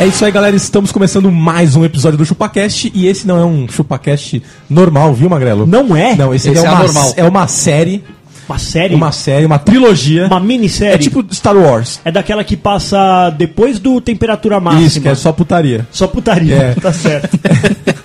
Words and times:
É 0.00 0.06
isso 0.06 0.24
aí, 0.24 0.32
galera. 0.32 0.56
Estamos 0.56 0.90
começando 0.92 1.30
mais 1.30 1.76
um 1.76 1.84
episódio 1.84 2.16
do 2.16 2.24
ChupaCast. 2.24 2.90
E 2.94 3.06
esse 3.06 3.26
não 3.26 3.38
é 3.38 3.44
um 3.44 3.68
ChupaCast 3.68 4.42
normal, 4.68 5.12
viu, 5.12 5.28
Magrelo? 5.28 5.66
Não 5.66 5.94
é? 5.94 6.16
Não, 6.16 6.34
esse, 6.34 6.48
Esse 6.48 6.58
é, 6.58 6.64
é 6.66 6.70
uma, 6.70 6.80
anormal. 6.80 7.14
é 7.18 7.24
uma 7.24 7.46
série. 7.46 8.02
Uma 8.48 8.58
série? 8.58 8.94
Uma 8.94 9.12
série, 9.12 9.44
uma 9.44 9.58
trilogia. 9.58 10.26
Uma 10.26 10.40
minissérie? 10.40 10.94
É 10.94 10.98
tipo 10.98 11.22
Star 11.34 11.54
Wars. 11.54 12.00
É 12.02 12.10
daquela 12.10 12.42
que 12.42 12.56
passa 12.56 13.28
depois 13.30 13.78
do 13.78 14.00
temperatura 14.00 14.58
máxima. 14.58 14.86
Isso, 14.86 15.00
que 15.02 15.08
é 15.08 15.14
só 15.14 15.32
putaria. 15.32 15.86
Só 15.92 16.06
putaria, 16.06 16.54
É. 16.56 16.74
tá 16.80 16.92
certo. 16.92 17.38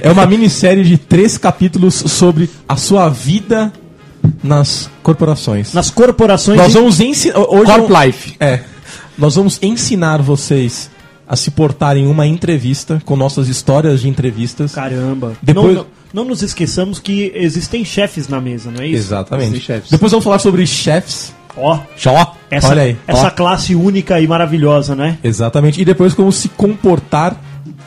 É 0.00 0.10
uma 0.10 0.24
minissérie 0.24 0.82
de 0.84 0.96
três 0.96 1.36
capítulos 1.36 1.94
sobre 1.94 2.48
a 2.66 2.76
sua 2.76 3.10
vida 3.10 3.70
nas 4.42 4.88
corporações. 5.02 5.74
Nas 5.74 5.90
corporações... 5.90 6.56
Nós 6.56 6.68
de- 6.68 6.72
vamos 6.78 6.98
ensinar. 6.98 7.34
Corp 7.34 7.90
Life. 7.90 8.34
É. 8.40 8.60
Nós 9.18 9.34
vamos 9.36 9.58
ensinar 9.60 10.22
vocês 10.22 10.90
a 11.32 11.36
se 11.36 11.50
portarem 11.50 12.04
em 12.04 12.08
uma 12.08 12.26
entrevista 12.26 13.00
com 13.06 13.16
nossas 13.16 13.48
histórias 13.48 14.02
de 14.02 14.08
entrevistas. 14.10 14.74
Caramba. 14.74 15.32
Depois- 15.40 15.74
Não, 15.76 15.82
não, 15.82 15.86
não 16.12 16.24
nos 16.26 16.42
esqueçamos 16.42 16.98
que 16.98 17.32
existem 17.34 17.82
chefes 17.86 18.28
na 18.28 18.38
mesa, 18.38 18.70
não 18.70 18.82
é 18.82 18.86
isso? 18.88 18.98
Exatamente. 19.06 19.66
Depois 19.90 20.12
vamos 20.12 20.24
falar 20.24 20.38
sobre 20.40 20.66
chefes. 20.66 21.32
Ó, 21.56 21.78
Jó. 21.96 22.36
essa, 22.50 22.68
Olha 22.68 22.82
aí. 22.82 22.96
essa 23.06 23.28
Ó. 23.28 23.30
classe 23.30 23.74
única 23.74 24.20
e 24.20 24.26
maravilhosa, 24.26 24.94
né? 24.94 25.16
Exatamente. 25.24 25.80
E 25.80 25.86
depois 25.86 26.12
como 26.12 26.30
se 26.30 26.50
comportar 26.50 27.34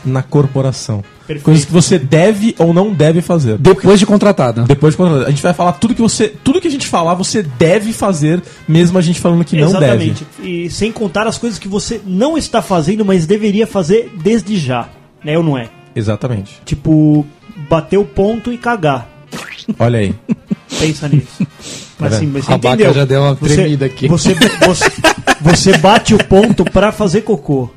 na 0.03 0.23
corporação. 0.23 1.03
Perfeito. 1.27 1.43
Coisas 1.45 1.65
que 1.65 1.71
você 1.71 1.97
deve 1.97 2.55
ou 2.59 2.73
não 2.73 2.93
deve 2.93 3.21
fazer. 3.21 3.57
Depois 3.57 3.99
de 3.99 4.05
contratado. 4.05 4.63
Depois 4.63 4.93
de 4.93 4.97
contratar. 4.97 5.25
A 5.27 5.29
gente 5.31 5.41
vai 5.41 5.53
falar 5.53 5.73
tudo 5.73 5.95
que 5.95 6.01
você. 6.01 6.27
Tudo 6.43 6.61
que 6.61 6.67
a 6.67 6.71
gente 6.71 6.87
falar, 6.87 7.15
você 7.15 7.41
deve 7.41 7.91
fazer, 7.93 8.41
mesmo 8.67 8.97
a 8.97 9.01
gente 9.01 9.19
falando 9.19 9.43
que 9.43 9.55
não 9.57 9.67
Exatamente. 9.69 10.25
deve. 10.39 10.65
E 10.65 10.69
sem 10.69 10.91
contar 10.91 11.25
as 11.27 11.37
coisas 11.37 11.57
que 11.57 11.67
você 11.67 11.99
não 12.05 12.37
está 12.37 12.61
fazendo, 12.61 13.03
mas 13.03 13.25
deveria 13.25 13.65
fazer 13.65 14.11
desde 14.23 14.57
já. 14.57 14.87
Né 15.23 15.35
ou 15.37 15.43
não 15.43 15.57
é? 15.57 15.69
Exatamente. 15.95 16.61
Tipo, 16.63 17.25
bater 17.69 17.97
o 17.97 18.05
ponto 18.05 18.51
e 18.53 18.57
cagar. 18.57 19.09
Olha 19.79 19.99
aí. 19.99 20.13
Pensa 20.79 21.07
nisso. 21.07 21.47
Mas 21.97 22.13
sim, 22.15 22.19
vendo? 22.25 22.33
mas 22.33 22.45
você 22.45 22.53
A 22.53 22.57
vaca 22.57 22.67
entendeu. 22.75 22.93
já 22.93 23.05
deu 23.05 23.21
uma 23.21 23.33
Você- 23.35 23.55
tremida 23.55 23.85
aqui. 23.85 24.07
Você, 24.07 24.35
você, 24.65 24.91
você 25.41 25.77
bate 25.77 26.13
o 26.13 26.17
ponto 26.23 26.65
pra 26.65 26.91
fazer 26.91 27.21
cocô. 27.21 27.69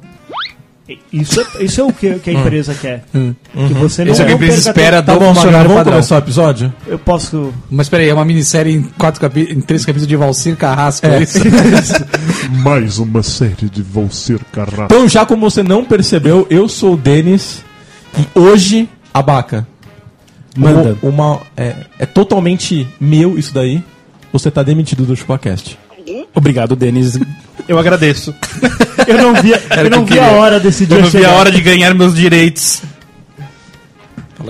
Isso 1.12 1.40
é, 1.40 1.64
isso 1.64 1.80
é 1.80 1.84
o 1.84 1.92
que, 1.92 2.14
que 2.18 2.30
a 2.30 2.32
empresa 2.32 2.74
quer. 2.74 3.04
Que 3.12 3.74
você 3.74 4.04
não, 4.04 4.12
Esse 4.12 4.22
é 4.22 4.24
o 4.24 4.26
que 4.26 4.32
a 4.32 4.36
empresa 4.36 4.58
espera 4.70 5.02
tempo. 5.02 5.06
Tá 5.06 5.12
bom, 5.12 5.18
Magrelo, 5.26 5.34
funcionário 5.34 5.68
vamos 5.68 5.80
padrão. 5.80 5.92
começar 5.94 6.14
o 6.14 6.18
episódio? 6.18 6.72
Eu 6.86 6.98
posso. 6.98 7.52
Mas 7.70 7.88
peraí, 7.88 8.08
é 8.08 8.14
uma 8.14 8.24
minissérie 8.24 8.74
em, 8.74 8.82
quatro 8.82 9.20
capi... 9.20 9.48
em 9.50 9.60
três 9.60 9.82
capítulos 9.84 10.06
de 10.08 10.16
Valcir 10.16 10.56
Carrasco, 10.56 11.06
é, 11.06 11.18
É. 11.18 11.22
isso? 11.22 11.38
Mais 12.64 12.98
uma 12.98 13.22
série 13.22 13.68
de 13.70 13.82
Valcir 13.82 14.40
Carrasco. 14.52 14.84
Então, 14.84 15.08
já 15.08 15.26
como 15.26 15.50
você 15.50 15.62
não 15.62 15.84
percebeu, 15.84 16.46
eu 16.48 16.68
sou 16.68 16.94
o 16.94 16.96
Denis 16.96 17.62
e 18.18 18.38
hoje, 18.38 18.88
Abaca. 19.12 19.66
Manda. 20.56 20.96
Uma, 21.02 21.12
uma- 21.34 21.40
é, 21.56 21.74
é 21.98 22.06
totalmente 22.06 22.88
meu 23.00 23.38
isso 23.38 23.52
daí. 23.52 23.82
Você 24.32 24.50
tá 24.50 24.62
demitido 24.62 25.04
do 25.04 25.14
ChupaCast. 25.16 25.78
Obrigado, 26.38 26.74
Denis. 26.76 27.18
Eu 27.66 27.78
agradeço. 27.78 28.34
Eu 29.06 29.16
não 29.16 29.34
vi, 29.40 29.52
eu 29.52 29.90
não 29.90 30.04
vi 30.04 30.18
a 30.18 30.32
hora 30.32 30.60
desse 30.60 30.84
dia 30.84 30.96
Eu 30.96 31.00
não 31.02 31.08
vi 31.08 31.18
chegar. 31.18 31.30
a 31.30 31.36
hora 31.36 31.50
de 31.50 31.62
ganhar 31.62 31.94
meus 31.94 32.14
direitos. 32.14 32.82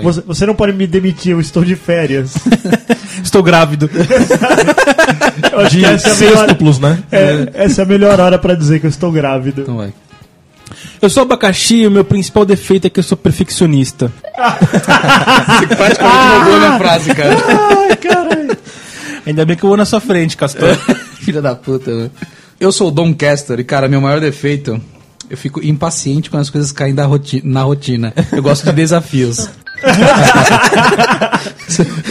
Você, 0.03 0.21
você 0.21 0.45
não 0.45 0.53
pode 0.53 0.73
me 0.73 0.85
demitir, 0.85 1.31
eu 1.31 1.39
estou 1.39 1.63
de 1.63 1.75
férias. 1.75 2.33
Estou 3.23 3.41
grávido. 3.41 3.89
Eu 5.51 5.59
acho 5.59 5.77
De 5.77 5.85
essa 5.85 6.09
é 6.09 6.11
a 6.11 6.15
melhor, 6.15 6.37
sextuplos, 6.37 6.79
né? 6.79 6.99
é, 7.11 7.49
essa 7.53 7.81
é 7.81 7.83
a 7.83 7.87
melhor 7.87 8.19
hora 8.19 8.37
pra 8.37 8.53
dizer 8.55 8.79
que 8.79 8.85
eu 8.85 8.89
estou 8.89 9.11
grávido. 9.11 9.61
Então 9.61 9.77
vai. 9.77 9.93
Eu 11.01 11.09
sou 11.09 11.23
abacaxi 11.23 11.75
e 11.81 11.87
o 11.87 11.91
meu 11.91 12.03
principal 12.05 12.45
defeito 12.45 12.87
é 12.87 12.89
que 12.89 12.99
eu 12.99 13.03
sou 13.03 13.17
perfeccionista. 13.17 14.11
Você 14.23 15.75
praticamente 15.75 16.27
roubou 16.33 16.55
a 16.55 16.59
minha 16.59 16.77
frase, 16.77 17.15
cara. 17.15 17.35
Ai, 17.89 17.95
caralho. 17.97 18.57
Ainda 19.25 19.45
bem 19.45 19.55
que 19.57 19.63
eu 19.63 19.69
vou 19.69 19.77
na 19.77 19.85
sua 19.85 19.99
frente, 19.99 20.35
Castor. 20.37 20.77
Filha 21.29 21.41
da 21.43 21.53
puta, 21.55 21.91
mano. 21.91 22.11
Eu 22.59 22.71
sou 22.71 22.87
o 22.87 22.91
Dom 22.91 23.13
Castor 23.13 23.59
e, 23.59 23.63
cara, 23.63 23.87
meu 23.87 24.01
maior 24.01 24.19
defeito, 24.19 24.81
eu 25.29 25.37
fico 25.37 25.63
impaciente 25.63 26.27
quando 26.29 26.41
as 26.41 26.49
coisas 26.49 26.71
caem 26.71 26.95
da 26.95 27.05
roti 27.05 27.39
na 27.45 27.61
rotina. 27.61 28.11
Eu 28.31 28.41
gosto 28.41 28.65
de 28.65 28.71
desafios. 28.73 29.47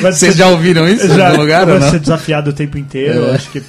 Vocês 0.00 0.36
já 0.36 0.48
ouviram 0.48 0.88
isso 0.88 1.06
em 1.06 1.20
algum 1.20 1.40
lugar 1.42 1.66
não? 1.66 1.90
ser 1.90 2.00
desafiado 2.00 2.50
o 2.50 2.52
tempo 2.52 2.78
inteiro, 2.78 3.14
eu 3.18 3.28
É. 3.30 3.34
acho 3.34 3.50
que. 3.50 3.62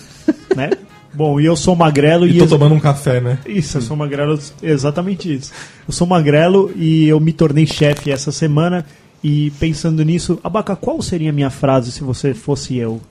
Né? 0.55 0.69
Bom, 1.13 1.39
e 1.39 1.45
eu 1.45 1.55
sou 1.55 1.75
magrelo 1.75 2.27
e. 2.27 2.35
E 2.35 2.39
tô 2.39 2.47
tomando 2.47 2.75
um 2.75 2.79
café, 2.79 3.19
né? 3.19 3.39
Isso, 3.45 3.77
eu 3.77 3.81
sou 3.81 3.97
magrelo, 3.97 4.39
exatamente 4.61 5.33
isso. 5.33 5.51
Eu 5.87 5.93
sou 5.93 6.07
magrelo 6.07 6.71
e 6.75 7.07
eu 7.07 7.19
me 7.19 7.33
tornei 7.33 7.65
chefe 7.65 8.11
essa 8.11 8.31
semana. 8.31 8.85
E 9.21 9.51
pensando 9.59 10.03
nisso, 10.05 10.39
Abaca, 10.43 10.77
qual 10.77 11.01
seria 11.01 11.31
a 11.31 11.33
minha 11.33 11.49
frase 11.49 11.91
se 11.91 12.01
você 12.03 12.33
fosse 12.33 12.77
eu? 12.77 13.01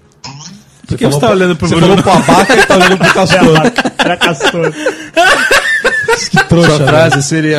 Por 0.88 0.96
que 0.98 1.06
você 1.06 1.20
tá 1.20 1.26
pra- 1.26 1.36
olhando 1.36 1.54
pro 1.56 1.68
Você 1.68 1.76
Bruno? 1.76 2.02
falou 2.02 2.22
pro 2.22 2.32
Abaca 2.32 2.54
e 2.54 2.66
tá 2.66 2.74
olhando 2.76 2.98
pro 2.98 3.12
Castor. 3.14 3.56
Era 3.98 4.16
castor. 4.16 4.72
que 6.30 6.44
trouxa, 6.48 6.68
Sua 6.70 6.78
né? 6.78 6.86
frase 6.86 7.22
seria... 7.22 7.58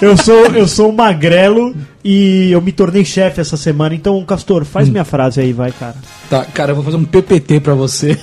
Eu 0.00 0.16
sou, 0.16 0.46
eu 0.46 0.66
sou 0.66 0.90
um 0.90 0.94
magrelo 0.94 1.74
e 2.02 2.50
eu 2.50 2.60
me 2.60 2.72
tornei 2.72 3.04
chefe 3.04 3.40
essa 3.40 3.56
semana. 3.56 3.94
Então, 3.94 4.22
Castor, 4.24 4.64
faz 4.64 4.88
minha 4.88 5.04
frase 5.04 5.40
aí, 5.40 5.52
vai, 5.52 5.70
cara. 5.72 5.94
Tá, 6.30 6.44
cara, 6.46 6.72
eu 6.72 6.74
vou 6.76 6.84
fazer 6.84 6.96
um 6.96 7.04
PPT 7.04 7.60
pra 7.60 7.74
você, 7.74 8.10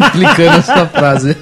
explicando 0.00 0.58
a 0.58 0.62
sua 0.62 0.86
frase. 0.86 1.36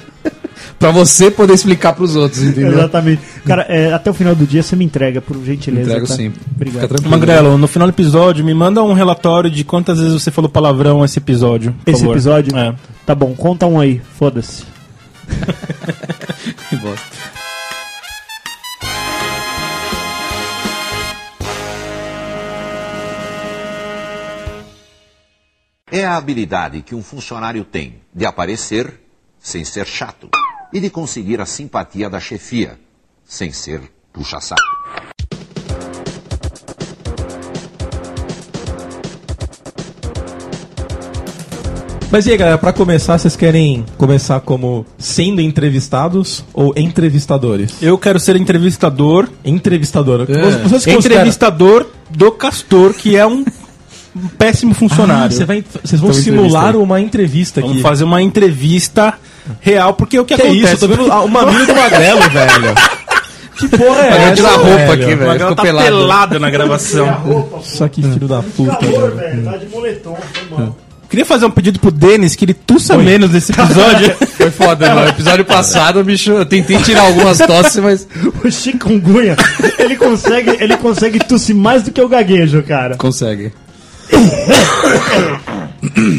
Pra 0.79 0.91
você 0.91 1.29
poder 1.29 1.53
explicar 1.53 1.93
pros 1.93 2.15
outros, 2.15 2.41
entendeu? 2.41 2.71
Exatamente. 2.71 3.21
Cara, 3.45 3.63
é, 3.63 3.93
até 3.93 4.09
o 4.09 4.13
final 4.13 4.33
do 4.33 4.47
dia 4.47 4.63
você 4.63 4.75
me 4.75 4.85
entrega, 4.85 5.21
por 5.21 5.37
gentileza. 5.43 5.89
Entrego 5.89 6.07
tá? 6.07 6.15
sim. 6.15 6.31
Fica 6.31 6.45
Obrigado. 6.55 6.87
tranquilo. 6.87 7.11
Magrelo, 7.11 7.57
no 7.57 7.67
final 7.67 7.87
do 7.87 7.91
episódio, 7.91 8.43
me 8.45 8.53
manda 8.53 8.81
um 8.81 8.93
relatório 8.93 9.49
de 9.51 9.63
quantas 9.65 9.99
vezes 9.99 10.13
você 10.13 10.31
falou 10.31 10.49
palavrão 10.49 11.01
nesse 11.01 11.19
episódio. 11.19 11.75
por 11.83 11.91
Esse 11.91 11.99
favor. 11.99 12.13
episódio? 12.15 12.57
É. 12.57 12.73
Tá 13.05 13.13
bom, 13.13 13.33
conta 13.35 13.65
um 13.65 13.79
aí, 13.79 14.01
foda-se. 14.17 14.63
Que 16.69 16.75
bosta. 16.77 17.03
É 25.91 26.05
a 26.05 26.15
habilidade 26.17 26.81
que 26.83 26.93
um 26.93 27.01
funcionário 27.01 27.63
tem 27.63 28.01
de 28.13 28.25
aparecer 28.25 29.01
sem 29.39 29.63
ser 29.65 29.87
chato 29.87 30.29
e 30.73 30.79
de 30.79 30.89
conseguir 30.89 31.41
a 31.41 31.45
simpatia 31.45 32.09
da 32.09 32.19
chefia 32.19 32.79
sem 33.25 33.51
ser 33.51 33.81
puxa-saco. 34.13 34.61
Mas 42.11 42.25
e 42.25 42.31
aí, 42.31 42.37
galera, 42.37 42.57
pra 42.57 42.73
começar, 42.73 43.19
vocês 43.19 43.35
querem 43.35 43.85
começar 43.95 44.39
como 44.39 44.83
sendo 44.97 45.41
entrevistados 45.41 46.43
ou 46.53 46.73
entrevistadores? 46.75 47.73
Eu 47.83 47.99
quero 47.99 48.19
ser 48.19 48.35
entrevistador. 48.35 49.29
Entrevistador. 49.45 50.25
É. 50.27 50.67
Vocês 50.67 50.87
Entrevistador 50.97 51.85
do 52.09 52.31
Castor, 52.31 52.95
que 52.95 53.15
é 53.15 53.27
um, 53.27 53.45
péssimo 54.39 54.71
Ah, 54.71 54.75
funcionário. 54.75 55.35
você 55.35 55.45
vai- 55.45 55.63
vocês 55.83 56.01
vão 56.01 56.09
Então, 56.09 56.21
simular 56.23 56.75
uma 56.75 56.99
entrevista 56.99 57.59
aqui. 57.59 57.69
Vamos 57.69 57.83
fazer 57.83 58.05
uma 58.05 58.23
entrevista 58.23 59.13
real, 59.59 59.93
porque 59.93 60.19
o 60.19 60.25
que, 60.25 60.35
Que 60.35 60.41
é 60.41 60.45
acontece? 60.45 60.73
isso? 60.75 60.85
Eu 60.85 60.89
tô 60.89 60.95
vendo 60.95 61.11
o 61.11 61.27
mamilo 61.27 61.65
do 61.65 61.75
magrelo, 61.75 62.21
velho. 62.29 62.75
Que 63.57 63.67
porra 63.67 64.01
é 64.03 64.07
essa, 64.23 64.35
tirar 64.35 64.49
a 64.49 64.55
roupa 64.55 64.67
velho? 64.77 64.91
aqui, 64.93 65.13
O 65.13 65.17
velho. 65.17 65.55
Tá 65.55 65.61
pelado. 65.61 65.85
pelado. 65.87 66.39
na 66.39 66.49
gravação. 66.49 67.59
Só 67.61 67.87
que 67.89 68.01
filho 68.01 68.27
da 68.27 68.41
puta, 68.41 68.77
velho. 68.85 69.15
velho, 69.15 69.43
tá 69.43 69.57
de 69.57 69.65
moletom, 69.67 70.17
foi 70.49 70.57
mal. 70.57 70.77
Queria 71.09 71.25
fazer 71.25 71.47
um 71.47 71.49
pedido 71.49 71.79
pro 71.79 71.89
Denis 71.89 72.35
que 72.35 72.45
ele 72.45 72.53
tussa 72.53 72.95
menos 72.95 73.31
nesse 73.31 73.51
episódio. 73.51 74.15
Foi 74.37 74.51
foda, 74.51 74.93
no 74.93 75.07
episódio 75.09 75.43
passado, 75.43 76.03
bicho, 76.03 76.29
eu 76.31 76.45
tentei 76.45 76.77
tirar 76.83 77.01
algumas 77.01 77.39
tosses, 77.39 77.77
mas 77.77 78.07
O 78.45 78.51
chikungunya, 78.51 79.35
ele 79.79 79.95
consegue, 79.95 80.51
ele 80.63 80.77
consegue 80.77 81.17
tossir 81.17 81.55
mais 81.55 81.81
do 81.81 81.91
que 81.91 81.99
o 81.99 82.07
gaguejo, 82.07 82.61
cara. 82.61 82.95
consegue. 82.95 83.51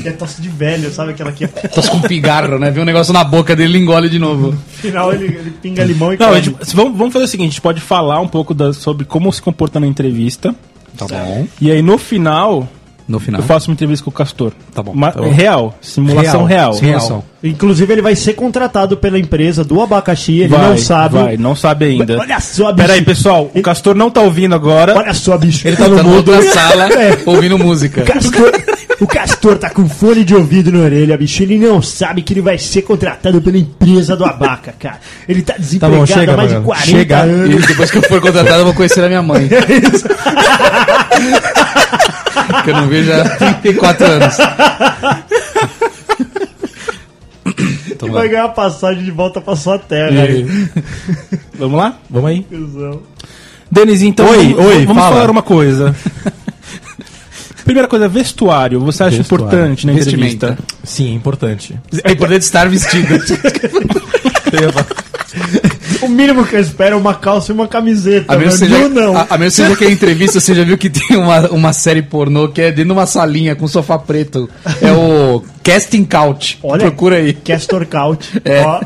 É 0.06 0.10
tosse 0.12 0.40
de 0.40 0.48
velho, 0.48 0.90
sabe 0.90 1.10
aquela 1.12 1.32
que 1.32 1.44
no 1.46 1.52
Tosse 1.74 1.90
com 1.90 2.00
pigarro, 2.00 2.58
né? 2.58 2.70
Vê 2.70 2.80
um 2.80 2.84
negócio 2.84 3.12
na 3.12 3.22
boca 3.22 3.54
dele 3.54 3.78
e 3.78 3.80
engole 3.82 4.08
de 4.08 4.18
novo. 4.18 4.54
final 4.72 5.12
ele, 5.12 5.26
ele 5.26 5.50
pinga 5.62 5.84
limão 5.84 6.12
e 6.12 6.16
Não, 6.18 6.34
gente- 6.40 6.56
vamos, 6.74 6.96
vamos 6.96 7.12
fazer 7.12 7.24
o 7.26 7.28
seguinte: 7.28 7.48
a 7.48 7.50
gente 7.50 7.60
pode 7.60 7.80
falar 7.80 8.20
um 8.20 8.28
pouco 8.28 8.54
da- 8.54 8.72
sobre 8.72 9.04
como 9.04 9.30
se 9.32 9.42
comporta 9.42 9.78
na 9.78 9.86
entrevista. 9.86 10.54
Tá 10.96 11.06
bom. 11.06 11.46
E 11.60 11.70
aí 11.70 11.82
no 11.82 11.98
final, 11.98 12.68
No 13.10 13.18
final. 13.18 13.40
eu 13.40 13.46
faço 13.46 13.68
uma 13.68 13.72
entrevista 13.74 14.04
com 14.04 14.10
o 14.10 14.14
Castor. 14.14 14.52
Tá 14.72 14.82
bom, 14.82 14.92
Uma- 14.92 15.10
tá 15.10 15.20
bom. 15.20 15.30
Real, 15.30 15.76
simulação 15.80 16.44
real. 16.44 16.72
Simulação. 16.74 17.24
Inclusive 17.42 17.92
ele 17.92 18.02
vai 18.02 18.14
ser 18.14 18.34
contratado 18.34 18.96
pela 18.98 19.18
empresa 19.18 19.64
do 19.64 19.80
abacaxi, 19.80 20.40
ele 20.40 20.48
Vai, 20.48 20.68
não 20.68 20.76
sabe. 20.76 21.14
Vai, 21.16 21.36
não 21.36 21.56
sabe 21.56 21.86
ainda. 21.86 22.18
Olha 22.18 22.38
só, 22.38 22.66
bicho. 22.72 22.76
Pera 22.86 22.92
aí, 22.92 23.02
pessoal, 23.02 23.50
o 23.54 23.62
Castor 23.62 23.94
não 23.96 24.10
tá 24.10 24.20
ouvindo 24.20 24.54
agora. 24.54 24.96
Olha 24.96 25.14
só, 25.14 25.36
bicho. 25.36 25.66
Ele 25.66 25.76
tá 25.76 25.88
no 25.88 26.04
mudo 26.04 26.30
na 26.32 26.42
sala 26.42 26.88
ouvindo 27.26 27.58
música. 27.58 28.02
Castor, 28.02 28.52
o 29.00 29.06
Castor 29.06 29.56
tá 29.58 29.70
com 29.70 29.88
fone 29.88 30.22
de 30.22 30.34
ouvido 30.34 30.70
na 30.70 30.80
orelha, 30.80 31.16
bicho. 31.16 31.42
Ele 31.42 31.58
não 31.58 31.80
sabe 31.82 32.20
que 32.22 32.32
ele 32.34 32.42
vai 32.42 32.58
ser 32.58 32.82
contratado 32.82 33.40
pela 33.40 33.56
empresa 33.58 34.14
do 34.14 34.24
Abaca, 34.24 34.74
cara. 34.78 35.00
Ele 35.26 35.40
tá 35.42 35.54
desempregado 35.58 36.06
chega, 36.06 36.34
há 36.34 36.36
mais 36.36 36.50
de 36.50 36.54
Mariano. 36.58 36.66
40 36.66 36.86
Chega. 36.86 37.18
anos. 37.20 37.64
E 37.64 37.66
depois 37.66 37.90
que 37.90 37.98
eu 37.98 38.02
for 38.02 38.20
contratado, 38.20 38.58
eu 38.60 38.64
vou 38.66 38.74
conhecer 38.74 39.02
a 39.02 39.08
minha 39.08 39.22
mãe. 39.22 39.48
que 42.72 42.78
eu 42.78 42.82
não 42.82 42.88
vejo 42.88 43.12
há 43.12 43.24
34 43.36 44.06
anos. 44.06 44.34
Então, 47.92 48.08
E 48.08 48.12
vai 48.12 48.28
ganhar 48.28 48.48
passagem 48.48 49.04
de 49.04 49.10
volta 49.10 49.40
pra 49.42 49.54
sua 49.54 49.78
terra. 49.78 50.22
aí. 50.22 50.46
Vamos 51.58 51.78
lá? 51.78 51.98
Vamos 52.08 52.30
aí. 52.30 52.46
Denis, 53.70 54.00
então 54.02 54.26
Oi, 54.26 54.54
vamos, 54.54 54.66
oi, 54.66 54.86
vamos 54.86 55.02
fala. 55.02 55.16
falar 55.16 55.30
uma 55.30 55.42
coisa. 55.42 55.94
Primeira 57.64 57.86
coisa, 57.86 58.08
vestuário. 58.08 58.80
Você 58.80 59.02
acha 59.04 59.18
Vestuário. 59.18 59.44
importante 59.46 59.86
na 59.86 59.92
Vestimenta. 59.92 60.46
entrevista? 60.46 60.64
Sim, 60.82 61.10
é 61.10 61.14
importante. 61.14 61.78
É 62.02 62.12
importante 62.12 62.42
estar 62.42 62.68
vestido. 62.70 63.14
O 66.02 66.08
mínimo 66.08 66.46
que 66.46 66.56
eu 66.56 66.60
espero 66.60 66.96
é 66.96 66.98
uma 66.98 67.14
calça 67.14 67.52
e 67.52 67.54
uma 67.54 67.66
camiseta. 67.68 68.32
A 68.34 68.36
menos, 68.38 68.58
que 68.58 68.64
mano. 68.68 68.74
seja, 68.76 68.84
Eu 68.84 68.88
não. 68.90 69.16
a, 69.16 69.26
a 69.30 69.38
menos 69.38 69.54
que 69.54 69.62
seja 69.62 69.76
que 69.76 69.84
a 69.84 69.90
entrevista, 69.92 70.40
você 70.40 70.54
já 70.54 70.64
viu 70.64 70.76
que 70.78 70.88
tem 70.90 71.16
uma, 71.16 71.48
uma 71.50 71.72
série 71.72 72.02
pornô 72.02 72.48
que 72.48 72.60
é 72.60 72.70
dentro 72.70 72.84
de 72.86 72.92
uma 72.92 73.06
salinha 73.06 73.54
com 73.54 73.66
sofá 73.68 73.98
preto. 73.98 74.48
É 74.80 74.92
o 74.92 75.42
Casting 75.62 76.04
Couch. 76.04 76.58
Olha, 76.62 76.80
Procura 76.86 77.16
aí. 77.16 77.32
Castor 77.34 77.86
Couch. 77.86 78.40
É. 78.44 78.62
Ó, 78.64 78.80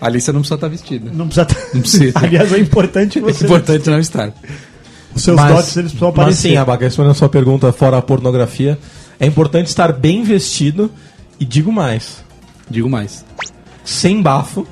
Ali 0.00 0.20
você 0.20 0.32
não 0.32 0.40
precisa 0.40 0.56
estar 0.56 0.68
vestido. 0.68 1.10
não 1.14 1.26
precisa. 1.28 1.46
Não 1.74 1.80
precisa. 1.80 2.12
Aliás, 2.22 2.52
é 2.52 2.58
importante 2.58 3.18
É 3.18 3.22
você. 3.22 3.44
importante 3.44 3.88
não 3.88 4.00
estar. 4.00 4.32
Os 5.14 5.22
seus 5.22 5.36
dotes 5.36 5.76
eles 5.76 5.90
precisam 5.92 6.08
mas 6.10 6.18
aparecer. 6.22 6.48
sim, 6.50 6.56
Abaca, 6.56 6.84
respondendo 6.84 7.12
a 7.12 7.14
sua 7.14 7.28
pergunta 7.28 7.70
fora 7.72 7.98
a 7.98 8.02
pornografia, 8.02 8.78
é 9.20 9.26
importante 9.26 9.66
estar 9.68 9.92
bem 9.92 10.24
vestido 10.24 10.90
e 11.38 11.44
digo 11.44 11.70
mais, 11.70 12.24
Digo 12.70 12.88
mais. 12.88 13.24
sem 13.84 14.20
bafo. 14.22 14.66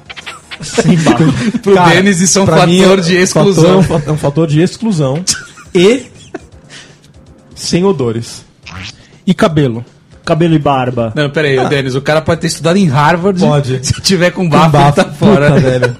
Sem 0.60 0.96
bafo. 0.98 1.58
Pro 1.60 1.74
Denis 1.88 2.20
isso 2.20 2.38
é 2.38 2.42
um 2.42 2.44
pra 2.46 2.54
fator 2.56 2.68
mim 2.68 2.80
é- 2.82 2.96
de 2.96 3.26
fator- 3.26 3.48
exclusão. 3.50 3.70
é, 3.72 3.76
um, 3.76 3.82
fa- 3.82 4.02
é 4.06 4.12
um 4.12 4.16
fator 4.18 4.46
de 4.46 4.60
exclusão 4.60 5.24
e 5.74 6.06
sem 7.54 7.84
odores. 7.84 8.44
E 9.26 9.34
cabelo? 9.34 9.84
Cabelo 10.24 10.54
e 10.54 10.58
barba. 10.58 11.12
Não, 11.16 11.28
pera 11.30 11.48
aí, 11.48 11.68
Denis, 11.68 11.94
o 11.94 12.00
cara 12.02 12.20
pode 12.20 12.40
ter 12.40 12.46
estudado 12.46 12.76
em 12.76 12.86
Harvard. 12.86 13.40
Pode. 13.40 13.80
Se 13.86 13.92
tiver 14.00 14.30
com 14.30 14.42
Com 14.48 14.48
bafo, 14.48 14.76
ele 14.76 14.92
tá 14.92 15.04
fora. 15.12 15.48
puta, 15.52 15.60
velho. 15.60 15.96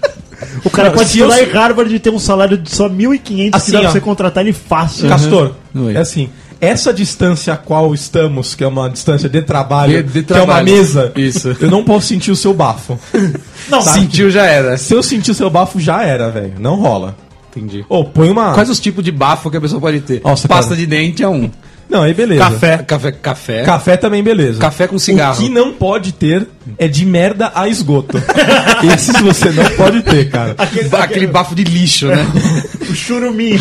O 0.65 0.71
cara 0.71 0.89
Não, 0.89 0.97
pode 0.97 1.11
estudar 1.11 1.39
eu 1.41 1.49
em 1.49 1.53
Harvard 1.53 1.95
e 1.95 1.99
ter 1.99 2.11
um 2.11 2.19
salário 2.19 2.57
de 2.57 2.71
só 2.71 2.89
1.500 2.89 3.51
Assim, 3.55 3.67
que 3.67 3.73
dá 3.73 3.81
pra 3.81 3.91
você 3.93 4.01
contratar 4.01 4.43
ele 4.45 4.53
fácil. 4.53 5.09
Castor, 5.09 5.53
Oi. 5.75 5.95
é 5.95 5.99
assim, 5.99 6.29
essa 6.61 6.93
distância 6.93 7.55
a 7.55 7.57
qual 7.57 7.95
estamos, 7.95 8.55
que 8.55 8.63
é 8.63 8.67
uma 8.67 8.89
distância 8.91 9.29
de 9.29 9.41
trabalho, 9.43 10.03
De- 10.03 10.13
de 10.21 10.23
que 10.25 10.33
é 10.33 10.37
uma 10.37 10.45
trabalho. 10.47 10.65
mesa, 10.67 11.13
Isso. 11.17 11.57
eu 11.61 11.71
não 11.71 11.83
posso 11.85 12.07
sentir 12.09 12.31
o 12.31 12.37
seu 12.37 12.53
bafo. 12.55 12.99
Não, 13.69 13.81
Sentiu, 13.81 14.31
já 14.31 14.45
era. 14.47 14.77
Se 14.77 14.93
eu 14.95 15.03
sentir 15.03 15.31
o 15.31 15.35
seu 15.35 15.49
bafo, 15.49 15.79
já 15.79 16.03
era, 16.03 16.29
velho. 16.31 16.55
Não 16.59 16.75
rola. 16.77 17.15
Entendi. 17.51 17.85
Ô, 17.89 18.05
põe 18.05 18.29
uma... 18.31 18.53
Quais 18.53 18.69
os 18.71 18.81
tipos 18.81 19.03
de 19.05 19.13
bafo 19.13 19.51
que 19.51 19.57
a 19.57 19.61
pessoa 19.61 19.81
pode 19.81 20.01
ter? 20.01 20.21
Nossa, 20.25 20.49
Pasta 20.49 20.71
cara. 20.71 20.81
de 20.81 20.87
dente 20.87 21.23
é 21.23 21.29
um. 21.29 21.51
Não, 21.91 22.03
aí 22.03 22.15
beleza. 22.15 22.45
Café. 22.45 22.79
Café. 22.79 23.13
Café. 23.13 23.63
Café 23.65 23.97
também, 23.97 24.23
beleza. 24.23 24.61
Café 24.61 24.87
com 24.87 24.97
cigarro. 24.97 25.35
O 25.35 25.43
que 25.43 25.49
não 25.49 25.73
pode 25.73 26.13
ter 26.13 26.47
é 26.79 26.87
de 26.87 27.05
merda 27.05 27.51
a 27.53 27.67
esgoto. 27.69 28.17
Esses 28.95 29.21
você 29.21 29.51
não 29.51 29.65
pode 29.71 30.01
ter, 30.03 30.31
cara. 30.31 30.55
aquele, 30.57 30.89
Aquele 30.93 31.27
bafo 31.27 31.53
de 31.53 31.65
lixo, 31.65 32.07
né? 32.07 32.25
o 32.89 32.95
churuminho. 32.95 33.61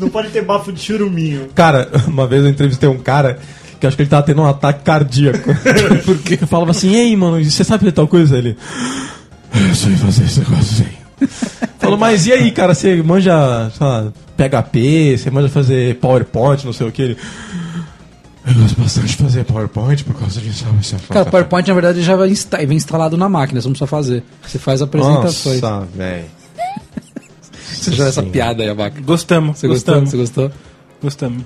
Não 0.00 0.08
pode 0.08 0.30
ter 0.30 0.42
bafo 0.44 0.72
de 0.72 0.80
churuminho. 0.80 1.48
Cara, 1.54 1.88
uma 2.08 2.26
vez 2.26 2.42
eu 2.42 2.50
entrevistei 2.50 2.88
um 2.88 2.98
cara 2.98 3.38
que 3.78 3.86
eu 3.86 3.88
acho 3.88 3.96
que 3.96 4.02
ele 4.02 4.10
tava 4.10 4.24
tendo 4.24 4.42
um 4.42 4.46
ataque 4.46 4.82
cardíaco. 4.82 5.50
Porque 6.04 6.38
eu 6.42 6.48
falava 6.48 6.72
assim, 6.72 6.96
ei, 6.96 7.14
mano, 7.14 7.42
você 7.44 7.62
sabe 7.62 7.80
fazer 7.80 7.92
tal 7.92 8.08
coisa? 8.08 8.36
Ele. 8.36 8.56
Eu 9.54 9.74
sei 9.74 9.94
fazer 9.94 10.24
esse 10.24 10.40
negócio 10.40 10.84
aí. 10.84 11.01
Falou, 11.78 11.98
mas 11.98 12.26
e 12.26 12.32
aí, 12.32 12.50
cara, 12.50 12.74
você 12.74 13.02
manja, 13.02 13.70
sei 13.76 13.86
lá, 13.86 14.12
PHP, 14.36 15.16
você 15.18 15.30
manja 15.30 15.48
fazer 15.48 15.96
PowerPoint, 15.96 16.64
não 16.64 16.72
sei 16.72 16.86
o 16.86 16.92
que. 16.92 17.02
Ele. 17.02 17.16
Eu 18.46 18.54
gosto 18.54 18.80
bastante 18.80 19.06
de 19.08 19.16
fazer 19.16 19.44
PowerPoint 19.44 20.02
por 20.04 20.14
causa 20.14 20.40
disso. 20.40 20.64
sabe, 20.64 20.84
você 20.84 20.96
Cara, 21.08 21.24
PowerPoint, 21.30 21.68
na 21.68 21.74
verdade, 21.74 22.02
já 22.02 22.16
vem 22.16 22.32
insta- 22.32 22.58
vem 22.66 22.76
instalado 22.76 23.16
na 23.16 23.28
máquina, 23.28 23.60
você 23.60 23.68
não 23.68 23.72
precisa 23.72 23.86
fazer. 23.86 24.24
Você 24.46 24.58
faz 24.58 24.82
apresentações. 24.82 25.60
Nossa, 25.60 25.86
velho. 25.94 26.24
Você 27.72 27.92
já 27.92 28.06
essa 28.08 28.22
piada 28.22 28.62
aí, 28.62 28.68
Abaca. 28.68 29.00
Gostamos. 29.00 29.58
Você 29.58 29.66
gostou? 29.68 29.94
gostamos. 29.94 30.10
Você 30.10 30.16
gostou? 30.16 30.50
Gostamos. 31.02 31.42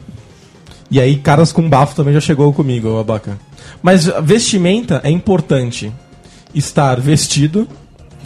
E 0.90 1.00
aí, 1.00 1.16
caras 1.16 1.52
com 1.52 1.68
bafo 1.68 1.94
também 1.96 2.14
já 2.14 2.20
chegou 2.20 2.52
comigo, 2.52 2.98
abaca. 2.98 3.38
Mas 3.82 4.08
a 4.08 4.20
vestimenta 4.20 5.00
é 5.02 5.10
importante. 5.10 5.92
Estar 6.54 7.00
vestido. 7.00 7.66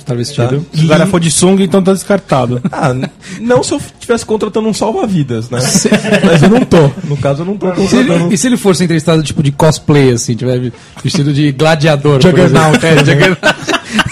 Está 0.00 0.14
vestido. 0.14 0.67
Se 0.73 0.85
o 0.85 0.88
cara 0.88 1.06
for 1.06 1.20
de 1.20 1.31
sunga, 1.31 1.62
então 1.62 1.82
tá 1.82 1.93
descartado. 1.93 2.61
Ah, 2.73 2.94
não 3.41 3.62
se 3.62 3.73
eu 3.75 3.79
estivesse 3.79 4.25
contratando 4.25 4.67
um 4.69 4.73
salva-vidas, 4.73 5.50
né? 5.50 5.58
Mas 6.25 6.43
eu 6.43 6.49
não 6.49 6.62
tô. 6.62 6.91
No 7.05 7.17
caso, 7.17 7.43
eu 7.43 7.47
não 7.47 7.56
tô 7.56 7.67
Se 7.67 7.75
contratando. 7.76 8.12
ele, 8.26 8.35
e 8.35 8.38
se 8.38 8.47
ele 8.47 8.56
fosse 8.56 8.85
entrevistado 8.85 9.23
tipo 9.23 9.43
de 9.43 9.52
cosplay, 9.52 10.12
assim, 10.12 10.35
tiver 10.35 10.73
vestido 11.02 11.32
de 11.32 11.52
gladiador? 11.52 12.23
Juggernaut. 12.23 12.85
É, 12.85 12.99
Juggernaut. 12.99 13.41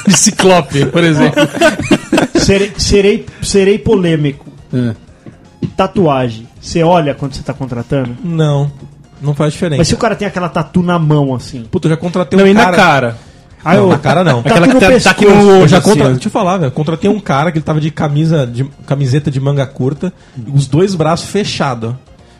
De 0.06 0.16
ciclope, 0.16 0.86
por 0.86 1.04
exemplo. 1.04 1.40
Serei, 2.34 2.72
serei, 2.76 3.26
serei 3.42 3.78
polêmico. 3.78 4.46
É. 4.72 4.94
Tatuagem. 5.76 6.48
Você 6.60 6.82
olha 6.82 7.14
quando 7.14 7.34
você 7.34 7.42
tá 7.42 7.52
contratando? 7.52 8.16
Não, 8.24 8.70
não 9.20 9.34
faz 9.34 9.52
diferença. 9.52 9.78
Mas 9.78 9.88
se 9.88 9.94
o 9.94 9.98
cara 9.98 10.16
tem 10.16 10.26
aquela 10.26 10.48
tatu 10.48 10.82
na 10.82 10.98
mão, 10.98 11.34
assim. 11.34 11.64
Puta, 11.70 11.86
eu 11.86 11.90
já 11.90 11.96
contratei 11.96 12.38
Não, 12.38 12.46
um 12.46 12.48
e 12.48 12.54
cara... 12.54 12.70
na 12.70 12.76
cara? 12.76 13.18
Ah, 13.70 13.74
Não, 13.74 13.82
eu- 13.84 13.88
na 13.90 13.98
cara 13.98 14.24
não. 14.24 14.40
Aquela 14.40 14.60
Tatu 14.66 14.78
que 14.78 14.80
tá, 14.80 15.00
tá 15.00 15.10
aqui 15.10 15.24
no 15.26 15.66
já 15.68 15.78
assim, 15.78 15.88
contra... 15.90 16.06
ó. 16.06 16.10
Deixa 16.12 16.26
eu 16.28 16.32
falar, 16.32 16.56
velho. 16.58 16.72
Contratei 16.72 17.10
um 17.10 17.20
cara 17.20 17.50
que 17.52 17.58
ele 17.58 17.64
tava 17.64 17.80
de 17.80 17.90
camisa 17.90 18.46
de 18.46 18.64
camiseta 18.86 19.30
de 19.30 19.40
manga 19.40 19.66
curta, 19.66 20.12
os 20.52 20.66
dois 20.66 20.94
braços 20.94 21.28
fechados. 21.30 21.94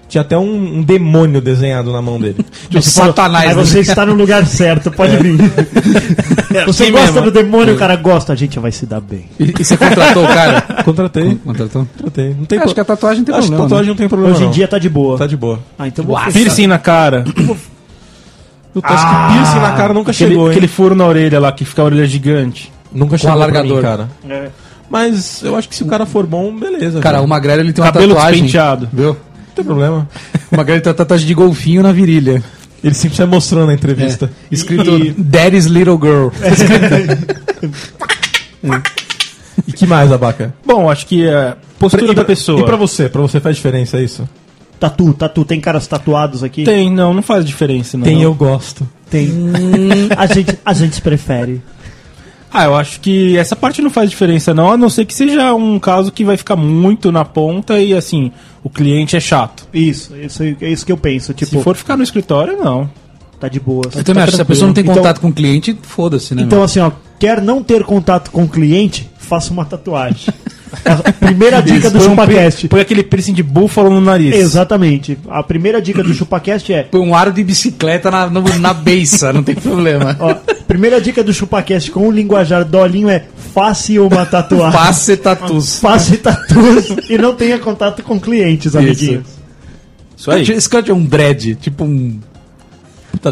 Tinha 0.09 0.23
até 0.23 0.39
um, 0.39 0.79
um 0.79 0.83
demônio 0.83 1.39
desenhado 1.39 1.93
na 1.93 2.01
mão 2.01 2.19
dele. 2.19 2.37
Tipo, 2.71 2.81
satanás. 2.81 3.51
Aí 3.51 3.55
né? 3.55 3.63
você 3.63 3.81
está 3.81 4.07
no 4.07 4.15
lugar 4.15 4.47
certo, 4.47 4.91
pode 4.91 5.15
vir. 5.23 5.37
Você 6.67 6.85
assim 6.85 6.93
gosta 6.93 7.13
mesmo. 7.13 7.23
do 7.27 7.31
demônio, 7.31 7.75
o 7.75 7.77
cara 7.79 7.95
gosta, 7.95 8.33
a 8.33 8.37
gente 8.37 8.59
vai 8.59 8.73
se 8.73 8.87
dar 8.87 9.03
bem. 9.03 9.27
E, 9.39 9.53
e 9.61 9.65
você 9.65 9.77
contratou 9.77 10.25
o 10.25 10.27
cara? 10.29 10.63
Contratei. 10.83 11.39
Contratou? 11.45 11.87
Contratei. 11.95 12.35
Não 12.39 12.47
tem 12.47 12.59
Acho 12.59 12.73
que 12.75 12.81
a 12.81 12.85
tatuagem 12.87 13.19
não 13.19 13.25
tem 13.27 13.35
Acho 13.35 13.43
que 13.43 13.49
problema. 13.49 13.65
né? 13.65 13.69
tatuagem 13.69 13.89
não 13.91 13.97
tem 13.97 14.09
problema. 14.09 14.35
Hoje 14.35 14.45
em 14.45 14.51
dia 14.51 14.67
tá 14.67 14.79
de 14.79 14.89
boa. 14.89 15.19
Tá 15.19 15.27
de 15.27 15.37
boa. 15.37 15.59
Ah, 15.79 15.87
então 15.87 16.03
vou 16.07 16.17
fechar. 16.17 16.33
Piercing 16.33 16.67
na 16.69 16.79
cara. 16.79 17.25
Puta, 18.75 18.89
acho 18.89 19.07
que 19.07 19.33
piercing 19.35 19.61
na 19.61 19.73
cara 19.73 19.93
nunca 19.95 20.11
Aquele, 20.11 20.31
chegou, 20.31 20.45
hein? 20.47 20.51
aquele 20.53 20.69
furo 20.69 20.95
na 20.95 21.07
orelha 21.07 21.41
lá, 21.41 21.51
que 21.53 21.65
fica 21.65 21.83
a 21.83 21.85
orelha 21.87 22.07
gigante. 22.07 22.73
Nunca 22.93 23.17
chegou 23.19 23.33
alargador. 23.35 23.81
pra 23.81 23.91
mim, 23.97 23.97
cara. 23.97 24.09
É. 24.29 24.49
Mas 24.91 25.43
eu 25.43 25.55
acho 25.57 25.69
que 25.69 25.75
se 25.77 25.83
o 25.83 25.87
cara 25.87 26.07
for 26.07 26.25
bom, 26.27 26.55
beleza. 26.57 27.01
Cara, 27.01 27.17
cara. 27.17 27.25
o 27.25 27.29
Magrelo 27.29 27.61
ele 27.61 27.73
tem 27.73 27.85
uma 27.85 27.93
Cabelo 27.93 28.15
tatuagem. 28.15 28.43
despenteado. 28.43 28.89
Viu? 28.93 29.09
Não 29.15 29.55
tem 29.55 29.65
problema. 29.65 30.09
O 30.51 30.57
Magrelo 30.57 30.81
tem 30.81 30.91
uma 30.91 30.97
tatuagem 30.97 31.27
de 31.27 31.35
golfinho 31.35 31.83
na 31.83 31.93
virilha. 31.93 32.43
Ele 32.83 32.95
sempre 32.95 33.17
sai 33.17 33.27
mostrando 33.27 33.67
na 33.67 33.75
entrevista. 33.75 34.31
Escrito 34.51 34.97
E- 34.97 35.11
Daddy's 35.19 35.67
Little 35.67 35.99
Girl. 36.01 36.29
E 39.67 39.73
que 39.73 39.87
mais, 39.87 40.11
Abaca? 40.13 40.55
Bom, 40.65 40.89
acho 40.91 41.07
que 41.07 41.27
é 41.29 41.55
postura 41.79 42.05
E 42.05 42.09
da 42.09 42.15
pra- 42.15 42.25
pessoa. 42.25 42.61
E 42.61 42.65
pra 42.65 42.77
você? 42.77 43.09
Pra 43.09 43.21
você 43.21 43.41
faz 43.41 43.57
diferença 43.57 44.01
isso? 44.01 44.29
Tatu, 44.79 45.13
tatu. 45.13 45.45
Tem 45.45 45.61
caras 45.61 45.87
tatuados 45.87 46.43
aqui? 46.45 46.65
Tem, 46.65 46.91
não, 46.91 47.13
não 47.13 47.23
faz 47.23 47.45
diferença. 47.45 47.97
Não. 47.97 48.05
Tem, 48.05 48.23
eu 48.23 48.35
gosto. 48.35 48.89
Tem. 49.11 49.29
a, 50.17 50.27
gente, 50.27 50.59
a 50.65 50.73
gente 50.73 51.01
prefere. 51.03 51.61
Ah, 52.51 52.65
eu 52.65 52.75
acho 52.77 53.01
que 53.01 53.37
essa 53.37 53.55
parte 53.55 53.83
não 53.83 53.91
faz 53.91 54.09
diferença, 54.09 54.55
não, 54.55 54.71
a 54.73 54.77
não 54.77 54.89
ser 54.89 55.05
que 55.05 55.15
seja 55.15 55.53
um 55.55 55.79
caso 55.79 56.11
que 56.11 56.25
vai 56.25 56.37
ficar 56.37 56.57
muito 56.57 57.13
na 57.13 57.23
ponta 57.23 57.79
e 57.79 57.93
assim, 57.93 58.33
o 58.65 58.71
cliente 58.71 59.17
é 59.17 59.21
chato. 59.21 59.69
Isso, 59.73 60.17
isso 60.17 60.43
é 60.43 60.71
isso 60.71 60.87
que 60.87 60.93
eu 60.93 60.97
penso. 60.97 61.35
Tipo, 61.35 61.59
Se 61.59 61.63
for 61.63 61.77
ficar 61.77 61.97
no 61.97 62.03
escritório, 62.03 62.57
não. 62.57 62.89
tá 63.39 63.49
de 63.49 63.61
boa. 63.61 63.83
Eu 63.95 64.03
também 64.03 64.23
acho, 64.23 64.37
se 64.37 64.41
a 64.41 64.45
pessoa 64.47 64.67
não 64.67 64.73
tem 64.75 64.83
Então- 64.83 64.95
contato 64.97 65.21
com 65.21 65.29
o 65.29 65.33
cliente, 65.33 65.79
foda-se, 65.83 66.35
né? 66.35 66.43
Então, 66.43 66.59
meu? 66.59 66.65
assim, 66.65 66.81
ó, 66.81 66.91
quer 67.19 67.43
não 67.43 67.63
ter 67.63 67.85
contato 67.85 68.31
com 68.31 68.45
o 68.45 68.49
cliente, 68.49 69.11
faça 69.19 69.53
uma 69.53 69.67
tatuagem. 69.67 70.33
A 70.85 71.13
primeira 71.13 71.61
dica 71.61 71.91
do 71.91 71.99
um 71.99 72.01
ChupaCast. 72.01 72.69
Põe 72.69 72.81
aquele 72.81 73.03
piercing 73.03 73.33
de 73.33 73.43
búfalo 73.43 73.91
no 73.91 74.01
nariz. 74.01 74.35
Exatamente. 74.35 75.19
A 75.29 75.43
primeira 75.43 75.81
dica 75.81 76.03
do 76.03 76.13
ChupaCast 76.15 76.73
é. 76.73 76.83
Põe 76.85 77.01
um 77.01 77.15
aro 77.15 77.33
de 77.33 77.43
bicicleta 77.45 78.11
na, 78.11 78.29
no- 78.29 78.59
na 78.59 78.73
beiça, 78.75 79.33
não 79.33 79.43
tem 79.43 79.55
problema. 79.55 80.17
Ó, 80.21 80.35
primeira 80.67 81.01
dica 81.01 81.23
do 81.23 81.33
ChupaCast 81.33 81.91
com 81.91 82.07
o 82.09 82.11
linguajar 82.11 82.65
dolinho 82.65 83.09
é 83.09 83.25
faça 83.55 83.93
uma 84.01 84.25
tatuagem. 84.27 84.79
Passe 84.79 85.17
tatus. 85.17 85.79
Faça 85.79 86.17
tatuas 86.17 86.89
e 87.09 87.17
não 87.19 87.35
tenha 87.35 87.59
contato 87.59 88.03
com 88.03 88.19
clientes, 88.21 88.75
amiguinhos. 88.77 89.27
Isso 90.17 90.31
aí. 90.31 90.43
Esse 90.43 90.69
cara 90.69 90.83
tinha 90.83 90.95
um 90.95 91.05
dread, 91.05 91.55
tipo 91.57 91.85
um 91.85 92.19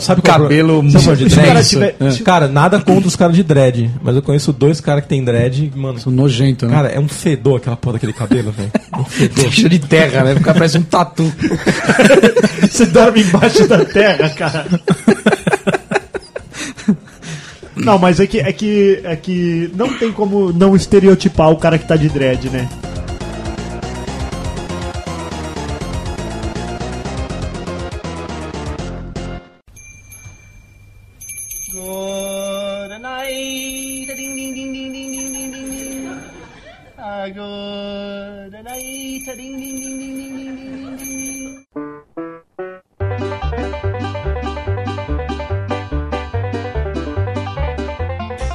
sabe 0.00 0.20
qual 0.22 0.36
é 0.36 0.40
o 0.40 0.42
cabelo 0.42 0.90
sabe 0.90 1.10
é 1.10 1.14
de 1.26 1.30
Se 1.30 1.36
o 1.38 1.40
cara 1.42 1.52
dread? 1.52 1.68
tiver- 1.68 1.96
É. 2.00 2.22
Cara, 2.24 2.48
nada 2.48 2.80
contra 2.80 3.06
os 3.08 3.14
caras 3.16 3.36
de 3.36 3.42
dread, 3.42 3.90
mas 4.02 4.16
eu 4.16 4.22
conheço 4.22 4.52
dois 4.52 4.80
caras 4.80 5.02
que 5.02 5.08
tem 5.08 5.22
dread, 5.24 5.72
mano. 5.76 5.98
nojento, 6.06 6.66
né? 6.66 6.72
Cara, 6.74 6.88
é 6.88 6.98
um 6.98 7.08
fedor 7.08 7.58
aquela 7.58 7.76
porra 7.76 7.94
daquele 7.94 8.12
cabelo, 8.12 8.50
velho. 8.52 8.70
Um 8.98 9.04
fedor. 9.04 9.50
cheio 9.52 9.68
de 9.68 9.78
terra, 9.78 10.24
né? 10.24 10.34
O 10.34 10.40
cara 10.40 10.58
parece 10.58 10.78
um 10.78 10.82
tatu. 10.82 11.30
Você 12.62 12.86
dorme 12.86 13.22
embaixo 13.22 13.66
da 13.68 13.84
terra, 13.84 14.28
cara. 14.30 14.66
Não, 17.76 17.98
mas 17.98 18.18
é 18.20 18.26
que, 18.26 18.40
é 18.40 18.52
que 18.52 19.00
é 19.04 19.14
que 19.16 19.70
não 19.76 19.92
tem 19.98 20.10
como 20.10 20.50
não 20.52 20.74
estereotipar 20.74 21.50
o 21.50 21.56
cara 21.56 21.76
que 21.78 21.86
tá 21.86 21.94
de 21.94 22.08
dread, 22.08 22.48
né? 22.48 22.66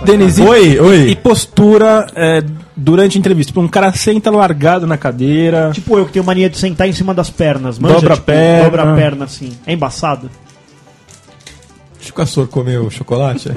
Denise, 0.06 0.42
Oi, 0.42 0.80
oi. 0.80 1.10
E 1.10 1.16
postura 1.16 2.08
é, 2.16 2.44
durante 2.76 3.18
a 3.18 3.20
entrevista. 3.20 3.50
Tipo, 3.52 3.62
um 3.62 3.68
cara 3.68 3.92
senta 3.94 4.32
largado 4.32 4.88
na 4.88 4.98
cadeira. 4.98 5.72
Tipo 5.74 5.98
eu 5.98 6.06
que 6.06 6.14
tenho 6.14 6.26
mania 6.26 6.50
de 6.50 6.58
sentar 6.58 6.88
em 6.88 6.94
cima 6.94 7.14
das 7.14 7.30
pernas, 7.30 7.78
manja? 7.78 7.96
Dobra 7.96 8.14
a 8.14 8.16
Tipo, 8.16 8.26
perna. 8.26 8.64
Dobra 8.64 8.84
a 8.92 8.96
perna 8.96 9.26
assim. 9.26 9.52
É 9.66 9.74
embaçado? 9.74 10.30
Deixa 11.98 12.12
o 12.12 12.16
Caçor 12.16 12.48
comer 12.48 12.80
o 12.80 12.90
chocolate. 12.90 13.50
é? 13.50 13.56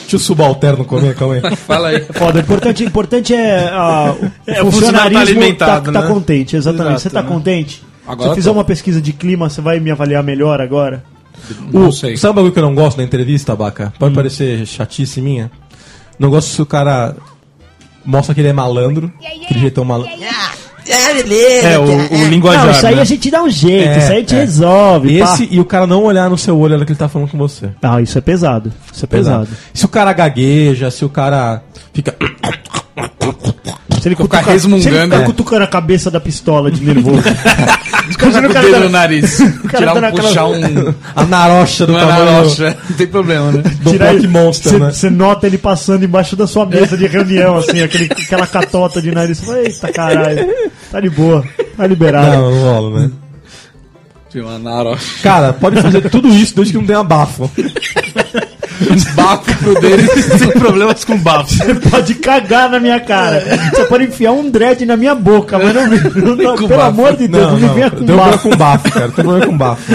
Deixa 0.00 0.16
o 0.16 0.18
subalterno 0.18 0.84
comer, 0.84 1.14
calma 1.14 1.34
aí. 1.34 1.42
Fala 1.56 1.88
aí. 1.88 2.00
Foda. 2.12 2.38
O 2.38 2.42
importante, 2.42 2.84
importante 2.84 3.34
é, 3.34 3.68
ah, 3.70 4.14
o 4.18 4.24
É, 4.50 4.62
o 4.62 4.70
funcionário 4.70 4.72
funcionarismo 4.72 5.14
tá 5.14 5.20
alimentado, 5.20 5.92
tá, 5.92 6.00
tá 6.00 6.06
né? 6.06 6.14
contente, 6.14 6.56
exatamente. 6.56 6.86
Exato, 6.92 7.00
Você 7.02 7.10
tá 7.10 7.22
né? 7.22 7.28
contente? 7.28 7.82
Agora 8.06 8.28
Se 8.28 8.32
eu 8.32 8.36
fizer 8.36 8.50
tô. 8.50 8.56
uma 8.56 8.64
pesquisa 8.64 9.00
de 9.02 9.12
clima, 9.12 9.50
você 9.50 9.60
vai 9.60 9.78
me 9.80 9.90
avaliar 9.90 10.22
melhor 10.22 10.60
agora? 10.60 11.04
Não 11.72 11.88
O- 11.88 11.92
sei. 11.92 12.16
Sabe 12.16 12.36
bagulho 12.36 12.52
que 12.52 12.58
eu 12.58 12.62
não 12.62 12.74
gosto 12.74 12.96
na 12.96 13.04
entrevista, 13.04 13.54
Baca? 13.54 13.92
Pode 13.98 14.14
parecer 14.14 14.64
chatice 14.66 15.20
minha. 15.20 15.50
Não 16.18 16.30
gosto 16.30 16.48
se 16.48 16.62
o 16.62 16.66
cara 16.66 17.14
mostra 18.04 18.34
que 18.34 18.40
ele 18.40 18.48
é 18.48 18.52
malandro. 18.52 19.12
Aquele 19.44 19.60
jeitão 19.60 19.84
malandro. 19.84 20.12
É, 20.88 21.78
o, 21.78 21.82
o 22.14 22.28
linguajar. 22.28 22.64
não, 22.66 22.70
isso 22.72 22.86
aí 22.86 22.94
né? 22.94 23.02
a 23.02 23.04
gente 23.04 23.28
dá 23.30 23.42
um 23.42 23.50
jeito, 23.50 23.88
É, 23.88 23.98
isso 23.98 24.06
aí 24.12 24.16
a 24.16 24.20
gente 24.20 24.34
é. 24.36 24.38
resolve. 24.38 25.18
pá. 25.18 25.24
Esse 25.34 25.48
e 25.50 25.58
o 25.58 25.64
cara 25.64 25.84
não 25.86 26.04
olhar 26.04 26.30
no 26.30 26.38
seu 26.38 26.56
olho 26.56 26.70
na 26.70 26.76
hora 26.76 26.86
que 26.86 26.92
ele 26.92 26.98
tá 26.98 27.08
falando 27.08 27.28
com 27.28 27.36
você. 27.38 27.70
Ah, 27.82 28.00
isso 28.00 28.16
é 28.16 28.20
pesado. 28.20 28.72
Isso 28.92 29.04
é 29.04 29.08
pesado. 29.08 29.48
Se 29.74 29.84
o 29.84 29.88
cara 29.88 30.12
gagueja, 30.12 30.88
se 30.90 31.04
o 31.04 31.08
cara 31.08 31.62
fica. 31.92 32.14
Se 34.00 34.08
ele 34.08 34.14
Ficar 34.14 34.38
cutuca, 34.38 34.52
resmungando. 34.52 34.82
se 34.82 34.88
ele 34.88 35.02
ficar 35.04 35.20
É. 35.22 35.24
cutucando 35.24 35.64
a 35.64 35.66
cabeça 35.66 36.08
da 36.10 36.20
pistola 36.20 36.70
de 36.70 36.84
nervoso. 36.84 37.22
Imagina 38.20 38.48
o 38.48 38.52
cara 38.52 38.66
dedo 38.66 38.74
tá- 38.78 38.80
no 38.84 38.88
nariz. 38.90 39.36
Tirar 39.76 39.92
tá 39.92 39.98
um, 39.98 40.00
naquela- 40.00 40.28
puxar 40.28 40.46
um... 40.46 40.94
A 41.14 41.24
narocha 41.24 41.86
do 41.86 41.92
Uma 41.92 42.00
tamanho 42.00 42.24
narocha. 42.24 42.76
Não 42.88 42.96
tem 42.96 43.06
problema, 43.06 43.52
né? 43.52 43.62
do 43.80 43.92
Black 43.94 44.26
Monster, 44.28 44.72
Você 44.72 44.78
né? 44.78 44.92
você 44.92 45.10
nota 45.10 45.46
ele 45.46 45.58
passando 45.58 46.04
embaixo 46.04 46.34
da 46.36 46.46
sua 46.46 46.66
mesa 46.66 46.96
de 46.96 47.06
reunião, 47.06 47.56
assim, 47.58 47.82
aquele, 47.82 48.04
aquela 48.12 48.46
catota 48.46 49.00
de 49.02 49.10
nariz. 49.12 49.46
Eita 49.48 49.92
caralho, 49.92 50.46
tá 50.90 51.00
de 51.00 51.10
boa, 51.10 51.44
tá 51.76 51.86
liberado. 51.86 52.26
Não, 52.30 52.50
não 52.50 52.62
rola, 52.62 53.00
né? 53.00 53.10
Tinha 54.30 54.44
uma 54.44 54.58
narocha. 54.58 55.22
Cara, 55.22 55.52
pode 55.52 55.80
fazer 55.80 56.08
tudo 56.10 56.28
isso 56.28 56.54
desde 56.56 56.72
que 56.72 56.78
não 56.78 56.86
tenha 56.86 57.02
bafo. 57.02 57.50
Bafo 59.14 59.56
pro 59.58 59.80
dedo. 59.80 60.02
Sem 60.38 60.50
problemas 60.50 61.04
com 61.04 61.16
bafo. 61.18 61.54
Você 61.54 61.74
pode 61.74 62.14
cagar 62.14 62.70
na 62.70 62.78
minha 62.80 63.00
cara. 63.00 63.42
Você 63.74 63.84
pode 63.84 64.04
enfiar 64.04 64.32
um 64.32 64.50
dread 64.50 64.84
na 64.86 64.96
minha 64.96 65.14
boca, 65.14 65.58
mas 65.58 65.74
não, 65.74 65.86
não, 65.86 66.36
não, 66.36 66.56
Com 66.56 66.68
pelo 66.68 66.80
bafo. 66.80 66.82
amor 66.82 67.16
de 67.16 67.28
Deus, 67.28 67.44
não, 67.44 67.50
Não, 67.52 67.58
me 67.60 67.66
não. 67.66 67.74
venha 67.74 67.90
Tem 67.90 67.98
com 68.00 68.06
problema 68.06 68.30
bafo. 68.30 68.48
com 68.50 68.56
bafo, 68.56 68.90
cara. 68.90 69.06
Tem 69.08 69.24
problema 69.24 69.46
com 69.46 69.56
bafo. 69.58 69.92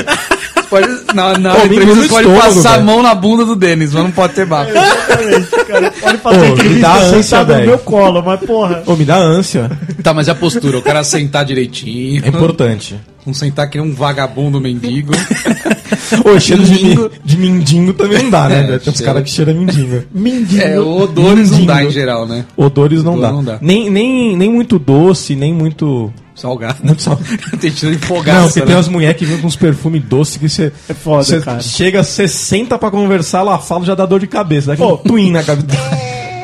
Pode, 0.69 0.87
na 1.13 1.37
na 1.37 1.65
entrevista 1.65 2.07
pode 2.07 2.27
estômago, 2.29 2.39
passar 2.41 2.69
a 2.69 2.73
velho. 2.75 2.85
mão 2.85 3.03
na 3.03 3.13
bunda 3.13 3.43
do 3.43 3.57
Denis, 3.57 3.91
mas 3.93 4.03
não 4.03 4.11
pode 4.11 4.33
ter 4.33 4.45
bafo. 4.45 4.71
Exatamente, 4.71 5.65
cara. 5.67 5.91
Pode 5.99 6.17
fazer 6.19 6.51
Ô, 6.51 6.55
me 6.55 6.79
dá 6.79 6.93
ânsia, 6.95 7.23
sentado 7.23 7.47
no 7.49 7.53
velho. 7.55 7.67
meu 7.67 7.77
colo, 7.79 8.23
mas 8.25 8.39
porra. 8.39 8.83
Ô, 8.85 8.95
me 8.95 9.03
dá 9.03 9.17
ânsia. 9.17 9.69
Tá, 10.01 10.13
mas 10.13 10.27
e 10.27 10.31
a 10.31 10.35
postura? 10.35 10.77
O 10.77 10.81
cara 10.81 11.03
sentar 11.03 11.43
direitinho. 11.43 12.23
É 12.23 12.29
importante. 12.29 12.95
Não 13.25 13.33
sentar 13.33 13.69
que 13.69 13.77
nem 13.77 13.85
um 13.85 13.93
vagabundo 13.93 14.61
mendigo. 14.61 15.11
Ô, 16.25 16.39
cheiro 16.39 16.63
de, 16.63 16.71
Mindingo. 16.71 17.01
mi- 17.03 17.09
de 17.23 17.37
mindingo 17.37 17.93
também 17.93 18.23
não 18.23 18.29
dá, 18.29 18.47
né? 18.49 18.75
É? 18.75 18.79
Tem 18.79 18.93
uns 18.93 19.01
caras 19.01 19.23
que 19.23 19.29
cheiram 19.29 19.53
mindingo. 19.53 20.03
Mindinho. 20.13 20.61
É, 20.61 20.79
odores 20.79 21.51
não 21.51 21.65
dá 21.65 21.83
em 21.83 21.89
geral, 21.91 22.25
né? 22.27 22.45
Odores 22.55 23.03
não 23.03 23.13
Odor 23.13 23.21
dá. 23.21 23.31
não 23.31 23.43
dá. 23.43 23.57
Nem, 23.61 23.89
nem, 23.89 24.35
nem 24.37 24.49
muito 24.51 24.77
doce, 24.79 25.35
nem 25.35 25.53
muito. 25.53 26.11
Salgado. 26.35 26.77
Muito 26.83 27.01
sal... 27.01 27.19
tem 27.59 27.71
cheiro 27.71 27.95
de 27.95 28.01
Não, 28.01 28.07
fogaça, 28.07 28.47
porque 28.47 28.59
né? 28.61 28.65
tem 28.67 28.75
umas 28.75 28.87
mulheres 28.87 29.17
que 29.17 29.25
vêm 29.25 29.37
com 29.39 29.47
uns 29.47 29.55
perfumes 29.55 30.01
doces 30.03 30.37
que 30.37 30.49
você. 30.49 30.71
É 30.89 30.93
foda, 30.93 31.23
você 31.23 31.39
cara. 31.41 31.59
chega, 31.59 32.03
você 32.03 32.27
senta 32.27 32.79
pra 32.79 32.89
conversar, 32.89 33.39
ela 33.39 33.59
fala 33.59 33.85
já 33.85 33.93
dá 33.93 34.05
dor 34.05 34.19
de 34.19 34.27
cabeça. 34.27 34.67
Dá 34.67 34.73
aquele 34.73 34.89
Ô. 34.91 34.97
twin 34.97 35.31
na 35.31 35.43
cabeça. 35.43 35.67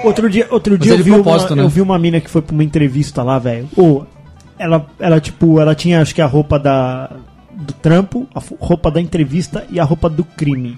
Outro 0.03 0.29
dia, 0.29 0.45
outro 0.51 0.77
dia 0.77 0.93
é 0.93 0.99
eu, 0.99 1.03
vi 1.03 1.11
uma, 1.11 1.37
né? 1.55 1.63
eu 1.63 1.69
vi 1.69 1.81
uma 1.81 1.97
mina 1.97 2.19
que 2.19 2.29
foi 2.29 2.41
pra 2.41 2.53
uma 2.53 2.63
entrevista 2.63 3.23
lá, 3.23 3.39
velho. 3.39 3.67
Ô, 3.75 4.03
ela, 4.59 4.85
ela, 4.99 5.19
tipo, 5.19 5.59
ela 5.59 5.73
tinha, 5.73 6.01
acho 6.01 6.13
que 6.13 6.21
a 6.21 6.25
roupa 6.27 6.59
da, 6.59 7.09
do 7.57 7.73
trampo, 7.73 8.27
a 8.33 8.41
roupa 8.59 8.89
da 8.91 9.01
entrevista 9.01 9.65
e 9.69 9.79
a 9.79 9.83
roupa 9.83 10.09
do 10.09 10.23
crime. 10.23 10.77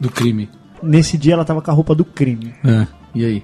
Do 0.00 0.10
crime. 0.10 0.48
Nesse 0.82 1.16
dia 1.16 1.34
ela 1.34 1.44
tava 1.44 1.60
com 1.62 1.70
a 1.70 1.74
roupa 1.74 1.94
do 1.94 2.04
crime. 2.04 2.54
É. 2.64 2.86
E 3.14 3.24
aí? 3.24 3.42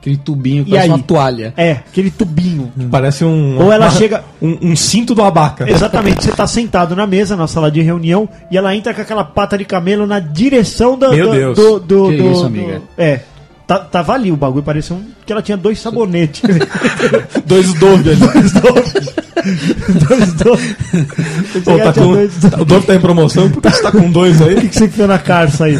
Aquele 0.00 0.16
tubinho 0.16 0.64
que 0.64 0.70
E 0.70 0.74
parece 0.74 0.88
aí? 0.88 0.94
uma 0.96 1.02
toalha. 1.02 1.54
É, 1.56 1.72
aquele 1.72 2.10
tubinho. 2.10 2.72
Parece 2.88 3.24
um. 3.24 3.60
Ou 3.60 3.72
ela 3.72 3.86
uma- 3.86 3.90
chega- 3.90 4.22
Um, 4.40 4.70
um 4.70 4.76
cinto 4.76 5.12
do 5.12 5.22
abaca. 5.24 5.68
Exatamente, 5.68 6.22
você 6.22 6.30
tá 6.30 6.46
sentado 6.46 6.94
na 6.94 7.04
mesa, 7.04 7.34
na 7.36 7.48
sala 7.48 7.68
de 7.68 7.82
reunião, 7.82 8.28
e 8.48 8.56
ela 8.56 8.74
entra 8.76 8.94
com 8.94 9.00
aquela 9.00 9.24
pata 9.24 9.58
de 9.58 9.64
camelo 9.64 10.06
na 10.06 10.20
direção 10.20 10.96
do. 10.96 11.10
Meu 11.10 11.26
do, 11.26 11.32
Deus. 11.32 11.56
Do, 11.56 11.80
do, 11.80 12.08
Que 12.10 12.16
do- 12.16 12.30
isso, 12.30 12.40
do- 12.42 12.46
amiga? 12.46 12.82
É. 12.96 13.20
Tá, 13.68 13.78
tava 13.80 14.14
ali 14.14 14.32
o 14.32 14.36
bagulho, 14.36 14.62
parecia 14.64 14.96
um, 14.96 15.02
que 15.26 15.30
ela 15.30 15.42
tinha 15.42 15.56
dois 15.56 15.78
sabonetes. 15.78 16.40
Dois 17.44 17.74
Dove 17.74 18.10
ali. 18.10 18.16
dois 18.18 18.52
Dove. 18.52 18.82
dois 20.08 20.32
Dove. 20.32 20.74
Pô, 21.64 21.78
tá 21.78 21.92
com... 21.92 22.62
O 22.62 22.64
Dove 22.64 22.86
tá 22.86 22.94
em 22.94 23.00
promoção, 23.00 23.50
por 23.50 23.60
que 23.62 23.70
você 23.70 23.82
tá 23.82 23.92
com 23.92 24.10
dois 24.10 24.40
O 24.40 24.44
aí? 24.44 24.56
que, 24.56 24.68
que 24.68 24.74
você 24.74 24.86
enfiou 24.86 25.06
na 25.06 25.18
carça 25.18 25.66
aí? 25.66 25.78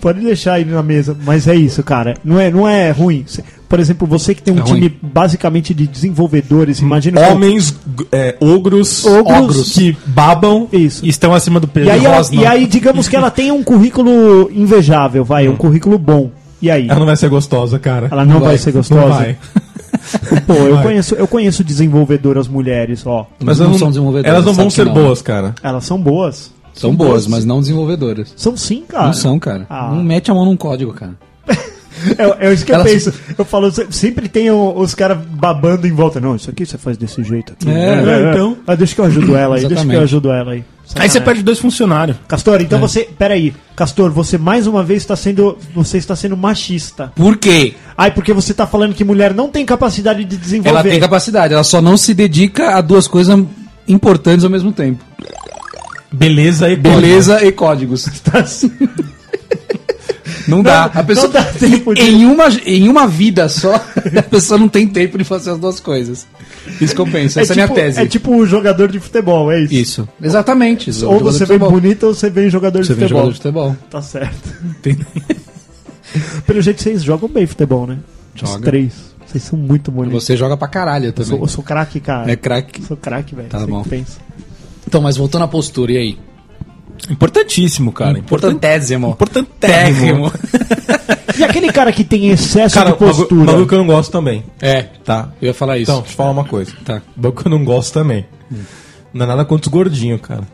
Pode 0.00 0.20
deixar 0.20 0.54
aí 0.54 0.64
na 0.64 0.82
mesa. 0.82 1.14
Mas 1.26 1.46
é 1.46 1.54
isso, 1.54 1.82
cara. 1.82 2.14
Não 2.24 2.40
é, 2.40 2.50
não 2.50 2.66
é 2.66 2.90
ruim. 2.90 3.24
Por 3.68 3.80
exemplo, 3.80 4.06
você 4.08 4.34
que 4.34 4.42
tem 4.42 4.54
um 4.54 4.60
É 4.60 4.62
time 4.62 4.80
ruim. 4.88 4.94
basicamente 5.02 5.74
de 5.74 5.86
desenvolvedores, 5.86 6.78
imagina. 6.78 7.20
que- 7.20 7.32
Homens, 7.32 7.74
é, 8.12 8.34
ogros, 8.40 9.04
Ogros. 9.04 9.72
que 9.72 9.94
babam. 10.06 10.68
Isso. 10.72 11.04
E 11.04 11.10
estão 11.10 11.34
acima 11.34 11.60
do 11.60 11.68
peso. 11.68 11.86
E 11.88 11.90
aí, 11.90 12.04
ela- 12.06 12.22
e 12.32 12.46
aí, 12.46 12.66
digamos 12.66 13.08
que 13.08 13.16
ela 13.16 13.30
tenha 13.30 13.52
um 13.52 13.62
currículo 13.62 14.50
invejável, 14.54 15.22
vai, 15.22 15.48
um 15.48 15.56
currículo 15.56 15.98
bom. 15.98 16.30
E 16.60 16.70
aí? 16.70 16.88
Ela 16.88 16.98
não 16.98 17.06
vai 17.06 17.16
ser 17.16 17.28
gostosa, 17.28 17.78
cara. 17.78 18.08
Ela 18.10 18.24
não 18.24 18.40
vai, 18.40 18.56
ser 18.58 18.70
Não 18.70 18.78
gostosa? 18.80 19.08
vai. 19.08 19.36
Pô, 20.46 20.54
eu 20.54 20.74
vai. 20.76 20.82
conheço, 20.84 21.14
eu 21.14 21.26
conheço 21.28 21.64
desenvolvedoras 21.64 22.48
mulheres, 22.48 23.04
ó. 23.06 23.26
Mas 23.42 23.58
elas 23.60 23.72
não 23.72 23.78
são 23.78 23.88
desenvolvedoras, 23.88 24.32
Elas 24.34 24.46
não 24.46 24.54
vão 24.54 24.70
ser 24.70 24.86
não. 24.86 24.94
boas, 24.94 25.20
cara. 25.20 25.54
Elas 25.62 25.84
são 25.84 26.00
boas. 26.00 26.50
São 26.72 26.94
boas, 26.94 27.26
mas 27.26 27.44
não 27.44 27.60
desenvolvedoras. 27.60 28.32
São 28.36 28.56
sim, 28.56 28.84
cara. 28.86 29.06
Não 29.06 29.12
são, 29.14 29.38
cara. 29.38 29.66
Ah. 29.68 29.90
Não 29.94 30.02
mete 30.02 30.30
a 30.30 30.34
mão 30.34 30.44
num 30.44 30.56
código, 30.56 30.92
cara. 30.92 31.12
É, 32.18 32.48
é 32.48 32.52
isso 32.52 32.64
que 32.64 32.70
Elas- 32.72 32.86
eu 32.86 32.92
penso. 32.92 33.12
Eu 33.38 33.44
falo, 33.44 33.70
se- 33.72 33.86
sempre 33.90 34.28
tem 34.28 34.50
os 34.50 34.94
caras 34.94 35.16
babando 35.18 35.86
em 35.86 35.92
volta. 35.92 36.20
Não, 36.20 36.36
isso 36.36 36.50
aqui 36.50 36.66
você 36.66 36.76
faz 36.76 36.96
desse 36.98 37.24
jeito 37.24 37.54
aqui. 37.54 37.68
É, 37.70 38.30
então. 38.32 38.54
Ah, 38.66 38.74
deixa 38.74 38.94
que 38.94 39.00
eu 39.00 39.06
ajudo 39.06 39.34
ela 39.34 39.56
aí, 39.56 39.62
deixa 39.62 39.66
que 39.68 39.72
eu 39.72 39.78
Exatamente. 39.78 40.02
ajudo 40.04 40.30
ela 40.30 40.52
aí. 40.52 40.64
Aí 40.94 41.08
você 41.10 41.20
perde 41.20 41.42
dois 41.42 41.58
funcionários. 41.58 42.16
Castor, 42.28 42.60
É. 42.60 42.62
então 42.62 42.78
você. 42.78 43.08
Peraí. 43.18 43.54
Castor, 43.74 44.10
você 44.10 44.38
mais 44.38 44.66
uma 44.66 44.82
vez 44.82 45.02
está 45.02 45.16
sendo. 45.16 45.58
Você 45.74 45.98
está 45.98 46.14
sendo 46.14 46.36
machista. 46.36 47.12
Por 47.14 47.36
quê? 47.36 47.74
Ai, 47.96 48.10
porque 48.12 48.32
você 48.32 48.52
está 48.52 48.66
falando 48.66 48.94
que 48.94 49.04
mulher 49.04 49.34
não 49.34 49.48
tem 49.48 49.64
capacidade 49.66 50.24
de 50.24 50.36
desenvolver. 50.36 50.70
Ela 50.70 50.82
tem 50.82 51.00
capacidade, 51.00 51.54
ela 51.54 51.64
só 51.64 51.80
não 51.80 51.96
se 51.96 52.14
dedica 52.14 52.76
a 52.76 52.80
duas 52.80 53.08
coisas 53.08 53.38
importantes 53.88 54.44
ao 54.44 54.50
mesmo 54.50 54.72
tempo. 54.72 55.04
Beleza 56.12 56.70
e 56.70 56.76
Beleza 56.76 57.44
e 57.44 57.52
códigos. 57.52 58.06
Tá 58.24 58.40
assim. 58.40 58.70
Não 60.48 60.62
dá. 60.62 60.84
A 60.84 61.02
pessoa 61.02 61.26
não 61.26 61.32
dá 61.32 61.44
tempo 61.44 61.94
de- 61.94 62.02
em 62.02 62.24
uma 62.26 62.48
em 62.64 62.88
uma 62.88 63.06
vida 63.06 63.48
só, 63.48 63.74
a 64.18 64.22
pessoa 64.22 64.58
não 64.58 64.68
tem 64.68 64.86
tempo 64.86 65.18
de 65.18 65.24
fazer 65.24 65.50
as 65.50 65.58
duas 65.58 65.80
coisas. 65.80 66.26
Isso 66.80 66.94
eu 67.00 67.06
penso. 67.06 67.38
Essa 67.40 67.52
é, 67.52 67.54
a 67.54 67.56
minha 67.56 67.66
tipo, 67.68 67.80
tese. 67.80 68.00
É 68.00 68.06
tipo 68.06 68.30
um 68.32 68.46
jogador 68.46 68.88
de 68.90 68.98
futebol, 69.00 69.50
é 69.50 69.60
isso? 69.62 69.74
Isso. 69.74 70.08
Exatamente. 70.22 70.90
Ou 71.04 71.18
você 71.20 71.38
vem 71.44 71.58
futebol. 71.58 71.70
bonito 71.70 72.06
ou 72.06 72.14
você 72.14 72.30
vem 72.30 72.48
jogador 72.50 72.80
de 72.80 72.86
Você 72.86 72.94
vem 72.94 73.02
futebol. 73.08 73.22
jogador 73.32 73.32
de 73.32 73.38
futebol. 73.42 73.76
Tá 73.90 74.02
certo. 74.02 74.54
Pelo 76.46 76.60
jeito 76.62 76.82
vocês 76.82 77.02
jogam 77.02 77.28
bem 77.28 77.46
futebol, 77.46 77.86
né? 77.86 77.98
Os 78.34 78.40
Joga. 78.50 78.64
três. 78.64 78.92
Vocês 79.26 79.42
são 79.42 79.58
muito 79.58 79.90
bonitos. 79.90 80.24
Você 80.24 80.36
joga 80.36 80.56
pra 80.56 80.68
caralho 80.68 81.06
Eu 81.06 81.12
também. 81.12 81.30
sou, 81.30 81.40
eu 81.40 81.48
sou 81.48 81.64
craque, 81.64 82.00
cara. 82.00 82.30
É 82.30 82.36
craque. 82.36 82.82
Sou 82.84 82.96
craque, 82.96 83.34
velho. 83.34 83.48
Tá 83.48 83.58
Você 83.60 83.66
bom. 83.66 83.82
pensa. 83.82 84.18
Então, 84.86 85.00
mas 85.00 85.16
voltando 85.16 85.42
à 85.42 85.48
postura, 85.48 85.92
e 85.92 85.96
aí? 85.96 86.18
Importantíssimo, 87.10 87.92
cara. 87.92 88.18
Importantésimo. 88.18 89.10
Importantérrimo. 89.10 90.32
E 91.38 91.44
aquele 91.44 91.70
cara 91.70 91.92
que 91.92 92.02
tem 92.02 92.28
excesso 92.30 92.74
Cara, 92.74 92.92
de 92.92 92.96
postura? 92.96 93.34
o 93.34 93.44
bagulho 93.44 93.66
que 93.66 93.74
eu 93.74 93.78
não 93.78 93.86
gosto 93.86 94.10
também, 94.10 94.42
É, 94.58 94.84
tá? 95.04 95.28
eu 95.42 95.48
ia 95.48 95.52
falar 95.54 95.76
isso. 95.76 95.90
Então, 95.90 96.00
deixa 96.00 96.14
eu 96.14 96.16
falar 96.16 96.30
uma 96.30 96.44
coisa. 96.46 96.72
Tá. 96.82 97.02
Bagulho 97.14 97.42
que 97.42 97.46
eu 97.46 97.50
não 97.50 97.62
gosto 97.62 97.92
também. 97.92 98.24
Não 99.12 99.24
é 99.24 99.28
nada 99.28 99.44
contra 99.44 99.68
os 99.68 99.70
gordinhos, 99.70 100.18
cara. 100.22 100.44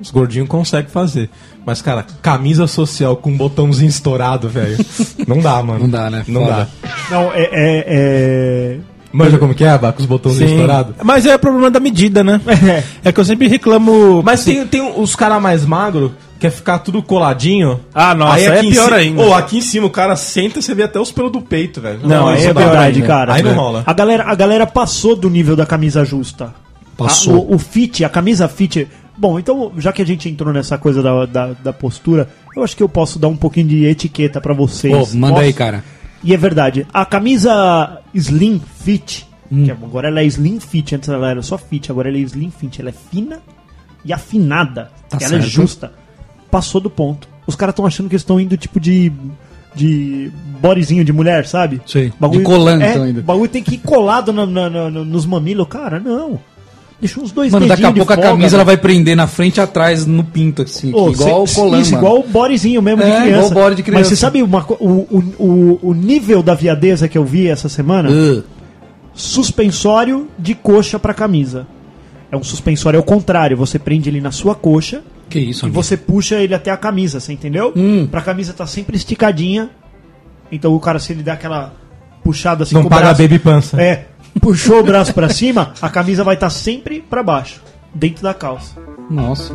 Os 0.00 0.10
gordinhos 0.10 0.48
conseguem 0.48 0.90
fazer. 0.90 1.28
Mas, 1.66 1.82
cara, 1.82 2.06
camisa 2.22 2.66
social 2.66 3.16
com 3.16 3.30
um 3.30 3.36
botãozinho 3.36 3.90
estourado, 3.90 4.48
velho. 4.48 4.78
Não 5.28 5.40
dá, 5.40 5.62
mano. 5.62 5.80
Não 5.80 5.90
dá, 5.90 6.08
né? 6.08 6.24
Não 6.26 6.40
Foda. 6.46 6.70
dá. 6.82 6.90
Não, 7.10 7.32
é. 7.34 7.42
é, 7.42 7.84
é... 7.86 8.78
Manja 9.12 9.38
como 9.38 9.54
que 9.54 9.64
é, 9.64 9.70
Abaca? 9.70 10.00
Os 10.02 10.36
Sim. 10.36 10.44
estourados? 10.44 10.94
Mas 11.02 11.26
é 11.26 11.36
problema 11.36 11.70
da 11.70 11.80
medida, 11.80 12.22
né? 12.22 12.40
É 13.04 13.10
que 13.10 13.18
eu 13.18 13.24
sempre 13.24 13.48
reclamo. 13.48 14.22
Mas 14.22 14.44
tem, 14.44 14.64
tem 14.66 14.80
os 14.96 15.16
caras 15.16 15.42
mais 15.42 15.64
magros, 15.66 16.12
quer 16.38 16.50
ficar 16.50 16.78
tudo 16.78 17.02
coladinho. 17.02 17.80
Ah, 17.92 18.14
nossa, 18.14 18.34
aí 18.36 18.44
é 18.44 18.60
pior 18.60 18.88
ci- 18.88 18.94
ainda. 18.94 19.22
Ou 19.22 19.34
aqui 19.34 19.58
em 19.58 19.60
cima 19.62 19.86
o 19.86 19.90
cara 19.90 20.14
senta 20.16 20.58
e 20.58 20.62
você 20.62 20.74
vê 20.74 20.84
até 20.84 21.00
os 21.00 21.10
pelos 21.10 21.32
do 21.32 21.40
peito, 21.42 21.80
velho. 21.80 22.00
Não, 22.04 22.28
aí 22.28 22.38
isso 22.38 22.46
é 22.46 22.50
é 22.50 22.54
pior 22.54 22.64
verdade, 22.66 22.94
ainda. 22.96 23.06
cara. 23.06 23.34
Aí 23.34 23.42
não 23.42 23.54
rola. 23.54 23.82
A 23.84 23.92
galera, 23.92 24.24
a 24.24 24.34
galera 24.34 24.66
passou 24.66 25.16
do 25.16 25.28
nível 25.28 25.56
da 25.56 25.66
camisa 25.66 26.04
justa. 26.04 26.54
Passou. 26.96 27.34
A- 27.34 27.38
o, 27.38 27.54
o 27.54 27.58
fit, 27.58 28.04
a 28.04 28.08
camisa 28.08 28.46
fit. 28.48 28.86
Bom, 29.18 29.38
então, 29.38 29.72
já 29.76 29.92
que 29.92 30.00
a 30.00 30.06
gente 30.06 30.28
entrou 30.28 30.52
nessa 30.52 30.78
coisa 30.78 31.02
da, 31.02 31.26
da, 31.26 31.46
da 31.64 31.72
postura, 31.72 32.28
eu 32.56 32.62
acho 32.62 32.76
que 32.76 32.82
eu 32.82 32.88
posso 32.88 33.18
dar 33.18 33.28
um 33.28 33.36
pouquinho 33.36 33.66
de 33.66 33.84
etiqueta 33.84 34.40
pra 34.40 34.54
vocês. 34.54 34.94
Pô, 35.10 35.16
manda 35.18 35.34
Posso? 35.34 35.44
aí, 35.46 35.52
cara. 35.52 35.84
E 36.22 36.34
é 36.34 36.36
verdade. 36.36 36.86
A 36.92 37.04
camisa 37.04 38.00
Slim 38.14 38.60
Fit, 38.60 39.26
Hum. 39.50 39.64
que 39.64 39.70
agora 39.70 40.08
ela 40.08 40.20
é 40.20 40.24
Slim 40.26 40.60
Fit, 40.60 40.94
antes 40.94 41.08
ela 41.08 41.30
era 41.30 41.42
só 41.42 41.56
Fit, 41.58 41.90
agora 41.90 42.08
ela 42.08 42.18
é 42.18 42.20
Slim 42.20 42.50
Fit. 42.50 42.80
Ela 42.80 42.90
é 42.90 42.92
fina 42.92 43.40
e 44.04 44.12
afinada. 44.12 44.90
Tá 45.08 45.16
ela 45.16 45.24
é 45.24 45.28
certo. 45.28 45.46
justa. 45.46 45.92
Passou 46.50 46.80
do 46.80 46.90
ponto. 46.90 47.28
Os 47.46 47.56
caras 47.56 47.72
estão 47.72 47.86
achando 47.86 48.08
que 48.08 48.14
eles 48.14 48.22
estão 48.22 48.38
indo 48.40 48.56
tipo 48.56 48.78
de. 48.78 49.10
de 49.74 50.30
bodyzinho 50.60 51.04
de 51.04 51.12
mulher, 51.12 51.46
sabe? 51.46 51.80
Sei. 51.86 52.12
De 52.30 52.40
colando 52.42 52.82
é, 52.84 52.92
tão 52.92 53.08
indo. 53.08 53.20
O 53.20 53.22
bagulho 53.22 53.48
tem 53.48 53.62
que 53.62 53.74
ir 53.76 53.78
colado 53.78 54.32
na- 54.32 54.44
na- 54.46 54.68
na- 54.70 54.90
nos 54.90 55.24
mamilos. 55.26 55.66
Cara, 55.68 55.98
não. 56.00 56.38
Deixa 57.00 57.18
uns 57.20 57.32
dois 57.32 57.50
Mano, 57.52 57.66
daqui 57.66 57.84
a 57.84 57.90
de 57.90 57.96
pouco 57.96 58.12
a 58.12 58.16
folga, 58.16 58.30
camisa 58.30 58.56
ela 58.56 58.64
vai 58.64 58.76
prender 58.76 59.16
na 59.16 59.26
frente 59.26 59.56
e 59.56 59.60
atrás 59.60 60.04
no 60.04 60.22
pinto, 60.22 60.62
assim. 60.62 60.88
Igual 60.90 61.46
cê- 61.46 61.52
o 61.58 61.62
colando. 61.62 61.82
Isso, 61.82 61.94
igual 61.94 62.18
o 62.20 62.22
bodyzinho 62.22 62.82
mesmo 62.82 63.02
de 63.02 63.10
É, 63.10 63.22
criança. 63.22 63.50
igual 63.50 63.66
o 63.70 63.74
de 63.74 63.82
criança. 63.82 64.00
Mas 64.00 64.08
você 64.08 64.16
sabe 64.16 64.42
uma 64.42 64.64
o, 64.68 64.84
o, 64.84 65.34
o, 65.38 65.78
o 65.90 65.94
nível 65.94 66.42
da 66.42 66.54
viadeza 66.54 67.08
que 67.08 67.16
eu 67.16 67.24
vi 67.24 67.48
essa 67.48 67.68
semana? 67.70 68.10
Uh, 68.10 68.42
Suspensório 69.14 70.28
de 70.38 70.54
coxa 70.54 70.98
pra 70.98 71.12
camisa. 71.12 71.66
É 72.30 72.36
um 72.36 72.42
suspensório 72.44 72.98
ao 72.98 73.02
contrário. 73.04 73.56
Você 73.56 73.78
prende 73.78 74.08
ele 74.08 74.20
na 74.20 74.30
sua 74.30 74.54
coxa 74.54 75.02
que 75.28 75.38
isso, 75.38 75.64
e 75.64 75.66
amigo? 75.66 75.82
você 75.82 75.96
puxa 75.96 76.36
ele 76.36 76.54
até 76.54 76.70
a 76.70 76.76
camisa, 76.76 77.20
você 77.20 77.32
entendeu? 77.32 77.72
Hum. 77.76 78.06
Pra 78.10 78.20
camisa 78.20 78.52
tá 78.52 78.66
sempre 78.66 78.96
esticadinha. 78.96 79.70
Então 80.50 80.74
o 80.74 80.80
cara, 80.80 80.98
se 80.98 81.12
ele 81.12 81.22
dá 81.22 81.32
aquela 81.34 81.72
puxada 82.22 82.62
assim 82.64 82.74
Não 82.74 82.82
com 82.82 82.88
o 82.88 82.90
paga 82.90 83.06
braço, 83.06 83.22
baby 83.22 83.38
pança. 83.38 83.80
É, 83.80 84.06
puxou 84.40 84.80
o 84.80 84.84
braço 84.84 85.14
pra 85.14 85.28
cima, 85.28 85.72
a 85.80 85.88
camisa 85.88 86.22
vai 86.22 86.34
estar 86.34 86.50
sempre 86.50 87.00
pra 87.00 87.22
baixo, 87.22 87.60
dentro 87.94 88.22
da 88.22 88.34
calça. 88.34 88.74
Nossa. 89.10 89.54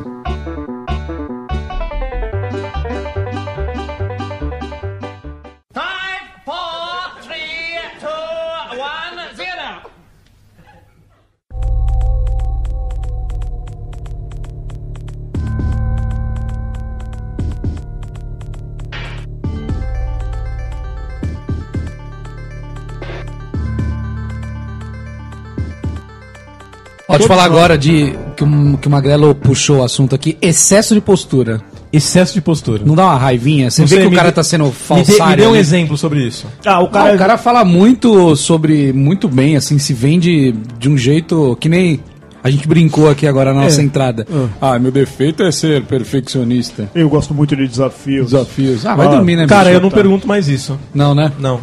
Pode 27.17 27.27
falar 27.27 27.43
agora 27.45 27.77
de 27.77 28.13
que 28.35 28.43
o, 28.43 28.77
que 28.77 28.87
o 28.87 28.91
Magrelo 28.91 29.33
puxou 29.35 29.77
o 29.79 29.83
assunto 29.83 30.13
aqui, 30.15 30.37
excesso 30.41 30.93
de 30.93 31.01
postura. 31.01 31.61
Excesso 31.93 32.33
de 32.33 32.41
postura. 32.41 32.81
Não 32.85 32.93
dá 32.95 33.05
uma 33.05 33.15
raivinha? 33.17 33.71
Você 33.71 33.81
Não 33.81 33.87
vê 33.87 33.95
sei, 33.95 34.01
que 34.03 34.07
o 34.07 34.09
me 34.11 34.15
cara 34.17 34.29
dê- 34.29 34.35
tá 34.35 34.43
sendo 34.43 34.65
Me 34.65 34.69
dê, 34.71 34.75
falsário. 34.75 35.29
me 35.31 35.35
dê 35.37 35.45
um 35.47 35.49
ali. 35.51 35.59
exemplo 35.59 35.97
sobre 35.97 36.25
isso. 36.27 36.45
Ah, 36.65 36.81
o 36.81 36.89
Cara, 36.89 37.15
o 37.15 37.17
cara 37.17 37.37
fala 37.37 37.63
muito 37.63 38.35
sobre. 38.35 38.91
Muito 38.91 39.29
bem, 39.29 39.55
assim, 39.55 39.77
se 39.79 39.93
vende 39.93 40.53
de 40.77 40.89
um 40.89 40.97
jeito 40.97 41.57
que 41.59 41.69
nem. 41.69 41.99
A 42.43 42.49
gente 42.51 42.67
brincou 42.67 43.09
aqui 43.09 43.25
agora 43.25 43.53
na 43.53 43.61
nossa 43.63 43.81
entrada. 43.81 44.27
Ah, 44.61 44.77
meu 44.77 44.91
defeito 44.91 45.41
é 45.41 45.51
ser 45.51 45.83
perfeccionista. 45.85 46.89
eu 46.93 47.09
gosto 47.09 47.33
muito 47.33 47.55
de 47.55 47.67
desafios. 47.67 48.31
Desafios. 48.31 48.85
Ah, 48.85 48.93
vai 48.95 49.07
Ah, 49.07 49.11
dormir, 49.11 49.35
né, 49.35 49.47
Cara, 49.47 49.65
bicho? 49.65 49.77
eu 49.77 49.81
não 49.81 49.89
pergunto 49.89 50.27
mais 50.27 50.47
isso. 50.47 50.77
Não, 50.93 51.15
né? 51.15 51.31
Não. 51.39 51.59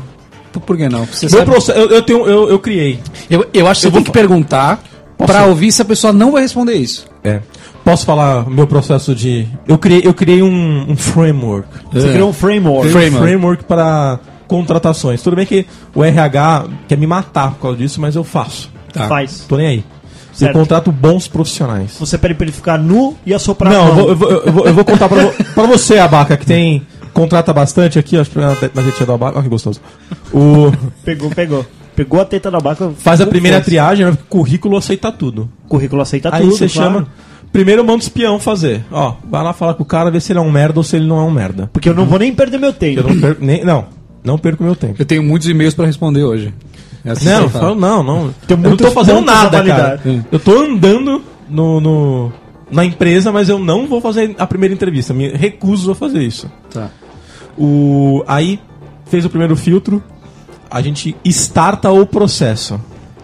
Por, 0.52 0.60
por 0.60 0.76
que 0.76 0.88
não? 0.88 1.04
Você 1.06 1.26
Meu 1.26 1.30
sabe- 1.38 1.44
processo, 1.50 1.78
eu, 1.78 1.88
eu 1.90 2.02
tenho, 2.02 2.26
eu, 2.26 2.48
eu 2.50 2.58
criei. 2.58 2.98
eu, 3.30 3.46
eu 3.54 3.66
acho 3.68 3.80
que 3.80 3.86
você 3.86 3.90
tem 3.92 4.00
vou 4.00 4.02
que 4.04 4.10
perguntar 4.10 4.82
pra 5.26 5.46
ouvir 5.46 5.72
se 5.72 5.82
a 5.82 5.84
pessoa 5.84 6.12
não 6.12 6.32
vai 6.32 6.42
responder 6.42 6.74
isso. 6.74 7.06
É. 7.24 7.40
Posso 7.84 8.06
falar 8.06 8.48
meu 8.48 8.66
processo 8.66 9.14
de. 9.14 9.46
Eu 9.66 9.76
criei, 9.78 10.02
eu 10.04 10.14
criei 10.14 10.42
um, 10.42 10.90
um 10.90 10.96
framework. 10.96 11.68
Você 11.92 12.12
criou 12.12 12.30
um 12.30 12.32
framework. 12.32 12.90
Criei 12.92 13.10
um 13.10 13.12
framework 13.18 13.64
para 13.64 14.20
contratações. 14.46 15.22
Tudo 15.22 15.36
bem 15.36 15.46
que 15.46 15.66
o 15.94 16.04
RH 16.04 16.66
quer 16.88 16.96
me 16.98 17.06
matar 17.06 17.52
por 17.52 17.60
causa 17.62 17.78
disso, 17.78 18.00
mas 18.00 18.14
eu 18.14 18.22
faço. 18.22 18.70
Tá. 18.92 19.08
Faz. 19.08 19.44
Tô 19.48 19.56
nem 19.56 19.66
aí. 19.66 19.84
Certo. 20.32 20.54
Eu 20.56 20.60
contrato 20.60 20.92
bons 20.92 21.28
profissionais. 21.28 21.96
Você 21.98 22.16
pede 22.16 22.34
pra 22.34 22.44
ele 22.44 22.52
ficar 22.52 22.78
nu 22.78 23.16
e 23.26 23.34
assoprar 23.34 23.72
a 23.72 23.76
Não, 23.76 23.88
eu 23.88 23.94
vou, 23.94 24.08
eu, 24.08 24.16
vou, 24.16 24.30
eu, 24.30 24.52
vou, 24.52 24.66
eu 24.66 24.74
vou 24.74 24.84
contar 24.84 25.08
pra, 25.08 25.22
vo- 25.24 25.32
pra 25.54 25.66
você, 25.66 25.98
Abaca, 25.98 26.36
que 26.36 26.46
tem. 26.46 26.86
Contrata 27.12 27.52
bastante 27.52 27.98
aqui, 27.98 28.16
acho 28.16 28.30
que 28.30 28.38
na 28.38 28.54
tetinha 28.54 29.04
do 29.06 29.12
Abaca. 29.12 29.34
Olha 29.36 29.42
que 29.42 29.48
gostoso. 29.50 29.80
O, 30.32 30.72
Pegou, 31.04 31.28
pegou. 31.30 31.66
Pegou 31.94 32.20
a 32.20 32.24
teta 32.24 32.50
da 32.50 32.58
vaca. 32.58 32.90
faz 32.98 33.20
a 33.20 33.26
primeira 33.26 33.58
força. 33.58 33.70
triagem, 33.70 34.06
né? 34.06 34.16
currículo 34.28 34.76
aceita 34.76 35.12
tudo. 35.12 35.50
Currículo 35.68 36.00
aceita 36.02 36.30
Aí 36.32 36.42
tudo, 36.42 36.52
você 36.56 36.68
claro. 36.68 36.92
chama. 36.94 37.08
Primeiro 37.52 37.82
manda 37.84 37.98
o 37.98 38.02
espião 38.02 38.38
fazer. 38.38 38.82
Ó, 38.90 39.14
vai 39.28 39.42
lá 39.44 39.52
falar 39.52 39.74
com 39.74 39.82
o 39.82 39.86
cara, 39.86 40.10
ver 40.10 40.20
se 40.22 40.32
ele 40.32 40.38
é 40.38 40.42
um 40.42 40.50
merda 40.50 40.80
ou 40.80 40.84
se 40.84 40.96
ele 40.96 41.06
não 41.06 41.18
é 41.18 41.22
um 41.22 41.30
merda. 41.30 41.68
Porque 41.72 41.88
eu 41.88 41.94
não 41.94 42.06
vou 42.06 42.18
nem 42.18 42.32
perder 42.34 42.58
meu 42.58 42.72
tempo. 42.72 43.00
Eu 43.00 43.08
não 43.08 43.20
perco, 43.20 43.44
nem, 43.44 43.62
não, 43.62 43.84
não 44.24 44.38
perco 44.38 44.64
meu 44.64 44.74
tempo. 44.74 44.94
Eu 44.98 45.04
tenho 45.04 45.22
muitos 45.22 45.46
e-mails 45.48 45.74
pra 45.74 45.84
responder 45.84 46.22
hoje. 46.24 46.52
É 47.04 47.10
assim 47.10 47.26
Não, 47.26 47.40
que 47.40 47.44
eu 47.56 47.60
falo. 47.60 47.74
não, 47.74 48.02
não. 48.02 48.34
Eu 48.48 48.56
não 48.56 48.76
tô 48.76 48.90
fazendo 48.92 49.20
nada, 49.20 49.62
cara. 49.62 50.00
Eu 50.30 50.38
tô 50.38 50.60
andando 50.60 51.20
no, 51.50 51.80
no- 51.80 52.32
na 52.70 52.84
empresa, 52.86 53.30
mas 53.30 53.50
eu 53.50 53.58
não 53.58 53.86
vou 53.86 54.00
fazer 54.00 54.34
a 54.38 54.46
primeira 54.46 54.72
entrevista. 54.74 55.12
Me 55.12 55.28
recuso 55.28 55.90
a 55.90 55.94
fazer 55.94 56.22
isso. 56.22 56.50
Tá. 56.72 56.88
O, 57.58 58.24
aí, 58.26 58.58
fez 59.06 59.24
o 59.24 59.28
primeiro 59.28 59.54
filtro, 59.56 60.02
a 60.72 60.80
gente 60.80 61.14
starta 61.24 61.90
o 61.90 62.06
processo. 62.06 62.80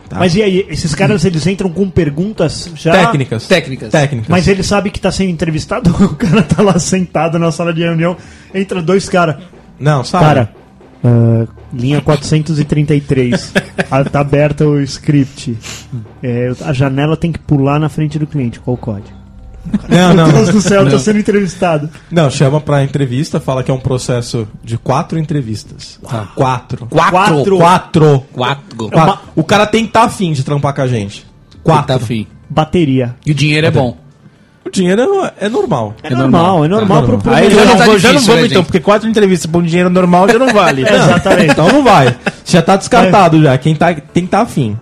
Tá? 0.09 0.19
Mas 0.19 0.35
e 0.35 0.43
aí, 0.43 0.67
esses 0.69 0.95
caras 0.95 1.25
eles 1.25 1.47
entram 1.47 1.71
com 1.71 1.89
perguntas 1.89 2.71
já. 2.75 2.93
Técnicas. 2.93 3.47
Técnicas. 3.47 3.91
Técnicas. 3.91 4.29
Mas 4.29 4.49
ele 4.49 4.63
sabe 4.63 4.91
que 4.91 5.01
tá 5.01 5.11
sendo 5.11 5.31
entrevistado, 5.31 5.91
o 6.05 6.15
cara 6.15 6.43
tá 6.43 6.63
lá 6.63 6.79
sentado 6.79 7.39
na 7.39 7.51
sala 7.51 7.73
de 7.73 7.83
reunião, 7.83 8.17
entra 8.55 8.83
dois 8.83 9.09
caras. 9.09 9.37
Não, 9.79 10.03
sabe? 10.05 10.25
Cara, 10.25 10.55
ah, 11.05 11.47
linha 11.73 12.01
433. 12.01 13.53
Ah, 13.91 14.05
tá 14.05 14.21
aberta 14.21 14.67
o 14.67 14.79
script. 14.83 15.57
É, 16.23 16.53
a 16.63 16.75
janela 16.75 17.17
tem 17.17 17.33
que 17.33 17.39
pular 17.39 17.81
na 17.81 17.89
frente 17.89 18.19
do 18.19 18.27
cliente. 18.27 18.61
Qual 18.61 18.75
o 18.75 18.79
código? 18.79 19.17
Não, 19.89 20.15
não, 20.15 20.25
Meu 20.27 20.35
Deus 20.35 20.49
do 20.51 20.61
céu, 20.61 20.89
tô 20.89 20.99
sendo 20.99 21.19
entrevistado. 21.19 21.89
Não, 22.11 22.31
chama 22.31 22.61
pra 22.61 22.83
entrevista, 22.85 23.41
fala 23.41 23.63
que 23.63 23.71
é 23.71 23.75
um 23.75 23.79
processo 23.81 24.47
de 24.63 24.77
quatro 24.79 25.19
entrevistas. 25.19 25.99
Tá. 26.09 26.29
Quatro. 26.35 26.87
Quatro. 26.87 27.57
Quatro. 27.57 28.25
Quatro. 28.33 28.91
Quatro. 28.91 29.19
O 29.35 29.43
cara 29.43 29.67
tem 29.67 29.83
que 29.85 29.91
estar 29.91 30.03
afim 30.05 30.33
de 30.33 30.43
trampar 30.45 30.75
com 30.75 30.83
a 30.83 30.87
gente. 30.89 31.27
Quatro. 31.63 31.87
Tá 31.87 31.95
afim. 31.97 32.27
Bateria. 32.49 33.15
E 33.27 33.31
o 33.33 33.35
dinheiro 33.35 33.67
é 33.67 33.71
bom. 33.71 33.97
O 34.65 34.71
dinheiro 34.71 35.01
é, 35.25 35.47
é 35.47 35.49
normal. 35.49 35.95
É, 36.03 36.11
normal, 36.15 36.65
é 36.65 36.69
normal 36.69 36.99
Tá 37.01 37.07
pro, 37.07 37.13
normal. 37.17 37.21
pro 37.23 37.35
Aí 37.35 37.51
já 37.51 37.57
já 37.61 37.65
não 37.65 37.77
tá 37.79 37.85
vou- 37.87 37.99
já 37.99 38.13
não 38.13 38.21
vamos 38.21 38.27
né, 38.29 38.47
então, 38.47 38.57
gente? 38.59 38.65
porque 38.67 38.81
quatro 38.81 39.09
entrevistas 39.09 39.51
por 39.51 39.63
um 39.63 39.67
dinheiro 39.67 39.89
normal 39.89 40.29
já 40.29 40.39
não 40.39 40.53
vale. 40.53 40.85
É, 40.85 40.93
Exatamente. 40.95 41.53
Então 41.53 41.69
não 41.73 41.83
vai. 41.83 42.15
Já 42.45 42.61
tá 42.61 42.77
descartado 42.77 43.43
já. 43.43 43.57
Quem 43.57 43.75
tá, 43.75 43.95
tem 43.95 44.03
que 44.03 44.21
estar 44.27 44.43
afim. 44.43 44.79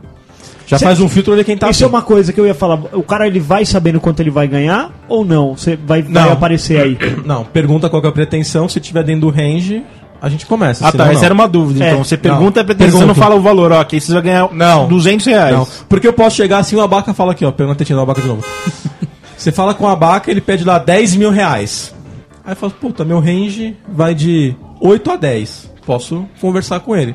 Já 0.66 0.79
faz 0.79 1.00
um 1.00 1.09
filtro 1.09 1.35
ver 1.37 1.44
quem 1.44 1.57
tá 1.57 1.70
Isso 1.70 1.85
é 1.85 1.87
uma 1.87 2.02
coisa 2.02 2.33
que 2.33 2.40
eu 2.40 2.46
ia 2.46 2.55
falar. 2.55 2.81
O 2.92 3.02
cara 3.02 3.26
ele 3.26 3.38
vai 3.38 3.64
sabendo 3.64 4.00
quanto 4.00 4.20
ele 4.20 4.31
vai 4.31 4.48
ganhar 4.48 4.90
ou 5.09 5.24
não? 5.24 5.57
Você 5.57 5.76
vai, 5.76 6.02
vai 6.02 6.31
aparecer 6.31 6.81
aí. 6.81 6.98
Não, 7.24 7.44
pergunta 7.44 7.88
qual 7.88 8.02
que 8.02 8.09
é 8.09 8.11
a 8.11 8.12
pretensão. 8.12 8.68
Se 8.68 8.81
tiver 8.81 9.05
dentro 9.05 9.22
do 9.22 9.31
range, 9.31 9.85
a 10.20 10.29
gente 10.29 10.44
começa. 10.44 10.87
Ah, 10.87 10.92
tá. 10.92 11.12
Essa 11.12 11.26
era 11.26 11.35
uma 11.35 11.46
dúvida. 11.46 11.85
É, 11.85 11.88
então 11.90 12.05
você 12.05 12.16
pergunta, 12.16 12.64
não. 12.64 12.87
é 12.87 12.90
você 12.90 13.05
não 13.05 13.14
fala 13.14 13.37
o 13.37 13.40
valor. 13.40 13.70
Ó, 13.70 13.85
que 13.85 13.96
aí 13.96 14.00
você 14.00 14.12
vai 14.12 14.22
ganhar 14.22 14.52
Não. 14.52 14.88
200 14.88 15.24
reais. 15.26 15.57
Não, 15.57 15.66
porque 15.88 16.09
eu 16.09 16.12
posso 16.12 16.37
chegar 16.37 16.59
assim, 16.59 16.74
o 16.76 16.81
abaca 16.81 17.14
fala 17.14 17.33
aqui, 17.33 17.44
ó, 17.44 17.52
pergunta 17.52 17.85
a 17.88 18.02
abaca 18.02 18.20
de 18.20 18.29
novo. 18.29 18.44
Você 19.37 19.52
fala 19.52 19.74
com 19.74 19.85
o 19.85 19.88
abaca, 19.88 20.31
ele 20.31 20.40
pede 20.40 20.64
lá 20.64 20.79
10 20.79 21.16
mil 21.16 21.31
reais. 21.31 21.94
Aí 22.42 22.52
eu 22.52 22.57
falo, 22.57 22.72
puta, 22.72 23.05
meu 23.05 23.20
range 23.20 23.76
vai 23.87 24.14
de 24.14 24.57
8 24.81 25.11
a 25.11 25.16
10. 25.16 25.70
Posso 25.87 26.27
conversar 26.40 26.81
com 26.81 26.96
ele. 26.96 27.14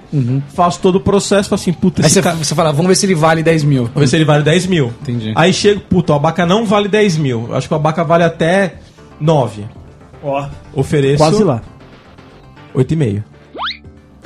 Faço 0.56 0.80
todo 0.80 0.96
o 0.96 1.00
processo, 1.02 1.50
falo 1.50 1.60
assim, 1.62 1.74
puta, 1.74 2.02
Aí 2.02 2.06
esse 2.06 2.16
você, 2.16 2.22
cara... 2.22 2.36
você 2.38 2.56
fala, 2.56 2.72
vamos 2.72 2.88
ver 2.88 2.96
se 2.96 3.06
ele 3.06 3.14
vale 3.16 3.44
10 3.44 3.64
mil. 3.66 3.84
Vamos 3.84 4.00
ver 4.00 4.08
se 4.08 4.16
ele 4.16 4.24
vale 4.26 4.44
10 4.46 4.66
mil. 4.68 4.94
Entendi. 5.02 5.34
Aí 5.36 5.52
chega, 5.54 5.82
puta, 5.90 6.14
o 6.14 6.16
abaca 6.16 6.46
não 6.46 6.66
vale 6.66 6.88
10 6.88 7.18
mil. 7.18 7.48
Eu 7.50 7.56
acho 7.56 7.68
que 7.68 7.74
o 7.74 7.78
abaca 7.78 8.04
vale 8.06 8.24
até 8.24 8.76
9. 9.20 9.66
Ó, 10.24 10.48
Ofereço 10.74 11.18
quase 11.18 11.44
lá. 11.44 11.62
8,5. 12.74 13.24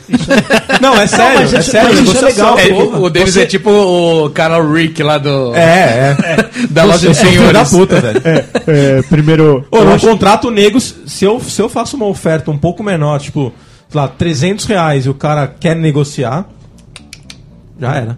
Não, 0.79 0.95
é 1.01 1.07
sério, 1.07 1.39
mas 1.41 1.53
é 1.55 1.59
isso- 1.59 1.71
sério. 1.71 1.89
mas 1.95 1.99
isso 2.07 2.17
é 2.17 2.21
legal. 2.21 2.59
É, 2.59 2.67
o, 2.71 3.09
deles 3.09 3.33
Você- 3.33 3.41
é 3.41 3.45
tipo 3.47 3.71
o 3.71 4.29
Carol 4.29 4.71
Rick 4.71 5.01
lá 5.01 5.17
do. 5.17 5.55
É, 5.55 6.15
é. 6.19 6.67
Da 6.69 6.83
loja 6.83 6.99
de 6.99 7.07
é 7.07 7.13
filho 7.13 7.51
da 7.51 7.65
senhores. 7.65 7.69
puta, 7.71 8.01
velho. 8.01 8.21
É, 8.67 9.01
primeiro. 9.03 9.65
Ô, 9.71 9.77
eu 9.77 9.85
no 9.85 9.93
acho- 9.93 10.05
contrato 10.07 10.51
nego, 10.51 10.79
se 10.79 11.25
eu, 11.25 11.39
se 11.39 11.59
eu 11.59 11.67
faço 11.67 11.95
uma 11.97 12.05
oferta 12.05 12.51
um 12.51 12.57
pouco 12.57 12.83
menor, 12.83 13.19
tipo, 13.19 13.51
lá, 13.93 14.07
300 14.07 14.65
reais 14.65 15.05
e 15.05 15.09
o 15.09 15.13
cara 15.13 15.47
quer 15.47 15.75
negociar, 15.75 16.45
já 17.79 17.95
era. 17.95 18.17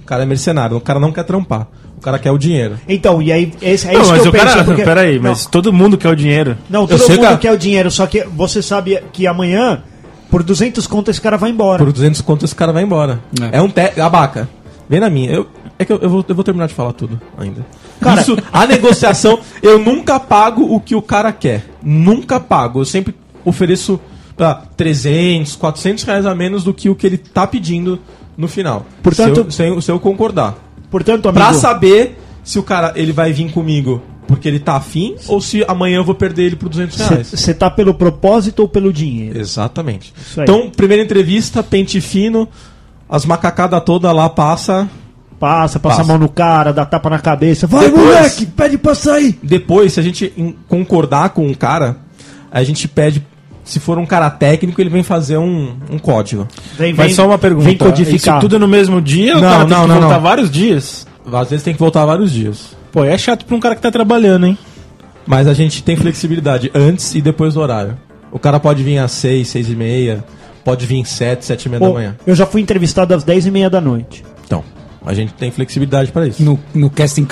O 0.00 0.04
cara 0.04 0.22
é 0.22 0.26
mercenário, 0.26 0.76
o 0.76 0.80
cara 0.80 0.98
não 0.98 1.12
quer 1.12 1.24
trampar. 1.24 1.66
O 1.96 2.00
cara 2.02 2.18
quer 2.18 2.32
o 2.32 2.38
dinheiro. 2.38 2.78
Então, 2.88 3.22
e 3.22 3.30
aí, 3.32 3.52
esse, 3.62 3.86
é 3.88 3.92
Não, 3.92 4.00
isso 4.02 4.10
mas 4.10 4.22
que 4.22 4.26
eu 4.28 4.32
o 4.32 4.34
cara. 4.34 4.50
penso. 4.52 4.64
porque- 4.64 4.82
Peraí, 4.82 5.20
Não, 5.20 5.30
mas 5.30 5.46
todo 5.46 5.72
mundo 5.72 5.96
quer 5.96 6.08
o 6.08 6.16
dinheiro. 6.16 6.58
Não, 6.68 6.84
todo 6.86 6.98
mundo 7.08 7.20
cara. 7.20 7.36
quer 7.38 7.52
o 7.52 7.56
dinheiro, 7.56 7.90
só 7.92 8.06
que 8.06 8.24
você 8.24 8.60
sabe 8.60 9.00
que 9.12 9.24
amanhã, 9.24 9.84
por 10.28 10.42
200 10.42 10.84
conto, 10.88 11.12
esse 11.12 11.20
cara 11.20 11.36
vai 11.36 11.50
embora. 11.50 11.78
Por 11.84 11.92
200 11.92 12.20
conto 12.20 12.44
esse 12.44 12.54
cara 12.56 12.72
vai 12.72 12.82
embora. 12.82 13.20
É. 13.52 13.58
É, 13.58 13.62
um 13.62 13.68
te... 13.68 14.00
Abaca, 14.00 14.48
vem 14.88 14.98
na 14.98 15.08
minha. 15.08 15.30
Eu, 15.30 15.46
é 15.78 15.84
que 15.84 15.92
eu, 15.92 15.98
eu 16.00 16.10
vou, 16.10 16.24
eu 16.28 16.34
vou 16.34 16.42
terminar 16.42 16.66
de 16.66 16.74
falar 16.74 16.92
tudo 16.92 17.20
ainda. 17.38 17.64
Cara- 18.00 18.20
Isso, 18.20 18.36
a 18.52 18.66
negociação, 18.66 19.38
eu 19.62 19.78
nunca 19.78 20.18
pago 20.18 20.74
o 20.74 20.80
que 20.80 20.96
o 20.96 21.02
cara 21.02 21.30
quer. 21.30 21.64
Nunca 21.80 22.40
pago. 22.40 22.80
Eu 22.80 22.84
sempre 22.84 23.14
ofereço 23.44 24.00
pra 24.36 24.54
300, 24.76 25.56
400 25.56 26.04
reais 26.04 26.26
a 26.26 26.34
menos 26.34 26.64
do 26.64 26.72
que 26.74 26.88
o 26.88 26.94
que 26.94 27.06
ele 27.06 27.18
tá 27.18 27.46
pedindo 27.46 27.98
no 28.36 28.48
final. 28.48 28.86
Portanto- 29.02 29.50
se 29.50 29.62
eu, 29.66 29.80
se 29.80 29.90
eu- 29.90 30.00
concordar. 30.00 30.56
Portanto, 30.90 31.28
amigo, 31.28 31.44
Pra 31.44 31.54
saber 31.54 32.18
se 32.44 32.58
o 32.58 32.62
cara 32.62 32.92
ele 32.96 33.12
vai 33.12 33.32
vir 33.32 33.50
comigo 33.50 34.02
porque 34.26 34.46
ele 34.48 34.58
tá 34.58 34.76
afim 34.76 35.14
ou 35.28 35.40
se 35.40 35.64
amanhã 35.68 35.96
eu 35.96 36.04
vou 36.04 36.14
perder 36.14 36.44
ele 36.44 36.56
por 36.56 36.68
200 36.68 36.98
reais. 36.98 37.28
você 37.28 37.52
tá 37.54 37.70
pelo 37.70 37.94
propósito 37.94 38.60
ou 38.60 38.68
pelo 38.68 38.92
dinheiro? 38.92 39.38
Exatamente. 39.38 40.12
Então, 40.36 40.70
primeira 40.70 41.02
entrevista, 41.02 41.62
pente 41.62 42.00
fino, 42.00 42.48
as 43.08 43.24
macacadas 43.24 43.82
todas 43.84 44.14
lá 44.14 44.28
passa. 44.28 44.88
Passa, 45.38 45.80
passa, 45.80 45.96
Passa. 45.96 46.02
a 46.02 46.04
mão 46.04 46.18
no 46.18 46.28
cara, 46.28 46.72
dá 46.72 46.86
tapa 46.86 47.10
na 47.10 47.18
cabeça. 47.18 47.66
Vai, 47.66 47.86
Depois- 47.86 48.04
moleque, 48.06 48.46
pede 48.46 48.78
pra 48.78 48.94
sair. 48.94 49.36
Depois, 49.42 49.92
se 49.94 49.98
a 49.98 50.02
gente 50.02 50.32
concordar 50.68 51.30
com 51.30 51.44
um 51.48 51.52
cara, 51.54 51.96
a 52.50 52.62
gente 52.62 52.86
pede. 52.86 53.26
Se 53.64 53.78
for 53.78 53.98
um 53.98 54.06
cara 54.06 54.28
técnico, 54.28 54.80
ele 54.80 54.90
vem 54.90 55.02
fazer 55.02 55.38
um, 55.38 55.76
um 55.90 55.98
código. 55.98 56.48
Vem, 56.76 56.92
Mas 56.92 57.14
só 57.14 57.26
uma 57.26 57.38
pergunta. 57.38 57.64
Vem 57.64 57.76
codificar. 57.76 58.38
Isso 58.38 58.40
tudo 58.40 58.58
no 58.58 58.66
mesmo 58.66 59.00
dia 59.00 59.36
ou 59.36 59.40
Não, 59.40 59.48
o 59.48 59.52
cara 59.52 59.64
tem 59.64 59.76
não, 59.76 59.82
que 59.82 59.88
não, 59.88 60.00
voltar 60.00 60.14
não. 60.16 60.20
vários 60.22 60.50
dias? 60.50 61.06
Às 61.32 61.50
vezes 61.50 61.64
tem 61.64 61.72
que 61.72 61.78
voltar 61.78 62.04
vários 62.04 62.32
dias. 62.32 62.76
Pô, 62.90 63.04
é 63.04 63.16
chato 63.16 63.44
pra 63.44 63.56
um 63.56 63.60
cara 63.60 63.74
que 63.76 63.80
tá 63.80 63.90
trabalhando, 63.90 64.46
hein? 64.46 64.58
Mas 65.26 65.46
a 65.46 65.54
gente 65.54 65.82
tem 65.82 65.96
flexibilidade 65.96 66.70
antes 66.74 67.14
e 67.14 67.20
depois 67.20 67.54
do 67.54 67.60
horário. 67.60 67.96
O 68.32 68.38
cara 68.38 68.58
pode 68.58 68.82
vir 68.82 68.98
às 68.98 69.12
6, 69.12 69.46
6 69.48 69.70
e 69.70 69.76
meia, 69.76 70.24
pode 70.64 70.84
vir 70.84 71.00
às 71.02 71.08
7, 71.10 71.44
7 71.44 71.66
e 71.66 71.68
meia 71.68 71.78
Pô, 71.78 71.86
da 71.88 71.92
manhã. 71.92 72.16
eu 72.26 72.34
já 72.34 72.46
fui 72.46 72.60
entrevistado 72.60 73.14
às 73.14 73.22
10 73.22 73.46
e 73.46 73.50
meia 73.50 73.70
da 73.70 73.80
noite. 73.80 74.24
Então, 74.44 74.64
a 75.06 75.14
gente 75.14 75.32
tem 75.34 75.50
flexibilidade 75.50 76.10
para 76.10 76.26
isso. 76.26 76.42
No, 76.42 76.58
no 76.74 76.90
casting 76.90 77.24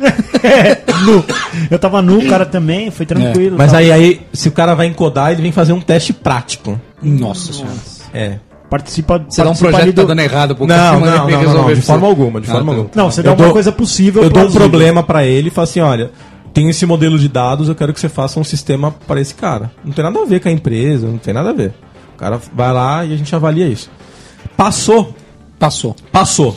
couch. 0.00 1.04
Nu. 1.04 1.24
Eu 1.70 1.78
tava 1.78 2.00
nu, 2.02 2.18
o 2.18 2.28
cara 2.28 2.44
também, 2.46 2.90
foi 2.90 3.06
tranquilo. 3.06 3.56
Mas 3.58 3.70
tal. 3.72 3.80
aí, 3.80 3.90
aí, 3.92 4.20
se 4.32 4.48
o 4.48 4.52
cara 4.52 4.74
vai 4.74 4.86
encodar, 4.86 5.32
ele 5.32 5.42
vem 5.42 5.52
fazer 5.52 5.72
um 5.72 5.80
teste 5.80 6.12
prático. 6.12 6.80
Nossa 7.02 7.52
senhora. 7.52 7.74
É. 8.12 8.38
Participa, 8.68 9.24
Você 9.28 9.42
dá 9.42 9.50
um 9.50 9.54
projeto 9.56 9.92
tá 9.94 10.02
do- 10.02 10.08
dando 10.08 10.20
errado 10.20 10.54
pro 10.54 10.64
Não, 10.66 11.00
não, 11.00 11.06
não, 11.06 11.28
não, 11.28 11.54
não, 11.54 11.74
de 11.74 11.82
forma 11.82 12.06
alguma, 12.06 12.40
de 12.40 12.48
Ah, 12.48 12.52
forma 12.52 12.72
tá. 12.72 12.78
alguma. 12.78 12.90
Não, 12.94 13.10
você 13.10 13.20
Eu 13.20 13.24
dá 13.24 13.30
uma 13.32 13.36
dou- 13.36 13.52
coisa 13.52 13.72
possível. 13.72 14.22
Eu 14.22 14.30
dou 14.30 14.44
um 14.44 14.52
problema 14.52 15.02
pra 15.02 15.24
ele 15.26 15.48
e 15.48 15.50
falo 15.50 15.64
assim, 15.64 15.80
olha, 15.80 16.12
tem 16.54 16.68
esse 16.68 16.86
modelo 16.86 17.18
de 17.18 17.28
dados, 17.28 17.68
eu 17.68 17.74
quero 17.74 17.92
que 17.92 17.98
você 17.98 18.08
faça 18.08 18.38
um 18.38 18.44
sistema 18.44 18.94
para 19.08 19.20
esse 19.20 19.34
cara. 19.34 19.72
Não 19.84 19.92
tem 19.92 20.04
nada 20.04 20.20
a 20.20 20.24
ver 20.24 20.38
com 20.40 20.48
a 20.48 20.52
empresa, 20.52 21.08
não 21.08 21.18
tem 21.18 21.34
nada 21.34 21.50
a 21.50 21.52
ver. 21.52 21.72
O 22.14 22.18
cara 22.18 22.40
vai 22.54 22.72
lá 22.72 23.04
e 23.04 23.12
a 23.12 23.16
gente 23.16 23.34
avalia 23.34 23.66
isso. 23.66 23.90
Passou, 24.56 25.14
Passou. 25.58 25.96
passou. 26.12 26.56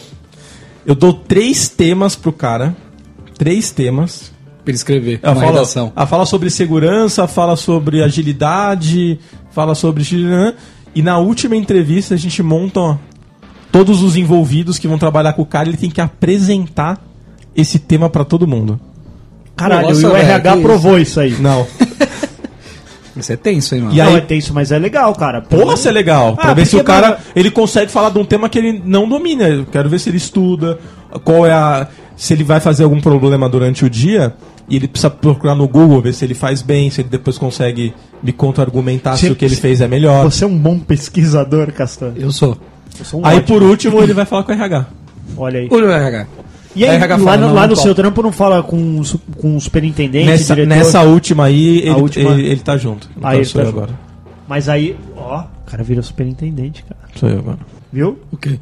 Eu 0.85 0.93
dou 0.93 1.13
três 1.13 1.67
temas 1.67 2.15
pro 2.15 2.31
cara, 2.31 2.75
três 3.37 3.71
temas. 3.71 4.31
Pra 4.63 4.71
ele 4.71 4.77
escrever 4.77 5.19
Ela 5.21 5.33
uma 5.33 5.41
fala, 5.41 5.51
redação. 5.53 5.91
ela 5.93 6.05
fala 6.07 6.25
sobre 6.25 6.49
segurança, 6.49 7.27
fala 7.27 7.55
sobre 7.57 8.01
agilidade, 8.01 9.19
fala 9.51 9.75
sobre. 9.75 10.03
E 10.95 11.01
na 11.01 11.17
última 11.17 11.55
entrevista 11.55 12.13
a 12.13 12.17
gente 12.17 12.41
monta 12.41 12.79
ó, 12.79 12.97
todos 13.71 14.01
os 14.01 14.15
envolvidos 14.15 14.79
que 14.79 14.87
vão 14.87 14.97
trabalhar 14.97 15.33
com 15.33 15.41
o 15.41 15.45
cara, 15.45 15.67
ele 15.67 15.77
tem 15.77 15.89
que 15.89 15.99
apresentar 15.99 16.97
esse 17.55 17.77
tema 17.77 18.09
pra 18.09 18.23
todo 18.23 18.47
mundo. 18.47 18.79
Caralho, 19.55 19.89
Nossa, 19.89 20.01
e 20.01 20.05
o 20.05 20.15
RH 20.15 20.55
que 20.55 20.61
provou 20.61 20.97
isso 20.97 21.19
aí. 21.19 21.35
Não. 21.39 21.67
Isso 23.15 23.31
é 23.31 23.35
tenso, 23.35 23.75
hein, 23.75 23.81
mano? 23.81 23.93
E 23.93 23.97
Não, 23.99 24.07
aí- 24.07 24.15
é 24.15 24.21
tenso, 24.21 24.53
mas 24.55 24.71
é 24.71 24.79
legal, 24.79 25.13
cara. 25.13 25.39
Porra, 25.39 25.75
isso 25.75 25.87
é 25.87 25.91
legal. 25.91 26.35
Pra 26.35 26.49
Ah, 26.49 26.53
ver 26.55 26.65
se 26.65 26.75
o 26.75 26.83
cara 26.83 27.19
ele 27.35 27.51
consegue 27.51 27.91
falar 27.91 28.09
de 28.09 28.17
um 28.17 28.25
tema 28.25 28.49
que 28.49 28.57
ele 28.57 28.81
não 28.83 29.07
domina. 29.07 29.47
Eu 29.47 29.65
quero 29.67 29.87
ver 29.87 29.99
se 29.99 30.09
ele 30.09 30.17
estuda, 30.17 30.79
qual 31.23 31.45
é 31.45 31.53
a. 31.53 31.87
Se 32.15 32.33
ele 32.33 32.43
vai 32.43 32.59
fazer 32.59 32.83
algum 32.83 32.99
problema 33.01 33.47
durante 33.49 33.85
o 33.85 33.89
dia. 33.89 34.33
E 34.69 34.77
ele 34.77 34.87
precisa 34.87 35.09
procurar 35.09 35.55
no 35.55 35.67
Google, 35.67 35.99
ver 36.01 36.13
se 36.13 36.23
ele 36.23 36.33
faz 36.33 36.61
bem, 36.61 36.89
se 36.89 37.01
ele 37.01 37.09
depois 37.09 37.37
consegue 37.37 37.93
me 38.23 38.31
contra-argumentar 38.31 39.17
se, 39.17 39.25
Se- 39.25 39.31
o 39.31 39.35
que 39.35 39.43
ele 39.43 39.57
fez 39.57 39.81
é 39.81 39.89
melhor. 39.89 40.23
Você 40.23 40.45
é 40.45 40.47
um 40.47 40.57
bom 40.57 40.79
pesquisador, 40.79 41.69
Castan. 41.73 42.13
Eu 42.15 42.31
sou. 42.31 42.57
Eu 42.97 43.03
sou 43.03 43.19
um 43.19 43.25
Aí 43.25 43.39
ótimo. 43.39 43.59
por 43.59 43.63
último 43.67 44.01
ele 44.01 44.13
vai 44.13 44.23
falar 44.25 44.43
com 44.43 44.53
o 44.53 44.55
RH. 44.55 44.85
Olha 45.35 45.59
aí. 45.59 45.67
Olha 45.69 45.85
o 45.87 45.91
RH. 45.91 46.27
E 46.77 46.85
aí, 46.85 46.95
RH 46.95 47.17
lá, 47.17 47.23
fala, 47.23 47.37
no, 47.37 47.47
não, 47.47 47.53
lá 47.53 47.67
no 47.67 47.75
seu 47.75 47.93
trampo 47.93 48.23
não 48.23 48.31
fala 48.31 48.63
com, 48.63 49.01
com 49.37 49.57
o 49.57 49.59
superintendente, 49.61 50.25
Nessa, 50.27 50.55
diretor? 50.55 50.75
nessa 50.75 51.01
última 51.01 51.43
aí, 51.45 51.79
ele, 51.79 51.89
última- 51.91 52.31
ele, 52.31 52.47
ele 52.47 52.61
tá 52.61 52.77
junto. 52.77 53.09
Aí 53.21 53.39
ele 53.39 53.45
sou 53.45 53.61
tá 53.61 53.67
eu 53.67 53.71
junto. 53.71 53.83
agora. 53.83 53.99
Mas 54.47 54.69
aí, 54.69 54.95
ó, 55.17 55.41
o 55.41 55.69
cara 55.69 55.83
virou 55.83 56.01
superintendente, 56.01 56.83
cara. 56.83 57.01
Sou 57.15 57.27
eu 57.29 57.39
agora. 57.39 57.59
Viu? 57.91 58.17
O 58.31 58.37
quê? 58.37 58.57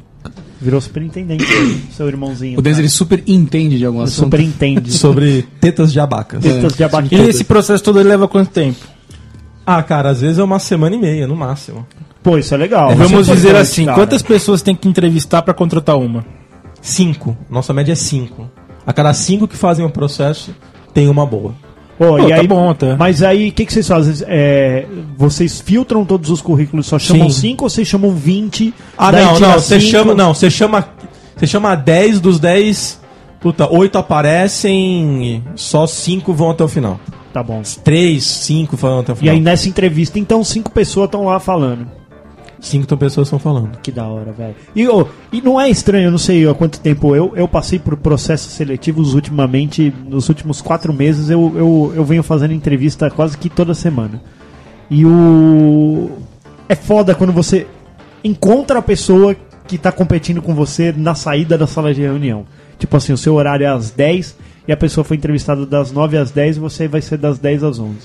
Virou 0.62 0.80
superintendente, 0.80 1.44
seu 1.90 2.06
irmãozinho. 2.06 2.58
O 2.58 2.62
cara. 2.62 2.78
ele 2.78 2.88
super 2.88 3.22
entende 3.26 3.78
de 3.78 3.84
algum 3.84 3.98
Ele 3.98 4.04
assunto. 4.04 4.26
super 4.26 4.40
entende. 4.40 4.92
Sobre 4.96 5.42
tetas 5.60 5.92
de 5.92 5.98
abacas. 5.98 6.42
Tetas 6.42 6.74
de 6.74 6.84
abate 6.84 7.14
E 7.14 7.20
esse 7.28 7.42
processo 7.42 7.82
todo 7.82 7.98
ele 7.98 8.08
leva 8.08 8.28
quanto 8.28 8.50
tempo? 8.50 8.78
Ah, 9.66 9.82
cara, 9.82 10.10
às 10.10 10.20
vezes 10.20 10.38
é 10.38 10.42
uma 10.44 10.58
semana 10.60 10.94
e 10.94 10.98
meia, 11.00 11.26
no 11.26 11.34
máximo. 11.34 11.84
Pô, 12.22 12.38
isso 12.38 12.54
é 12.54 12.56
legal. 12.56 12.94
Vamos 12.94 13.28
é 13.28 13.34
dizer 13.34 13.48
importante, 13.48 13.56
assim, 13.62 13.84
cara. 13.84 13.96
quantas 13.96 14.22
pessoas 14.22 14.62
tem 14.62 14.74
que 14.74 14.88
entrevistar 14.88 15.42
pra 15.42 15.52
contratar 15.52 15.98
uma? 15.98 16.24
Cinco. 16.80 17.36
Nossa 17.50 17.72
média 17.72 17.92
é 17.92 17.96
cinco. 17.96 18.48
A 18.86 18.92
cada 18.92 19.12
cinco 19.12 19.48
que 19.48 19.56
fazem 19.56 19.84
o 19.84 19.90
processo, 19.90 20.54
tem 20.94 21.08
uma 21.08 21.26
boa. 21.26 21.54
Pô, 22.02 22.16
Pô, 22.16 22.18
e 22.18 22.28
tá 22.30 22.40
aí, 22.40 22.46
bom 22.48 22.70
até. 22.70 22.96
Mas 22.96 23.22
aí, 23.22 23.50
o 23.50 23.52
que, 23.52 23.64
que 23.64 23.72
vocês 23.72 23.86
fazem? 23.86 24.26
É, 24.28 24.86
vocês 25.16 25.60
filtram 25.60 26.04
todos 26.04 26.30
os 26.30 26.42
currículos, 26.42 26.86
só 26.86 26.98
chamam 26.98 27.30
Sim. 27.30 27.50
5 27.50 27.64
ou 27.64 27.70
vocês 27.70 27.86
chamam 27.86 28.10
20? 28.10 28.74
Ah, 28.98 29.12
não, 29.12 29.38
não. 29.38 29.52
Você 29.52 29.78
chama. 29.78 30.12
Não, 30.12 30.34
você 30.34 30.50
chama. 30.50 30.88
Você 31.36 31.46
chama 31.46 31.76
10 31.76 32.20
dos 32.20 32.40
10. 32.40 33.00
Puta, 33.40 33.72
8 33.72 33.98
aparecem, 33.98 35.42
só 35.54 35.86
5 35.86 36.32
vão 36.32 36.50
até 36.50 36.64
o 36.64 36.68
final. 36.68 36.98
Tá 37.32 37.42
bom. 37.42 37.62
3, 37.82 38.22
5 38.22 38.76
vão 38.76 39.00
até 39.00 39.12
o 39.12 39.14
E 39.14 39.18
final. 39.18 39.34
aí 39.34 39.40
nessa 39.40 39.68
entrevista, 39.68 40.18
então, 40.18 40.44
cinco 40.44 40.70
pessoas 40.70 41.06
estão 41.06 41.24
lá 41.24 41.38
falando. 41.40 41.86
5 42.62 42.96
pessoas 42.96 43.26
estão 43.26 43.40
falando. 43.40 43.76
Que 43.82 43.90
da 43.90 44.06
hora, 44.06 44.30
velho. 44.30 44.54
E, 44.74 44.88
ô, 44.88 45.06
e 45.32 45.42
não 45.42 45.60
é 45.60 45.68
estranho, 45.68 46.06
eu 46.06 46.10
não 46.12 46.18
sei 46.18 46.48
há 46.48 46.54
quanto 46.54 46.78
tempo 46.78 47.14
eu, 47.14 47.32
eu 47.34 47.48
passei 47.48 47.78
por 47.78 47.96
processos 47.96 48.52
seletivos 48.52 49.14
ultimamente, 49.14 49.92
nos 50.08 50.28
últimos 50.28 50.62
quatro 50.62 50.92
meses 50.92 51.28
eu, 51.28 51.52
eu, 51.56 51.92
eu 51.96 52.04
venho 52.04 52.22
fazendo 52.22 52.54
entrevista 52.54 53.10
quase 53.10 53.36
que 53.36 53.50
toda 53.50 53.74
semana. 53.74 54.22
E 54.88 55.04
o. 55.04 56.10
É 56.68 56.76
foda 56.76 57.14
quando 57.14 57.32
você 57.32 57.66
encontra 58.22 58.78
a 58.78 58.82
pessoa 58.82 59.34
que 59.66 59.76
tá 59.76 59.90
competindo 59.90 60.40
com 60.40 60.54
você 60.54 60.94
na 60.96 61.16
saída 61.16 61.58
da 61.58 61.66
sala 61.66 61.92
de 61.92 62.00
reunião. 62.00 62.46
Tipo 62.78 62.96
assim, 62.96 63.12
o 63.12 63.18
seu 63.18 63.34
horário 63.34 63.64
é 63.64 63.68
às 63.68 63.90
10 63.90 64.36
e 64.68 64.72
a 64.72 64.76
pessoa 64.76 65.04
foi 65.04 65.16
entrevistada 65.16 65.66
das 65.66 65.90
9 65.90 66.16
às 66.16 66.30
10 66.30 66.56
e 66.56 66.60
você 66.60 66.86
vai 66.86 67.00
ser 67.02 67.18
das 67.18 67.38
10 67.38 67.64
às 67.64 67.78
11. 67.80 67.96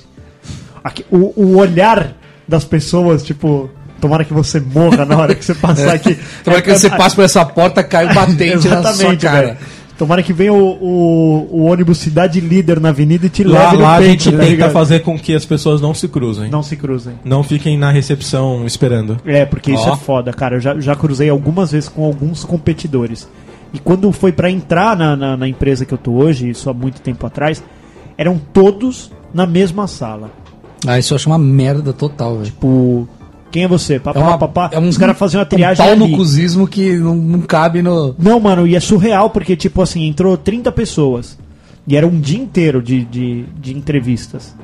Aqui, 0.84 1.06
o, 1.12 1.34
o 1.36 1.58
olhar 1.58 2.16
das 2.48 2.66
pessoas, 2.66 3.24
tipo, 3.24 3.70
tomara 4.00 4.24
que 4.26 4.34
você 4.34 4.60
morra 4.60 5.06
na 5.06 5.18
hora 5.18 5.36
que 5.36 5.44
você 5.44 5.56
passar 5.56 5.94
aqui. 5.94 6.18
Tomara 6.44 6.62
que 6.62 6.72
É- 6.72 6.76
você 6.76 6.88
é- 6.88 6.98
passe 6.98 7.16
por 7.16 7.24
essa 7.26 7.44
porta, 7.46 7.84
cai 7.84 8.06
o 8.10 8.14
batente 8.16 8.68
na 8.68 8.82
sua 8.82 8.92
Exatamente, 8.92 9.22
cara. 9.26 9.42
velho. 9.48 9.58
Tomara 9.98 10.22
que 10.22 10.32
venha 10.32 10.54
o, 10.54 10.78
o, 10.80 11.48
o 11.52 11.66
ônibus 11.66 11.98
Cidade 11.98 12.40
Líder 12.40 12.80
na 12.80 12.90
avenida 12.90 13.26
e 13.26 13.30
te 13.30 13.44
Lá, 13.44 13.72
leve 13.72 13.78
lá 13.82 13.96
a 13.96 14.00
no 14.00 14.06
gente 14.06 14.24
peito, 14.26 14.32
tá 14.38 14.38
tenta 14.44 14.52
ligado? 14.52 14.72
fazer 14.72 15.00
com 15.00 15.18
que 15.18 15.34
as 15.34 15.44
pessoas 15.44 15.82
não 15.82 15.92
se 15.96 16.08
cruzem. 16.08 16.44
Não, 16.52 16.60
Não 16.60 16.64
se 16.64 16.76
cruzem. 16.76 17.14
fiquem 17.46 17.78
na 17.80 17.90
recepção 17.90 18.64
esperando. 18.64 19.18
É, 19.26 19.44
porque 19.44 19.72
isso 19.72 19.90
Ó. 19.90 19.94
é 19.94 19.98
foda, 19.98 20.32
cara. 20.32 20.58
Eu 20.58 20.60
já, 20.62 20.80
já 20.80 20.96
cruzei 20.96 21.30
algumas 21.32 21.72
vezes 21.72 21.90
com 21.90 22.06
alguns 22.06 22.44
competidores. 22.44 23.28
E 23.74 23.80
quando 23.80 24.12
foi 24.12 24.32
pra 24.32 24.52
entrar 24.52 24.96
na, 24.96 25.16
na, 25.16 25.36
na 25.36 25.48
empresa 25.48 25.84
que 25.84 25.94
eu 25.96 25.98
tô 25.98 26.12
hoje, 26.12 26.48
isso 26.48 26.70
há 26.70 26.74
muito 26.76 27.02
tempo 27.02 27.26
atrás, 27.26 27.64
eram 28.16 28.40
todos 28.54 29.12
na 29.34 29.48
mesma 29.48 29.88
sala. 29.88 30.30
Ah, 30.86 31.00
isso 31.00 31.14
eu 31.14 31.16
acho 31.16 31.28
uma 31.28 31.40
merda 31.40 31.92
total, 31.92 32.34
velho. 32.36 32.46
Tipo, 32.46 33.10
quem 33.52 33.64
é 33.64 33.68
você? 33.68 34.00
Papá, 34.00 34.20
É, 34.20 34.24
uma, 34.24 34.38
papá. 34.38 34.70
é 34.74 34.80
um, 34.80 34.88
Os 34.88 34.98
caras 34.98 35.18
faziam 35.18 35.40
uma 35.40 35.46
um 35.46 35.50
triagem 35.50 35.86
ali. 35.90 36.12
cuzismo 36.16 36.68
que 36.68 36.96
não, 36.98 37.16
não 37.16 37.42
cabe 37.42 37.82
no... 37.82 38.16
Não, 38.20 38.40
mano, 38.40 38.68
e 38.68 38.76
é 38.76 38.80
surreal 38.80 39.30
porque, 39.30 39.56
tipo 39.56 39.82
assim, 39.82 40.06
entrou 40.08 40.38
30 40.38 40.72
pessoas. 40.72 41.38
E 41.88 41.96
era 41.96 42.06
um 42.06 42.20
dia 42.20 42.38
inteiro 42.40 42.82
de, 42.82 43.06
de, 43.06 43.44
de 43.60 43.74
entrevistas. 43.76 44.56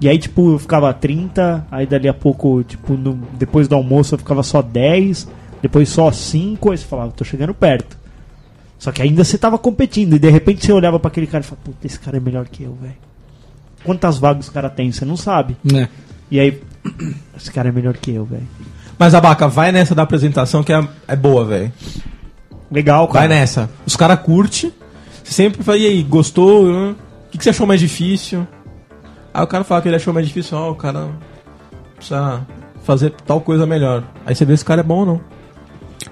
E 0.00 0.08
aí, 0.08 0.18
tipo, 0.18 0.50
eu 0.52 0.58
ficava 0.58 0.92
30, 0.92 1.66
aí 1.70 1.86
dali 1.86 2.08
a 2.08 2.12
pouco, 2.14 2.62
tipo, 2.64 2.94
no- 2.94 3.18
depois 3.38 3.66
do 3.68 3.74
almoço 3.74 4.14
eu 4.14 4.18
ficava 4.18 4.42
só 4.42 4.60
10, 4.60 5.26
depois 5.62 5.88
só 5.88 6.10
5, 6.12 6.70
aí 6.70 6.76
você 6.76 6.84
falava, 6.84 7.12
tô 7.12 7.24
chegando 7.24 7.54
perto. 7.54 7.96
Só 8.78 8.92
que 8.92 9.00
ainda 9.00 9.24
você 9.24 9.38
tava 9.38 9.56
competindo, 9.56 10.16
e 10.16 10.18
de 10.18 10.28
repente 10.28 10.66
você 10.66 10.72
olhava 10.72 10.98
pra 11.00 11.08
aquele 11.08 11.26
cara 11.26 11.42
e 11.42 11.46
falava, 11.46 11.64
puta, 11.64 11.86
esse 11.86 11.98
cara 11.98 12.18
é 12.18 12.20
melhor 12.20 12.46
que 12.46 12.64
eu, 12.64 12.76
velho. 12.80 12.92
Quantas 13.84 14.18
vagas 14.18 14.48
o 14.48 14.52
cara 14.52 14.68
tem? 14.68 14.90
Você 14.92 15.04
não 15.04 15.16
sabe. 15.16 15.56
né? 15.64 15.88
E 16.30 16.40
aí, 16.40 16.60
esse 17.36 17.50
cara 17.50 17.68
é 17.68 17.72
melhor 17.72 17.96
que 17.96 18.12
eu, 18.12 18.24
velho. 18.24 18.46
Mas, 18.98 19.14
Abaca, 19.14 19.48
vai 19.48 19.72
nessa 19.72 19.94
da 19.94 20.02
apresentação 20.02 20.62
que 20.62 20.72
é, 20.72 20.88
é 21.06 21.16
boa, 21.16 21.44
velho. 21.44 21.72
Legal, 22.70 23.06
cara. 23.08 23.26
Vai 23.26 23.36
nessa. 23.36 23.70
Os 23.86 23.96
caras 23.96 24.20
curtem. 24.20 24.72
Você 25.22 25.32
sempre 25.32 25.62
fala, 25.62 25.78
e 25.78 25.86
aí, 25.86 26.02
gostou? 26.02 26.66
O 26.90 26.96
que, 27.30 27.38
que 27.38 27.44
você 27.44 27.50
achou 27.50 27.66
mais 27.66 27.80
difícil? 27.80 28.46
Aí 29.34 29.42
o 29.42 29.46
cara 29.46 29.64
fala 29.64 29.82
que 29.82 29.88
ele 29.88 29.96
achou 29.96 30.14
mais 30.14 30.26
difícil, 30.26 30.56
ó, 30.56 30.70
o 30.70 30.74
cara 30.74 31.08
precisa 31.94 32.40
fazer 32.84 33.12
tal 33.26 33.40
coisa 33.40 33.66
melhor. 33.66 34.02
Aí 34.24 34.34
você 34.34 34.44
vê 34.44 34.56
se 34.56 34.62
o 34.62 34.66
cara 34.66 34.80
é 34.80 34.84
bom 34.84 35.00
ou 35.00 35.06
não. 35.06 35.20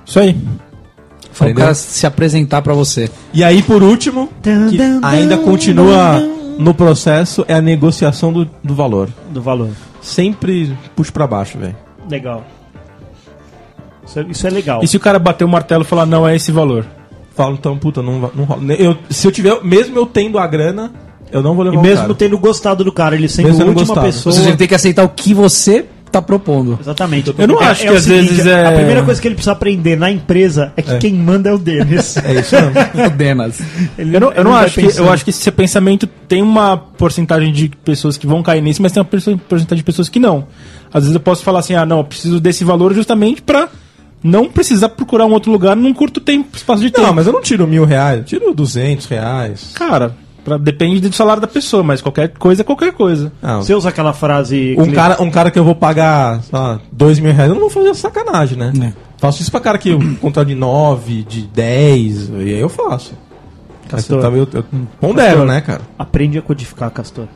Isso 0.04 0.18
aí. 0.18 0.36
Foi 1.32 1.52
o 1.52 1.54
cara 1.54 1.74
se 1.74 2.06
apresentar 2.06 2.62
pra 2.62 2.74
você. 2.74 3.10
E 3.32 3.42
aí, 3.42 3.62
por 3.62 3.82
último, 3.82 4.28
que 4.42 4.78
ainda 5.02 5.38
continua 5.38 6.20
no 6.58 6.74
processo, 6.74 7.44
é 7.48 7.54
a 7.54 7.60
negociação 7.62 8.32
do, 8.32 8.48
do 8.62 8.74
valor. 8.74 9.08
Do 9.30 9.42
valor. 9.42 9.70
Sempre 10.04 10.76
puxa 10.94 11.10
pra 11.10 11.26
baixo, 11.26 11.56
velho. 11.58 11.74
Legal. 12.10 12.44
Isso 14.06 14.18
é, 14.20 14.26
isso 14.28 14.46
é 14.46 14.50
legal. 14.50 14.80
E 14.84 14.86
se 14.86 14.96
o 14.98 15.00
cara 15.00 15.18
bater 15.18 15.44
o 15.44 15.48
martelo 15.48 15.82
e 15.82 15.86
falar, 15.86 16.04
não, 16.04 16.28
é 16.28 16.36
esse 16.36 16.52
valor? 16.52 16.84
Falo, 17.34 17.54
então, 17.54 17.76
puta, 17.78 18.02
não, 18.02 18.30
não 18.34 18.44
rola. 18.44 18.74
Eu, 18.74 18.96
se 19.08 19.26
eu 19.26 19.32
tiver, 19.32 19.64
mesmo 19.64 19.96
eu 19.98 20.04
tendo 20.04 20.38
a 20.38 20.46
grana, 20.46 20.92
eu 21.32 21.42
não 21.42 21.54
vou 21.54 21.64
levar 21.64 21.76
E 21.76 21.78
o 21.78 21.82
mesmo 21.82 22.02
cara. 22.02 22.14
tendo 22.14 22.38
gostado 22.38 22.84
do 22.84 22.92
cara, 22.92 23.14
ele 23.14 23.28
sendo 23.28 23.46
Mesmo 23.46 23.62
a 23.62 23.66
última 23.66 23.86
gostado. 23.86 24.06
pessoa. 24.06 24.30
Ou 24.32 24.36
seja, 24.36 24.50
ele 24.50 24.58
tem 24.58 24.68
que 24.68 24.74
aceitar 24.74 25.04
o 25.04 25.08
que 25.08 25.32
você 25.32 25.86
tá 26.14 26.22
propondo. 26.22 26.78
Exatamente. 26.80 27.34
Eu 27.36 27.46
não 27.48 27.54
Porque 27.56 27.70
acho 27.70 27.82
que 27.82 27.90
o 27.90 27.96
às 27.96 28.06
vezes 28.06 28.46
é- 28.46 28.66
A 28.66 28.72
primeira 28.72 29.02
coisa 29.02 29.20
que 29.20 29.28
ele 29.28 29.34
precisa 29.34 29.52
aprender 29.52 29.96
na 29.96 30.10
empresa 30.10 30.72
é 30.76 30.82
que 30.82 30.92
É. 30.92 30.98
quem 30.98 31.14
manda 31.14 31.48
é 31.50 31.52
o 31.52 31.58
Denis. 31.58 32.16
É 32.16 32.40
isso 32.40 32.54
mesmo. 32.54 32.72
O 33.06 33.10
Denas. 33.10 33.60
Ele- 33.98 34.16
Eu 34.16 34.20
não, 34.20 34.32
eu 34.32 34.44
não 34.44 34.54
acho 34.54 34.80
que. 34.80 34.98
Eu 34.98 35.10
acho 35.12 35.24
que 35.24 35.30
esse 35.30 35.50
pensamento 35.50 36.06
tem 36.28 36.42
uma 36.42 36.76
porcentagem 36.76 37.52
de 37.52 37.68
pessoas 37.84 38.16
que 38.16 38.26
vão 38.26 38.42
cair 38.42 38.60
nisso, 38.62 38.80
mas 38.82 38.92
tem 38.92 39.00
uma 39.00 39.04
porcentagem 39.08 39.76
de 39.78 39.84
pessoas 39.84 40.08
que 40.08 40.18
não. 40.18 40.46
Às 40.92 41.02
vezes 41.04 41.14
eu 41.14 41.20
posso 41.20 41.42
falar 41.42 41.58
assim, 41.60 41.74
ah, 41.74 41.84
não, 41.84 41.98
eu 41.98 42.04
preciso 42.04 42.40
desse 42.40 42.64
valor 42.64 42.94
justamente 42.94 43.42
pra 43.42 43.68
não 44.22 44.48
precisar 44.48 44.88
procurar 44.90 45.26
um 45.26 45.32
outro 45.32 45.52
lugar 45.52 45.76
num 45.76 45.92
curto 45.92 46.20
tempo, 46.20 46.56
espaço 46.56 46.80
de 46.82 46.90
tempo. 46.90 47.06
Não, 47.06 47.12
mas 47.12 47.26
eu 47.26 47.32
não 47.32 47.42
tiro 47.42 47.66
mil 47.66 47.84
reais, 47.84 48.18
eu 48.18 48.24
tiro 48.24 48.54
duzentos 48.54 49.06
reais. 49.06 49.72
Cara, 49.74 50.14
pra- 50.44 50.56
depende 50.58 51.08
do 51.08 51.14
salário 51.14 51.40
da 51.40 51.48
pessoa, 51.48 51.82
mas 51.82 52.00
qualquer 52.02 52.28
coisa 52.28 52.62
é 52.62 52.64
qualquer 52.64 52.92
coisa. 52.92 53.32
Não, 53.42 53.62
Você 53.62 53.74
usa 53.74 53.88
aquela 53.88 54.12
frase. 54.12 54.76
um, 54.78 54.90
cara, 54.92 55.22
um 55.22 55.30
cara 55.30 55.50
que 55.50 55.58
eu 55.58 55.64
vou 55.64 55.74
pagar, 55.74 56.42
sei 56.42 56.58
lá, 56.58 56.80
dois 56.92 57.18
mil 57.18 57.32
reais, 57.32 57.48
eu 57.48 57.54
não 57.54 57.62
vou 57.62 57.70
fazer 57.70 57.94
sacanagem, 57.94 58.58
né? 58.58 58.92
Faço 59.18 59.40
isso 59.42 59.50
pra 59.50 59.60
cara 59.60 59.78
que 59.78 59.90
eu 59.90 59.98
contrato 60.20 60.48
de 60.48 60.54
nove, 60.54 61.22
de 61.24 61.42
dez, 61.42 62.28
e 62.28 62.34
aí 62.34 62.60
eu 62.60 62.68
faço. 62.68 63.14
Castor. 63.88 64.16
eu, 64.18 64.22
tava- 64.22 64.36
eu, 64.36 64.48
eu 64.52 64.64
pondero, 65.00 65.28
Castor. 65.30 65.46
né, 65.46 65.60
cara? 65.60 65.80
Aprende 65.98 66.38
a 66.38 66.42
codificar, 66.42 66.90
Castor. 66.90 67.26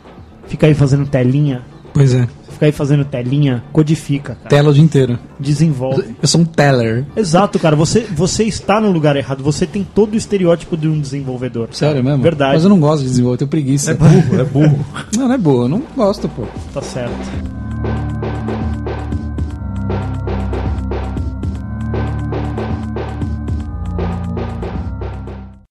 Fica 0.47 0.67
aí 0.67 0.75
fazendo 0.75 1.07
telinha. 1.07 1.63
Pois 1.93 2.15
é. 2.15 2.27
Fica 2.59 2.67
aí 2.67 2.73
fazendo 2.73 3.05
telinha, 3.05 3.63
codifica, 3.73 4.35
cara. 4.35 4.49
Tela 4.49 4.71
o 4.71 4.75
dia 4.75 4.83
inteiro. 4.83 5.17
Desenvolve. 5.39 6.17
Eu 6.21 6.27
sou 6.27 6.41
um 6.41 6.45
teller. 6.45 7.05
Exato, 7.15 7.57
cara. 7.57 7.77
Você, 7.77 8.01
você 8.01 8.43
está 8.43 8.81
no 8.81 8.91
lugar 8.91 9.15
errado. 9.15 9.45
Você 9.45 9.65
tem 9.65 9.85
todo 9.85 10.15
o 10.15 10.17
estereótipo 10.17 10.77
de 10.77 10.89
um 10.89 11.01
desenvolvedor. 11.01 11.67
cara. 11.69 11.77
Sério 11.77 12.03
mesmo? 12.03 12.21
Verdade. 12.21 12.55
Mas 12.55 12.65
eu 12.65 12.69
não 12.69 12.81
gosto 12.81 13.05
de 13.05 13.11
desenvolver, 13.11 13.35
eu 13.35 13.39
tenho 13.39 13.49
preguiça. 13.49 13.93
É 13.93 13.95
burro, 13.95 14.41
é 14.41 14.45
burro. 14.45 14.87
Não, 15.17 15.29
não 15.29 15.35
é 15.35 15.39
boa, 15.39 15.65
eu 15.67 15.69
não 15.69 15.83
gosto, 15.97 16.29
pô. 16.29 16.47
Tá 16.75 16.83
certo. 16.83 17.15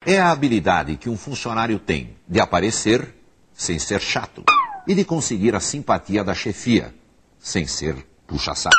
É 0.06 0.18
a 0.20 0.32
habilidade 0.32 0.96
que 0.96 1.10
um 1.10 1.18
funcionário 1.18 1.80
tem 1.80 2.12
de 2.30 2.40
aparecer 2.40 3.14
sem 3.54 3.78
ser 3.78 4.00
chato 4.00 4.46
e 4.88 4.96
de 4.96 5.04
conseguir 5.04 5.56
a 5.56 5.60
simpatia 5.60 6.24
da 6.24 6.34
chefia 6.34 6.94
sem 7.40 7.68
ser 7.68 7.96
puxa-saco. 8.26 8.76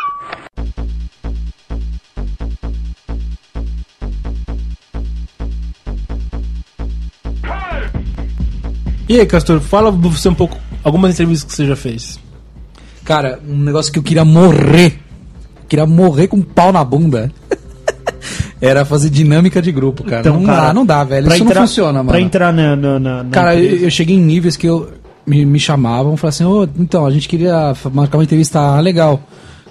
E 9.08 9.18
aí, 9.18 9.26
Castor, 9.26 9.60
fala 9.60 9.90
você 9.90 10.28
um 10.28 10.34
pouco, 10.34 10.56
algumas 10.84 11.12
entrevistas 11.12 11.50
que 11.50 11.56
você 11.56 11.66
já 11.66 11.76
fez. 11.76 12.18
Cara, 13.04 13.38
um 13.48 13.56
negócio 13.58 13.90
que 13.92 13.98
eu 13.98 14.02
queria 14.02 14.24
morrer. 14.24 14.98
Queria 15.68 15.86
morrer 15.86 16.28
com 16.28 16.36
um 16.38 16.42
pau 16.42 16.72
na 16.72 16.84
bunda. 16.84 17.32
Era 18.60 18.84
fazer 18.84 19.08
dinâmica 19.08 19.62
de 19.62 19.70
grupo, 19.72 20.02
cara. 20.04 20.20
Então, 20.20 20.34
não 20.40 20.44
cara, 20.44 20.66
dá, 20.68 20.74
não 20.74 20.84
dá, 20.84 21.04
velho. 21.04 21.28
Isso 21.28 21.42
entrar- 21.42 21.60
não 21.60 21.66
funciona, 21.68 21.92
mano. 22.02 22.08
Pra 22.10 22.20
entrar 22.20 22.52
na. 22.52 22.74
na, 22.76 22.98
na- 22.98 23.24
Cara, 23.30 23.54
eu 23.56 23.90
cheguei 23.90 24.16
em 24.16 24.20
níveis 24.20 24.56
que 24.56 24.66
eu 24.66 24.92
me, 25.28 25.44
me 25.44 25.60
chamavam, 25.60 26.16
falavam 26.16 26.28
assim, 26.28 26.44
ô, 26.44 26.68
então, 26.78 27.04
a 27.04 27.10
gente 27.10 27.28
queria 27.28 27.74
marcar 27.92 28.18
uma 28.18 28.24
entrevista 28.24 28.58
ah, 28.58 28.80
legal. 28.80 29.20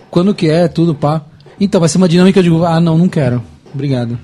Quando 0.10 0.34
que 0.34 0.50
é, 0.50 0.68
tudo, 0.68 0.94
pá. 0.94 1.24
Então, 1.60 1.80
vai 1.80 1.90
ser 1.90 1.98
uma 1.98 2.08
dinâmica 2.08 2.42
de 2.42 2.50
grupo. 2.50 2.66
Ah, 2.66 2.80
não, 2.80 2.98
não 2.98 3.10
quero. 3.10 3.44
Obrigado. 3.74 4.18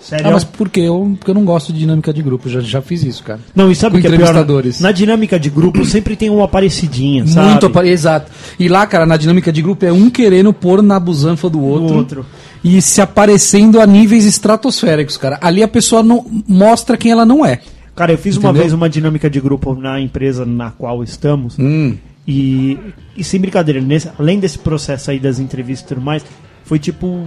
Sério? 0.00 0.28
Ah, 0.28 0.30
mas 0.30 0.44
por 0.44 0.68
quê? 0.68 0.82
Eu, 0.82 1.16
porque 1.18 1.30
eu 1.30 1.34
não 1.34 1.44
gosto 1.44 1.72
de 1.72 1.80
dinâmica 1.80 2.12
de 2.12 2.22
grupo. 2.22 2.48
Já, 2.48 2.60
já 2.60 2.80
fiz 2.80 3.02
isso, 3.02 3.22
cara. 3.24 3.40
Não, 3.54 3.70
e 3.70 3.74
sabe 3.74 3.94
com 3.94 3.98
o 3.98 4.00
que 4.00 4.06
é 4.06 4.10
pior? 4.10 4.20
entrevistadores. 4.20 4.80
Na 4.80 4.92
dinâmica 4.92 5.40
de 5.40 5.50
grupo 5.50 5.84
sempre 5.84 6.14
tem 6.14 6.30
uma 6.30 6.46
parecidinha, 6.46 7.26
sabe? 7.26 7.48
Muito 7.48 7.66
apare... 7.66 7.88
Exato. 7.88 8.30
E 8.58 8.68
lá, 8.68 8.86
cara, 8.86 9.04
na 9.04 9.16
dinâmica 9.16 9.52
de 9.52 9.60
grupo 9.60 9.84
é 9.84 9.92
um 9.92 10.08
querendo 10.08 10.52
pôr 10.52 10.82
na 10.82 11.00
busanfa 11.00 11.50
do 11.50 11.60
outro. 11.60 11.96
outro. 11.96 12.26
E 12.62 12.80
se 12.80 13.00
aparecendo 13.00 13.80
a 13.80 13.86
níveis 13.86 14.24
estratosféricos, 14.24 15.16
cara. 15.16 15.38
Ali 15.40 15.64
a 15.64 15.68
pessoa 15.68 16.02
não 16.02 16.24
mostra 16.46 16.96
quem 16.96 17.10
ela 17.10 17.26
não 17.26 17.44
é. 17.44 17.60
Cara, 17.98 18.12
eu 18.12 18.18
fiz 18.18 18.36
uma 18.36 18.50
Entendeu? 18.50 18.62
vez 18.62 18.72
uma 18.72 18.88
dinâmica 18.88 19.28
de 19.28 19.40
grupo 19.40 19.74
na 19.74 20.00
empresa 20.00 20.46
na 20.46 20.70
qual 20.70 21.02
estamos. 21.02 21.58
Hum. 21.58 21.96
E, 22.26 22.78
e 23.16 23.24
sem 23.24 23.40
brincadeira, 23.40 23.80
nesse- 23.80 24.10
além 24.18 24.38
desse 24.38 24.58
processo 24.58 25.10
aí 25.10 25.18
das 25.18 25.38
entrevistas 25.38 25.84
e 25.84 25.94
tudo 25.94 26.00
mais, 26.04 26.24
foi 26.64 26.78
tipo, 26.78 27.26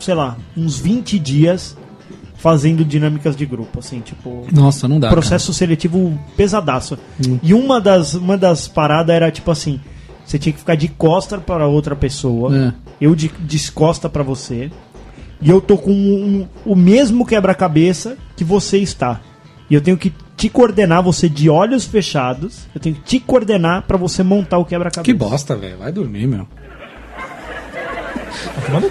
sei 0.00 0.14
lá, 0.14 0.36
uns 0.56 0.78
20 0.78 1.18
dias 1.18 1.76
fazendo 2.36 2.84
dinâmicas 2.84 3.34
de 3.36 3.44
grupo, 3.46 3.78
assim, 3.78 4.00
tipo, 4.00 4.46
Nossa, 4.52 4.86
não 4.86 5.00
dá. 5.00 5.08
processo 5.10 5.52
seletivo 5.52 6.18
pesadaço. 6.36 6.98
E 7.42 7.52
uma 7.54 7.80
das, 7.80 8.14
uma 8.14 8.36
das 8.38 8.68
paradas 8.68 9.14
era 9.16 9.30
tipo 9.30 9.50
assim: 9.50 9.80
você 10.24 10.38
tinha 10.38 10.52
que 10.52 10.58
ficar 10.60 10.74
de 10.76 10.88
costa 10.88 11.38
para 11.38 11.66
outra 11.66 11.96
pessoa, 11.96 12.56
É. 12.56 12.72
eu 13.00 13.14
de, 13.14 13.28
de 13.40 13.72
costa 13.72 14.08
para 14.08 14.22
você, 14.22 14.70
e 15.42 15.50
eu 15.50 15.60
tô 15.60 15.76
com 15.76 15.90
um- 15.92 16.46
o 16.64 16.76
mesmo 16.76 17.26
quebra-cabeça 17.26 18.16
que 18.36 18.44
você 18.44 18.78
está. 18.78 19.20
E 19.70 19.74
eu 19.74 19.80
tenho 19.80 19.96
que 19.96 20.12
te 20.36 20.48
coordenar, 20.48 21.02
você 21.02 21.28
de 21.28 21.48
olhos 21.48 21.84
fechados, 21.84 22.66
eu 22.74 22.80
tenho 22.80 22.94
que 22.96 23.02
te 23.02 23.20
coordenar 23.20 23.82
para 23.82 23.96
você 23.96 24.22
montar 24.22 24.58
o 24.58 24.64
Que 24.64 24.70
quebra-cabeça. 24.70 25.16
bosta, 25.16 25.56
velho. 25.56 25.78
Vai 25.78 25.92
dormir, 25.92 26.26
meu. 26.26 26.46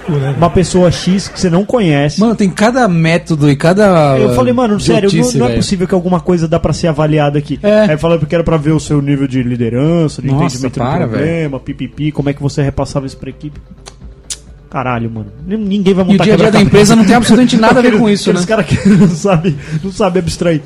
Cu, 0.06 0.12
né? 0.14 0.34
Uma 0.38 0.50
pessoa 0.50 0.92
X 0.92 1.28
que 1.28 1.40
você 1.40 1.50
não 1.50 1.66
conhece. 1.66 2.20
Mano, 2.20 2.36
tem 2.36 2.50
cada 2.50 2.88
método 2.88 3.50
e 3.50 3.56
cada. 3.56 4.18
Eu 4.18 4.34
falei, 4.34 4.54
mano, 4.54 4.80
sério, 4.80 5.10
não, 5.14 5.32
não 5.34 5.48
é 5.50 5.56
possível 5.56 5.88
que 5.88 5.94
alguma 5.94 6.20
coisa 6.20 6.48
dá 6.48 6.60
pra 6.60 6.74
ser 6.74 6.88
avaliada 6.88 7.38
aqui. 7.38 7.60
É. 7.62 7.92
Aí 7.92 7.98
falou 7.98 8.18
porque 8.20 8.34
era 8.34 8.44
pra 8.44 8.58
ver 8.58 8.72
o 8.72 8.80
seu 8.80 9.02
nível 9.02 9.28
de 9.28 9.44
liderança, 9.44 10.22
de 10.22 10.28
Nossa, 10.30 10.46
entendimento 10.46 10.78
para, 10.80 11.06
do 11.06 11.10
problema, 11.12 11.60
pipipi, 11.60 12.12
como 12.12 12.30
é 12.30 12.34
que 12.34 12.42
você 12.42 12.62
repassava 12.62 13.06
isso 13.06 13.18
pra 13.18 13.30
equipe. 13.30 13.60
Caralho, 14.74 15.10
mano. 15.10 15.28
Ninguém 15.48 15.94
vai 15.94 16.04
E 16.04 16.08
o 16.08 16.12
montar 16.12 16.24
dia 16.26 16.34
a 16.34 16.38
dia 16.38 16.52
da 16.52 16.60
empresa 16.62 16.96
não 16.96 17.06
tem 17.06 17.16
absolutamente 17.16 17.56
nada 17.58 17.80
a 17.80 17.82
ver 17.84 17.96
com 18.00 18.10
isso, 18.10 18.34
né? 18.34 18.40
Aqueles 18.42 18.46
caras 18.46 18.66
que 18.66 18.90
não 18.90 19.08
sabem 19.08 19.56
não 19.84 19.92
sabe 19.92 20.20
abstrair. 20.20 20.62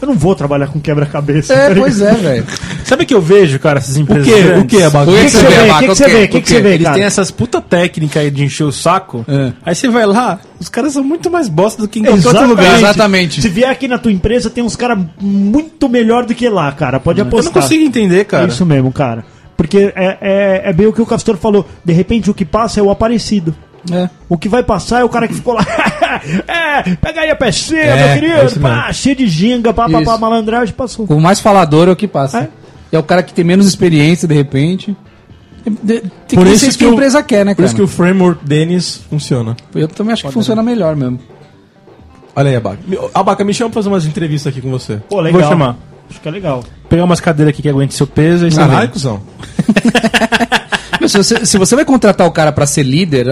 Eu 0.00 0.06
não 0.06 0.14
vou 0.14 0.32
trabalhar 0.36 0.68
com 0.68 0.78
quebra-cabeça. 0.78 1.52
É, 1.52 1.56
tá 1.56 1.68
ligado? 1.70 1.80
pois 1.80 2.00
é, 2.00 2.14
velho. 2.14 2.44
Sabe 2.84 3.02
o 3.02 3.06
que 3.06 3.12
eu 3.14 3.20
vejo, 3.20 3.58
cara, 3.58 3.78
essas 3.80 3.96
O 3.96 4.00
empresas? 4.00 4.28
O 4.28 4.30
grandes? 4.44 4.64
que, 4.78 4.82
Abaca? 4.84 5.10
O 5.10 5.12
O 5.12 5.16
que, 5.16 5.24
que 5.24 5.30
você 5.30 5.42
vê? 5.48 5.56
O 5.56 5.78
que, 5.78 5.80
que 5.80 5.88
você 5.88 6.04
O 6.04 6.06
quê? 6.06 6.12
vê? 6.12 6.22
O 6.24 6.28
que, 6.28 6.40
que 6.42 6.48
você 6.48 6.60
vê, 6.60 6.68
Eles 6.74 6.84
cara? 6.84 6.94
têm 6.96 7.04
essas 7.04 7.30
puta 7.32 7.60
técnica 7.60 8.20
aí 8.20 8.30
de 8.30 8.44
encher 8.44 8.62
o 8.62 8.70
saco. 8.70 9.24
É. 9.26 9.52
Aí 9.66 9.74
você 9.74 9.88
vai 9.88 10.06
lá, 10.06 10.38
os 10.60 10.68
caras 10.68 10.92
são 10.92 11.02
muito 11.02 11.28
mais 11.30 11.48
bosta 11.48 11.82
do 11.82 11.88
que 11.88 11.98
em 11.98 12.04
qualquer 12.04 12.28
outro 12.28 12.46
lugar. 12.46 12.76
Exatamente. 12.78 13.42
Se 13.42 13.48
vier 13.48 13.68
aqui 13.70 13.88
na 13.88 13.98
tua 13.98 14.12
empresa, 14.12 14.48
tem 14.50 14.62
uns 14.62 14.76
caras 14.76 14.98
muito 15.20 15.88
melhor 15.88 16.24
do 16.24 16.32
que 16.34 16.48
lá, 16.48 16.70
cara. 16.70 17.00
Pode 17.00 17.18
Eu 17.18 17.24
não 17.24 17.30
apostar. 17.32 17.54
consigo 17.62 17.82
entender, 17.82 18.24
cara. 18.26 18.44
É 18.44 18.48
isso 18.48 18.64
mesmo, 18.64 18.92
cara. 18.92 19.24
Porque 19.58 19.92
é, 19.96 20.18
é, 20.20 20.62
é 20.70 20.72
bem 20.72 20.86
o 20.86 20.92
que 20.92 21.02
o 21.02 21.06
Castor 21.06 21.36
falou. 21.36 21.66
De 21.84 21.92
repente, 21.92 22.30
o 22.30 22.34
que 22.34 22.44
passa 22.44 22.78
é 22.80 22.82
o 22.82 22.90
aparecido. 22.90 23.54
É. 23.92 24.08
O 24.28 24.38
que 24.38 24.48
vai 24.48 24.62
passar 24.62 25.00
é 25.00 25.04
o 25.04 25.08
cara 25.08 25.26
que 25.28 25.34
ficou 25.34 25.52
lá. 25.54 25.66
é, 26.46 26.94
pega 26.96 27.22
aí 27.22 27.30
a 27.30 27.36
pecinha, 27.36 27.80
É, 27.80 27.96
meu 27.96 28.06
é 28.06 28.14
querido. 28.18 28.46
isso 28.46 28.60
pá, 28.60 28.92
cheio 28.92 29.16
de 29.16 29.26
ginga, 29.26 29.74
pá, 29.74 29.88
pá, 29.90 30.00
pá, 30.02 30.16
malandragem, 30.16 30.72
passou. 30.74 31.06
O 31.08 31.20
mais 31.20 31.40
falador 31.40 31.88
é 31.88 31.90
o 31.90 31.96
que 31.96 32.06
passa. 32.08 32.48
É. 32.92 32.96
É, 32.96 32.98
o 32.98 33.02
cara 33.02 33.22
que 33.22 33.34
tem 33.34 33.44
menos 33.44 33.66
experiência, 33.66 34.26
de 34.28 34.34
repente. 34.34 34.96
De- 35.82 36.00
Tem 36.26 36.38
Por 36.38 36.46
que 36.46 36.52
isso 36.52 36.78
que 36.78 36.84
a 36.84 36.88
o- 36.88 36.92
empresa 36.92 37.22
quer, 37.22 37.44
né, 37.44 37.52
Por 37.52 37.56
cara? 37.58 37.66
isso 37.66 37.74
que 37.76 37.82
o 37.82 37.88
framework 37.88 38.44
Denis 38.44 39.02
funciona. 39.10 39.56
Eu 39.74 39.88
também 39.88 40.12
acho 40.12 40.24
que 40.24 40.32
funciona 40.32 40.62
melhor 40.62 40.94
mesmo. 40.96 41.18
Olha 42.34 42.50
aí, 42.50 42.56
Abaca. 42.56 42.78
Abaca, 43.12 43.44
me 43.44 43.52
chama 43.52 43.70
pra 43.70 43.74
fazer 43.82 43.88
umas 43.88 44.06
entrevistas 44.06 44.52
aqui 44.52 44.60
com 44.62 44.70
você. 44.70 45.00
Pô, 45.08 45.20
legal. 45.20 45.40
Vou 45.40 45.50
chamar. 45.50 45.76
Acho 46.10 46.20
que 46.20 46.28
é 46.28 46.30
legal. 46.30 46.64
Pegar 46.88 47.04
umas 47.04 47.20
cadeiras 47.20 47.52
aqui 47.52 47.62
que 47.62 47.68
aguente 47.68 47.94
seu 47.94 48.06
peso 48.06 48.46
e 48.46 48.50
Caralho, 48.50 48.80
vem. 48.80 48.88
cuzão. 48.88 49.20
Se, 51.08 51.16
você, 51.16 51.46
se 51.46 51.56
você 51.58 51.74
vai 51.76 51.84
contratar 51.86 52.26
o 52.26 52.30
cara 52.30 52.52
pra 52.52 52.66
ser 52.66 52.82
líder, 52.82 53.26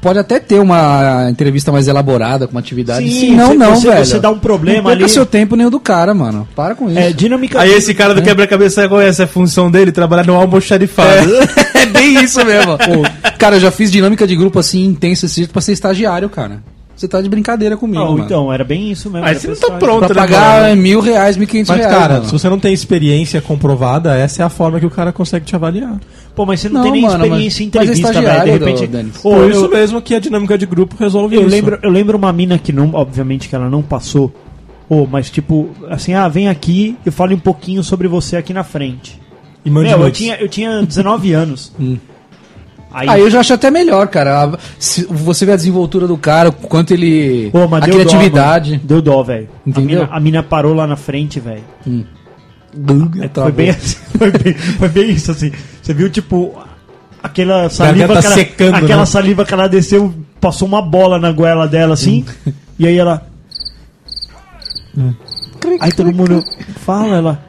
pode 0.00 0.18
até 0.20 0.38
ter 0.38 0.60
uma 0.60 1.26
entrevista 1.28 1.72
mais 1.72 1.88
elaborada 1.88 2.46
com 2.46 2.52
uma 2.52 2.60
atividade. 2.60 3.08
Sim, 3.10 3.18
Se 3.20 3.30
não, 3.32 3.46
você- 3.48 3.54
não, 3.56 3.74
você- 3.74 3.88
velho. 3.90 4.06
você 4.06 4.20
dá 4.20 4.30
um 4.30 4.38
problema 4.38 4.82
não 4.82 4.90
ali. 4.90 5.08
seu 5.08 5.26
tempo 5.26 5.56
nem 5.56 5.66
o 5.66 5.70
do 5.70 5.80
cara, 5.80 6.14
mano. 6.14 6.46
Para 6.54 6.76
com 6.76 6.88
isso. 6.88 6.98
É, 6.98 7.10
dinâmica. 7.12 7.60
Aí 7.60 7.72
esse 7.72 7.92
cara 7.92 8.14
do 8.14 8.22
quebra-cabeça 8.22 8.88
conhece 8.88 9.20
a 9.22 9.26
função 9.26 9.68
dele, 9.70 9.90
trabalhar 9.90 10.24
no 10.24 10.34
almoxarifado. 10.36 11.28
É 11.74 11.86
bem 11.90 12.22
isso 12.22 12.44
mesmo. 12.44 12.78
Pô, 12.78 13.02
cara, 13.36 13.56
eu 13.56 13.60
já 13.60 13.70
fiz 13.72 13.90
dinâmica 13.90 14.24
de 14.26 14.36
grupo 14.36 14.60
assim 14.60 14.84
intensa 14.84 15.26
esse 15.26 15.36
jeito 15.36 15.52
pra 15.52 15.62
ser 15.62 15.72
estagiário, 15.72 16.28
cara. 16.28 16.62
Você 17.02 17.08
tá 17.08 17.20
de 17.20 17.28
brincadeira 17.28 17.76
comigo, 17.76 17.98
Não, 17.98 18.12
mano. 18.12 18.24
então, 18.24 18.52
era 18.52 18.62
bem 18.62 18.92
isso 18.92 19.10
mesmo. 19.10 19.26
Aí 19.26 19.34
você 19.34 19.48
não 19.48 19.56
tá 19.56 19.72
pronto, 19.72 20.06
pra 20.06 20.08
né, 20.14 20.14
pagar 20.14 20.62
mano? 20.68 20.80
mil 20.80 21.00
reais, 21.00 21.36
mil 21.36 21.48
quinhentos 21.48 21.70
Mas, 21.70 21.80
reais. 21.80 21.92
cara, 21.96 22.14
mano. 22.14 22.26
se 22.26 22.32
você 22.32 22.48
não 22.48 22.60
tem 22.60 22.72
experiência 22.72 23.40
comprovada, 23.42 24.16
essa 24.16 24.40
é 24.42 24.44
a 24.44 24.48
forma 24.48 24.78
que 24.78 24.86
o 24.86 24.90
cara 24.90 25.12
consegue 25.12 25.44
te 25.44 25.56
avaliar. 25.56 25.98
Pô, 26.32 26.46
mas 26.46 26.60
você 26.60 26.68
não, 26.68 26.76
Não, 26.76 26.82
tem 26.84 26.92
nem 26.92 27.02
mano, 27.02 27.24
experiência 27.24 27.62
em 27.62 27.64
é 27.64 27.66
entrevista, 27.66 28.12
velho. 28.12 28.44
De 28.44 28.50
repente. 28.52 28.88
Por 29.20 29.36
eu- 29.38 29.50
isso 29.50 29.68
mesmo 29.68 30.00
que 30.00 30.14
a 30.14 30.20
dinâmica 30.20 30.56
de 30.56 30.64
grupo 30.64 30.94
resolve 30.96 31.34
Eu 31.34 31.40
isso. 31.42 31.50
lembro, 31.50 31.76
eu 31.82 31.90
lembro 31.90 32.16
uma 32.16 32.32
mina 32.32 32.56
que 32.56 32.72
não, 32.72 32.90
obviamente 32.94 33.48
que 33.48 33.56
ela 33.56 33.68
não 33.68 33.82
passou. 33.82 34.32
Ô, 34.88 35.04
mas 35.04 35.28
tipo, 35.28 35.70
assim, 35.90 36.14
ah, 36.14 36.28
vem 36.28 36.48
aqui 36.48 36.96
e 37.04 37.10
fale 37.10 37.34
um 37.34 37.38
pouquinho 37.40 37.82
sobre 37.82 38.06
você 38.06 38.36
aqui 38.36 38.52
na 38.54 38.62
frente. 38.62 39.20
E 39.64 39.70
mande 39.70 39.88
Meu, 39.88 40.02
eu 40.02 40.10
tinha, 40.12 40.36
eu 40.36 40.48
tinha 40.48 40.82
19 40.86 41.32
anos. 41.34 41.72
Aí, 42.92 43.08
Aí 43.08 43.20
eu 43.22 43.30
já 43.30 43.40
acho 43.40 43.54
até 43.54 43.70
melhor, 43.70 44.06
cara. 44.08 44.58
Se 44.78 45.06
você 45.06 45.46
vê 45.46 45.52
a 45.52 45.56
desenvoltura 45.56 46.06
do 46.06 46.18
cara, 46.18 46.50
o 46.50 46.52
quanto 46.52 46.92
ele. 46.92 47.50
Pô, 47.50 47.66
mas 47.66 47.82
a 47.82 47.86
deu 47.86 47.94
dó, 47.94 48.00
criatividade. 48.00 48.70
mano. 48.72 48.82
deu 48.84 49.00
dó, 49.02 49.22
velho. 49.22 49.48
A 49.66 49.68
Entendeu? 49.70 50.00
mina, 50.00 50.08
a 50.12 50.20
mina 50.20 50.42
parou 50.42 50.74
lá 50.74 50.86
na 50.86 50.96
frente, 50.96 51.40
velho. 51.40 51.62
É, 51.86 53.28
Foi 53.28 53.52
bem, 53.52 53.70
assim, 53.70 53.96
foi, 54.18 54.30
bem, 54.30 54.54
foi 54.54 54.88
bem 54.88 55.10
isso, 55.10 55.30
assim. 55.30 55.52
Você 55.82 55.94
viu, 55.94 56.10
tipo, 56.10 56.54
aquela 57.22 57.68
saliva 57.70 58.14
Garganta 58.14 58.20
que 58.20 58.26
ela, 58.26 58.34
secando, 58.34 58.74
aquela 58.74 59.00
né? 59.00 59.06
saliva 59.06 59.44
que 59.44 59.54
ela 59.54 59.68
desceu, 59.68 60.14
passou 60.40 60.68
uma 60.68 60.82
bola 60.82 61.18
na 61.18 61.32
goela 61.32 61.66
dela, 61.68 61.94
assim. 61.94 62.24
e 62.78 62.86
aí 62.86 62.98
ela. 62.98 63.26
Aí 65.80 65.92
todo 65.92 66.12
mundo 66.12 66.42
fala, 66.84 67.16
ela. 67.16 67.42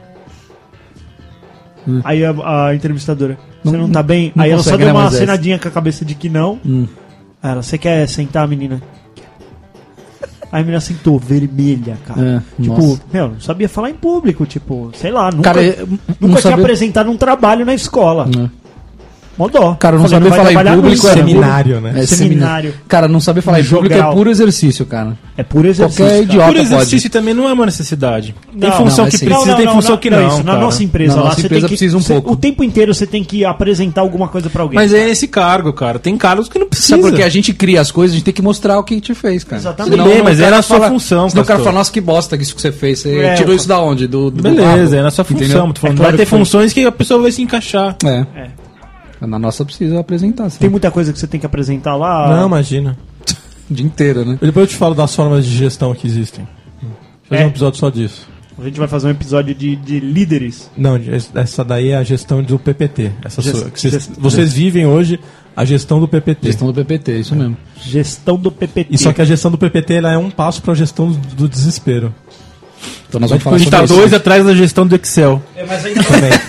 Aí 2.02 2.24
a, 2.24 2.68
a 2.68 2.74
entrevistadora, 2.74 3.38
você 3.64 3.76
não, 3.76 3.88
tá 3.90 4.02
bem? 4.02 4.32
não 4.34 4.44
aí 4.44 4.50
ela 4.50 4.62
só 4.62 4.76
deu 4.76 4.88
uma 4.88 5.02
Moisés? 5.02 5.20
cenadinha 5.20 5.58
com 5.58 5.68
a 5.68 5.70
cabeça 5.70 6.04
de 6.04 6.14
que 6.14 6.28
não. 6.28 6.58
Aí 7.42 7.50
ela, 7.50 7.62
você 7.62 7.76
quer 7.78 8.06
sentar, 8.08 8.46
menina? 8.46 8.80
Aí 10.52 10.60
a 10.60 10.64
menina 10.64 10.80
sentou, 10.80 11.18
vermelha, 11.18 11.98
cara. 12.06 12.42
É, 12.58 12.62
tipo, 12.62 12.80
nossa. 12.80 13.00
meu, 13.12 13.28
não 13.30 13.40
sabia 13.40 13.68
falar 13.68 13.90
em 13.90 13.94
público, 13.94 14.46
tipo, 14.46 14.90
sei 14.94 15.10
lá, 15.10 15.30
nunca, 15.32 15.52
Cara, 15.52 15.62
nunca 16.20 16.40
tinha 16.40 16.40
sabia- 16.40 16.64
apresentado 16.64 17.10
um 17.10 17.16
trabalho 17.16 17.64
na 17.66 17.74
escola. 17.74 18.28
É. 18.36 18.63
Mó 19.36 19.48
dó. 19.48 19.74
Cara, 19.74 19.98
não 19.98 20.08
saber 20.08 20.30
falar 20.30 20.42
em 20.50 20.54
trabalhar 20.54 20.76
público 20.76 21.06
é 21.06 21.10
né? 21.10 21.16
Seminário, 21.16 21.80
né? 21.80 21.92
É 21.96 22.06
Seminário. 22.06 22.74
Cara, 22.86 23.08
não 23.08 23.18
saber 23.20 23.40
falar 23.40 23.60
em 23.60 23.64
público 23.64 23.92
Jogral. 23.94 24.12
é 24.12 24.14
puro 24.14 24.30
exercício, 24.30 24.86
cara. 24.86 25.18
É 25.36 25.42
puro 25.42 25.66
exercício. 25.68 26.04
Qualquer 26.04 26.12
cara. 26.12 26.22
idiota 26.24 26.46
pode. 26.52 26.60
exercício 26.60 27.10
também 27.10 27.34
não 27.34 27.48
é 27.48 27.52
uma 27.52 27.66
necessidade. 27.66 28.34
Tem 28.58 28.70
Não, 28.70 28.76
função 28.76 29.04
não, 29.04 29.10
que 29.10 29.16
é 29.16 29.18
sim. 29.18 29.24
precisa, 29.26 29.54
tem 29.56 29.68
função 29.68 29.96
que 29.96 30.08
não. 30.10 30.28
isso, 30.28 30.36
na 30.38 30.52
cara. 30.52 30.60
nossa 30.64 30.84
empresa 30.84 31.16
Na 31.16 31.22
lá, 31.22 31.30
você 31.34 31.48
tem 31.48 31.60
que, 31.60 31.66
precisa 31.66 31.96
um 31.96 32.00
você- 32.00 32.12
pouco. 32.14 32.32
O 32.32 32.36
tempo 32.36 32.62
inteiro 32.62 32.94
você 32.94 33.06
tem 33.06 33.24
que 33.24 33.44
apresentar 33.44 34.02
alguma 34.02 34.28
coisa 34.28 34.48
pra 34.48 34.62
alguém. 34.62 34.76
Mas 34.76 34.92
é 34.92 35.06
nesse 35.06 35.26
cargo, 35.26 35.72
cara. 35.72 35.98
Tem 35.98 36.16
cargos 36.16 36.48
que 36.48 36.58
não 36.58 36.66
precisa. 36.68 36.90
Sabe 36.90 37.02
porque 37.02 37.22
a 37.22 37.28
gente 37.28 37.52
cria 37.52 37.80
as 37.80 37.90
coisas, 37.90 38.14
a 38.14 38.16
gente 38.18 38.24
tem 38.24 38.34
que 38.34 38.42
mostrar 38.42 38.78
o 38.78 38.84
que 38.84 38.94
a 38.94 38.96
gente 38.96 39.14
fez, 39.14 39.42
cara. 39.42 39.60
Exatamente. 39.60 39.96
Tudo 39.96 40.08
bem, 40.08 40.22
mas 40.22 40.38
cara 40.38 40.48
é 40.48 40.56
na 40.56 40.62
sua 40.62 40.88
função, 40.88 41.28
Senão 41.28 41.42
o 41.42 41.46
cara 41.46 41.58
fala, 41.58 41.72
nossa, 41.72 41.90
que 41.92 42.00
bosta 42.00 42.36
que 42.36 42.42
isso 42.44 42.54
que 42.54 42.60
você 42.62 42.70
fez. 42.70 43.00
Você 43.00 43.18
É, 43.18 43.34
tirou 43.34 43.54
isso 43.54 43.66
da 43.66 43.80
onde? 43.80 44.06
Do, 44.06 44.30
Beleza, 44.30 44.96
é 44.96 45.02
na 45.02 45.10
sua 45.10 45.24
função. 45.24 45.72
É 45.82 45.92
vai 45.92 46.12
ter 46.12 46.26
funções 46.26 46.72
que 46.72 46.84
a 46.84 46.92
pessoa 46.92 47.20
vai 47.20 47.32
se 47.32 47.42
encaixar. 47.42 47.96
É. 48.04 48.24
Na 49.20 49.38
nossa 49.38 49.64
precisa 49.64 49.98
apresentar, 50.00 50.50
sim. 50.50 50.58
Tem 50.58 50.68
muita 50.70 50.90
coisa 50.90 51.12
que 51.12 51.18
você 51.18 51.26
tem 51.26 51.38
que 51.40 51.46
apresentar 51.46 51.96
lá. 51.96 52.36
Não, 52.36 52.46
imagina. 52.46 52.96
o 53.70 53.74
dia 53.74 53.86
inteiro, 53.86 54.24
né? 54.24 54.38
E 54.42 54.46
depois 54.46 54.64
eu 54.64 54.66
te 54.72 54.76
falo 54.76 54.94
das 54.94 55.14
formas 55.14 55.44
de 55.46 55.56
gestão 55.56 55.94
que 55.94 56.06
existem. 56.06 56.46
Fazer 57.28 57.42
É. 57.42 57.44
um 57.46 57.48
episódio 57.48 57.78
só 57.78 57.88
disso. 57.90 58.28
A 58.58 58.62
gente 58.64 58.78
vai 58.78 58.86
fazer 58.86 59.08
um 59.08 59.10
episódio 59.10 59.52
de, 59.54 59.74
de 59.74 59.98
líderes. 59.98 60.70
Não, 60.76 60.96
essa 61.34 61.64
daí 61.64 61.88
é 61.88 61.96
a 61.96 62.04
gestão 62.04 62.40
do 62.42 62.56
PPT. 62.58 63.10
Essa 63.24 63.42
Gest- 63.42 63.56
sua- 63.56 63.70
que 63.70 63.80
vocês, 63.80 63.92
gest- 63.94 64.10
vocês 64.16 64.52
vivem 64.52 64.86
hoje 64.86 65.18
a 65.56 65.64
gestão 65.64 65.98
do 65.98 66.06
PPT. 66.06 66.46
Gestão 66.48 66.68
do 66.68 66.74
PPT, 66.74 67.18
isso 67.18 67.34
mesmo. 67.34 67.56
Gestão 67.82 68.36
do 68.36 68.52
PPT. 68.52 68.94
E 68.94 68.98
só 68.98 69.12
que 69.12 69.20
a 69.20 69.24
gestão 69.24 69.50
do 69.50 69.58
PPT 69.58 69.94
ela 69.94 70.12
é 70.12 70.18
um 70.18 70.30
passo 70.30 70.62
para 70.62 70.72
a 70.72 70.76
gestão 70.76 71.10
do, 71.10 71.18
do 71.34 71.48
desespero. 71.48 72.14
Então 73.08 73.20
nós 73.20 73.30
vamos 73.30 73.44
falar 73.44 73.56
A 73.56 73.58
gente 73.58 73.70
tá 73.70 73.78
sobre 73.78 73.96
dois 73.96 74.12
atrás 74.14 74.44
da 74.44 74.54
gestão 74.54 74.86
do 74.86 74.94
Excel. 74.96 75.42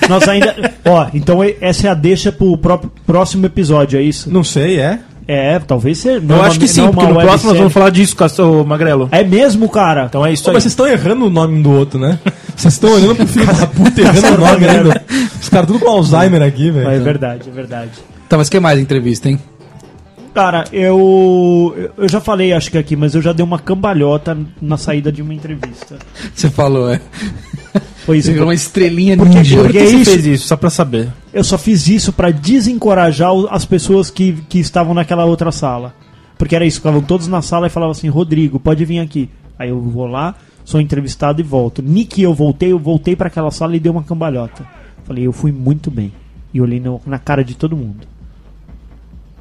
Nós 0.10 0.28
ainda. 0.28 0.56
Ó, 0.86 1.08
então 1.14 1.44
e- 1.44 1.56
essa 1.62 1.88
é 1.88 1.90
a 1.90 1.94
deixa 1.94 2.32
pro 2.32 2.58
próprio, 2.58 2.92
próximo 3.06 3.46
episódio, 3.46 4.00
é 4.00 4.02
isso? 4.02 4.32
Não 4.32 4.44
sei, 4.44 4.80
é? 4.80 5.00
É, 5.28 5.58
talvez 5.60 5.98
seja. 5.98 6.22
Eu 6.28 6.42
acho 6.44 6.60
que 6.60 6.68
sim, 6.68 6.86
porque 6.92 7.06
no 7.06 7.20
próximo 7.20 7.50
nós 7.50 7.58
vamos 7.58 7.74
falar 7.74 7.90
disso, 7.90 8.16
Castor 8.16 8.64
Magrelo. 8.66 9.10
É 9.12 9.24
mesmo, 9.24 9.68
cara? 9.68 10.06
Então 10.08 10.24
é 10.24 10.32
isso 10.32 10.44
Pô, 10.44 10.52
aí. 10.52 10.54
mas 10.54 10.64
vocês 10.64 10.72
estão 10.74 10.88
errando 10.88 11.26
o 11.26 11.30
nome 11.32 11.58
um 11.58 11.62
do 11.64 11.72
outro, 11.72 12.00
né? 12.00 12.20
Vocês 12.56 12.76
estão 12.76 12.94
olhando 12.94 13.16
pro 13.16 13.28
filho 13.28 13.46
da 13.48 13.66
puta 13.66 14.02
errando 14.02 14.28
o 14.28 14.38
nome 14.46 14.68
ainda. 14.68 15.04
Os 15.42 15.50
caras 15.50 15.68
tudo 15.68 15.80
com 15.80 15.90
Alzheimer 15.90 16.44
aqui, 16.44 16.70
velho. 16.70 16.90
É 16.90 17.00
verdade, 17.00 17.50
é 17.50 17.52
verdade. 17.52 17.92
Tá, 18.30 18.38
mas 18.38 18.50
que 18.50 18.60
mais 18.60 18.80
entrevista, 18.80 19.28
hein? 19.28 19.40
Cara, 20.36 20.66
eu. 20.74 21.90
Eu 21.98 22.10
já 22.10 22.20
falei, 22.20 22.52
acho 22.52 22.70
que 22.70 22.78
aqui, 22.78 22.96
mas 22.96 23.16
eu 23.16 23.22
já 23.22 23.32
dei 23.32 23.44
uma 23.44 23.58
cambalhota 23.58 24.38
na 24.62 24.76
saída 24.78 25.10
de 25.12 25.22
uma 25.22 25.34
entrevista. 25.34 25.98
Você 26.34 26.50
falou, 26.50 26.90
é. 26.94 27.00
Foi 28.06 28.18
isso. 28.18 28.28
Você 28.28 28.34
virou 28.34 28.48
uma 28.50 28.54
estrelinha 28.54 29.16
Porque- 29.16 29.34
ninja. 29.38 29.58
Por 29.64 29.72
que 29.72 29.80
você 29.80 29.96
isso. 29.96 30.12
fez 30.12 30.26
isso? 30.26 30.48
Só 30.48 30.58
pra 30.58 30.70
saber. 30.70 31.08
Eu 31.34 31.44
só 31.44 31.58
fiz 31.58 31.88
isso 31.88 32.12
pra 32.12 32.32
desencorajar 32.32 33.32
as 33.50 33.64
pessoas 33.66 34.12
que, 34.12 34.34
que 34.50 34.60
estavam 34.60 34.94
naquela 34.94 35.24
outra 35.26 35.52
sala. 35.54 35.94
Porque 36.38 36.54
era 36.56 36.66
isso, 36.66 36.78
ficavam 36.80 37.02
todos 37.02 37.28
na 37.30 37.42
sala 37.42 37.68
e 37.68 37.70
falavam 37.70 37.92
assim: 37.94 38.10
Rodrigo, 38.10 38.60
pode 38.60 38.84
vir 38.84 39.00
aqui. 39.00 39.30
Aí 39.58 39.70
eu 39.70 39.80
vou 39.82 40.06
lá, 40.06 40.36
sou 40.66 40.82
entrevistado 40.82 41.40
e 41.40 41.44
volto. 41.46 41.82
Nick, 41.82 42.22
eu 42.22 42.34
voltei, 42.34 42.74
eu 42.74 42.78
voltei 42.80 43.16
pra 43.16 43.28
aquela 43.28 43.52
sala 43.52 43.74
e 43.76 43.80
dei 43.80 43.90
uma 43.90 44.04
cambalhota. 44.04 44.66
Falei, 45.06 45.26
eu 45.26 45.32
fui 45.32 45.54
muito 45.54 45.90
bem. 45.90 46.12
E 46.54 46.60
olhei 46.60 46.80
no- 46.82 47.02
na 47.06 47.18
cara 47.18 47.42
de 47.44 47.56
todo 47.56 47.76
mundo. 47.78 48.06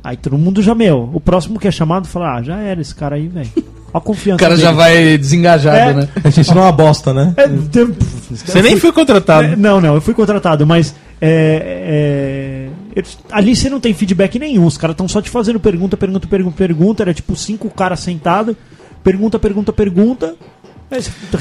Aí 0.05 0.17
todo 0.19 0.37
mundo 0.37 0.63
já, 0.63 0.75
meu, 0.75 1.09
o 1.15 1.19
próximo 1.19 1.59
que 1.59 1.67
é 1.67 1.71
chamado 1.71 2.07
fala: 2.07 2.37
ah, 2.37 2.43
já 2.43 2.59
era 2.59 2.81
esse 2.81 2.95
cara 2.95 3.17
aí, 3.17 3.27
velho. 3.27 3.49
Olha 3.57 3.65
a 3.95 4.01
confiança. 4.01 4.37
O 4.37 4.39
cara 4.41 4.57
já 4.57 4.67
dele. 4.73 4.77
vai 4.77 5.19
desengajado, 5.19 5.77
É. 5.79 5.95
né? 5.95 6.09
A 6.23 6.29
gente 6.29 6.51
não 6.55 6.63
é 6.63 6.65
uma 6.67 6.73
bosta, 6.73 7.15
né? 7.15 7.33
É, 7.37 7.47
tem- 7.49 7.95
Você 8.31 8.61
nem 8.61 8.77
foi 8.77 8.93
contratado. 8.93 9.47
É, 9.47 9.57
não, 9.57 9.81
não, 9.81 9.95
eu 9.95 10.01
fui 10.01 10.13
contratado, 10.13 10.67
mas 10.67 10.95
é, 11.21 12.69
é, 12.97 13.03
ali 13.31 13.55
você 13.57 13.71
não 13.71 13.79
tem 13.81 13.95
feedback 13.95 14.37
nenhum. 14.39 14.67
Os 14.67 14.77
caras 14.77 14.95
estão 14.95 15.07
só 15.09 15.23
te 15.23 15.31
fazendo 15.31 15.59
pergunta, 15.61 15.97
pergunta, 15.97 16.27
pergunta, 16.27 16.57
pergunta. 16.57 17.03
Era 17.05 17.15
tipo 17.15 17.35
cinco 17.37 17.71
caras 17.71 18.01
sentados, 18.01 18.57
pergunta, 19.03 19.39
pergunta, 19.39 19.73
pergunta. 19.73 20.35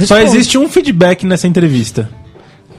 Só 0.05 0.19
existe 0.19 0.57
um 0.57 0.69
feedback 0.69 1.25
nessa 1.25 1.47
entrevista. 1.47 2.07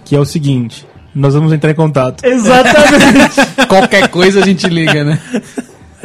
Que 0.05 0.15
é 0.15 0.21
o 0.21 0.25
seguinte: 0.25 0.87
nós 1.15 1.35
vamos 1.35 1.53
entrar 1.53 1.71
em 1.71 1.75
contato. 1.75 2.25
Exatamente. 2.25 3.37
Qualquer 3.69 4.09
coisa 4.09 4.41
a 4.41 4.45
gente 4.47 4.67
liga, 4.69 5.03
né? 5.05 5.19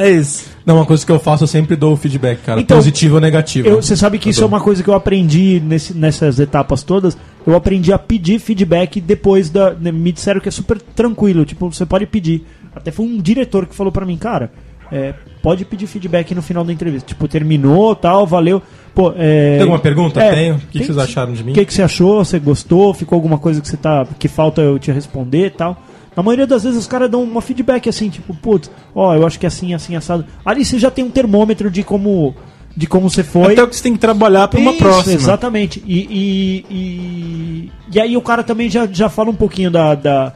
É 0.00 0.10
isso. 0.10 0.48
Não, 0.64 0.76
uma 0.76 0.86
coisa 0.86 1.04
que 1.04 1.12
eu 1.12 1.18
faço, 1.20 1.44
eu 1.44 1.48
sempre 1.48 1.76
dou 1.76 1.92
o 1.92 1.96
feedback, 1.96 2.38
cara. 2.40 2.58
Então, 2.60 2.76
positivo 2.78 3.16
ou 3.16 3.20
negativo. 3.20 3.68
Eu- 3.68 3.82
Você 3.82 3.94
sabe 3.94 4.18
que 4.18 4.30
isso 4.30 4.42
é 4.42 4.46
uma 4.46 4.60
coisa 4.60 4.82
que 4.82 4.88
eu 4.88 4.94
aprendi 4.94 5.60
nesse- 5.64 5.92
nessas 5.94 6.40
etapas 6.40 6.82
todas. 6.82 7.18
Eu 7.46 7.54
aprendi 7.54 7.92
a 7.92 7.98
pedir 7.98 8.38
feedback 8.38 9.00
depois 9.00 9.50
da. 9.50 9.72
né, 9.74 9.92
Me 9.92 10.10
disseram 10.10 10.40
que 10.40 10.48
é 10.48 10.52
super 10.52 10.80
tranquilo. 10.80 11.44
Tipo, 11.44 11.70
você 11.70 11.84
pode 11.84 12.06
pedir. 12.06 12.46
Até 12.74 12.90
foi 12.90 13.04
um 13.04 13.18
diretor 13.20 13.66
que 13.66 13.74
falou 13.74 13.92
pra 13.92 14.06
mim, 14.06 14.16
cara. 14.16 14.50
é, 14.92 15.14
pode 15.40 15.64
pedir 15.64 15.86
feedback 15.86 16.34
no 16.34 16.42
final 16.42 16.64
da 16.64 16.72
entrevista. 16.72 17.06
Tipo, 17.06 17.28
terminou, 17.28 17.94
tal, 17.94 18.26
valeu. 18.26 18.60
Pô, 18.92 19.12
é... 19.16 19.52
Tem 19.52 19.60
alguma 19.60 19.78
pergunta? 19.78 20.20
É, 20.20 20.34
Tenho. 20.34 20.56
O 20.56 20.58
que, 20.58 20.80
que 20.80 20.84
vocês 20.84 20.98
acharam 20.98 21.32
de 21.32 21.44
mim? 21.44 21.52
O 21.52 21.54
que, 21.54 21.64
que 21.64 21.72
você 21.72 21.80
achou? 21.82 22.24
Você 22.24 22.40
gostou? 22.40 22.92
Ficou 22.92 23.14
alguma 23.14 23.38
coisa 23.38 23.60
que 23.60 23.68
você 23.68 23.76
tá. 23.76 24.04
que 24.18 24.26
falta 24.26 24.60
eu 24.60 24.80
te 24.80 24.90
responder 24.90 25.46
e 25.46 25.50
tal? 25.50 25.80
Na 26.16 26.22
maioria 26.22 26.46
das 26.46 26.64
vezes 26.64 26.78
os 26.78 26.86
caras 26.86 27.10
dão 27.10 27.22
uma 27.22 27.40
feedback 27.40 27.88
assim, 27.88 28.10
tipo, 28.10 28.34
putz, 28.34 28.70
ó, 28.94 29.14
eu 29.14 29.26
acho 29.26 29.38
que 29.38 29.46
é 29.46 29.48
assim, 29.48 29.74
assim, 29.74 29.94
assado. 29.94 30.24
Ali 30.44 30.64
você 30.64 30.78
já 30.78 30.90
tem 30.90 31.04
um 31.04 31.10
termômetro 31.10 31.70
de 31.70 31.82
como. 31.82 32.34
de 32.76 32.86
como 32.86 33.08
você 33.08 33.22
foi. 33.22 33.52
Até 33.52 33.62
o 33.62 33.68
que 33.68 33.76
você 33.76 33.82
tem 33.82 33.92
que 33.92 33.98
trabalhar 33.98 34.48
pra 34.48 34.58
uma 34.58 34.72
Isso, 34.72 34.80
próxima. 34.80 35.14
Exatamente. 35.14 35.82
E, 35.86 35.98
e, 36.10 36.66
e, 36.70 37.72
e 37.92 38.00
aí 38.00 38.16
o 38.16 38.22
cara 38.22 38.42
também 38.42 38.68
já, 38.68 38.86
já 38.86 39.08
fala 39.08 39.30
um 39.30 39.36
pouquinho 39.36 39.70
da. 39.70 39.94
da, 39.94 40.32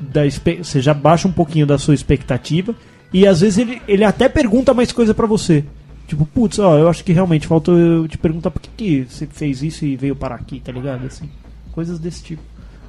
da 0.00 0.22
você 0.58 0.80
já 0.80 0.92
baixa 0.92 1.28
um 1.28 1.32
pouquinho 1.32 1.66
da 1.66 1.78
sua 1.78 1.94
expectativa. 1.94 2.74
E 3.12 3.26
às 3.26 3.40
vezes 3.40 3.58
ele, 3.58 3.80
ele 3.86 4.04
até 4.04 4.28
pergunta 4.28 4.74
mais 4.74 4.90
coisa 4.90 5.14
pra 5.14 5.26
você. 5.26 5.64
Tipo, 6.08 6.24
putz, 6.26 6.58
ó, 6.58 6.78
eu 6.78 6.88
acho 6.88 7.04
que 7.04 7.12
realmente 7.12 7.46
faltou 7.46 7.76
eu 7.76 8.08
te 8.08 8.18
perguntar 8.18 8.50
por 8.50 8.60
que, 8.60 8.70
que 8.76 9.06
você 9.08 9.26
fez 9.26 9.62
isso 9.62 9.84
e 9.84 9.96
veio 9.96 10.14
parar 10.14 10.36
aqui, 10.36 10.60
tá 10.60 10.70
ligado? 10.70 11.06
Assim, 11.06 11.28
coisas 11.72 11.98
desse 11.98 12.22
tipo. 12.22 12.42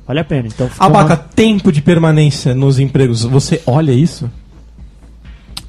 Vale 0.08 0.20
a 0.22 0.24
pena. 0.24 0.48
Então, 0.48 0.70
Abaca, 0.80 1.06
uma- 1.14 1.18
tempo 1.18 1.72
de 1.72 1.82
permanência 1.82 2.56
nos 2.56 2.80
empregos. 2.80 3.24
Você 3.24 3.62
olha 3.68 3.92
isso? 3.92 4.30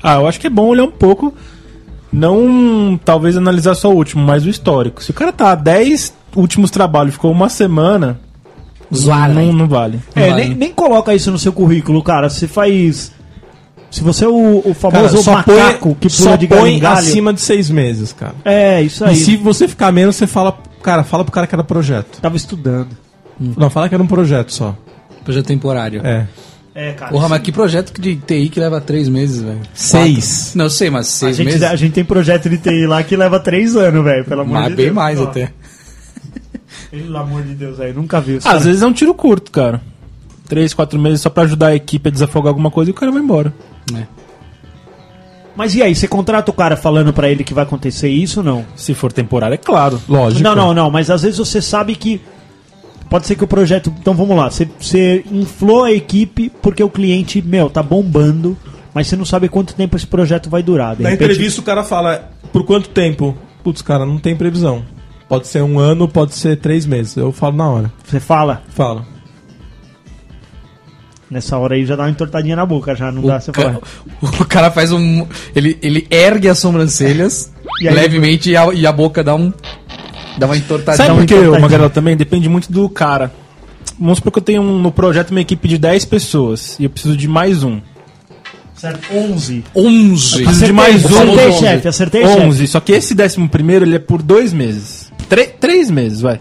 Ah, 0.03 0.14
eu 0.14 0.26
acho 0.28 0.39
que 0.39 0.47
é 0.47 0.51
bom 0.51 0.66
olhar 0.66 0.84
um 0.84 0.91
pouco. 0.93 1.34
Não 2.12 2.99
talvez 3.05 3.36
analisar 3.36 3.74
só 3.74 3.91
o 3.93 3.97
último, 3.97 4.24
mas 4.24 4.45
o 4.47 4.49
histórico. 4.49 5.03
Se 5.03 5.11
o 5.11 5.14
cara 5.14 5.32
tá 5.32 5.55
10 5.55 6.12
últimos 6.36 6.70
trabalhos 6.70 7.14
ficou 7.14 7.30
uma 7.30 7.49
semana, 7.49 8.18
Zoar, 8.95 9.30
não, 9.32 9.53
não 9.53 9.68
vale. 9.68 10.01
É, 10.14 10.30
Vale. 10.30 10.45
nem, 10.47 10.55
nem 10.55 10.72
coloca 10.72 11.14
isso 11.14 11.30
no 11.30 11.39
seu 11.39 11.53
currículo, 11.53 12.03
cara. 12.03 12.30
Você 12.30 12.47
faz. 12.49 13.12
Se 13.91 14.03
você 14.03 14.24
é 14.24 14.28
o, 14.28 14.59
o 14.59 14.62
Cara, 14.62 15.09
famoso 15.09 15.30
macaco 15.30 15.95
que 16.01 16.09
pula 16.09 16.30
só 16.30 16.36
de 16.36 16.47
põe 16.47 16.59
galho 16.59 16.68
em 16.68 16.78
galho. 16.78 16.99
acima 16.99 17.32
de 17.32 17.41
seis 17.41 17.68
meses, 17.70 18.12
cara. 18.12 18.34
É, 18.45 18.80
isso 18.82 19.05
E 19.05 19.09
aí. 19.09 19.16
se 19.16 19.36
você 19.36 19.66
ficar 19.66 19.91
menos, 19.93 20.14
você 20.16 20.26
fala... 20.26 20.57
Cara, 20.82 21.03
fala 21.05 21.24
pro 21.24 21.32
cara 21.32 21.47
que 21.47 21.55
era 21.55 21.64
projeto. 21.64 22.20
Tava 22.20 22.36
estudando. 22.36 22.89
Não, 23.39 23.70
fala 23.70 23.89
que 23.89 23.95
era 23.95 24.03
um 24.03 24.07
projeto 24.07 24.53
só. 24.53 24.76
Projeto 25.24 25.47
temporário. 25.47 26.01
É. 26.05 26.26
É, 26.74 26.93
cara. 26.93 27.11
Porra, 27.11 27.28
mas 27.28 27.43
que 27.43 27.51
projeto 27.51 27.93
de 28.01 28.14
TI 28.16 28.49
que 28.49 28.61
leva 28.61 28.80
três 28.80 29.09
meses, 29.09 29.43
velho? 29.43 29.61
Seis. 29.74 30.43
Quatro. 30.45 30.59
Não, 30.59 30.64
eu 30.66 30.70
sei, 30.70 30.91
mas 30.91 31.09
a 31.09 31.11
seis 31.11 31.36
gente, 31.36 31.47
meses. 31.47 31.62
a 31.64 31.74
gente 31.74 31.93
tem 31.93 32.05
projeto 32.05 32.49
de 32.49 32.57
TI 32.59 32.86
lá 32.86 33.03
que 33.03 33.16
leva 33.16 33.41
três 33.41 33.74
anos, 33.74 34.05
velho. 34.05 34.24
Pelo 34.24 34.43
amor 34.43 34.53
Mas 34.55 34.68
de 34.68 34.74
bem 34.76 34.84
Deus. 34.86 34.95
mais 34.97 35.18
Ó, 35.20 35.24
até. 35.24 35.53
Pelo 36.91 37.16
amor 37.16 37.43
de 37.43 37.55
Deus, 37.55 37.78
velho. 37.78 37.95
Nunca 37.95 38.20
vi. 38.20 38.39
Às 38.45 38.64
vezes 38.64 38.82
é 38.82 38.86
um 38.86 38.93
tiro 38.93 39.12
curto, 39.12 39.51
cara. 39.51 39.80
Três, 40.49 40.72
quatro 40.72 40.99
meses 40.99 41.20
só 41.20 41.28
pra 41.28 41.43
ajudar 41.43 41.68
a 41.68 41.74
equipe 41.74 42.09
a 42.09 42.12
desafogar 42.12 42.51
alguma 42.51 42.70
coisa 42.70 42.91
e 42.91 42.93
o 42.93 42.95
cara 42.95 43.11
vai 43.12 43.20
embora. 43.22 43.53
É. 43.95 44.05
Mas 45.57 45.74
e 45.74 45.82
aí, 45.82 45.95
você 45.95 46.07
contrata 46.07 46.51
o 46.53 46.55
cara 46.55 46.76
falando 46.76 47.12
pra 47.12 47.28
ele 47.28 47.43
que 47.43 47.53
vai 47.53 47.64
acontecer 47.64 48.09
isso 48.09 48.39
ou 48.41 48.45
não? 48.45 48.64
Se 48.76 48.95
for 48.95 49.12
temporário, 49.12 49.55
é 49.55 49.59
claro. 49.59 50.01
Lógico. 50.09 50.43
Não, 50.43 50.55
não, 50.55 50.72
não. 50.72 50.91
Mas 50.91 51.11
às 51.11 51.22
vezes 51.22 51.36
você 51.39 51.61
sabe 51.61 51.97
que. 51.97 52.20
Pode 53.11 53.26
ser 53.26 53.36
que 53.36 53.44
o 53.44 53.48
projeto. 53.48 53.92
Então 54.00 54.14
vamos 54.14 54.36
lá. 54.36 54.50
Você, 54.50 54.68
você 54.78 55.24
inflou 55.32 55.84
a 55.84 55.92
equipe 55.92 56.50
porque 56.62 56.82
o 56.82 56.90
cliente, 56.90 57.40
meu, 57.42 57.70
tá 57.70 57.82
bombando. 57.82 58.56
Mas 58.94 59.06
você 59.06 59.16
não 59.16 59.24
sabe 59.24 59.48
quanto 59.48 59.74
tempo 59.74 59.96
esse 59.96 60.06
projeto 60.06 60.50
vai 60.50 60.62
durar. 60.62 60.96
De 60.96 61.02
Na 61.02 61.11
repente- 61.11 61.30
entrevista 61.32 61.61
o 61.61 61.64
cara 61.64 61.84
fala, 61.84 62.30
por 62.52 62.64
quanto 62.64 62.88
tempo? 62.88 63.36
Putz, 63.62 63.80
cara, 63.82 64.04
não 64.04 64.18
tem 64.18 64.34
previsão. 64.36 64.82
Pode 65.28 65.46
ser 65.46 65.62
um 65.62 65.78
ano, 65.78 66.09
pode 66.09 66.34
ser 66.34 66.56
três 66.56 66.84
meses. 66.86 67.16
Eu 67.16 67.30
falo 67.32 67.56
na 67.56 67.68
hora. 67.68 67.92
Você 68.04 68.18
fala. 68.18 68.62
Fala. 68.70 69.06
Nessa 71.30 71.59
hora 71.59 71.74
aí 71.74 71.84
já 71.84 71.94
dá 71.94 72.04
uma 72.04 72.11
entortadinha 72.11 72.56
na 72.56 72.64
boca, 72.64 72.94
já 72.94 73.12
não 73.12 73.22
O, 73.22 73.26
dá 73.26 73.38
você 73.38 73.52
ca- 73.52 73.62
falar. 73.62 73.80
o 74.40 74.44
cara 74.46 74.70
faz 74.70 74.90
um. 74.92 75.26
Ele, 75.54 75.78
ele 75.82 76.06
ergue 76.11 76.48
as 76.48 76.59
sobrancelhas 76.59 77.52
E 77.82 77.88
aí- 77.88 77.94
levemente 77.94 78.50
e 78.50 78.56
a, 78.56 78.72
e 78.72 78.86
a 78.86 78.92
boca 78.92 79.22
dá 79.22 79.34
um. 79.34 79.52
Dá 80.39 80.47
uma 80.47 80.57
entortadinha. 80.57 81.07
Sabe 81.07 81.18
por 81.20 81.26
quê, 81.26 81.34
importante. 81.34 81.61
Magrelo, 81.62 81.91
também? 81.91 82.16
Depende 82.16 82.49
muito 82.49 82.70
do 82.72 82.89
cara. 82.89 83.32
Vamos 83.99 84.18
supor 84.18 84.32
que 84.32 84.39
eu 84.39 84.43
tenho 84.43 84.62
um- 84.62 84.78
no 84.80 84.93
projeto 84.93 85.30
uma 85.30 85.41
equipe 85.41 85.66
de 85.68 85.76
10 85.78 86.05
pessoas 86.05 86.76
e 86.78 86.84
eu 86.84 86.91
preciso 86.91 87.16
de 87.16 87.26
mais 87.26 87.62
um. 87.64 87.80
Certo? 88.76 89.01
11. 89.12 89.64
11. 89.74 90.45
Preciso 90.45 90.66
de 90.66 90.72
mais 90.72 91.05
um. 91.05 91.09
Acertei, 91.09 91.49
11. 91.49 91.59
chefe, 91.59 91.89
acertei, 91.89 92.22
chefe. 92.26 92.41
11. 92.47 92.66
Só 92.68 92.78
que 92.80 92.93
esse 92.93 93.12
décimo 93.14 93.49
primeiro 93.49 93.84
ele 93.84 93.97
é 93.97 93.99
por 93.99 94.22
dois 94.22 94.53
meses. 94.53 95.11
Tre- 95.28 95.47
três 95.61 95.91
meses, 95.91 96.20
vai. 96.20 96.41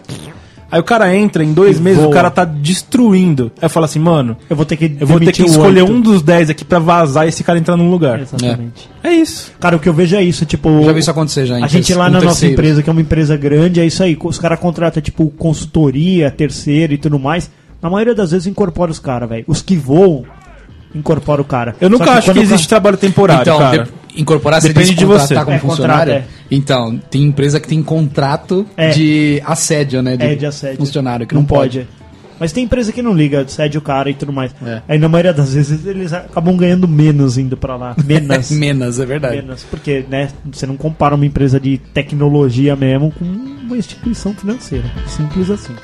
Aí 0.70 0.78
o 0.78 0.84
cara 0.84 1.14
entra, 1.16 1.42
em 1.42 1.52
dois 1.54 1.78
E 1.78 1.80
meses 1.80 1.98
voa. 2.00 2.10
o 2.10 2.12
cara 2.12 2.30
tá 2.30 2.44
destruindo. 2.44 3.50
Aí 3.56 3.64
eu 3.66 3.70
falo 3.70 3.84
assim, 3.86 3.98
mano, 3.98 4.36
Eu 4.50 4.54
vou 4.56 4.66
ter 4.66 4.76
que 4.76 4.96
eu 5.00 5.06
vou 5.06 5.18
ter 5.18 5.32
que 5.32 5.42
escolher 5.42 5.80
oito. 5.82 5.92
um 5.92 6.00
dos 6.00 6.20
10 6.20 6.50
aqui 6.50 6.64
pra 6.64 6.78
vazar 6.78 7.24
e 7.24 7.30
esse 7.30 7.42
cara 7.42 7.58
entrar 7.58 7.76
num 7.76 7.90
lugar. 7.90 8.20
Exatamente. 8.20 8.88
É 9.02 9.10
isso. 9.12 9.52
Cara, 9.58 9.76
o 9.76 9.78
que 9.78 9.88
eu 9.88 9.94
vejo 9.94 10.14
é 10.16 10.22
isso, 10.22 10.44
tipo. 10.44 10.82
Já 10.84 10.92
vi 10.92 11.00
isso 11.00 11.10
acontecer 11.10 11.46
já. 11.46 11.56
A 11.64 11.66
gente 11.68 11.94
lá 11.94 12.10
na 12.10 12.20
nossa 12.20 12.46
empresa, 12.46 12.82
que 12.82 12.90
é 12.90 12.92
uma 12.92 13.00
empresa 13.00 13.36
grande, 13.36 13.80
é 13.80 13.86
isso 13.86 14.02
aí. 14.02 14.16
Os 14.22 14.38
caras 14.38 14.60
contratam, 14.60 15.02
tipo, 15.02 15.30
consultoria, 15.38 16.30
terceiro 16.30 16.92
e 16.92 16.98
tudo 16.98 17.18
mais. 17.18 17.50
Na 17.80 17.88
maioria 17.88 18.14
das 18.14 18.32
vezes 18.32 18.46
incorpora 18.46 18.90
os 18.90 18.98
caras, 18.98 19.28
velho. 19.28 19.44
Os 19.46 19.62
que 19.62 19.76
voam, 19.76 20.24
incorpora 20.94 21.40
o 21.40 21.44
cara. 21.44 21.76
Eu 21.80 21.88
nunca 21.88 22.04
Só 22.06 22.10
acho 22.12 22.32
que 22.32 22.38
o 22.38 22.42
existe 22.42 22.68
trabalho 22.68 22.96
temporário, 22.96 23.42
Então, 23.42 23.58
cara. 23.58 23.84
de- 23.84 23.90
incorporar 24.16 24.60
você 24.60 24.68
Depende 24.68 24.88
diz 24.90 24.98
de 24.98 25.04
contratar 25.06 25.28
você. 25.28 25.44
como 25.44 25.56
É, 25.56 25.58
funcionário? 25.60 26.12
contrata, 26.14 26.34
Então, 26.50 26.98
tem 27.10 27.22
empresa 27.24 27.60
que 27.60 27.68
tem 27.68 27.82
contrato 27.82 28.66
É. 28.76 28.90
de 28.90 29.42
assédio, 29.44 30.02
né? 30.02 30.16
É 30.18 30.34
de 30.34 30.46
assédio. 30.46 30.78
Funcionário, 30.78 31.26
que 31.26 31.34
não, 31.34 31.42
não, 31.42 31.46
pode. 31.46 31.86
Mas 32.40 32.52
tem 32.52 32.64
empresa 32.64 32.92
que 32.92 33.02
não 33.02 33.12
liga, 33.12 33.44
cede 33.48 33.76
o 33.78 33.80
cara 33.80 34.08
e 34.10 34.14
tudo 34.14 34.32
mais. 34.32 34.54
É. 34.64 34.80
Aí 34.88 34.96
na 34.98 35.08
maioria 35.08 35.32
das 35.32 35.54
vezes 35.54 35.84
eles 35.84 36.12
acabam 36.12 36.56
ganhando 36.56 36.86
menos 36.86 37.36
indo 37.36 37.56
pra 37.56 37.74
lá. 37.74 37.96
Menos. 38.06 38.50
Menos, 38.52 39.00
é 39.00 39.04
verdade. 39.06 39.36
menos. 39.36 39.64
Porque, 39.64 40.04
né, 40.08 40.28
você 40.50 40.64
não 40.64 40.76
compara 40.76 41.16
uma 41.16 41.26
empresa 41.26 41.58
de 41.58 41.78
tecnologia 41.92 42.76
mesmo 42.76 43.10
com 43.10 43.24
uma 43.24 43.76
instituição 43.76 44.32
financeira. 44.34 44.84
Simples 45.08 45.50
assim. 45.50 45.74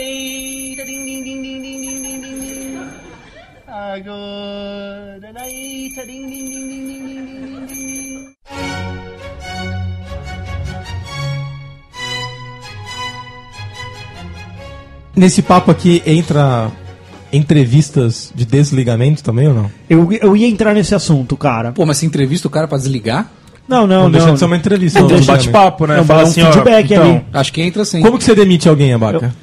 Night. 0.00 0.76
Ding 0.86 1.04
ding 1.04 1.22
ding 1.24 1.42
ding 1.42 1.62
ding 1.62 1.82
ding 1.82 2.02
ding 2.02 2.20
ding 2.20 2.40
ding. 2.40 2.78
Ah, 3.68 3.96
good 3.98 5.32
night. 5.34 6.06
Ding 6.06 6.28
ding 6.28 6.28
ding 6.28 6.50
ding 6.50 6.68
ding 6.68 7.06
ding 7.06 7.26
ding 7.26 7.56
ding 7.56 7.66
ding. 7.66 8.34
Nesse 15.16 15.42
papo 15.42 15.70
aqui 15.70 16.02
entra 16.06 16.70
entrevistas 17.32 18.32
de 18.34 18.44
desligamento 18.44 19.22
também 19.22 19.48
ou 19.48 19.54
não? 19.54 19.70
Eu, 19.88 20.10
eu 20.12 20.36
ia 20.36 20.46
entrar 20.46 20.72
nesse 20.72 20.94
assunto, 20.94 21.36
cara. 21.36 21.72
Pô, 21.72 21.84
mas 21.84 21.98
você 21.98 22.06
entrevista 22.06 22.48
o 22.48 22.50
cara 22.50 22.66
pra 22.66 22.78
desligar? 22.78 23.30
Não, 23.68 23.86
não, 23.86 23.86
Não, 23.86 24.02
não. 24.04 24.10
deixa 24.10 24.32
de 24.32 24.38
ser 24.38 24.44
uma 24.46 24.56
entrevista. 24.56 25.00
Não, 25.00 25.08
um 25.08 25.24
bate-papo, 25.24 25.86
né? 25.86 25.98
Não, 25.98 26.04
Fala 26.04 26.22
um 26.22 26.26
assim, 26.26 26.42
feedback 26.42 26.92
então, 26.92 27.02
ali. 27.02 27.24
Acho 27.32 27.52
que 27.52 27.60
entra 27.62 27.84
sim. 27.84 28.00
Como 28.00 28.18
que 28.18 28.24
você 28.24 28.34
demite 28.34 28.68
alguém, 28.68 28.92
Abaca? 28.92 29.20
Cara, 29.20 29.34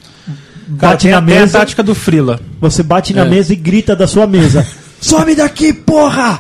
Bate 0.68 1.08
na 1.08 1.18
a- 1.18 1.22
tem 1.22 1.36
a 1.38 1.40
mesa, 1.42 1.60
tática 1.60 1.82
do 1.84 1.96
Frila. 1.96 2.40
você 2.60 2.84
bate 2.84 3.14
na 3.14 3.24
É. 3.26 3.30
mesa 3.30 3.54
e 3.54 3.56
grita 3.56 3.96
da 3.96 4.06
sua 4.08 4.28
mesa. 4.28 4.66
Some 5.00 5.34
daqui, 5.36 5.72
porra! 5.74 6.40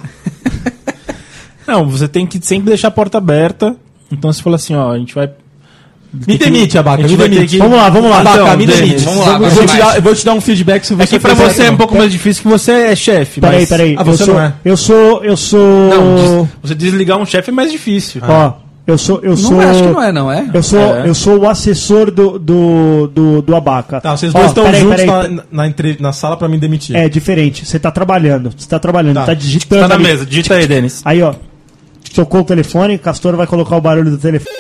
Não, 1.67 1.87
você 1.87 2.07
tem 2.07 2.25
que 2.25 2.39
sempre 2.45 2.69
deixar 2.69 2.87
a 2.87 2.91
porta 2.91 3.17
aberta. 3.17 3.75
Então 4.11 4.31
você 4.31 4.41
fala 4.41 4.55
assim, 4.55 4.73
ó, 4.75 4.91
a 4.91 4.97
gente 4.97 5.13
vai. 5.13 5.29
Me 6.25 6.37
demite, 6.37 6.77
Abaca, 6.77 7.03
a 7.03 7.07
me 7.07 7.17
demite. 7.17 7.47
que- 7.47 7.57
Vamos 7.57 7.77
lá, 7.77 7.89
vamos 7.89 8.09
lá. 8.09 8.21
Abaca, 8.21 8.39
Então, 8.41 8.57
me 8.57 8.65
demite. 8.65 9.03
vamos 9.03 9.27
lá, 9.27 9.37
vou 9.37 9.65
te 9.65 9.77
dar, 9.77 9.95
eu 9.97 10.01
vou 10.01 10.15
te 10.15 10.25
dar 10.25 10.33
um 10.33 10.41
feedback 10.41 10.85
se 10.85 10.93
você 10.95 11.03
É 11.03 11.19
que 11.19 11.19
pra 11.19 11.33
você 11.33 11.63
é 11.63 11.71
um 11.71 11.75
pouco 11.77 11.97
mais 11.97 12.09
difícil 12.11 12.43
que 12.43 12.47
você 12.49 12.71
é 12.71 12.95
chefe. 12.95 13.41
Peraí, 13.41 13.59
mas 13.59 13.69
peraí. 13.69 13.95
Ah, 13.99 14.03
você 14.03 14.23
eu 14.23 14.25
sou, 14.25 14.35
não 14.35 14.41
é? 14.41 14.53
Eu 14.63 14.77
sou. 14.77 15.23
Eu 15.25 15.37
sou. 15.37 15.59
Não, 15.89 16.15
des- 16.15 16.49
você 16.63 16.75
desligar 16.75 17.17
um 17.17 17.25
chefe 17.25 17.49
é 17.49 17.53
mais 17.53 17.69
difícil. 17.71 18.21
Ó, 18.25 18.53
eu 18.87 18.97
sou. 18.97 19.19
Eu 19.21 19.31
Não 19.31 19.37
sou. 19.37 19.59
acho 19.61 19.83
que 19.83 19.89
não 19.89 20.01
é, 20.01 20.11
não 20.11 20.31
é? 20.31 20.49
Eu 20.53 20.63
sou, 20.63 20.79
É. 20.79 21.07
eu 21.09 21.13
sou 21.13 21.37
o 21.39 21.47
assessor 21.49 22.09
do, 22.09 22.39
do, 22.39 23.07
do, 23.07 23.41
do 23.41 23.55
Abaca. 23.55 23.99
Tá, 24.01 24.15
vocês 24.17 24.33
Ó, 24.33 24.37
dois 24.39 24.49
estão 24.51 24.63
peraí, 24.63 24.79
juntos 24.81 25.01
peraí. 25.03 25.31
na, 25.35 25.43
na, 25.51 25.67
entre- 25.67 25.97
na 25.99 26.13
sala 26.13 26.37
pra 26.37 26.47
me 26.47 26.57
demitir. 26.57 26.95
É 26.95 27.07
diferente. 27.09 27.65
Você 27.65 27.77
tá 27.77 27.91
trabalhando. 27.91 28.51
Você 28.57 28.67
tá 28.67 28.79
trabalhando. 28.79 29.15
Tá. 29.15 29.25
Tá, 29.25 29.33
digitando. 29.33 29.81
Tá 29.81 29.87
na 29.89 29.95
ali. 29.95 30.03
mesa, 30.05 30.25
digita 30.25 30.55
aí, 30.55 30.65
Denis. 30.65 31.01
Aí, 31.05 31.21
ó. 31.21 31.35
Tocou 32.15 32.41
o 32.41 32.43
telefone, 32.45 32.97
Castor 32.97 33.35
vai 33.35 33.45
colocar 33.45 33.75
o 33.75 33.81
barulho 33.81 34.09
do 34.09 34.17
telefone. 34.17 34.55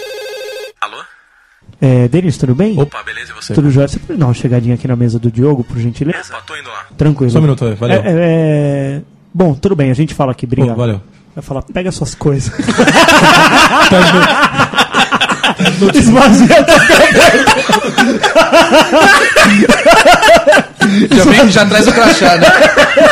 Alô? 0.81 0.97
É, 1.81 2.07
Denis, 2.07 2.37
tudo 2.37 2.53
bem? 2.53 2.79
Opa, 2.79 3.01
beleza, 3.03 3.31
e 3.31 3.35
você? 3.41 3.53
Tudo 3.53 3.71
jóia? 3.71 3.87
Você 3.87 3.97
pode 3.99 4.19
dar 4.19 4.25
uma 4.27 4.33
chegadinha 4.33 4.75
aqui 4.75 4.87
na 4.87 4.95
mesa 4.95 5.17
do 5.17 5.31
Diogo, 5.31 5.63
por 5.63 5.77
gentileza? 5.79 6.19
Opa, 6.33 6.41
tô 6.45 6.55
indo 6.55 6.67
lá. 6.69 6.85
Tranquilo. 6.97 7.31
Só 7.31 7.39
um 7.39 7.41
minuto 7.41 7.65
aí, 7.65 7.73
valeu. 7.75 8.01
É, 8.01 8.07
é, 8.07 8.11
é... 8.97 9.01
Bom, 9.33 9.53
tudo 9.55 9.75
bem, 9.75 9.89
a 9.89 9.93
gente 9.93 10.13
fala 10.13 10.31
aqui, 10.33 10.45
obrigado. 10.45 10.75
valeu. 10.75 11.01
Vai 11.37 11.43
falar, 11.43 11.61
pega 11.61 11.91
suas 11.91 12.15
coisas. 12.15 12.51
Esvazia 15.93 16.59
a 16.59 16.63
tua 16.63 16.79
Já, 21.15 21.23
vem, 21.25 21.51
já 21.51 21.63
traz 21.67 21.87
o 21.87 21.91
crachá, 21.93 22.37
né? 22.37 22.47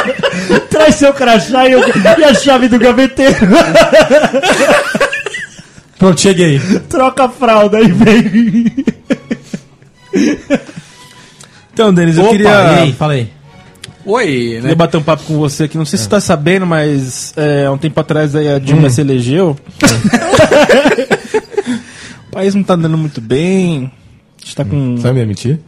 Traz 0.72 0.96
seu 0.96 1.14
crachá 1.14 1.68
e, 1.68 1.76
o- 1.76 1.84
e 2.20 2.24
a 2.24 2.34
chave 2.34 2.68
do 2.68 2.80
gaveteiro. 2.80 3.36
Pronto, 6.00 6.20
cheguei. 6.20 6.60
Troca 6.90 7.26
a 7.26 7.30
fralda 7.30 7.80
e 7.80 7.92
vem. 7.92 8.76
Então, 11.74 11.94
Denis, 11.94 12.18
eu 12.18 12.24
Opa, 12.24 12.32
queria. 12.32 12.50
e 12.50 12.80
aí, 12.80 12.94
fala 12.94 13.14
aí. 13.14 13.32
Oi, 14.06 14.52
né? 14.56 14.62
Queria 14.62 14.76
bater 14.76 14.98
um 14.98 15.04
papo 15.04 15.24
com 15.24 15.38
você 15.38 15.64
aqui. 15.64 15.78
Não 15.78 15.86
sei 15.86 15.98
se 15.98 16.04
você 16.04 16.10
tá 16.10 16.20
sabendo, 16.20 16.66
mas 16.66 17.34
é, 17.36 17.66
há 17.66 17.72
um 17.72 17.78
tempo 17.78 18.00
atrás 18.00 18.36
aí 18.36 18.48
a 18.48 18.58
Hum. 18.58 18.60
Dilma 18.60 18.90
se 18.90 19.02
elegeu. 19.02 19.58
o 22.28 22.32
país 22.32 22.54
não 22.56 22.64
tá 22.64 22.74
andando 22.76 22.98
muito 22.98 23.20
bem. 23.22 23.92
A 24.42 24.46
gente 24.46 24.56
tá 24.56 24.66
com. 24.66 24.96
Você 24.98 25.04
vai 25.04 25.14
me 25.14 25.22
admitir? 25.22 25.60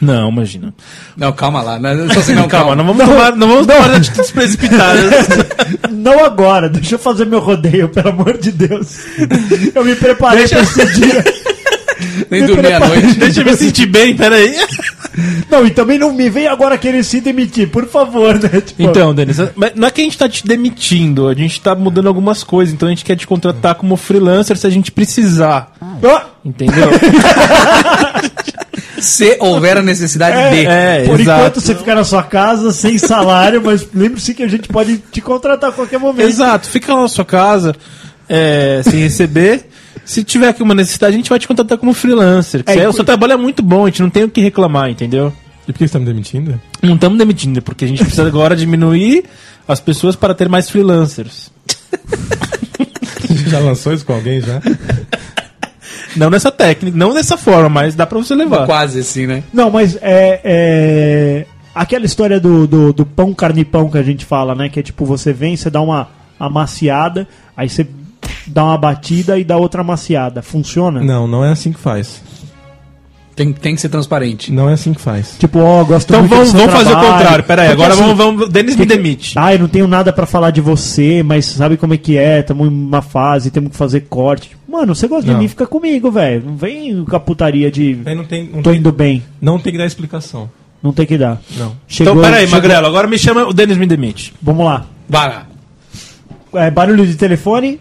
Não, 0.00 0.30
imagina. 0.30 0.72
Não, 1.16 1.32
calma 1.32 1.60
lá. 1.60 1.76
Não, 1.78 2.08
só 2.12 2.20
assim, 2.20 2.32
não, 2.34 2.46
Calma, 2.46 2.68
calma. 2.68 2.76
não 2.76 2.86
vamos 2.94 3.04
tomar, 3.04 3.36
não 3.36 3.48
vamos 3.48 3.66
tomar 3.66 3.90
atitudes 3.96 4.30
precipitadas. 4.30 5.12
Não 5.90 6.24
agora, 6.24 6.68
deixa 6.68 6.94
eu 6.94 6.98
fazer 6.98 7.26
meu 7.26 7.40
rodeio, 7.40 7.88
pelo 7.88 8.10
amor 8.10 8.38
de 8.38 8.52
Deus. 8.52 8.98
Eu 9.74 9.84
me 9.84 9.96
preparei 9.96 10.46
pra 10.46 10.60
esse 10.60 10.86
dia. 10.94 11.24
Nem 12.30 12.46
dormir 12.46 12.72
à 12.74 12.80
noite. 12.80 13.14
Deixa 13.18 13.40
eu 13.40 13.44
me 13.44 13.56
sentir 13.56 13.86
bem, 13.86 14.16
peraí. 14.16 14.54
Não, 15.50 15.66
e 15.66 15.70
também 15.70 15.98
não 15.98 16.12
me 16.12 16.28
vem 16.30 16.46
agora 16.46 16.78
querer 16.78 17.02
se 17.04 17.20
demitir, 17.20 17.68
por 17.70 17.86
favor, 17.86 18.34
né? 18.38 18.60
Tipo, 18.68 18.82
Então, 18.82 19.14
Denis, 19.14 19.36
mas 19.54 19.72
não 19.74 19.88
é 19.88 19.90
que 19.90 20.00
a 20.00 20.04
gente 20.04 20.18
tá 20.18 20.28
te 20.28 20.46
demitindo, 20.46 21.28
a 21.28 21.34
gente 21.34 21.60
tá 21.60 21.74
mudando 21.74 22.06
algumas 22.06 22.44
coisas, 22.44 22.72
então 22.74 22.86
a 22.86 22.90
gente 22.90 23.04
quer 23.04 23.16
te 23.16 23.26
contratar 23.26 23.74
como 23.74 23.96
freelancer 23.96 24.56
se 24.56 24.66
a 24.66 24.70
gente 24.70 24.92
precisar. 24.92 25.72
ó, 26.02 26.20
Entendeu? 26.44 26.88
Se 29.00 29.36
houver 29.38 29.76
a 29.76 29.82
necessidade 29.82 30.56
de. 30.56 30.66
É, 30.66 31.04
por 31.06 31.20
exato. 31.20 31.40
enquanto 31.40 31.60
você 31.60 31.74
fica 31.74 31.94
na 31.94 32.04
sua 32.04 32.22
casa 32.22 32.72
sem 32.72 32.98
salário, 32.98 33.62
mas 33.64 33.86
lembre-se 33.94 34.34
que 34.34 34.42
a 34.42 34.48
gente 34.48 34.68
pode 34.68 34.98
te 34.98 35.20
contratar 35.20 35.70
a 35.70 35.72
qualquer 35.72 35.98
momento. 35.98 36.26
Exato, 36.26 36.68
fica 36.68 36.94
lá 36.94 37.02
na 37.02 37.08
sua 37.08 37.24
casa, 37.24 37.74
é, 38.28 38.80
sem 38.82 39.00
receber. 39.00 39.67
Se 40.08 40.24
tiver 40.24 40.48
aqui 40.48 40.62
uma 40.62 40.74
necessidade, 40.74 41.12
a 41.12 41.16
gente 41.18 41.28
vai 41.28 41.38
te 41.38 41.46
contratar 41.46 41.76
como 41.76 41.92
freelancer. 41.92 42.64
que 42.64 42.72
É, 42.72 42.88
o 42.88 42.92
seu 42.94 43.04
trabalho 43.04 43.34
é 43.34 43.36
muito 43.36 43.62
bom, 43.62 43.84
a 43.84 43.88
gente 43.88 44.00
não 44.00 44.08
tem 44.08 44.24
o 44.24 44.30
que 44.30 44.40
reclamar, 44.40 44.88
entendeu? 44.88 45.30
E 45.68 45.72
por 45.72 45.78
que 45.80 45.86
você 45.86 45.92
tá 45.92 45.98
me 45.98 46.06
demitindo? 46.06 46.58
Não 46.80 46.94
estamos 46.94 47.18
demitindo, 47.18 47.60
porque 47.60 47.84
a 47.84 47.88
gente 47.88 48.02
precisa 48.02 48.24
agora 48.26 48.56
diminuir 48.56 49.24
as 49.68 49.80
pessoas 49.80 50.16
para 50.16 50.34
ter 50.34 50.48
mais 50.48 50.70
freelancers. 50.70 51.52
Já 53.48 53.58
lançou 53.58 53.92
isso 53.92 54.06
com 54.06 54.14
alguém 54.14 54.40
já? 54.40 54.62
Não 56.16 56.30
nessa 56.30 56.50
técnica, 56.50 56.96
não 56.96 57.12
dessa 57.12 57.36
forma, 57.36 57.68
mas 57.68 57.94
dá 57.94 58.06
pra 58.06 58.16
você 58.16 58.34
levar. 58.34 58.64
Quase 58.64 59.00
assim, 59.00 59.26
né? 59.26 59.42
Não, 59.52 59.70
mas 59.70 59.94
é. 60.00 60.40
é, 60.42 61.46
Aquela 61.74 62.06
história 62.06 62.40
do, 62.40 62.66
do, 62.66 62.94
do 62.94 63.04
pão 63.04 63.34
carne 63.34 63.62
pão 63.62 63.90
que 63.90 63.98
a 63.98 64.02
gente 64.02 64.24
fala, 64.24 64.54
né? 64.54 64.70
Que 64.70 64.80
é 64.80 64.82
tipo, 64.82 65.04
você 65.04 65.34
vem, 65.34 65.54
você 65.54 65.68
dá 65.68 65.82
uma 65.82 66.08
amaciada, 66.40 67.28
aí 67.54 67.68
você 67.68 67.86
dá 68.50 68.64
uma 68.64 68.78
batida 68.78 69.38
e 69.38 69.44
dá 69.44 69.56
outra 69.56 69.80
amaciada. 69.82 70.42
Funciona? 70.42 71.00
Não, 71.02 71.26
não 71.26 71.44
é 71.44 71.50
assim 71.50 71.72
que 71.72 71.78
faz. 71.80 72.22
Tem, 73.36 73.52
tem 73.52 73.76
que 73.76 73.80
ser 73.80 73.88
transparente. 73.88 74.50
Não 74.50 74.68
é 74.68 74.72
assim 74.72 74.92
que 74.92 75.00
faz. 75.00 75.36
Tipo, 75.38 75.60
ó, 75.60 75.84
gosto 75.84 76.08
Então 76.10 76.20
muito 76.22 76.30
vamos, 76.34 76.52
do 76.52 76.58
seu 76.58 76.66
vamos 76.66 76.74
fazer 76.74 76.88
o 76.90 76.92
trabalho. 76.98 77.18
contrário. 77.18 77.44
Pera 77.44 77.62
aí, 77.62 77.68
Porque, 77.68 77.82
agora 77.84 77.94
assim, 77.94 78.02
vamos, 78.16 78.16
vamos. 78.40 78.48
Denis 78.48 78.74
me 78.74 78.84
demite. 78.84 79.38
Ah, 79.38 79.54
eu 79.54 79.60
não 79.60 79.68
tenho 79.68 79.86
nada 79.86 80.12
pra 80.12 80.26
falar 80.26 80.50
de 80.50 80.60
você, 80.60 81.22
mas 81.22 81.44
sabe 81.46 81.76
como 81.76 81.94
é 81.94 81.96
que 81.96 82.16
é? 82.18 82.42
Tamo 82.42 82.64
em 82.66 82.68
uma 82.68 83.00
fase, 83.00 83.52
temos 83.52 83.70
que 83.70 83.76
fazer 83.76 84.00
corte. 84.10 84.56
Mano, 84.68 84.92
você 84.92 85.06
gosta 85.06 85.24
de 85.26 85.32
Não. 85.32 85.38
mim, 85.38 85.46
fica 85.46 85.68
comigo, 85.68 86.10
velho. 86.10 86.42
Não 86.46 86.56
vem 86.56 87.04
com 87.04 87.14
a 87.14 87.20
putaria 87.20 87.70
de 87.70 88.00
Aí 88.04 88.14
não 88.16 88.24
tem, 88.24 88.42
não 88.52 88.60
tô 88.60 88.70
tem, 88.70 88.80
indo 88.80 88.90
bem. 88.90 89.22
não 89.40 89.56
tem 89.60 89.70
que 89.72 89.78
dar 89.78 89.86
explicação. 89.86 90.50
Não 90.82 90.92
tem 90.92 91.06
que 91.06 91.16
dar. 91.16 91.40
Não. 91.56 91.76
Chegou, 91.86 92.14
então 92.14 92.24
pera 92.24 92.36
aí, 92.38 92.46
chegou- 92.46 92.56
Magrelo, 92.60 92.86
agora 92.88 93.06
me 93.06 93.18
chama 93.18 93.46
o 93.46 93.52
Denis 93.52 93.76
me 93.76 93.86
demite. 93.86 94.34
Vamos 94.42 94.66
lá. 94.66 94.84
Para. 95.08 95.46
É, 96.54 96.70
barulho 96.72 97.06
de 97.06 97.14
telefone. 97.14 97.80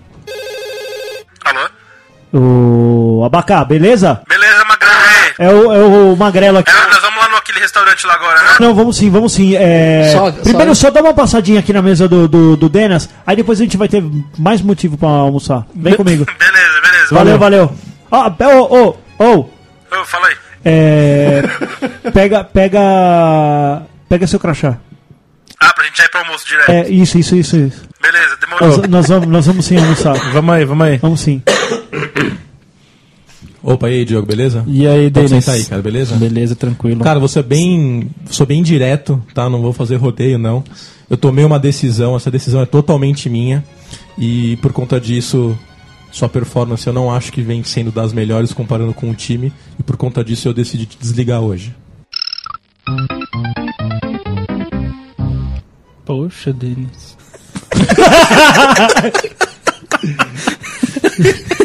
O 2.34 3.23
Abacá, 3.25 3.63
beleza? 3.63 4.21
Beleza, 4.28 4.63
Magrelo 4.65 4.93
aí? 4.95 5.34
É 5.39 5.49
o, 5.49 5.71
é 5.73 5.80
o 6.11 6.15
Magrelo 6.15 6.57
aqui. 6.59 6.69
É, 6.71 6.88
nós 6.88 7.01
vamos 7.01 7.19
lá 7.19 7.30
no 7.30 7.38
aquele 7.38 7.59
restaurante 7.59 8.05
lá 8.05 8.13
agora, 8.15 8.41
né? 8.43 8.49
Não, 8.59 8.75
vamos 8.75 8.97
sim, 8.97 9.09
vamos 9.09 9.34
sim. 9.34 9.55
É, 9.55 10.11
Só- 10.13 10.32
Primeiro, 10.32 10.75
só- 10.75 10.88
só... 10.88 10.91
dá 10.91 11.01
uma 11.01 11.13
passadinha 11.13 11.59
aqui 11.59 11.71
na 11.71 11.82
mesa 11.82 12.07
do, 12.07 12.28
do, 12.28 12.57
do 12.57 12.69
Denas, 12.69 13.09
aí 13.25 13.36
depois 13.36 13.59
a 13.59 13.63
gente 13.63 13.78
vai 13.78 13.88
ter 13.88 14.03
mais 14.38 14.61
motivo 14.61 14.97
pra 14.97 15.07
almoçar. 15.07 15.65
Vem 15.73 15.93
comigo. 15.95 16.25
Beleza, 16.38 16.82
beleza. 16.82 17.07
Valeu, 17.15 17.38
valeu. 17.39 17.73
Ó, 18.11 18.30
pe- 18.30 18.45
ô, 18.45 18.63
ô, 18.63 19.23
ô, 19.23 19.39
Ô, 19.39 20.05
fala 20.05 20.28
aí. 20.28 20.36
é, 20.65 21.41
pega, 22.13 22.43
pega, 22.43 23.82
pega 24.09 24.28
seu 24.28 24.39
crachá. 24.39 24.78
Ah, 25.59 25.73
pra 25.73 25.86
gente 25.86 25.99
ir 26.01 26.09
pro 26.09 26.19
almoço 26.21 26.45
direto. 26.47 26.69
É, 26.69 26.88
isso, 26.89 27.17
isso, 27.17 27.36
isso, 27.36 27.57
isso. 27.57 27.88
Beleza, 28.01 28.38
demorou. 28.39 28.67
Nós, 28.69 28.88
nós 28.89 29.07
vamos, 29.07 29.28
nós 29.28 29.45
vamos 29.47 29.65
sim 29.65 29.78
almoçar. 29.78 30.13
Vamos 30.34 30.53
aí, 30.55 30.65
vamos 30.65 30.86
aí. 30.88 30.97
Vamos 30.97 31.19
sim. 31.19 31.41
Opa, 33.63 33.89
e 33.89 33.95
aí, 33.95 34.05
Diogo, 34.05 34.25
beleza? 34.25 34.63
E 34.67 34.88
aí, 34.88 35.11
Pode 35.11 35.27
Denis? 35.27 35.43
sentar 35.45 35.55
aí, 35.55 35.65
cara, 35.65 35.81
beleza? 35.81 36.15
Beleza, 36.15 36.55
tranquilo. 36.55 37.03
Cara, 37.03 37.19
você 37.19 37.39
é 37.39 37.43
bem. 37.43 38.09
Sou 38.29 38.45
bem 38.45 38.63
direto, 38.63 39.21
tá? 39.33 39.49
Não 39.49 39.61
vou 39.61 39.73
fazer 39.73 39.97
rodeio, 39.97 40.38
não. 40.38 40.63
Eu 41.09 41.17
tomei 41.17 41.43
uma 41.43 41.59
decisão, 41.59 42.15
essa 42.15 42.31
decisão 42.31 42.61
é 42.61 42.65
totalmente 42.65 43.29
minha. 43.29 43.63
E 44.17 44.57
por 44.61 44.71
conta 44.71 44.99
disso, 44.99 45.57
sua 46.11 46.29
performance 46.29 46.88
eu 46.88 46.93
não 46.93 47.13
acho 47.13 47.31
que 47.31 47.41
vem 47.41 47.63
sendo 47.63 47.91
das 47.91 48.13
melhores 48.13 48.53
comparando 48.53 48.93
com 48.93 49.09
o 49.09 49.15
time. 49.15 49.51
E 49.79 49.83
por 49.83 49.97
conta 49.97 50.23
disso 50.23 50.47
eu 50.47 50.53
decidi 50.53 50.85
te 50.85 50.97
desligar 50.97 51.41
hoje. 51.41 51.75
Poxa, 56.05 56.53
Denis. 56.53 57.17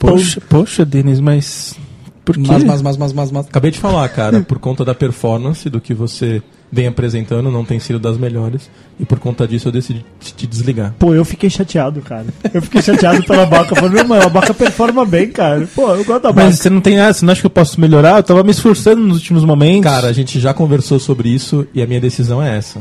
poxa, 0.00 0.40
poxa, 0.48 0.84
Denis, 0.84 1.20
mas. 1.20 1.76
Por 2.24 2.34
quê? 2.34 2.42
Mas, 2.46 2.64
mas, 2.64 2.82
mas, 2.82 2.96
mas, 2.96 3.12
mas, 3.12 3.30
mas. 3.30 3.46
Acabei 3.46 3.70
de 3.70 3.78
falar, 3.78 4.08
cara, 4.08 4.40
por 4.46 4.58
conta 4.58 4.84
da 4.84 4.94
performance 4.94 5.68
do 5.68 5.80
que 5.80 5.94
você 5.94 6.42
vem 6.72 6.86
apresentando, 6.86 7.50
não 7.50 7.64
tem 7.64 7.80
sido 7.80 7.98
das 7.98 8.16
melhores. 8.16 8.70
E 8.98 9.04
por 9.04 9.18
conta 9.18 9.46
disso 9.46 9.68
eu 9.68 9.72
decidi 9.72 10.04
te 10.20 10.32
te 10.34 10.46
desligar. 10.46 10.94
Pô, 10.98 11.14
eu 11.14 11.24
fiquei 11.24 11.50
chateado, 11.50 12.00
cara. 12.00 12.26
Eu 12.52 12.62
fiquei 12.62 12.80
chateado 12.80 13.22
pela 13.24 13.44
Baca. 13.44 13.74
Falei, 13.74 13.90
meu 13.90 14.00
irmão, 14.00 14.20
a 14.22 14.28
Baca 14.28 14.54
performa 14.54 15.04
bem, 15.04 15.30
cara. 15.30 15.68
Pô, 15.74 15.90
eu 15.94 16.04
gosto 16.04 16.22
da 16.22 16.32
Baca. 16.32 16.46
Mas 16.46 16.60
você 16.60 16.70
não 16.70 16.80
tem 16.80 16.96
nada, 16.96 17.12
você 17.12 17.24
não 17.24 17.32
acha 17.32 17.40
que 17.40 17.46
eu 17.46 17.50
posso 17.50 17.80
melhorar? 17.80 18.18
Eu 18.18 18.22
tava 18.22 18.44
me 18.44 18.50
esforçando 18.50 19.02
nos 19.02 19.16
últimos 19.16 19.44
momentos. 19.44 19.90
Cara, 19.90 20.08
a 20.08 20.12
gente 20.12 20.38
já 20.38 20.54
conversou 20.54 21.00
sobre 21.00 21.28
isso 21.28 21.66
e 21.74 21.82
a 21.82 21.86
minha 21.86 22.00
decisão 22.00 22.42
é 22.42 22.56
essa. 22.56 22.80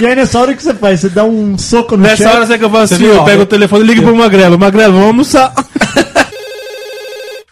E 0.00 0.06
aí 0.06 0.14
nessa 0.14 0.38
hora 0.38 0.52
o 0.52 0.56
que 0.56 0.62
você 0.62 0.74
faz? 0.74 1.00
Você 1.00 1.08
dá 1.08 1.24
um 1.24 1.56
soco 1.56 1.96
no 1.96 2.02
nessa 2.02 2.16
chefe? 2.24 2.36
hora 2.36 2.46
você 2.46 2.58
que 2.58 2.64
eu 2.64 2.70
faço 2.70 2.88
Você 2.88 2.94
assim, 2.94 3.04
eu 3.06 3.20
ó, 3.20 3.24
pego 3.24 3.38
eu- 3.40 3.44
o 3.44 3.46
telefone 3.46 3.84
e 3.84 3.86
ligo 3.86 4.02
pro 4.02 4.16
Magrelo. 4.16 4.58
Magrelo, 4.58 4.92
vamos 4.92 5.06
almoçar. 5.08 5.52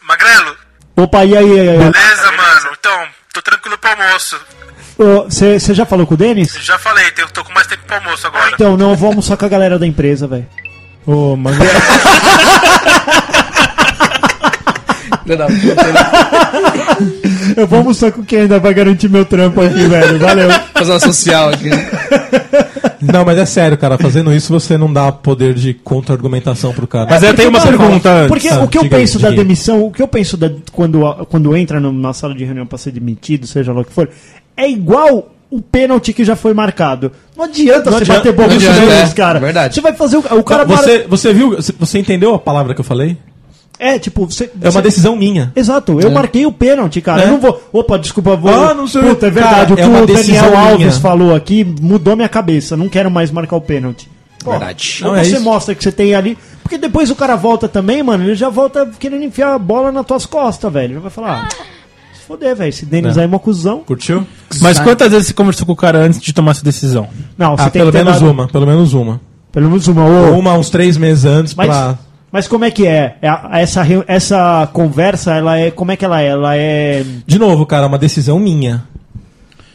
Magrelo, 0.07 0.57
Opa, 0.97 1.24
e 1.24 1.36
aí? 1.36 1.47
e 1.47 1.61
aí? 1.61 1.78
beleza, 1.78 2.32
mano? 2.32 2.76
Então, 2.78 3.07
tô 3.32 3.42
tranquilo 3.42 3.78
pro 3.78 3.90
almoço. 3.90 4.36
Ô, 4.99 5.24
Você 5.24 5.59
você 5.59 5.74
já 5.74 5.84
falou 5.86 6.07
com 6.07 6.14
o 6.14 6.16
Denis? 6.16 6.53
Já 6.61 6.78
falei, 6.78 7.11
tenho- 7.12 7.28
tô 7.30 7.42
com 7.45 7.53
mais 7.53 7.66
tempo 7.66 7.82
pro 7.86 7.97
almoço 7.97 8.26
agora. 8.26 8.51
Então, 8.55 8.76
não, 8.76 8.90
eu 8.90 8.97
vou 8.97 9.09
almoçar 9.09 9.36
com 9.36 9.45
a 9.45 9.49
galera 9.49 9.78
da 9.78 9.86
empresa, 9.86 10.26
velho. 10.26 10.47
Ô, 11.07 11.36
Magrelo. 11.36 11.70
Eu 17.56 17.66
vou 17.66 17.78
almoçar 17.80 18.12
com 18.12 18.22
quem 18.24 18.40
ainda 18.40 18.58
vai 18.58 18.74
garantir 18.74 19.08
meu 19.08 19.24
trampo 19.24 19.60
aqui, 19.60 19.86
velho. 19.86 20.18
Valeu. 20.18 20.48
Fazer 20.74 20.92
uma 20.92 21.00
social 21.00 21.48
aqui. 21.50 21.68
né? 21.68 21.88
Não, 23.00 23.24
mas 23.24 23.38
é 23.38 23.44
sério, 23.46 23.76
cara. 23.76 23.98
Fazendo 23.98 24.32
isso 24.32 24.52
você 24.52 24.76
não 24.78 24.92
dá 24.92 25.12
poder 25.12 25.54
de 25.54 25.74
contra-argumentação 25.74 26.72
pro 26.72 26.86
cara. 26.86 27.06
Mas 27.10 27.22
eu 27.22 27.34
tenho 27.34 27.50
uma 27.50 27.60
pergunta 27.60 28.10
antes. 28.10 28.28
Porque 28.28 28.48
Ah, 28.48 28.60
o 28.60 28.68
que 28.68 28.78
eu 28.78 28.82
diga 28.82 28.96
aí, 28.96 29.02
penso 29.02 29.18
diga 29.18 29.30
da 29.30 29.36
demissão, 29.36 29.84
o 29.84 29.90
que 29.90 30.02
eu 30.02 30.08
penso 30.08 30.36
da, 30.36 30.50
quando, 30.72 31.00
quando 31.28 31.56
entra 31.56 31.78
numa 31.80 32.12
sala 32.12 32.34
de 32.34 32.44
reunião 32.44 32.66
pra 32.66 32.78
ser 32.78 32.90
demitido, 32.92 33.46
seja 33.46 33.72
lá 33.72 33.80
o 33.82 33.84
que 33.84 33.92
for, 33.92 34.08
é 34.56 34.68
igual 34.68 35.30
o 35.50 35.60
pênalti 35.60 36.12
que 36.12 36.24
já 36.24 36.34
foi 36.34 36.54
marcado. 36.54 37.12
Não 37.36 37.44
adianta 37.44 37.90
Não 37.90 37.98
você 37.98 38.04
adianta, 38.04 38.20
bater 38.20 38.32
boca 38.32 38.48
não 38.48 38.56
com 38.60 38.68
adianta, 38.68 38.92
eles, 38.94 39.10
é, 39.12 39.14
cara. 39.14 39.38
verdade. 39.38 39.74
Você 39.74 39.80
vai 39.80 39.92
fazer 39.92 40.16
o, 40.16 40.20
o 40.20 40.42
cara 40.42 40.64
Não, 40.64 40.74
para- 40.74 40.82
você, 40.82 41.06
você 41.08 41.32
viu? 41.32 41.56
Você 41.78 41.98
entendeu 41.98 42.34
a 42.34 42.38
palavra 42.38 42.74
que 42.74 42.80
eu 42.80 42.84
falei? 42.84 43.16
É, 43.78 43.98
tipo, 43.98 44.24
você, 44.26 44.50
É 44.60 44.70
uma 44.70 44.80
decisão 44.80 45.16
minha. 45.16 45.52
Exato, 45.56 46.00
eu 46.00 46.10
marquei 46.10 46.46
o 46.46 46.52
pênalti, 46.52 47.00
cara. 47.00 47.22
É. 47.22 47.24
Eu 47.26 47.32
não 47.32 47.40
vou. 47.40 47.60
Opa, 47.72 47.98
desculpa, 47.98 48.36
vou. 48.36 48.52
Ah, 48.54 48.72
não 48.72 48.86
sei. 48.86 49.02
Puta, 49.02 49.26
é 49.26 49.30
verdade. 49.30 49.54
Cara, 49.54 49.72
o 49.72 49.76
que 49.76 49.82
é 49.82 49.86
uma 49.86 50.02
o 50.02 50.06
decisão 50.06 50.42
Daniel 50.44 50.58
Alves 50.58 50.78
minha. 50.78 50.92
falou 50.92 51.34
aqui 51.34 51.64
mudou 51.80 52.14
minha 52.16 52.28
cabeça. 52.28 52.76
Não 52.76 52.88
quero 52.88 53.10
mais 53.10 53.30
marcar 53.30 53.56
o 53.56 53.60
pênalti. 53.60 54.08
Pô, 54.44 54.50
Verdade. 54.52 54.98
Não, 55.02 55.16
é 55.16 55.24
você 55.24 55.32
isso. 55.32 55.40
mostra 55.42 55.74
que 55.74 55.82
você 55.82 55.90
tem 55.90 56.14
ali. 56.14 56.38
Porque 56.62 56.78
depois 56.78 57.10
o 57.10 57.16
cara 57.16 57.34
volta 57.34 57.66
também, 57.68 58.02
mano. 58.02 58.24
Ele 58.24 58.34
já 58.34 58.48
volta 58.48 58.88
querendo 58.98 59.24
enfiar 59.24 59.54
a 59.54 59.58
bola 59.58 59.90
nas 59.90 60.06
tuas 60.06 60.24
costas, 60.26 60.72
velho. 60.72 60.92
Ele 60.94 61.00
vai 61.00 61.10
falar. 61.10 61.48
Ah, 61.50 61.64
se 62.14 62.22
foder, 62.26 62.54
velho. 62.54 62.68
Esse 62.68 62.86
Denis 62.86 63.16
É. 63.16 63.20
aí 63.20 63.24
é 63.24 63.28
uma 63.28 63.38
cuzão. 63.38 63.80
Curtiu? 63.80 64.26
Mas 64.60 64.78
quantas 64.78 65.10
vezes 65.10 65.26
você 65.28 65.34
conversou 65.34 65.66
com 65.66 65.72
o 65.72 65.76
cara 65.76 65.98
antes 65.98 66.20
de 66.20 66.32
tomar 66.32 66.52
essa 66.52 66.62
decisão? 66.64 67.08
Não, 67.36 67.56
você 67.56 67.62
Ah, 67.64 67.70
tem 67.70 67.80
pelo 67.80 67.90
que 67.90 67.98
ter 67.98 68.04
menos 68.04 68.20
dado- 68.20 68.30
uma, 68.30 68.46
pelo 68.48 68.66
menos 68.66 68.94
uma. 68.94 69.20
Pelo 69.50 69.66
menos 69.68 69.88
uma. 69.88 70.04
Ou 70.04 70.38
uma 70.38 70.54
uns 70.54 70.68
três 70.70 70.96
meses 70.96 71.24
antes 71.24 71.54
Mas, 71.54 71.66
pra. 71.68 71.98
Mas 72.35 72.49
como 72.49 72.64
é 72.64 72.70
que 72.72 72.85
é? 72.85 73.16
É 73.22 73.62
Essa, 73.62 73.82
essa 74.09 74.68
conversa, 74.72 75.35
ela 75.35 75.57
é. 75.57 75.70
Como 75.70 75.93
é 75.93 75.97
que 75.97 76.05
ela 76.05 76.20
é? 76.20 76.26
Ela 76.26 76.57
é. 76.57 77.05
De 77.24 77.39
novo, 77.39 77.64
cara, 77.64 77.85
é 77.85 77.87
uma 77.87 77.97
decisão 77.97 78.41
minha. 78.41 78.82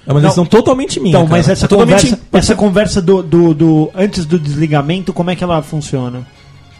É 0.06 0.12
uma 0.12 0.16
Não. 0.20 0.28
decisão 0.28 0.46
totalmente 0.46 1.00
minha. 1.00 1.16
Então, 1.16 1.26
mas 1.26 1.46
cara. 1.46 1.54
essa 1.54 1.66
É 1.66 1.70
totalmente 1.70 2.02
conversa, 2.02 2.20
essa 2.34 2.56
conversa 2.56 3.02
do, 3.02 3.24
do, 3.24 3.54
do- 3.54 3.92
antes 3.96 4.26
do 4.26 4.38
desligamento, 4.38 5.14
como 5.14 5.30
é 5.32 5.38
que 5.38 5.44
ela 5.44 5.62
funciona? 5.62 6.28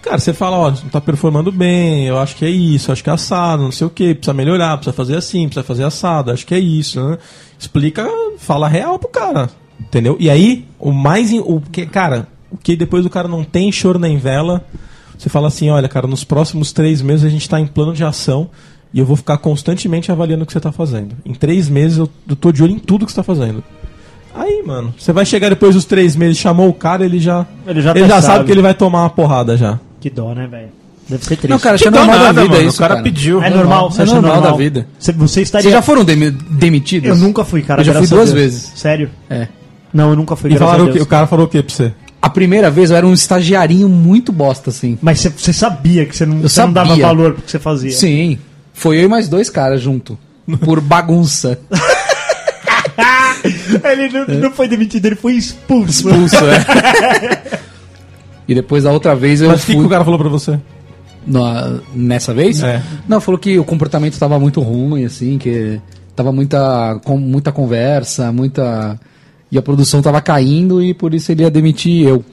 Cara, 0.02 0.18
você 0.20 0.34
fala, 0.34 0.58
ó, 0.58 0.70
não 0.70 0.90
tá 0.90 1.00
performando 1.00 1.50
bem, 1.52 2.08
eu 2.08 2.18
acho 2.20 2.36
que 2.36 2.44
é 2.44 2.50
isso, 2.50 2.92
acho 2.92 3.02
que 3.04 3.10
é 3.10 3.14
assado, 3.14 3.64
não 3.64 3.72
sei 3.72 3.88
o 3.88 3.90
que, 3.90 4.16
precisa 4.16 4.34
melhorar, 4.34 4.76
precisa 4.78 4.94
fazer 4.96 5.16
assim, 5.16 5.46
precisa 5.46 5.64
fazer 5.64 5.84
assado, 5.86 6.32
acho 6.32 6.46
que 6.46 6.54
é 6.56 6.60
isso, 6.60 7.02
né? 7.02 7.18
Explica, 7.58 8.06
fala 8.38 8.68
real 8.68 9.00
pro 9.00 9.08
cara, 9.10 9.50
entendeu? 9.80 10.18
E 10.20 10.30
aí, 10.30 10.66
o 10.78 10.92
mais. 10.92 11.32
O 11.34 11.62
que, 11.72 11.86
cara, 11.86 12.28
o 12.52 12.58
que 12.58 12.76
depois 12.76 13.06
o 13.06 13.10
cara 13.10 13.28
não 13.30 13.44
tem 13.46 13.72
choro 13.72 13.98
nem 14.00 14.18
vela, 14.18 14.66
você 15.20 15.30
fala 15.30 15.50
assim, 15.50 15.70
olha, 15.70 15.88
cara, 15.90 16.08
nos 16.08 16.24
próximos 16.24 16.72
três 16.72 17.02
meses 17.02 17.26
a 17.26 17.30
gente 17.30 17.48
tá 17.48 17.60
em 17.60 17.68
plano 17.68 17.94
de 17.94 18.04
ação 18.04 18.50
e 18.94 19.00
eu 19.00 19.06
vou 19.06 19.16
ficar 19.16 19.38
constantemente 19.38 20.12
avaliando 20.12 20.44
o 20.44 20.48
que 20.48 20.54
você 20.54 20.60
tá 20.60 20.72
fazendo. 20.72 21.16
Em 21.26 21.34
três 21.34 21.68
meses 21.70 21.98
eu, 21.98 22.10
eu 22.28 22.36
tô 22.36 22.52
de 22.52 22.64
olho 22.64 22.72
em 22.74 22.80
tudo 22.80 23.06
que 23.06 23.12
você 23.12 23.18
tá 23.18 23.24
fazendo. 23.24 23.64
Aí, 24.34 24.64
mano, 24.66 24.94
você 24.98 25.12
vai 25.12 25.26
chegar 25.26 25.50
depois 25.50 25.76
dos 25.76 25.86
três 25.86 26.16
meses, 26.16 26.38
chamou 26.38 26.70
o 26.70 26.74
cara, 26.74 27.04
ele 27.04 27.20
já. 27.20 27.46
Ele 27.68 27.82
já 27.82 27.92
ele 27.92 28.02
já 28.08 28.22
sabe. 28.22 28.26
sabe. 28.26 28.46
que 28.46 28.52
ele 28.52 28.62
vai 28.62 28.74
tomar 28.74 29.02
uma 29.02 29.10
porrada 29.10 29.58
já. 29.58 29.80
Que 30.00 30.10
dó, 30.10 30.34
né, 30.34 30.48
velho? 30.48 30.70
Deve 31.10 31.24
ser 31.26 31.36
triste. 31.36 31.50
Não, 31.50 31.60
cara, 31.60 31.76
acho 31.76 31.84
Que 31.84 31.90
que 31.92 31.98
é 31.98 32.00
normal 32.00 32.20
nada, 32.20 32.34
da 32.34 32.42
vida 32.44 32.56
mano. 32.56 32.68
isso, 32.70 32.78
o 32.78 32.80
cara 32.80 32.94
cara. 32.94 33.04
pediu. 33.04 33.42
é 33.44 33.50
normal, 33.50 33.90
Isso 33.90 33.96
é 33.96 33.96
você 33.98 34.02
acha 34.04 34.14
normal 34.22 34.34
normal 34.36 34.52
da 34.52 34.58
vida. 34.58 34.88
Você, 35.00 35.12
você 35.12 35.42
estaria... 35.42 35.64
Vocês 35.64 35.74
já 35.74 35.82
foram 35.82 36.06
demi- 36.06 36.30
demitidos? 36.32 37.10
Eu 37.10 37.16
nunca 37.16 37.44
fui, 37.44 37.64
cara. 37.64 37.82
Eu 37.82 37.86
já 37.86 37.94
fui 37.96 38.08
duas 38.08 38.32
Deus. 38.32 38.32
vezes. 38.32 38.72
Sério? 38.76 39.10
É. 39.28 39.48
Não, 39.92 40.12
eu 40.12 40.16
nunca 40.16 40.36
fui, 40.36 40.52
E 40.52 40.54
graças 40.54 40.68
falaram 40.68 40.86
a 40.86 40.90
o, 40.90 40.94
que, 40.94 41.02
o 41.02 41.06
cara 41.08 41.26
falou 41.26 41.46
o 41.48 41.50
que 41.50 41.64
pra 41.64 41.74
você? 41.76 41.92
A 42.22 42.30
primeira 42.30 42.70
vez 42.70 42.92
eu 42.92 42.98
era 42.98 43.08
um 43.08 43.14
estagiarinho 43.14 43.88
muito 43.88 44.32
bosta, 44.32 44.70
assim. 44.70 44.98
Mas 45.02 45.20
você- 45.22 45.54
sabia 45.54 46.06
que 46.06 46.16
você 46.16 46.26
não, 46.26 46.38
Eu 46.42 46.50
não 46.58 46.74
dava 46.74 46.96
valor 46.96 47.34
pro 47.34 47.44
que 47.44 47.52
você 47.52 47.60
fazia. 47.60 47.92
Sim. 47.92 48.38
Foi 48.74 48.98
eu 48.98 49.04
e 49.04 49.08
mais 49.08 49.28
dois 49.30 49.50
caras 49.50 49.82
junto. 49.82 50.18
Por 50.64 50.82
bagunça. 50.82 51.60
Ele 53.84 54.10
não, 54.10 54.26
não 54.40 54.52
foi 54.52 54.68
demitido, 54.68 55.06
ele 55.06 55.16
foi 55.16 55.34
expulso. 55.36 56.10
Expulso, 56.10 56.36
é. 56.46 57.60
E 58.48 58.56
depois 58.56 58.84
a 58.84 58.92
outra 58.92 59.16
vez 59.16 59.42
eu 59.42 59.50
Mas 59.50 59.62
o 59.62 59.66
que, 59.68 59.74
fui... 59.74 59.82
que 59.82 59.86
o 59.86 59.90
cara 59.90 60.04
falou 60.04 60.18
pra 60.18 60.28
você? 60.28 60.60
Na- 61.28 61.78
nessa 61.94 62.34
vez? 62.34 62.64
É. 62.64 62.82
Não, 63.08 63.22
falou 63.22 63.38
que 63.40 63.60
o 63.60 63.64
comportamento 63.64 64.14
estava 64.14 64.40
muito 64.40 64.60
ruim, 64.60 65.06
assim, 65.06 65.38
que 65.38 65.80
tava 66.16 66.32
muita, 66.32 67.00
com, 67.06 67.16
muita 67.16 67.52
conversa, 67.52 68.32
muita. 68.32 69.00
E 69.52 69.58
a 69.58 69.62
produção 69.62 70.02
tava 70.02 70.22
caindo 70.22 70.82
e 70.82 70.94
por 70.94 71.14
isso 71.14 71.32
ele 71.32 71.44
ia 71.44 71.50
demitir 71.52 72.08
eu. 72.08 72.24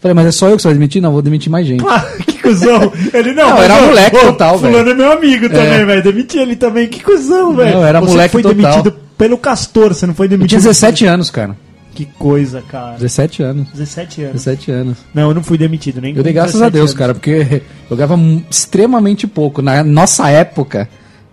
Falei, 0.00 0.14
mas 0.14 0.26
é 0.26 0.30
só 0.32 0.48
eu 0.48 0.54
que 0.56 0.62
você 0.62 0.68
vai 0.68 0.74
demitir? 0.74 1.02
Não, 1.02 1.10
vou 1.12 1.20
demitir 1.22 1.50
mais 1.50 1.66
gente. 1.66 1.84
Ah, 1.84 2.00
que 2.24 2.38
cuzão. 2.40 2.92
Ele 3.12 3.32
não, 3.32 3.50
Não, 3.50 3.58
era 3.62 3.82
moleque 3.82 4.16
ô, 4.16 4.20
total, 4.20 4.56
Fulano 4.58 4.76
velho. 4.78 4.90
é 4.90 4.94
meu 4.94 5.10
amigo 5.12 5.48
também, 5.48 5.62
É. 5.80 5.84
velho. 5.84 6.02
Demiti 6.04 6.38
ele 6.38 6.54
também. 6.54 6.86
Que 6.86 7.02
cuzão, 7.02 7.56
velho. 7.56 7.82
era 7.82 8.00
você 8.00 8.10
moleque 8.12 8.32
foi 8.32 8.42
total. 8.42 8.56
demitido 8.56 8.92
pelo 9.18 9.36
Castor, 9.36 9.92
você 9.92 10.06
não 10.06 10.14
foi 10.14 10.26
Eu 10.26 10.30
demitido. 10.30 10.50
tinha 10.50 10.60
17 10.60 11.04
anos, 11.06 11.30
cara. 11.30 11.56
Que 11.92 12.04
coisa, 12.04 12.62
cara. 12.62 12.92
17 12.96 13.42
anos. 13.42 13.68
17 13.72 14.22
anos. 14.22 14.32
17 14.44 14.70
anos. 14.70 14.98
Não, 15.12 15.28
eu 15.30 15.34
não 15.34 15.42
fui 15.42 15.58
demitido, 15.58 16.00
nem 16.00 16.14
Eu 16.16 16.22
dei 16.22 16.32
graças 16.32 16.62
a 16.62 16.68
17 16.68 16.72
Deus, 16.74 16.90
anos. 16.90 16.98
cara, 16.98 17.12
porque 17.14 17.62
eu 17.90 17.96
ganhava 17.96 18.16
extremamente 18.48 19.26
pouco. 19.26 19.60
Na 19.60 19.82
nossa 19.82 20.28
época, 20.30 20.88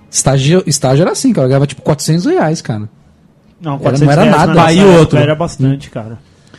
estágio, 0.09 0.63
estágio 0.65 1.03
era 1.03 1.11
assim, 1.11 1.31
cara. 1.31 1.45
Eu 1.45 1.49
ganhava 1.49 1.67
tipo 1.67 1.83
400 1.83 2.25
reais, 2.25 2.63
cara. 2.63 2.89
Não, 3.65 3.73
Era- 3.73 3.81
400 3.81 4.15
não 4.15 4.21
era 4.23 4.31
nada. 4.45 4.63
Aí 4.65 4.79
época 4.79 4.97
outro. 4.99 5.17
Era 5.19 5.35
bastante, 5.35 5.89
cara. 5.89 6.17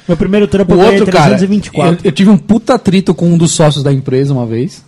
Meu 0.08 0.16
primeiro 0.16 0.46
trampo 0.46 0.74
O 0.74 0.80
eu 0.82 0.86
outro, 0.86 1.06
cara, 1.06 1.32
eu, 1.34 1.38
324. 1.38 1.98
eu 2.04 2.12
tive 2.12 2.30
um 2.30 2.36
puta 2.36 2.74
atrito 2.74 3.14
com 3.14 3.26
um 3.26 3.38
dos 3.38 3.52
sócios 3.52 3.82
da 3.82 3.92
empresa 3.92 4.32
uma 4.34 4.44
vez. 4.46 4.84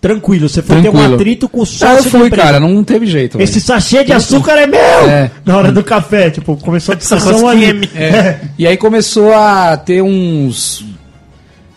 Tranquilo, 0.00 0.48
você 0.48 0.60
foi 0.62 0.82
ter 0.82 0.88
um 0.88 0.92
Tranquilo. 0.92 1.14
atrito 1.14 1.48
com 1.48 1.58
o 1.58 1.62
Ah, 1.62 1.64
eu 1.64 1.66
sócio 1.66 2.04
da 2.04 2.18
fui, 2.18 2.26
empresa. 2.28 2.46
cara, 2.46 2.60
não 2.60 2.84
teve 2.84 3.06
jeito. 3.06 3.40
Esse 3.40 3.54
velho. 3.54 3.64
sachê 3.64 4.04
de 4.04 4.12
açúcar 4.12 4.52
é 4.52 4.66
meu! 4.66 4.78
É. 4.80 5.30
Na 5.44 5.56
hora 5.56 5.72
do 5.72 5.82
café, 5.82 6.30
tipo, 6.30 6.56
começou 6.58 6.92
a 6.92 6.96
discussão 6.96 7.48
ali. 7.48 7.88
É. 7.94 8.40
E 8.58 8.66
aí 8.66 8.76
começou 8.76 9.32
a 9.32 9.76
ter 9.76 10.02
uns. 10.02 10.84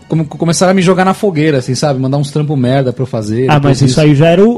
Como, 0.10 0.26
começaram 0.26 0.72
a 0.72 0.74
me 0.74 0.82
jogar 0.82 1.05
na 1.05 1.14
fogueira, 1.14 1.60
assim, 1.60 1.76
sabe? 1.76 1.99
Mandar 1.99 2.18
uns 2.18 2.32
trampos 2.32 2.57
merda 2.57 2.91
pra 2.91 3.03
eu 3.03 3.07
fazer. 3.07 3.49
Ah, 3.49 3.60
mas 3.64 3.80
isso 3.82 4.01
aí 4.01 4.16
já 4.16 4.26
era 4.28 4.43
o, 4.43 4.57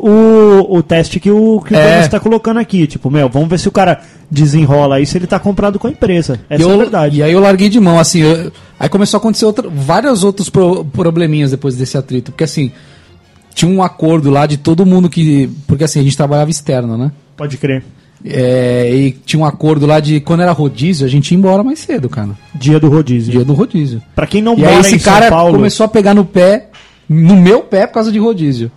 o, 0.63 0.77
o 0.77 0.81
teste 0.81 1.19
que 1.19 1.29
o, 1.29 1.61
que 1.61 1.73
o 1.73 1.77
É. 1.77 2.07
Tá 2.07 2.19
colocando 2.21 2.57
aqui. 2.57 2.87
Tipo, 2.87 3.11
meu, 3.11 3.27
vamos 3.27 3.49
ver 3.49 3.59
se 3.59 3.67
o 3.67 3.71
cara 3.71 3.99
desenrola 4.31 4.95
aí 4.95 5.05
se 5.05 5.17
ele 5.17 5.27
tá 5.27 5.37
comprado 5.39 5.77
com 5.77 5.87
a 5.87 5.91
empresa. 5.91 6.39
Essa 6.49 6.63
E 6.63 6.65
é 6.65 6.69
a 6.69 6.71
eu- 6.73 6.77
verdade. 6.77 7.17
E 7.17 7.23
aí 7.23 7.33
eu 7.33 7.39
larguei 7.41 7.67
de 7.67 7.79
mão, 7.81 7.99
assim. 7.99 8.21
eu- 8.21 8.49
aí 8.79 8.87
começou 8.87 9.17
a 9.17 9.19
acontecer 9.19 9.43
outra, 9.45 9.67
vários 9.69 10.23
outros 10.23 10.49
pro- 10.49 10.85
probleminhas 10.85 11.51
depois 11.51 11.75
desse 11.75 11.97
atrito. 11.97 12.31
Porque 12.31 12.45
assim, 12.45 12.71
tinha 13.53 13.69
um 13.69 13.83
acordo 13.83 14.29
lá 14.29 14.45
de 14.45 14.55
todo 14.55 14.85
mundo 14.85 15.09
que. 15.09 15.49
Porque 15.67 15.83
assim, 15.83 15.99
a 15.99 16.03
gente 16.03 16.15
trabalhava 16.15 16.49
externo, 16.49 16.97
né? 16.97 17.11
Pode 17.35 17.57
crer. 17.57 17.83
É, 18.23 18.93
e 18.93 19.11
tinha 19.11 19.39
um 19.39 19.45
acordo 19.45 19.85
lá 19.85 19.99
de 19.99 20.19
quando 20.19 20.41
era 20.41 20.51
rodízio, 20.51 21.05
a 21.05 21.09
gente 21.09 21.31
ia 21.31 21.37
embora 21.37 21.63
mais 21.63 21.79
cedo, 21.79 22.07
cara. 22.09 22.29
Dia 22.53 22.79
do 22.79 22.89
rodízio. 22.89 23.31
Dia 23.31 23.43
do 23.43 23.53
rodízio. 23.53 24.01
Pra 24.15 24.27
quem 24.27 24.41
não 24.41 24.53
E 24.55 24.61
mora 24.61 24.71
aí 24.73 24.79
esse 24.79 24.95
em 24.95 24.99
São 24.99 25.13
cara 25.13 25.29
Paulo... 25.29 25.55
começou 25.55 25.85
a 25.85 25.89
pegar 25.89 26.13
no 26.13 26.23
pé, 26.23 26.67
no 27.09 27.35
meu 27.35 27.61
pé 27.61 27.87
por 27.87 27.95
causa 27.95 28.11
de 28.11 28.19
rodízio. 28.19 28.71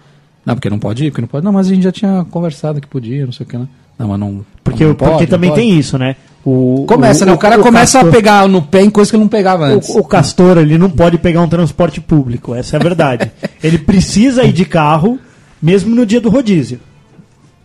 Não, 0.47 0.55
porque 0.55 0.70
não 0.70 0.78
pode 0.78 1.05
ir, 1.07 1.11
porque 1.11 1.20
não 1.22 1.28
pode. 1.28 1.45
Não, 1.45 1.53
mas 1.53 1.66
a 1.66 1.70
gente 1.74 1.82
já 1.82 1.92
tinha 1.92 2.26
conversado 2.30 2.80
que 2.80 2.86
podia, 2.86 3.24
não 3.24 3.32
sei 3.32 3.45
o 3.45 3.49
que, 3.49 3.57
né? 3.57 3.66
Não, 3.99 4.09
mas 4.09 4.18
não. 4.20 4.45
Porque, 4.62 4.84
não 4.84 4.95
porque 4.95 5.12
pode, 5.12 5.26
também 5.26 5.51
não 5.51 5.57
pode. 5.57 5.66
tem 5.68 5.78
isso, 5.78 5.97
né? 5.99 6.16
O, 6.45 6.84
Começa, 6.86 7.24
né? 7.24 7.32
O 7.32 7.38
cara 7.38 7.59
começa 7.59 7.99
Castor- 7.99 8.09
a 8.11 8.12
pegar 8.12 8.49
no 8.49 8.61
pé 8.61 8.82
em 8.82 8.90
coisa 8.90 9.11
que 9.11 9.16
ele 9.16 9.22
não 9.22 9.28
pegava 9.28 9.64
antes. 9.66 9.88
O, 9.88 10.01
o 10.01 10.05
Castor, 10.05 10.59
ele 10.59 10.76
não 10.76 10.90
pode 10.90 11.16
pegar 11.16 11.40
um 11.40 11.49
transporte 11.49 12.01
público, 12.03 12.55
essa 12.55 12.76
é 12.76 12.80
a 12.80 12.82
verdade. 12.82 13.30
ele 13.64 13.78
precisa 13.78 14.45
ir 14.45 14.53
de 14.53 14.66
carro, 14.66 15.18
mesmo 15.62 15.95
no 15.95 16.05
dia 16.05 16.20
do 16.20 16.28
rodízio. 16.28 16.78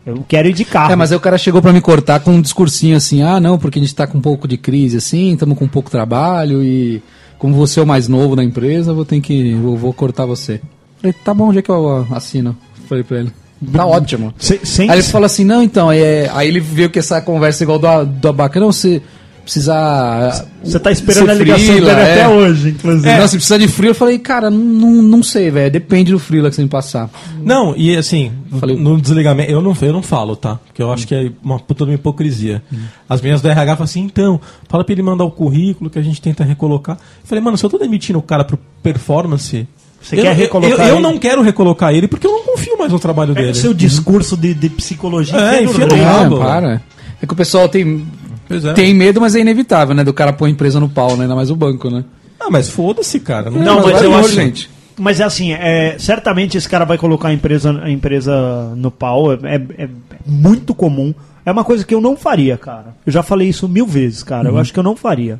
Eu 0.05 0.23
quero 0.27 0.47
ir 0.47 0.53
de 0.53 0.65
carro. 0.65 0.91
É, 0.91 0.95
mas 0.95 1.11
aí 1.11 1.17
o 1.17 1.21
cara 1.21 1.37
chegou 1.37 1.61
pra 1.61 1.73
me 1.73 1.81
cortar 1.81 2.19
com 2.21 2.31
um 2.31 2.41
discursinho 2.41 2.95
assim: 2.97 3.21
ah, 3.21 3.39
não, 3.39 3.57
porque 3.59 3.79
a 3.79 3.81
gente 3.81 3.93
tá 3.93 4.07
com 4.07 4.17
um 4.17 4.21
pouco 4.21 4.47
de 4.47 4.57
crise 4.57 4.97
assim, 4.97 5.33
estamos 5.33 5.57
com 5.57 5.67
pouco 5.67 5.91
trabalho 5.91 6.63
e 6.63 7.01
como 7.37 7.53
você 7.55 7.79
é 7.79 7.83
o 7.83 7.87
mais 7.87 8.07
novo 8.07 8.35
da 8.35 8.43
empresa, 8.43 8.93
vou 8.93 9.05
ter 9.05 9.19
que. 9.21 9.53
Vou, 9.55 9.77
vou 9.77 9.93
cortar 9.93 10.25
você. 10.25 10.59
Falei, 11.01 11.13
tá 11.23 11.33
bom, 11.33 11.49
onde 11.49 11.59
é 11.59 11.61
que 11.61 11.69
eu 11.69 12.07
assino? 12.11 12.55
Falei 12.87 13.03
pra 13.03 13.19
ele. 13.19 13.31
Tá 13.73 13.85
ótimo. 13.85 14.33
Se- 14.37 14.61
sem- 14.63 14.89
Aí 14.89 14.99
ele 14.99 15.07
falou 15.07 15.25
assim, 15.25 15.43
não, 15.43 15.61
então, 15.61 15.91
é... 15.91 16.29
aí 16.33 16.47
ele 16.47 16.61
viu 16.61 16.89
que 16.89 16.97
essa 16.97 17.21
conversa 17.21 17.61
igual 17.63 17.77
do, 17.77 18.05
do 18.05 18.27
Abacana, 18.29 18.65
você 18.65 19.01
precisa... 19.49 20.45
Você 20.63 20.79
tá 20.79 20.91
esperando 20.91 21.29
a 21.29 21.33
ligação 21.33 21.65
frila, 21.65 21.95
dele 21.95 22.07
é. 22.07 22.13
até 22.13 22.27
hoje, 22.27 22.69
inclusive. 22.69 23.17
Não, 23.17 23.27
se 23.27 23.35
precisa 23.37 23.57
de 23.59 23.67
frila, 23.67 23.91
eu 23.91 23.95
falei, 23.95 24.19
cara, 24.19 24.49
não, 24.49 24.59
não, 24.59 25.01
não 25.01 25.23
sei, 25.23 25.49
velho, 25.49 25.71
depende 25.71 26.11
do 26.11 26.19
frila 26.19 26.49
que 26.49 26.55
você 26.55 26.61
me 26.61 26.67
passar. 26.69 27.09
Não, 27.43 27.73
e 27.75 27.95
assim, 27.95 28.31
Falei- 28.59 28.75
no 28.77 28.99
desligamento, 29.01 29.51
eu 29.51 29.61
não, 29.61 29.75
eu 29.81 29.93
não 29.93 30.03
falo, 30.03 30.35
tá? 30.35 30.59
Porque 30.65 30.81
eu 30.81 30.91
acho 30.91 31.07
que 31.07 31.15
é 31.15 31.31
uma 31.43 31.59
puta 31.59 31.85
de 31.85 31.91
uma 31.91 31.95
hipocrisia. 31.95 32.61
As 33.07 33.21
meninas 33.21 33.41
do 33.41 33.49
RH 33.49 33.75
falam 33.75 33.83
assim, 33.85 34.01
então, 34.01 34.39
fala 34.67 34.83
pra 34.83 34.93
ele 34.93 35.01
mandar 35.01 35.23
o 35.23 35.31
currículo 35.31 35.89
que 35.89 35.97
a 35.97 36.01
gente 36.03 36.21
tenta 36.21 36.43
recolocar. 36.43 36.95
Eu 36.97 37.27
falei, 37.27 37.43
mano, 37.43 37.57
se 37.57 37.65
eu 37.65 37.69
tô 37.69 37.77
demitindo 37.77 38.19
o 38.19 38.21
cara 38.23 38.43
pro 38.43 38.59
performance. 38.83 39.67
Você 40.01 40.15
eu, 40.17 40.21
quer 40.23 40.31
eu- 40.31 40.35
recolocar 40.35 40.79
Eu, 40.79 40.85
eu 40.85 40.93
ele? 40.95 41.03
não 41.03 41.17
quero 41.17 41.41
recolocar 41.41 41.93
ele 41.93 42.07
porque 42.07 42.25
eu 42.25 42.31
não 42.31 42.43
confio 42.43 42.77
mais 42.77 42.91
no 42.91 42.99
trabalho 42.99 43.31
É 43.31 43.35
dele. 43.35 43.51
o 43.51 43.55
seu 43.55 43.73
discurso 43.73 44.37
de, 44.37 44.53
de 44.53 44.69
psicologia. 44.69 45.35
É. 45.37 45.63
Ah, 46.05 46.21
rabo. 46.21 46.37
para. 46.39 46.81
É 47.21 47.25
que 47.27 47.33
o 47.33 47.35
pessoal 47.35 47.67
tem, 47.67 48.05
é. 48.49 48.73
tem 48.73 48.93
medo, 48.93 49.21
mas 49.21 49.35
é 49.35 49.39
inevitável, 49.39 49.93
né? 49.95 50.03
Do 50.03 50.13
cara 50.13 50.33
pôr 50.33 50.45
a 50.45 50.49
empresa 50.49 50.79
no 50.79 50.89
pau, 50.89 51.15
né? 51.15 51.23
Ainda 51.23 51.35
mais 51.35 51.49
o 51.51 51.55
banco, 51.55 51.89
né? 51.89 52.03
Ah, 52.39 52.49
mas 52.49 52.69
foda-se, 52.69 53.19
cara. 53.19 53.49
Não, 53.51 53.81
mas 53.81 53.93
vai 53.97 54.05
eu 54.05 54.15
acho, 54.15 54.31
gente. 54.33 54.69
Mas 54.97 55.19
é 55.19 55.23
assim, 55.23 55.53
é, 55.53 55.95
certamente 55.97 56.57
esse 56.57 56.67
cara 56.67 56.83
vai 56.85 56.97
colocar 56.97 57.29
a 57.29 57.33
empresa, 57.33 57.79
a 57.81 57.89
empresa 57.89 58.73
no 58.75 58.91
pau. 58.91 59.33
É, 59.33 59.37
é- 59.55 59.83
é 59.85 59.89
muito 60.25 60.73
comum. 60.73 61.13
É 61.45 61.51
uma 61.51 61.63
coisa 61.63 61.85
que 61.85 61.93
eu 61.95 62.01
não 62.01 62.17
faria, 62.17 62.57
cara. 62.57 62.95
Eu 63.05 63.11
já 63.11 63.23
falei 63.23 63.47
isso 63.47 63.67
mil 63.67 63.85
vezes, 63.85 64.23
cara. 64.23 64.49
Uhum. 64.49 64.55
Eu 64.55 64.61
acho 64.61 64.73
que 64.73 64.79
eu 64.79 64.83
não 64.83 64.95
faria. 64.95 65.39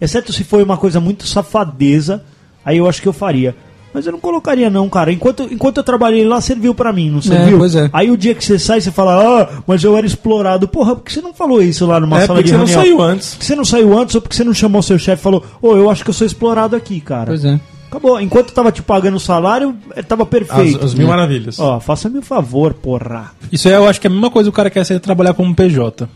Exceto 0.00 0.32
se 0.32 0.42
foi 0.44 0.62
uma 0.62 0.76
coisa 0.76 0.98
muito 0.98 1.26
safadeza, 1.26 2.24
aí 2.64 2.78
eu 2.78 2.88
acho 2.88 3.00
que 3.02 3.08
eu 3.08 3.12
faria. 3.12 3.54
Mas 3.92 4.06
eu 4.06 4.12
não 4.12 4.20
colocaria, 4.20 4.70
não, 4.70 4.88
cara. 4.88 5.12
Enquanto, 5.12 5.48
enquanto 5.50 5.78
eu 5.78 5.82
trabalhei 5.82 6.24
lá, 6.24 6.40
serviu 6.40 6.74
pra 6.74 6.92
mim, 6.92 7.10
não 7.10 7.20
serviu? 7.20 7.58
pois 7.58 7.74
é. 7.74 7.90
Aí 7.92 8.10
o 8.10 8.16
dia 8.16 8.34
que 8.34 8.44
você 8.44 8.58
sai, 8.58 8.80
você 8.80 8.90
fala, 8.92 9.42
ah, 9.42 9.48
mas 9.66 9.82
eu 9.82 9.96
era 9.96 10.06
explorado. 10.06 10.68
Porra, 10.68 10.94
por 10.94 11.04
que 11.04 11.12
você 11.12 11.20
não 11.20 11.34
falou 11.34 11.60
isso 11.62 11.84
lá 11.86 11.98
numa 11.98 12.18
É 12.20 12.26
sala 12.26 12.38
porque 12.38 12.42
de 12.44 12.50
você 12.50 12.56
não 12.58 12.66
reunião? 12.66 12.82
saiu 12.84 13.02
antes. 13.02 13.30
Por 13.34 13.38
que 13.40 13.44
você 13.46 13.54
não 13.56 13.64
saiu 13.64 13.98
antes 13.98 14.14
ou 14.14 14.20
porque 14.20 14.36
você 14.36 14.44
não 14.44 14.54
chamou 14.54 14.82
seu 14.82 14.98
chefe 14.98 15.20
e 15.20 15.24
falou, 15.24 15.44
ô, 15.60 15.76
eu 15.76 15.90
acho 15.90 16.04
que 16.04 16.10
eu 16.10 16.14
sou 16.14 16.26
explorado 16.26 16.76
aqui, 16.76 17.00
cara? 17.00 17.26
Pois 17.26 17.44
é. 17.44 17.58
Acabou. 17.88 18.20
Enquanto 18.20 18.50
eu 18.50 18.54
tava 18.54 18.70
te 18.70 18.80
pagando 18.82 19.16
o 19.16 19.20
salário, 19.20 19.74
eh, 19.96 20.02
tava 20.02 20.22
As, 20.22 20.28
perfeito. 20.28 20.84
as 20.84 20.94
mil 20.94 21.08
maravilhas. 21.08 21.58
Ó, 21.58 21.80
faça-me 21.80 22.20
um 22.20 22.22
favor, 22.22 22.72
porra. 22.72 23.32
Isso 23.50 23.66
aí 23.66 23.74
eu 23.74 23.88
acho 23.88 24.00
que 24.00 24.06
é 24.06 24.10
a 24.10 24.12
mesma 24.12 24.30
coisa 24.30 24.48
o 24.48 24.52
cara 24.52 24.70
quer 24.70 24.84
ser 24.86 25.00
trabalhar 25.00 25.34
como 25.34 25.52
PJ. 25.52 26.08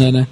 É, 0.00 0.10
né? 0.10 0.26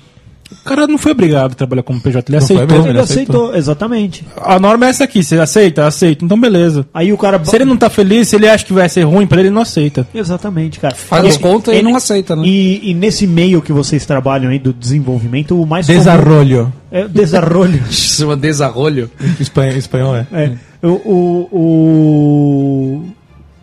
O 0.53 0.65
cara 0.65 0.87
não 0.87 0.99
foi 0.99 1.13
obrigado 1.13 1.53
a 1.53 1.55
trabalhar 1.55 1.83
como 1.83 2.01
PJ, 2.01 2.31
ele 2.31 2.39
Não 2.39 2.45
aceitou. 2.45 2.67
mesmo? 2.67 2.83
Ele 2.85 2.91
ele 2.91 2.99
aceitou, 3.01 3.35
aceitou. 3.45 3.57
exatamente. 3.59 4.27
A 4.37 4.59
norma 4.61 4.87
é 4.87 4.91
essa 4.91 5.05
aqui, 5.05 5.23
você 5.23 5.39
aceita? 5.39 5.87
Aceita. 5.87 6.25
Então 6.25 6.39
beleza. 6.39 6.87
Aí 6.93 7.13
o 7.13 7.19
cara. 7.19 7.43
Se 7.45 7.57
ele 7.57 7.65
não 7.65 7.77
tá 7.77 7.89
feliz, 7.91 8.29
se 8.29 8.37
ele 8.37 8.49
acha 8.49 8.65
que 8.65 8.73
vai 8.73 8.89
ser 8.89 9.03
ruim 9.03 9.27
pra 9.27 9.39
ele, 9.41 9.49
ele 9.49 9.55
não 9.55 9.63
aceita. 9.63 10.07
Exatamente, 10.15 10.79
cara. 10.81 10.95
Faz 10.95 11.25
as 11.25 11.37
contas 11.37 11.75
e 11.77 11.83
não 11.83 11.97
aceita, 11.97 12.37
né? 12.37 12.43
E, 12.47 12.91
e 12.91 12.95
nesse 12.95 13.27
meio 13.27 13.61
que 13.63 13.73
vocês 13.73 14.05
trabalham 14.07 14.51
aí 14.51 14.59
do 14.59 14.73
desenvolvimento, 14.73 15.61
o 15.61 15.67
mais. 15.67 15.87
comum 15.87 15.99
Desarrolho. 15.99 16.73
É 16.93 17.05
o 17.05 17.09
desarrolho. 17.09 17.83
Se 17.91 18.17
chama 18.19 18.37
desarrolho. 18.37 19.11
Espanhol, 19.41 19.77
espanhol 19.77 20.17
é. 20.17 20.27
É, 20.33 20.53
o, 20.87 20.91
o, 20.91 21.49
o- 21.53 23.05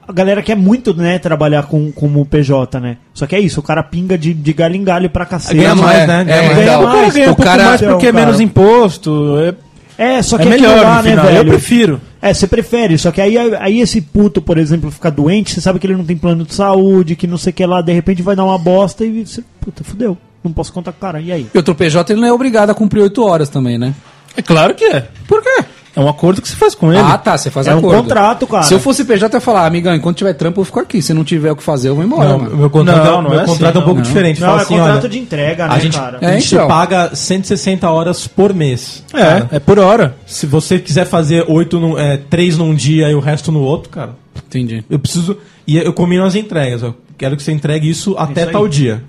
A 0.07 0.11
galera 0.13 0.41
quer 0.41 0.55
muito, 0.55 0.93
né, 0.93 1.19
trabalhar 1.19 1.63
com, 1.63 1.91
como 1.91 2.25
PJ, 2.25 2.79
né? 2.79 2.97
Só 3.13 3.25
que 3.27 3.35
é 3.35 3.39
isso, 3.39 3.59
o 3.59 3.63
cara 3.63 3.83
pinga 3.83 4.17
de, 4.17 4.33
de 4.33 4.53
galho 4.53 4.75
em 4.75 4.83
galho 4.83 5.09
pra 5.09 5.25
cacete. 5.25 5.55
Ganha 5.55 5.75
mais, 5.75 5.99
é, 5.99 6.07
né? 6.07 6.25
É, 6.27 6.53
Ganha 6.55 6.81
mais. 6.81 6.83
então, 6.83 6.83
O 6.83 6.85
cara 6.97 7.11
ganha 7.11 7.29
um 7.29 7.31
o 7.31 7.35
pouco 7.35 7.43
cara, 7.43 7.63
mais 7.63 7.81
porque 7.81 8.07
é 8.07 8.11
cara. 8.11 8.25
menos 8.25 8.39
imposto. 8.41 9.37
É, 9.97 10.15
É, 10.17 10.21
só 10.21 10.37
que 10.37 10.47
é 10.47 10.49
melhor 10.49 10.81
lá, 10.81 11.01
né, 11.01 11.11
final. 11.11 11.25
Eu 11.25 11.31
velho? 11.33 11.49
prefiro. 11.51 12.01
É, 12.21 12.33
você 12.33 12.47
prefere, 12.47 12.97
só 12.97 13.11
que 13.11 13.19
aí, 13.21 13.35
aí 13.55 13.79
esse 13.79 13.99
puto, 14.01 14.41
por 14.41 14.57
exemplo, 14.57 14.91
fica 14.91 15.09
doente, 15.09 15.53
você 15.53 15.61
sabe 15.61 15.79
que 15.79 15.87
ele 15.87 15.95
não 15.95 16.05
tem 16.05 16.15
plano 16.17 16.43
de 16.45 16.53
saúde, 16.53 17.15
que 17.15 17.25
não 17.25 17.37
sei 17.37 17.51
o 17.51 17.53
que 17.53 17.65
lá, 17.65 17.81
de 17.81 17.91
repente 17.93 18.21
vai 18.21 18.35
dar 18.35 18.43
uma 18.43 18.57
bosta 18.59 19.03
e 19.05 19.25
você, 19.25 19.43
puta, 19.59 19.83
fudeu. 19.83 20.17
Não 20.43 20.51
posso 20.51 20.73
contar 20.73 20.91
com 20.91 20.97
o 20.97 21.01
cara. 21.01 21.21
E 21.21 21.31
aí? 21.31 21.47
E 21.53 21.57
outro 21.57 21.73
PJ 21.75 22.11
ele 22.13 22.21
não 22.21 22.27
é 22.27 22.33
obrigado 22.33 22.69
a 22.71 22.73
cumprir 22.75 23.01
8 23.01 23.23
horas 23.23 23.49
também, 23.49 23.77
né? 23.77 23.93
É 24.35 24.41
claro 24.41 24.73
que 24.73 24.83
é. 24.85 25.07
Por 25.27 25.41
quê? 25.41 25.63
É 25.95 25.99
um 25.99 26.07
acordo 26.07 26.41
que 26.41 26.47
você 26.47 26.55
faz 26.55 26.73
com 26.73 26.89
ele. 26.91 27.01
Ah, 27.01 27.17
tá, 27.17 27.37
você 27.37 27.51
faz 27.51 27.67
É 27.67 27.75
um 27.75 27.79
acordo. 27.79 28.03
contrato, 28.03 28.47
cara. 28.47 28.63
Se 28.63 28.73
eu 28.73 28.79
fosse 28.79 29.03
PJ, 29.03 29.25
eu 29.35 29.37
ia 29.37 29.41
falar, 29.41 29.65
amigão, 29.65 29.93
enquanto 29.93 30.17
tiver 30.17 30.33
trampo, 30.33 30.61
eu 30.61 30.65
fico 30.65 30.79
aqui. 30.79 31.01
Se 31.01 31.13
não 31.13 31.23
tiver 31.23 31.51
o 31.51 31.55
que 31.55 31.61
fazer, 31.63 31.89
eu 31.89 31.95
vou 31.95 32.03
embora, 32.05 32.29
Não, 32.29 32.39
mano. 32.39 32.55
meu 32.57 32.69
contrato, 32.69 32.97
Não, 33.05 33.19
é, 33.19 33.21
não 33.21 33.29
meu 33.29 33.39
é 33.41 33.45
contrato 33.45 33.69
assim, 33.69 33.77
é 33.77 33.81
um 33.81 33.85
pouco 33.85 33.95
não. 33.99 34.01
diferente. 34.01 34.39
Não, 34.39 34.49
é 34.57 34.61
assim, 34.61 34.77
contrato 34.77 34.99
olha, 35.01 35.09
de 35.09 35.19
entrega, 35.19 35.67
né, 35.67 35.75
a 35.75 35.79
gente, 35.79 35.97
cara? 35.97 36.17
a 36.21 36.25
É, 36.25 36.39
gente 36.39 36.55
então. 36.55 36.67
paga 36.67 37.13
160 37.13 37.89
horas 37.89 38.25
por 38.27 38.53
mês. 38.53 39.03
É, 39.13 39.17
cara. 39.19 39.47
é 39.51 39.59
por 39.59 39.79
hora. 39.79 40.15
Se 40.25 40.45
você 40.45 40.79
quiser 40.79 41.05
fazer 41.05 41.43
oito 41.49 41.77
num, 41.79 41.97
é, 41.99 42.15
três 42.17 42.57
num 42.57 42.73
dia 42.73 43.09
e 43.09 43.13
o 43.15 43.19
resto 43.19 43.51
no 43.51 43.59
outro, 43.61 43.89
cara, 43.89 44.11
Entendi. 44.47 44.83
eu 44.89 44.97
preciso. 44.97 45.37
E 45.67 45.77
eu 45.77 45.91
combino 45.93 46.23
as 46.23 46.35
entregas. 46.35 46.81
Eu 46.83 46.95
quero 47.17 47.35
que 47.35 47.43
você 47.43 47.51
entregue 47.51 47.89
isso 47.89 48.15
até 48.17 48.43
aí. 48.43 48.51
tal 48.51 48.65
dia. 48.67 49.03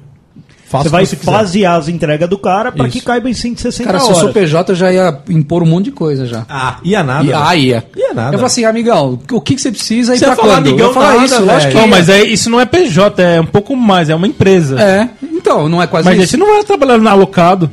Faça 0.72 0.84
Você 0.84 0.88
vai 0.88 1.04
você 1.04 1.16
fasear 1.16 1.78
as 1.78 1.86
entregas 1.86 2.26
do 2.30 2.38
cara 2.38 2.72
pra 2.72 2.88
Isso. 2.88 2.98
que 2.98 3.04
caiba 3.04 3.28
em 3.28 3.34
160 3.34 3.84
Cara, 3.86 3.98
se 3.98 4.06
eu 4.06 4.08
horas. 4.12 4.22
sou 4.22 4.32
PJ, 4.32 4.72
eu 4.72 4.74
já 4.74 4.90
ia 4.90 5.18
impor 5.28 5.62
um 5.62 5.66
monte 5.66 5.84
de 5.86 5.90
coisa 5.90 6.24
já. 6.26 6.46
Ah, 6.48 6.78
ia 6.82 7.02
nada. 7.02 7.24
E, 7.26 7.30
ah, 7.34 7.54
ia. 7.54 7.84
Ia 7.94 8.14
nada. 8.14 8.28
Eu 8.34 8.38
falo 8.38 8.46
assim, 8.46 8.64
amigão, 8.64 9.20
o 9.30 9.40
que, 9.42 9.54
que 9.54 9.60
você 9.60 9.70
precisa 9.70 10.16
e 10.16 10.18
pra 10.18 10.28
ia 10.28 10.34
falar, 10.36 10.54
quando? 10.54 10.68
amigão, 10.68 10.86
eu 10.88 10.94
falar 10.94 11.12
nada, 11.12 11.24
isso, 11.26 11.44
lógico 11.44 11.72
que 11.72 11.76
Não, 11.76 11.84
ia. 11.84 11.90
mas 11.90 12.08
é, 12.08 12.22
isso 12.22 12.48
não 12.48 12.58
é 12.58 12.64
PJ, 12.64 13.22
é 13.22 13.38
um 13.42 13.44
pouco 13.44 13.76
mais, 13.76 14.08
é 14.08 14.14
uma 14.14 14.26
empresa. 14.26 14.80
É, 14.80 15.10
então, 15.22 15.68
não 15.68 15.82
é 15.82 15.86
quase 15.86 16.08
Mas 16.08 16.18
isso. 16.20 16.28
você 16.30 16.36
não 16.38 16.46
vai 16.46 16.64
trabalhar 16.64 16.96
na 16.96 17.10
alocado. 17.10 17.70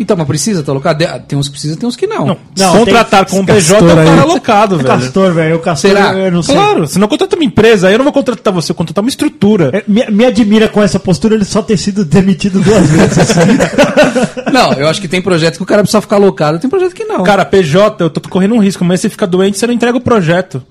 Então, 0.00 0.16
mas 0.16 0.26
precisa 0.26 0.62
tá 0.62 0.72
alocado? 0.72 1.04
Tem 1.28 1.38
uns 1.38 1.46
que 1.46 1.52
precisa, 1.52 1.76
tem 1.76 1.86
uns 1.86 1.94
que 1.94 2.06
não. 2.06 2.26
Não, 2.26 2.36
Não, 2.58 2.72
contratar 2.78 3.26
tem- 3.26 3.36
com 3.36 3.42
o 3.42 3.46
PJ 3.46 3.78
é 3.78 3.82
um 3.92 3.96
cara 3.96 4.22
alocado, 4.22 4.74
O 4.76 4.78
velho. 4.78 4.88
Castor, 4.88 5.32
velho. 5.34 5.56
O 5.56 5.58
Castor, 5.60 5.90
Será? 5.90 6.12
eu 6.14 6.32
não 6.32 6.42
sei. 6.42 6.54
Claro, 6.54 6.88
você 6.88 6.98
não 6.98 7.06
contrata 7.06 7.36
uma 7.36 7.44
empresa, 7.44 7.86
aí 7.88 7.94
eu 7.94 7.98
não 7.98 8.04
vou 8.04 8.12
contratar 8.14 8.52
você, 8.52 8.72
eu 8.72 8.74
vou 8.74 8.78
contratar 8.78 9.04
uma 9.04 9.10
estrutura. 9.10 9.70
É, 9.74 9.84
Me, 9.86 10.06
me 10.10 10.24
admira 10.24 10.68
com 10.68 10.82
essa 10.82 10.98
postura 10.98 11.34
ele 11.34 11.44
só 11.44 11.60
ter 11.60 11.76
sido 11.76 12.02
demitido 12.04 12.60
duas 12.60 12.86
vezes. 12.88 13.18
Não, 14.52 14.72
eu 14.72 14.88
acho 14.88 15.00
que 15.00 15.06
tem 15.08 15.20
projeto 15.22 15.56
que 15.58 15.62
o 15.62 15.66
cara 15.66 15.82
precisa 15.82 16.00
ficar 16.00 16.16
alocado, 16.16 16.58
tem 16.58 16.68
projeto 16.68 16.94
que 16.94 17.04
não. 17.04 17.22
Cara, 17.22 17.44
PJ, 17.44 18.02
eu 18.02 18.10
tô 18.10 18.20
correndo 18.28 18.54
um 18.54 18.58
risco, 18.58 18.84
mas 18.84 19.00
se 19.00 19.02
você 19.02 19.10
fica 19.10 19.26
doente, 19.26 19.58
você 19.58 19.66
não 19.66 19.74
entrega 19.74 19.96
o 19.96 20.00
projeto. 20.00 20.62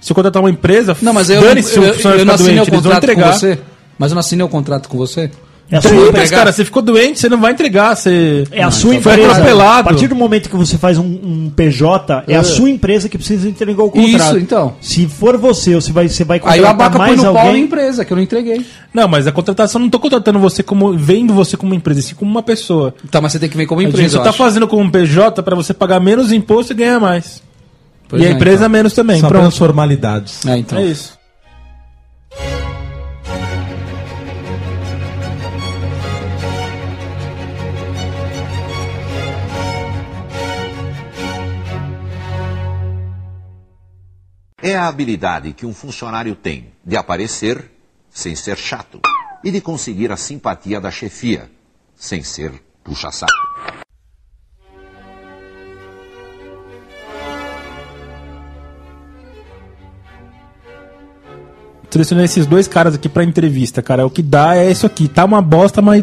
Se 0.00 0.10
eu 0.10 0.14
contratar 0.16 0.42
uma 0.42 0.50
empresa, 0.50 0.96
não, 1.00 1.12
mas 1.12 1.30
eu, 1.30 1.40
dane-se 1.40 1.70
se 1.70 1.76
eu, 1.78 1.82
o 1.82 1.86
eu, 1.86 1.94
funcionário 1.94 2.22
eu 2.22 2.26
não 2.26 2.32
ficar 2.32 2.44
assinei 2.44 2.60
o 2.60 2.64
doente, 2.64 2.70
vão 2.72 2.82
contrato 2.82 3.06
com 3.06 3.12
entregar. 3.12 3.32
você. 3.32 3.58
Mas 3.98 4.10
eu 4.10 4.14
não 4.16 4.20
assinei 4.20 4.44
o 4.44 4.48
contrato 4.48 4.88
com 4.88 4.98
você. 4.98 5.30
É 5.70 5.78
a 5.78 5.80
Sim, 5.80 5.88
sua 5.88 5.98
mas, 5.98 6.08
empresa. 6.08 6.36
cara, 6.36 6.52
você 6.52 6.64
ficou 6.66 6.82
doente, 6.82 7.18
você 7.18 7.30
não 7.30 7.40
vai 7.40 7.52
entregar, 7.52 7.96
você... 7.96 8.44
É 8.50 8.62
a 8.62 8.70
sua 8.70 8.90
Foi 9.00 9.12
empresa. 9.14 9.32
atropelado. 9.32 9.80
A 9.80 9.84
partir 9.84 10.06
do 10.06 10.14
momento 10.14 10.50
que 10.50 10.56
você 10.56 10.76
faz 10.76 10.98
um, 10.98 11.04
um 11.04 11.50
PJ, 11.54 12.24
é 12.28 12.36
a 12.36 12.44
sua 12.44 12.68
empresa 12.68 13.08
que 13.08 13.16
precisa 13.16 13.48
entregar 13.48 13.82
o 13.82 13.90
contrato. 13.90 14.14
Isso, 14.14 14.38
então. 14.38 14.74
Se 14.82 15.06
for 15.06 15.38
você, 15.38 15.74
ou 15.74 15.80
se 15.80 15.90
vai, 15.90 16.08
você 16.08 16.24
vai 16.24 16.38
Aí 16.44 16.60
o 16.60 16.64
contratar 16.64 16.70
abaca 16.70 16.98
põe 16.98 17.06
mais 17.08 17.22
no 17.22 17.32
pau 17.32 17.52
na 17.52 17.58
empresa, 17.58 18.04
que 18.04 18.12
eu 18.12 18.16
não 18.16 18.22
entreguei. 18.22 18.66
Não, 18.92 19.08
mas 19.08 19.26
a 19.26 19.32
contratação 19.32 19.80
não 19.80 19.88
tô 19.88 19.98
contratando 19.98 20.38
você 20.38 20.62
como. 20.62 20.92
vendo 20.92 21.32
você 21.32 21.56
como 21.56 21.72
uma 21.72 21.76
empresa, 21.76 22.02
sim 22.02 22.14
como 22.14 22.30
uma 22.30 22.42
pessoa. 22.42 22.94
Tá, 23.10 23.22
mas 23.22 23.32
você 23.32 23.38
tem 23.38 23.48
que 23.48 23.56
vir 23.56 23.66
como 23.66 23.80
Você 23.80 23.88
empresa. 23.88 24.18
eu 24.18 24.22
tá 24.22 24.28
acho. 24.28 24.38
fazendo 24.38 24.68
como 24.68 24.82
um 24.82 24.90
PJ 24.90 25.42
pra 25.42 25.56
você 25.56 25.72
pagar 25.72 26.00
menos 26.00 26.32
imposto 26.32 26.72
e 26.72 26.76
ganhar 26.76 27.00
mais. 27.00 27.42
Pois 28.08 28.20
e 28.20 28.26
a 28.26 28.28
é, 28.28 28.32
empresa 28.32 28.56
então. 28.64 28.68
menos 28.68 28.92
também. 28.92 29.16
Apenas 29.20 29.40
Pronto. 29.40 29.56
formalidades. 29.56 30.44
É, 30.44 30.58
então. 30.58 30.78
É 30.78 30.84
isso. 30.84 31.21
É 44.62 44.76
a 44.76 44.86
habilidade 44.86 45.52
que 45.52 45.66
um 45.66 45.74
funcionário 45.74 46.34
tem 46.36 46.72
de 46.84 46.96
aparecer 46.96 47.70
sem 48.10 48.34
ser 48.36 48.56
chato 48.56 49.00
e 49.42 49.50
de 49.50 49.60
conseguir 49.60 50.12
a 50.12 50.16
simpatia 50.16 50.80
da 50.80 50.90
chefia 50.90 51.50
sem 51.96 52.22
ser 52.22 52.52
puxa-saco. 52.84 53.32
Selecionei 61.90 62.24
esses 62.24 62.46
dois 62.46 62.66
caras 62.66 62.94
aqui 62.94 63.08
pra 63.08 63.22
entrevista, 63.22 63.82
cara. 63.82 64.06
O 64.06 64.10
que 64.10 64.22
dá 64.22 64.56
é 64.56 64.70
isso 64.70 64.86
aqui. 64.86 65.08
Tá 65.08 65.24
uma 65.26 65.42
bosta, 65.42 65.82
mas 65.82 66.02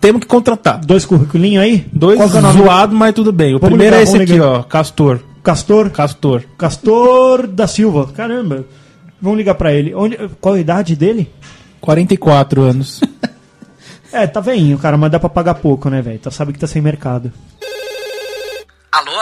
temos 0.00 0.22
que 0.22 0.26
contratar. 0.26 0.80
Dois 0.80 1.04
curriculinhos 1.04 1.62
aí? 1.62 1.86
Dois 1.92 2.16
Qual 2.16 2.28
é 2.30 2.32
o 2.38 2.40
nome? 2.40 2.58
zoados, 2.62 2.96
mas 2.96 3.14
tudo 3.14 3.30
bem. 3.30 3.54
O 3.54 3.58
Vamos 3.58 3.68
primeiro 3.76 3.94
ligar, 3.96 4.00
é 4.00 4.02
esse 4.04 4.16
aqui, 4.22 4.32
ligar. 4.32 4.46
ó. 4.46 4.62
Castor. 4.62 5.20
Castor? 5.42 5.90
Castor. 5.90 6.44
Castor 6.58 7.46
da 7.46 7.66
Silva. 7.66 8.12
Caramba. 8.12 8.64
Vamos 9.20 9.38
ligar 9.38 9.54
pra 9.54 9.72
ele. 9.72 9.94
Onde, 9.94 10.16
qual 10.40 10.54
a 10.54 10.60
idade 10.60 10.96
dele? 10.96 11.32
44 11.80 12.62
anos. 12.62 13.00
É, 14.14 14.26
tá 14.26 14.40
veinho, 14.40 14.78
cara, 14.78 14.98
mas 14.98 15.10
dá 15.10 15.18
pra 15.18 15.30
pagar 15.30 15.54
pouco, 15.54 15.88
né, 15.88 16.02
velho? 16.02 16.18
Tá, 16.18 16.30
sabe 16.30 16.52
que 16.52 16.58
tá 16.58 16.66
sem 16.66 16.82
mercado. 16.82 17.32
Alô? 18.92 19.18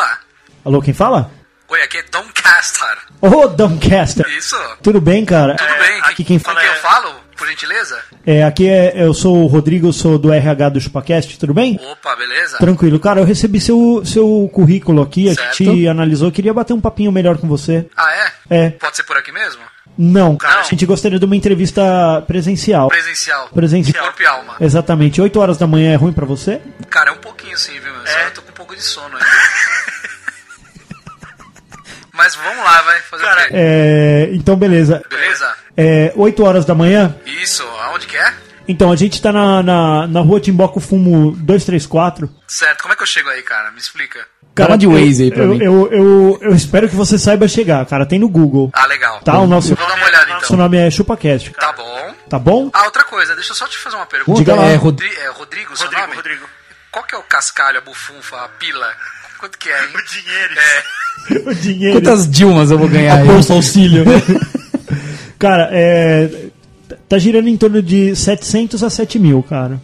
Alô, 0.64 0.82
quem 0.82 0.92
fala? 0.92 1.30
Oi, 1.68 1.80
aqui 1.82 1.98
é 1.98 2.02
Dom 2.10 2.24
Castor. 2.34 2.98
Ô, 3.20 3.46
Domcaster. 3.46 4.26
Isso? 4.36 4.56
Tudo 4.82 5.00
bem, 5.00 5.24
cara? 5.24 5.54
Tudo 5.54 5.78
bem? 5.78 6.00
Aqui 6.00 6.24
quem 6.24 6.40
fala 6.40 6.58
quem 6.60 6.68
eu 6.68 6.74
falo, 6.76 7.14
por 7.40 7.48
gentileza? 7.48 7.98
é, 8.26 8.44
aqui 8.44 8.68
é, 8.68 9.02
eu 9.02 9.14
sou 9.14 9.42
o 9.42 9.46
Rodrigo, 9.46 9.90
sou 9.92 10.18
do 10.18 10.30
RH 10.32 10.68
do 10.68 10.80
Chupacast, 10.80 11.38
tudo 11.38 11.54
bem? 11.54 11.80
Opa, 11.82 12.14
beleza? 12.14 12.58
Tranquilo, 12.58 13.00
cara, 13.00 13.20
eu 13.20 13.24
recebi 13.24 13.58
seu, 13.60 14.02
seu 14.04 14.48
currículo 14.52 15.00
aqui, 15.00 15.30
a 15.30 15.34
Certo. 15.34 15.56
gente 15.64 15.88
analisou, 15.88 16.30
queria 16.30 16.52
bater 16.52 16.74
um 16.74 16.80
papinho 16.80 17.10
melhor 17.10 17.38
com 17.38 17.48
você. 17.48 17.86
Ah, 17.96 18.12
é? 18.50 18.56
É. 18.66 18.70
Pode 18.70 18.96
ser 18.96 19.04
por 19.04 19.16
aqui 19.16 19.32
mesmo? 19.32 19.62
Não, 19.98 20.38
Não. 20.40 20.50
a 20.50 20.62
gente 20.62 20.86
gostaria 20.86 21.18
de 21.18 21.24
uma 21.24 21.34
entrevista 21.36 22.22
presencial. 22.26 22.88
Presencial. 22.88 23.48
Presencial. 23.48 24.04
Corpo 24.04 24.22
e 24.22 24.26
alma. 24.26 24.56
Exatamente. 24.60 25.20
8 25.20 25.38
horas 25.40 25.58
da 25.58 25.66
manhã 25.66 25.92
é 25.92 25.96
ruim 25.96 26.12
pra 26.12 26.24
você? 26.24 26.60
Cara, 26.88 27.10
é 27.10 27.12
um 27.12 27.18
pouquinho 27.18 27.56
sim, 27.58 27.72
viu, 27.72 27.92
meu? 27.92 28.06
Só 28.06 28.18
eu 28.20 28.30
tô 28.32 28.42
com 28.42 28.50
um 28.50 28.54
pouco 28.54 28.74
de 28.76 28.82
sono 28.82 29.14
ainda. 29.16 29.26
Mas 32.20 32.34
vamos 32.34 32.62
lá, 32.62 32.82
vai 32.82 33.00
fazer 33.00 33.24
o 33.24 33.34
quê? 33.34 33.48
É, 33.52 34.28
então, 34.32 34.54
beleza. 34.54 35.02
Beleza? 35.08 35.54
É, 35.74 36.12
8 36.14 36.44
horas 36.44 36.66
da 36.66 36.74
manhã? 36.74 37.16
Isso, 37.24 37.66
aonde 37.84 38.06
que 38.06 38.14
é? 38.14 38.34
Então, 38.68 38.92
a 38.92 38.96
gente 38.96 39.22
tá 39.22 39.32
na, 39.32 39.62
na, 39.62 40.06
na 40.06 40.20
rua 40.20 40.38
Timboco 40.38 40.80
Fumo 40.80 41.30
234. 41.32 42.28
Certo, 42.46 42.82
como 42.82 42.92
é 42.92 42.96
que 42.96 43.02
eu 43.02 43.06
chego 43.06 43.30
aí, 43.30 43.40
cara? 43.42 43.70
Me 43.70 43.78
explica. 43.78 44.20
Dá 44.54 44.66
uma 44.66 44.76
de 44.76 44.86
Waze 44.86 45.22
aí 45.22 45.30
pra 45.30 45.44
eu, 45.44 45.48
mim. 45.48 45.62
Eu, 45.62 45.88
eu, 45.90 46.38
eu 46.42 46.54
espero 46.54 46.90
que 46.90 46.94
você 46.94 47.18
saiba 47.18 47.48
chegar, 47.48 47.86
cara. 47.86 48.04
Tem 48.04 48.18
no 48.18 48.28
Google. 48.28 48.68
Ah, 48.74 48.84
legal. 48.84 49.18
Tá? 49.20 49.38
O 49.38 49.46
nosso, 49.46 49.74
Vou 49.74 49.86
dar 49.88 49.94
uma 49.94 50.04
olhada 50.04 50.26
nosso 50.34 50.44
então. 50.44 50.56
nome 50.58 50.76
é 50.76 50.90
ChupaCast. 50.90 51.52
Tá 51.52 51.72
bom. 51.72 52.14
Tá 52.28 52.38
bom? 52.38 52.70
Ah, 52.74 52.84
outra 52.84 53.04
coisa, 53.04 53.34
deixa 53.34 53.52
eu 53.52 53.56
só 53.56 53.66
te 53.66 53.78
fazer 53.78 53.96
uma 53.96 54.04
pergunta. 54.04 54.38
Diga 54.38 54.54
lá. 54.54 54.66
É, 54.66 54.74
Rod- 54.74 55.00
Rodri- 55.00 55.16
é, 55.20 55.28
Rodrigo, 55.30 55.74
seu 55.74 55.90
nome? 55.90 56.16
Rodrigo. 56.16 56.44
Qual 56.92 57.02
que 57.06 57.14
é 57.14 57.18
o 57.18 57.22
cascalho, 57.22 57.78
a 57.78 57.80
bufunfa, 57.80 58.36
a 58.44 58.48
pila? 58.48 58.92
Quanto 59.40 59.58
que 59.58 59.68
é, 59.68 59.82
hein? 59.82 59.88
O 59.94 60.02
dinheiro. 60.04 60.54
É. 60.58 61.00
O 61.50 61.54
dinheiro. 61.54 62.00
Quantas 62.00 62.28
Dilmas 62.30 62.70
eu 62.70 62.78
vou 62.78 62.88
ganhar 62.88 63.18
aí? 63.18 63.26
Bolsa 63.26 63.52
auxílio. 63.54 64.04
Cara, 65.38 65.68
é. 65.72 66.28
Tá 67.08 67.18
girando 67.18 67.48
em 67.48 67.56
torno 67.56 67.82
de 67.82 68.14
700 68.14 68.82
a 68.84 68.90
7 68.90 69.18
mil, 69.18 69.42
cara. 69.42 69.80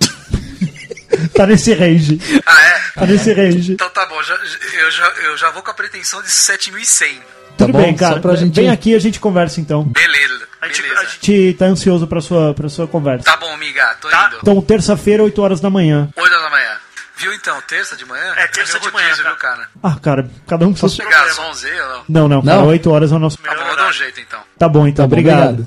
tá 1.34 1.46
nesse 1.46 1.72
range. 1.72 2.20
Ah, 2.46 2.62
é? 2.66 2.80
Tá 3.00 3.06
nesse 3.06 3.32
range. 3.32 3.72
Então 3.72 3.88
tá 3.90 4.06
bom, 4.06 4.22
já- 4.22 4.34
eu, 4.80 4.90
já, 4.90 5.08
eu 5.24 5.36
já 5.36 5.50
vou 5.50 5.62
com 5.62 5.70
a 5.70 5.74
pretensão 5.74 6.22
de 6.22 6.28
7.100. 6.28 7.18
Tudo 7.58 7.72
bom, 7.72 7.82
bem, 7.82 7.94
cara. 7.96 8.20
pra 8.20 8.34
gente- 8.36 8.54
Vem 8.54 8.68
aqui 8.70 8.90
e 8.90 8.94
a 8.94 8.98
gente 8.98 9.18
conversa 9.18 9.60
então. 9.60 9.84
Beleza, 9.84 10.46
beleza. 10.60 11.00
A 11.00 11.04
gente 11.04 11.54
tá 11.58 11.64
ansioso 11.66 12.06
pra 12.06 12.20
sua, 12.20 12.54
pra 12.54 12.68
sua 12.68 12.86
conversa. 12.86 13.24
Tá 13.24 13.36
bom, 13.36 13.52
amiga, 13.52 13.96
tô 14.00 14.08
indo. 14.08 14.38
Então, 14.42 14.60
terça-feira, 14.62 15.22
8 15.22 15.40
horas 15.42 15.60
da 15.60 15.70
manhã. 15.70 16.08
8 16.16 16.30
da 16.30 16.50
manhã. 16.50 16.75
Viu 17.18 17.32
então, 17.32 17.56
terça 17.66 17.96
de 17.96 18.04
manhã? 18.04 18.34
É, 18.36 18.46
terça 18.48 18.78
de 18.78 18.90
manhã, 18.92 19.14
viu, 19.14 19.36
cara? 19.36 19.68
Ah, 19.82 19.96
cara, 20.00 20.28
cada 20.46 20.66
um 20.66 20.72
com 20.74 20.80
Posso 20.80 20.96
seus. 20.96 21.08
chegar 21.08 21.24
às 21.26 21.38
11 21.38 21.66
aí 21.66 21.80
ou 21.80 21.88
não? 21.88 22.04
Não, 22.08 22.28
não, 22.28 22.42
cara, 22.42 22.56
Não? 22.58 22.66
8 22.68 22.90
horas 22.90 23.12
é 23.12 23.14
o 23.14 23.18
nosso. 23.18 23.38
Tá 23.38 23.54
bom, 23.54 23.60
eu 23.62 23.76
dou 23.76 23.86
um 23.88 23.92
jeito 23.92 24.20
então. 24.20 24.40
Tá 24.58 24.68
bom, 24.68 24.86
então, 24.86 25.04
Tá 25.04 25.08
bom, 25.08 25.12
obrigado. 25.14 25.66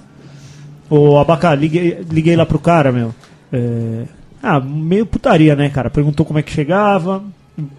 Ô, 0.89 1.19
Abacá, 1.19 1.53
liguei, 1.55 2.05
liguei 2.09 2.35
lá 2.35 2.45
pro 2.45 2.59
cara, 2.59 2.91
meu. 2.91 3.13
É... 3.51 4.05
Ah, 4.41 4.59
meio 4.59 5.05
putaria, 5.05 5.55
né, 5.55 5.69
cara? 5.69 5.89
Perguntou 5.89 6.25
como 6.25 6.39
é 6.39 6.43
que 6.43 6.51
chegava, 6.51 7.23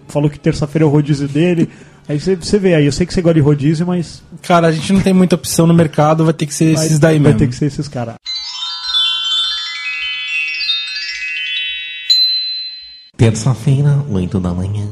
falou 0.07 0.29
que 0.29 0.39
terça-feira 0.39 0.85
é 0.85 0.87
o 0.87 0.91
rodízio 0.91 1.27
dele. 1.27 1.69
Aí 2.09 2.19
você- 2.19 2.35
você 2.35 2.59
vê 2.59 2.75
aí, 2.75 2.85
eu 2.85 2.91
sei 2.91 3.05
que 3.05 3.13
você 3.13 3.21
gosta 3.21 3.35
de 3.35 3.39
rodízio, 3.41 3.85
mas 3.87 4.21
Cara, 4.43 4.67
a 4.67 4.71
gente 4.71 4.91
não 4.91 5.01
tem 5.01 5.13
muita 5.13 5.35
opção 5.35 5.65
no 5.65 5.73
mercado, 5.73 6.25
vai 6.25 6.33
ter 6.33 6.45
que 6.45 6.53
ser 6.53 6.75
vai, 6.75 6.85
esses 6.85 6.99
daí 6.99 7.17
vai 7.17 7.27
mesmo. 7.27 7.39
ter 7.39 7.47
que 7.47 7.55
ser 7.55 7.65
esses 7.65 7.87
caras. 7.87 8.15
Terça-feira, 13.25 13.99
8 14.11 14.39
da 14.39 14.49
manhã. 14.49 14.83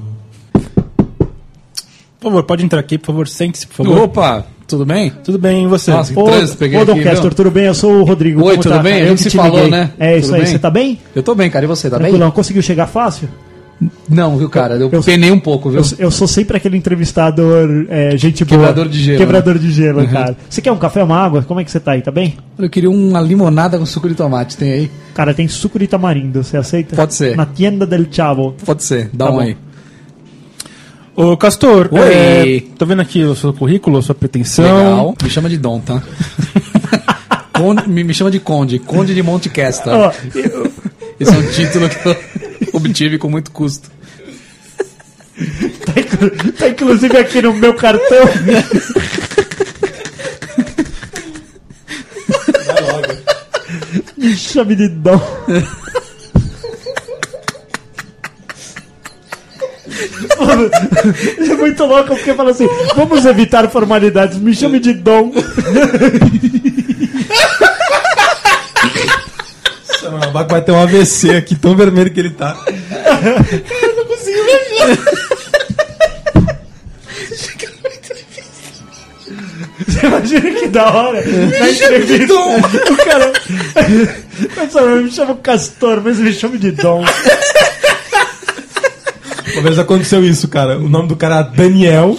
Por 2.19 2.25
favor, 2.29 2.43
pode 2.43 2.63
entrar 2.63 2.79
aqui, 2.79 2.95
por 2.95 3.07
favor, 3.07 3.27
sente-se, 3.27 3.65
por 3.65 3.77
favor. 3.77 4.03
Opa, 4.03 4.45
tudo 4.67 4.85
bem? 4.85 5.09
Tudo 5.23 5.39
bem, 5.39 5.63
e 5.63 5.67
você? 5.67 5.89
Nossa, 5.89 6.13
Ô, 6.19 6.25
trânsito, 6.25 6.59
peguei 6.59 6.79
ô 6.79 6.85
Dom 6.85 6.91
aqui, 6.91 7.03
Castor, 7.05 7.23
viu? 7.23 7.33
tudo 7.33 7.49
bem? 7.49 7.65
Eu 7.65 7.73
sou 7.73 7.91
o 7.91 8.03
Rodrigo. 8.03 8.39
Oi, 8.43 8.51
como 8.51 8.61
tudo 8.61 8.75
tá, 8.75 8.83
bem? 8.83 8.93
cara? 8.93 9.03
A 9.03 9.07
Eu 9.07 9.09
gente 9.09 9.17
que 9.17 9.23
se 9.23 9.29
te 9.31 9.35
falou, 9.37 9.55
liguei. 9.63 9.71
né? 9.71 9.91
É 9.99 10.15
isso 10.15 10.27
Tudo 10.27 10.35
aí, 10.35 10.41
bem? 10.43 10.51
você 10.51 10.59
tá 10.59 10.69
bem? 10.69 10.99
Eu 11.15 11.23
tô 11.23 11.33
bem, 11.33 11.49
cara. 11.49 11.65
E 11.65 11.67
você, 11.67 11.89
tá 11.89 11.97
Tranquilão, 11.97 12.27
bem? 12.27 12.35
conseguiu 12.35 12.61
chegar 12.61 12.85
fácil? 12.85 13.27
Não, 14.09 14.37
viu, 14.37 14.49
cara? 14.49 14.75
Eu, 14.75 14.89
Eu- 14.91 15.01
penei 15.01 15.31
um 15.31 15.39
pouco, 15.39 15.69
viu? 15.69 15.79
Eu, 15.79 15.85
eu 15.99 16.11
sou 16.11 16.27
sempre 16.27 16.57
aquele 16.57 16.75
entrevistador, 16.75 17.85
é, 17.89 18.17
gente 18.17 18.43
boa. 18.43 18.59
Quebrador 18.59 18.89
de 18.89 19.01
gelo, 19.01 19.17
Quebrador 19.17 19.57
de 19.57 19.71
gelo, 19.71 19.99
Uhum. 20.01 20.07
cara. 20.07 20.37
Você 20.49 20.61
quer 20.61 20.71
um 20.73 20.77
café, 20.77 21.01
uma 21.01 21.15
água? 21.17 21.43
Como 21.43 21.61
é 21.61 21.63
que 21.63 21.71
você 21.71 21.79
tá 21.79 21.93
aí? 21.93 22.01
Tá 22.01 22.11
bem? 22.11 22.37
Eu 22.57 22.69
queria 22.69 22.89
uma 22.91 23.21
limonada 23.21 23.77
com 23.79 23.85
suco 23.85 24.09
de 24.09 24.15
tomate, 24.15 24.57
tem 24.57 24.71
aí? 24.73 24.91
Cara, 25.13 25.33
tem 25.33 25.47
suco 25.47 25.79
de 25.79 25.87
tamarindo, 25.87 26.43
você 26.43 26.57
aceita? 26.57 26.95
Pode 26.95 27.13
ser. 27.15 27.37
Na 27.37 27.45
tienda 27.45 27.85
del 27.85 28.05
Chavo. 28.11 28.53
Pode 28.65 28.83
ser, 28.83 29.09
dá 29.13 29.25
Tá 29.27 29.31
um 29.31 29.35
bom. 29.35 29.39
aí. 29.41 29.55
Ô, 31.15 31.35
Castor, 31.37 31.89
Oi. 31.91 31.99
é, 32.13 32.63
tô 32.77 32.85
vendo 32.85 33.01
aqui 33.01 33.23
o 33.23 33.35
seu 33.35 33.53
currículo, 33.53 33.97
a 33.97 34.01
sua 34.01 34.15
pretensão. 34.15 34.63
Legal. 34.65 35.15
Me 35.23 35.29
chama 35.29 35.49
de 35.49 35.57
Dom, 35.57 35.79
tá? 35.79 36.01
Conde- 37.53 37.89
me, 37.89 38.03
me 38.03 38.13
chama 38.13 38.31
de 38.31 38.39
Conde. 38.39 38.79
Conde 38.79 39.13
de 39.13 39.21
Monte 39.21 39.49
Casta. 39.49 39.91
Ó, 39.95 40.11
Esse 41.19 41.33
é 41.33 41.37
um 41.37 41.51
título 41.51 41.89
que 41.89 42.07
eu 42.07 42.15
obtive 42.73 43.17
com 43.17 43.29
muito 43.29 43.51
custo. 43.51 43.89
tá, 45.85 45.99
inclu- 45.99 46.53
tá 46.53 46.69
inclusive 46.69 47.17
aqui 47.17 47.41
no 47.41 47.53
meu 47.53 47.73
cartão. 47.73 48.25
Me 54.17 54.35
chame 54.35 54.75
de 54.75 54.87
Dom. 54.89 55.19
É 61.37 61.55
muito 61.55 61.85
louco 61.85 62.09
porque 62.15 62.33
fala 62.33 62.51
assim: 62.51 62.67
vamos 62.95 63.25
evitar 63.25 63.69
formalidades, 63.69 64.37
me 64.37 64.53
chame 64.53 64.79
de 64.79 64.93
Dom. 64.93 65.31
O 70.19 70.29
Abaco 70.29 70.51
vai 70.51 70.61
ter 70.61 70.71
um 70.71 70.81
AVC 70.81 71.35
aqui, 71.35 71.55
tão 71.55 71.75
vermelho 71.75 72.11
que 72.11 72.19
ele 72.19 72.31
tá. 72.31 72.57
Você 79.87 80.05
imagina 80.05 80.51
que 80.51 80.67
da 80.67 80.91
hora 80.91 81.23
na 81.25 81.69
entrevista. 81.69 82.33
O 82.33 82.97
cara. 82.97 83.33
Pensa, 84.55 84.81
me 84.81 85.11
chama 85.11 85.35
Castor, 85.35 86.01
mas 86.03 86.17
me 86.17 86.33
chame 86.33 86.57
de 86.57 86.71
Dom. 86.71 87.03
Uma 89.53 89.61
vez 89.63 89.79
aconteceu 89.79 90.23
isso, 90.23 90.47
cara. 90.47 90.77
O 90.77 90.87
nome 90.87 91.07
do 91.07 91.15
cara 91.15 91.35
era 91.35 91.43
Daniel. 91.43 92.17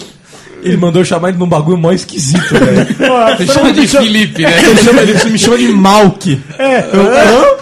Ele 0.63 0.77
mandou 0.77 1.01
eu 1.01 1.05
chamar 1.05 1.29
ele 1.29 1.37
num 1.37 1.47
bagulho 1.47 1.77
mó 1.77 1.91
esquisito, 1.91 2.53
velho. 2.53 2.87
Ó, 3.11 3.29
Me 3.39 3.45
todo 3.45 3.53
chama 3.53 3.73
de 3.73 3.87
Felipe, 3.87 4.43
né? 4.43 4.59
Ele, 4.63 4.81
chama- 4.83 5.01
ele 5.01 5.29
me 5.31 5.39
chama 5.39 5.57
de 5.57 5.67
Malk. 5.69 6.41
É, 6.59 6.85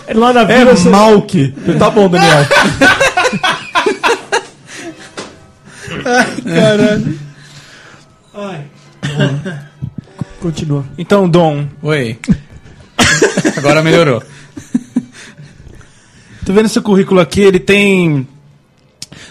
é, 0.07 0.13
lá 0.13 0.33
na 0.33 0.41
É 0.41 0.57
vila. 0.59 0.75
você- 0.75 0.89
Malk. 0.89 1.53
Tá 1.77 1.89
bom, 1.89 2.09
Daniel. 2.09 2.45
Continua. 10.41 10.85
Então, 10.97 11.27
Dom, 11.29 11.67
Oi. 11.81 12.17
Agora 13.57 13.81
melhorou. 13.81 14.23
tô 16.45 16.53
vendo 16.53 16.69
seu 16.69 16.81
currículo 16.81 17.19
aqui, 17.19 17.41
ele 17.41 17.59
tem. 17.59 18.27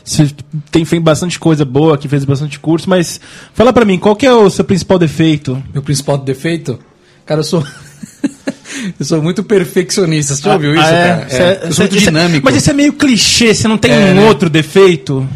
Você 0.08 0.30
tem 0.70 0.84
feito 0.84 1.02
bastante 1.02 1.38
coisa 1.38 1.64
boa, 1.64 1.98
que 1.98 2.08
fez 2.08 2.24
bastante 2.24 2.58
curso, 2.58 2.88
mas 2.88 3.20
fala 3.52 3.72
pra 3.72 3.84
mim, 3.84 3.98
qual 3.98 4.16
que 4.16 4.24
é 4.26 4.32
o 4.32 4.48
seu 4.48 4.64
principal 4.64 4.98
defeito? 4.98 5.62
Meu 5.72 5.82
principal 5.82 6.16
defeito? 6.18 6.78
Cara, 7.26 7.40
eu 7.40 7.44
sou. 7.44 7.62
eu 8.98 9.04
sou 9.04 9.20
muito 9.22 9.42
perfeccionista. 9.44 10.34
Você 10.34 10.42
já 10.42 10.54
ouviu 10.54 10.74
isso, 10.74 10.82
Ah, 10.84 10.88
é? 10.90 11.08
cara? 11.08 11.28
Cê- 11.28 11.36
É, 11.42 11.50
eu 11.64 11.66
cê- 11.68 11.72
sou 11.72 11.84
muito 11.84 11.96
isso 11.96 12.06
dinâmico. 12.06 12.44
Mas 12.44 12.56
isso 12.56 12.70
é 12.70 12.72
meio 12.72 12.92
clichê, 12.94 13.54
você 13.54 13.68
não 13.68 13.76
tem 13.78 13.90
É, 13.92 13.96
um 14.12 14.14
né? 14.14 14.26
outro 14.28 14.48
defeito? 14.48 15.28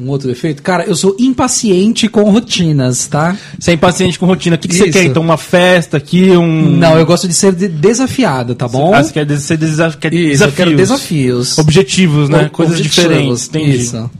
Um 0.00 0.08
outro 0.08 0.28
defeito? 0.28 0.62
Cara, 0.62 0.84
eu 0.84 0.96
sou 0.96 1.14
impaciente 1.18 2.08
com 2.08 2.22
rotinas, 2.30 3.06
tá? 3.06 3.36
Você 3.58 3.72
é 3.72 3.74
impaciente 3.74 4.18
com 4.18 4.24
rotina. 4.24 4.56
O 4.56 4.58
que, 4.58 4.66
que 4.68 4.74
você 4.74 4.90
quer, 4.90 5.04
então? 5.04 5.22
Uma 5.22 5.36
festa 5.36 5.96
aqui, 5.98 6.30
um... 6.30 6.70
Não, 6.78 6.98
eu 6.98 7.04
gosto 7.04 7.28
de 7.28 7.34
ser 7.34 7.52
de- 7.52 7.68
desafiado, 7.68 8.54
tá 8.54 8.66
bom? 8.66 8.94
Ah, 8.94 9.02
você 9.02 9.12
quer, 9.12 9.38
ser 9.38 9.58
desaf... 9.58 9.98
quer 9.98 10.12
Isso, 10.14 10.22
eu 10.24 10.30
desafios. 10.32 10.54
quero 10.56 10.76
desafios. 10.76 11.58
Objetivos, 11.58 12.28
né? 12.30 12.44
Ob- 12.44 12.50
Coisas 12.50 12.76
objetivos, 12.78 13.08
diferentes. 13.10 13.48
Entendi. 13.48 13.76
Isso. 13.76 14.10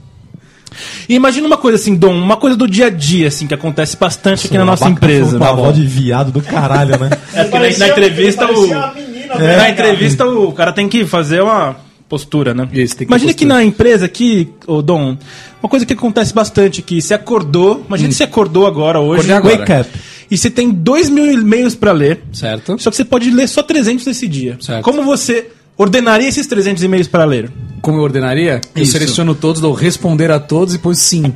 E 1.09 1.15
imagina 1.15 1.45
uma 1.47 1.57
coisa 1.57 1.77
assim, 1.77 1.95
Dom, 1.95 2.13
uma 2.13 2.37
coisa 2.37 2.55
do 2.55 2.67
dia 2.67 2.85
a 2.85 2.89
dia, 2.89 3.27
assim, 3.27 3.45
que 3.47 3.53
acontece 3.53 3.97
bastante 3.97 4.47
aqui 4.47 4.57
na 4.57 4.65
nossa 4.65 4.87
empresa. 4.87 5.37
falou 5.37 5.55
Com 5.55 5.61
a 5.61 5.65
voz 5.65 5.75
de 5.75 5.85
viado 5.85 6.31
do 6.31 6.41
caralho, 6.41 6.97
né? 6.99 7.09
É 7.33 7.43
porque 7.43 7.57
na, 7.77 7.77
na 7.79 7.87
entrevista 7.89 8.51
o. 8.51 8.67
na 8.67 9.69
entrevista 9.69 10.25
o 10.25 10.51
cara 10.53 10.71
tem 10.71 10.87
que 10.87 11.05
fazer 11.05 11.41
uma 11.41 11.75
postura, 12.11 12.53
né? 12.53 12.67
Isso, 12.73 12.97
tem 12.97 13.07
que 13.07 13.11
Imagina 13.13 13.33
que 13.33 13.45
na 13.45 13.63
empresa 13.63 14.05
aqui, 14.05 14.49
ô 14.67 14.81
Dom, 14.81 15.17
uma 15.63 15.69
coisa 15.69 15.85
que 15.85 15.93
acontece 15.93 16.33
bastante 16.33 16.81
aqui, 16.81 17.01
você 17.01 17.13
acordou, 17.13 17.85
imagina 17.87 18.09
que 18.09 18.15
você 18.15 18.23
acordou 18.25 18.67
agora 18.67 18.99
hoje, 18.99 19.31
Hum. 19.31 19.35
Agora. 19.37 19.57
wake 19.57 19.71
up, 19.71 19.89
e 20.29 20.37
você 20.37 20.49
tem 20.49 20.69
dois 20.71 21.09
mil 21.09 21.25
e-mails 21.31 21.73
pra 21.73 21.93
ler, 21.93 22.21
Certo? 22.33 22.77
só 22.79 22.89
que 22.89 22.97
você 22.97 23.05
pode 23.05 23.31
ler 23.31 23.47
só 23.47 23.63
300 23.63 24.05
nesse 24.05 24.27
dia. 24.27 24.57
Certo. 24.59 24.83
Como 24.83 25.03
você 25.03 25.47
ordenaria 25.77 26.27
esses 26.27 26.45
300 26.47 26.83
e-mails 26.83 27.07
pra 27.07 27.23
ler? 27.23 27.49
Como 27.81 27.97
eu 27.97 28.03
ordenaria? 28.03 28.59
Eu 28.75 28.83
Isso. 28.83 28.91
seleciono 28.91 29.33
todos, 29.33 29.61
dou 29.61 29.71
responder 29.73 30.29
a 30.31 30.39
todos 30.39 30.73
e 30.73 30.77
depois 30.77 30.99
sim. 30.99 31.33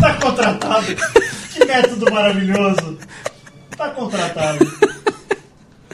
Tá 0.00 0.14
contratado. 0.14 0.86
Que 1.52 1.64
método 1.64 2.12
maravilhoso. 2.12 2.98
Tá 3.76 3.88
contratado. 3.90 4.85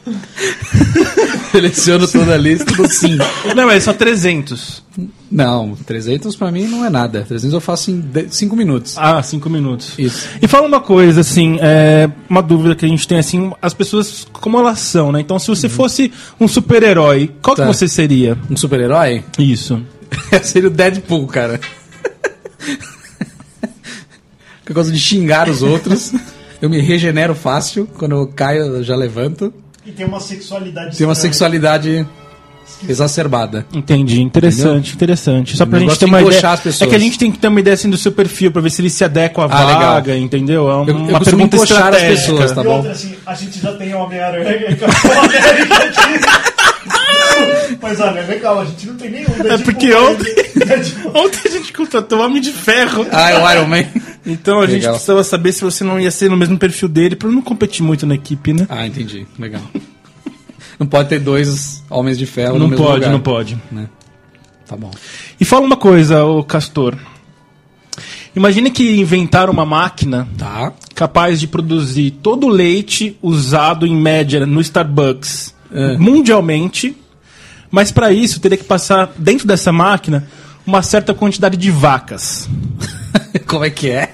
Seleciono 1.52 2.08
toda 2.08 2.34
a 2.34 2.36
lista 2.36 2.72
dou 2.74 2.88
sim. 2.88 3.18
Não, 3.54 3.70
é 3.70 3.78
só 3.78 3.92
300. 3.92 4.82
Não, 5.30 5.74
300 5.86 6.34
pra 6.36 6.50
mim 6.50 6.66
não 6.66 6.84
é 6.84 6.90
nada. 6.90 7.24
300 7.26 7.54
eu 7.54 7.60
faço 7.60 7.90
em 7.90 8.04
5 8.28 8.56
minutos. 8.56 8.94
Ah, 8.98 9.22
cinco 9.22 9.48
minutos. 9.48 9.94
Isso. 9.98 10.28
E 10.40 10.48
fala 10.48 10.66
uma 10.66 10.80
coisa, 10.80 11.20
assim, 11.20 11.58
é, 11.60 12.10
uma 12.28 12.42
dúvida 12.42 12.74
que 12.74 12.84
a 12.84 12.88
gente 12.88 13.06
tem, 13.06 13.18
assim, 13.18 13.52
as 13.62 13.72
pessoas 13.74 14.26
como 14.32 14.58
elas 14.58 14.80
são, 14.80 15.12
né? 15.12 15.20
Então, 15.20 15.38
se 15.38 15.48
você 15.48 15.68
fosse 15.68 16.12
um 16.40 16.46
super-herói, 16.48 17.30
qual 17.40 17.56
Tá. 17.56 17.62
que 17.66 17.68
você 17.72 17.86
seria? 17.88 18.36
Um 18.50 18.56
super-herói? 18.56 19.24
Isso. 19.38 19.80
Seria 20.42 20.68
o 20.68 20.72
Deadpool, 20.72 21.26
cara. 21.26 21.58
Eu 24.68 24.74
gosto 24.74 24.92
de 24.92 24.98
xingar 24.98 25.48
os 25.50 25.62
outros. 25.62 26.12
Eu 26.60 26.70
me 26.70 26.80
regenero 26.80 27.34
fácil. 27.34 27.86
Quando 27.98 28.12
eu 28.12 28.26
caio, 28.28 28.62
eu 28.76 28.82
já 28.82 28.96
levanto. 28.96 29.52
E 29.84 29.90
tem 29.92 30.06
uma 30.06 30.20
sexualidade 30.20 30.96
Tem 30.96 31.06
uma 31.06 31.12
estranha. 31.12 31.32
sexualidade 31.32 32.06
exacerbada. 32.88 33.66
Entendi, 33.72 34.20
interessante, 34.22 34.94
interessante. 34.94 35.56
Só 35.56 35.66
pra 35.66 35.78
gente 35.80 35.98
ter 35.98 36.04
uma 36.04 36.22
ideia. 36.22 36.50
as 36.50 36.60
pessoas. 36.60 36.82
É 36.82 36.86
que 36.90 36.94
a 36.96 36.98
gente 36.98 37.18
tem 37.18 37.30
que 37.32 37.38
ter 37.38 37.48
uma 37.48 37.58
ideia 37.60 37.74
assim 37.74 37.90
do 37.90 37.96
seu 37.96 38.12
perfil 38.12 38.50
pra 38.52 38.62
ver 38.62 38.70
se 38.70 38.80
ele 38.80 38.90
se 38.90 39.04
adequa 39.04 39.42
à 39.44 39.48
Ah, 39.50 39.64
legal. 39.66 39.94
vaga, 39.94 40.16
entendeu? 40.16 40.70
É 40.70 40.74
uma, 40.74 40.90
Eu- 40.90 40.96
eu 40.96 41.02
uma 41.08 41.20
pergunta 41.20 41.56
encoxar 41.56 41.78
as 41.88 41.94
estratégica. 41.96 42.32
pessoas, 42.32 42.52
tá 42.52 42.60
E 42.60 42.64
bom? 42.64 42.76
outra, 42.76 42.92
assim, 42.92 43.14
a 43.26 43.34
gente 43.34 43.60
já 43.60 43.72
tem 43.74 43.94
Homem-Aranha 43.94 44.48
América 44.56 44.86
aqui. 44.86 44.94
Mas 47.80 48.00
olha, 48.00 48.22
legal, 48.22 48.60
a 48.60 48.64
gente 48.64 48.86
não 48.86 48.96
tem 48.96 49.10
nenhum. 49.10 49.26
É 49.48 49.58
porque 49.58 49.92
ontem, 49.94 50.34
ontem 51.14 51.40
a 51.44 51.50
gente 51.50 51.72
contratou 51.72 52.20
o 52.20 52.22
Homem 52.24 52.40
de 52.40 52.52
Ferro. 52.52 53.06
Ah, 53.10 53.30
é 53.30 53.38
o 53.38 53.50
Iron 53.52 53.66
Man. 53.66 53.84
Então 54.24 54.60
a 54.60 54.66
gente 54.66 54.76
Legal. 54.80 54.92
precisava 54.92 55.24
saber 55.24 55.52
se 55.52 55.62
você 55.62 55.82
não 55.82 55.98
ia 55.98 56.10
ser 56.10 56.30
no 56.30 56.36
mesmo 56.36 56.56
perfil 56.58 56.88
dele 56.88 57.16
pra 57.16 57.28
não 57.28 57.42
competir 57.42 57.82
muito 57.84 58.06
na 58.06 58.14
equipe, 58.14 58.52
né? 58.52 58.66
Ah, 58.68 58.86
entendi. 58.86 59.26
Legal. 59.38 59.62
Não 60.78 60.86
pode 60.86 61.10
ter 61.10 61.20
dois 61.20 61.84
homens 61.88 62.18
de 62.18 62.26
ferro 62.26 62.54
no 62.54 62.60
não 62.60 62.68
mesmo 62.68 62.84
pode, 62.84 62.96
lugar. 62.96 63.12
não 63.12 63.20
pode. 63.20 63.58
Tá 64.66 64.76
bom. 64.76 64.90
E 65.38 65.44
fala 65.44 65.64
uma 65.64 65.76
coisa, 65.76 66.24
ô 66.24 66.42
Castor. 66.42 66.96
Imagine 68.34 68.68
que 68.70 68.98
inventaram 68.98 69.52
uma 69.52 69.66
máquina 69.66 70.26
Tá. 70.36 70.72
capaz 70.94 71.38
de 71.38 71.46
produzir 71.46 72.10
todo 72.22 72.46
o 72.46 72.50
leite 72.50 73.16
usado 73.22 73.86
em 73.86 73.94
média 73.94 74.44
no 74.44 74.60
Starbucks 74.60 75.54
É. 75.72 75.96
mundialmente, 75.98 76.96
mas 77.70 77.92
para 77.92 78.12
isso 78.12 78.40
teria 78.40 78.58
que 78.58 78.64
passar 78.64 79.12
dentro 79.16 79.46
dessa 79.46 79.70
máquina 79.70 80.26
uma 80.66 80.82
certa 80.82 81.14
quantidade 81.14 81.56
de 81.56 81.70
vacas. 81.70 82.48
Como 83.46 83.64
é 83.64 83.70
que 83.70 83.90
é? 83.90 84.10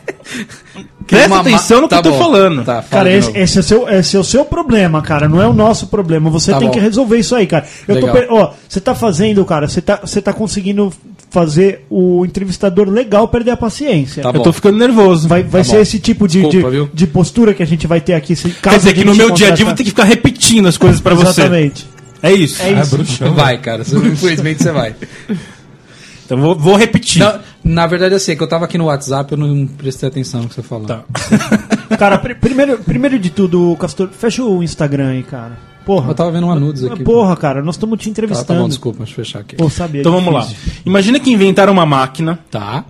Presta 1.07 1.27
Uma 1.27 1.37
ma- 1.37 1.41
atenção 1.43 1.81
no 1.81 1.89
que 1.89 1.95
Tá 1.95 1.97
eu 1.99 2.03
tô 2.03 2.11
bom. 2.11 2.19
falando. 2.19 2.65
Tá, 2.65 2.83
fala 2.83 3.05
Cara, 3.05 3.11
esse, 3.13 3.31
esse 3.37 3.59
é 3.59 3.63
seu, 3.63 3.89
esse 3.89 4.17
é 4.17 4.21
o 4.21 4.25
seu 4.25 4.45
problema, 4.45 5.01
cara. 5.03 5.29
Não 5.29 5.41
é 5.41 5.47
o 5.49 5.53
nosso 5.55 5.87
problema. 5.87 6.29
Você 6.31 6.53
Tá 6.53 6.59
tem 6.59 6.69
bom. 6.69 6.75
que 6.75 6.81
resolver 6.81 7.19
isso 7.19 7.35
aí, 7.35 7.47
cara. 7.47 7.67
Eu 7.87 7.99
tô 8.01 8.07
Legal. 8.07 8.15
per- 8.15 8.27
ó, 8.31 8.53
você 8.69 8.81
tá 8.81 8.95
fazendo, 8.95 9.45
cara, 9.45 9.67
você 9.67 9.81
tá, 9.81 9.99
você 10.03 10.21
tá 10.21 10.33
conseguindo 10.33 10.93
fazer 11.31 11.85
o 11.91 12.25
entrevistador 12.25 12.89
legal 12.89 13.27
perder 13.29 13.51
a 13.53 13.57
paciência. 13.57 14.23
Tá 14.23 14.29
eu 14.29 14.33
bom. 14.35 14.43
tô 14.43 14.53
ficando 14.53 14.79
nervoso. 14.79 15.27
Vai, 15.29 15.43
vai 15.43 15.63
Tá 15.63 15.69
ser 15.71 15.77
bom. 15.77 15.83
esse 15.83 15.99
tipo 15.99 16.29
de, 16.29 16.43
Desculpa, 16.43 16.71
de, 16.71 16.89
de 16.93 17.07
postura 17.07 17.55
que 17.55 17.63
a 17.63 17.67
gente 17.67 17.87
vai 17.87 18.01
ter 18.01 18.15
aqui. 18.15 18.37
Se, 18.37 18.51
Quer 18.51 18.77
dizer 18.77 18.93
que 18.95 19.05
no 19.05 19.15
meu 19.15 19.31
dia 19.31 19.49
a 19.49 19.51
dia 19.51 19.63
eu 19.63 19.67
vou 19.67 19.75
ter 19.75 19.85
que 19.85 19.91
ficar 19.91 20.05
repetindo 20.05 20.67
as 20.69 20.77
coisas 20.77 21.01
pra 21.01 21.15
você. 21.15 21.41
Exatamente. 21.41 21.87
É 22.23 22.33
isso. 22.33 22.63
É 22.63 22.73
isso. 22.73 22.97
bruxão. 22.97 23.33
Vai, 23.35 23.59
cara. 23.59 23.83
Infelizmente 23.89 24.63
você 24.63 24.73
vai. 24.73 24.95
Então 26.29 26.37
vou, 26.37 26.55
vou 26.55 26.77
repetir. 26.77 27.21
Não, 27.23 27.41
na 27.65 27.87
verdade, 27.87 28.15
assim, 28.15 28.33
é 28.33 28.37
que 28.37 28.43
eu 28.43 28.49
tava 28.49 28.67
aqui 28.67 28.77
no 28.77 28.85
WhatsApp 28.85 29.33
eu 29.33 29.39
não 29.39 29.67
prestei 29.67 30.07
atenção 30.11 30.43
no 30.43 30.49
que 30.51 30.55
você 30.57 30.63
falou. 30.63 30.87
Tá. 30.87 31.03
Cara, 31.99 32.19
pri- 32.19 32.35
primeiro, 32.35 32.77
primeiro 32.81 33.19
de 33.19 33.31
tudo, 33.31 33.75
Castor, 33.81 34.11
fecha 34.11 34.43
o 34.45 34.63
Instagram 34.63 35.09
aí, 35.09 35.23
cara. 35.23 35.59
Porra. 35.87 36.11
Eu 36.11 36.15
tava 36.15 36.31
vendo 36.31 36.45
uma 36.45 36.55
nudes 36.55 36.85
aqui. 36.85 37.03
Porra, 37.03 37.35
cara, 37.35 37.63
nós 37.63 37.77
estamos 37.77 37.99
te 37.99 38.05
Tá, 38.05 38.11
entrevistando. 38.11 38.47
tá 38.47 38.55
bom, 38.55 38.69
desculpa, 38.69 38.99
deixa 38.99 39.13
eu 39.19 39.25
fechar 39.25 39.39
aqui. 39.41 39.57
Pô, 39.57 39.71
sabia, 39.71 40.03
Então 40.03 40.13
vamos 40.13 40.35
lá. 40.35 40.41
difícil. 40.41 40.83
Imagina 40.85 41.19
que 41.19 41.33
inventaram 41.33 41.73
uma 41.73 41.87
máquina 41.87 42.39
Tá. 42.51 42.85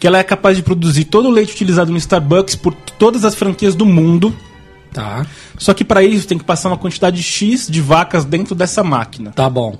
que 0.00 0.04
ela 0.08 0.18
é 0.18 0.24
capaz 0.24 0.56
de 0.56 0.62
produzir 0.64 1.04
todo 1.04 1.28
o 1.28 1.30
leite 1.30 1.52
utilizado 1.52 1.92
no 1.92 1.96
Starbucks 1.98 2.56
por 2.56 2.74
todas 2.98 3.24
as 3.24 3.36
franquias 3.36 3.76
do 3.76 3.86
mundo. 3.86 4.34
Tá. 4.92 5.24
Só 5.56 5.72
que 5.72 5.84
para 5.84 6.02
isso 6.02 6.26
tem 6.26 6.36
que 6.36 6.42
passar 6.44 6.68
uma 6.68 6.76
quantidade 6.76 7.22
X 7.22 7.68
de 7.70 7.80
vacas 7.80 8.24
dentro 8.24 8.56
dessa 8.56 8.82
máquina, 8.82 9.30
Tá 9.30 9.48
bom. 9.48 9.78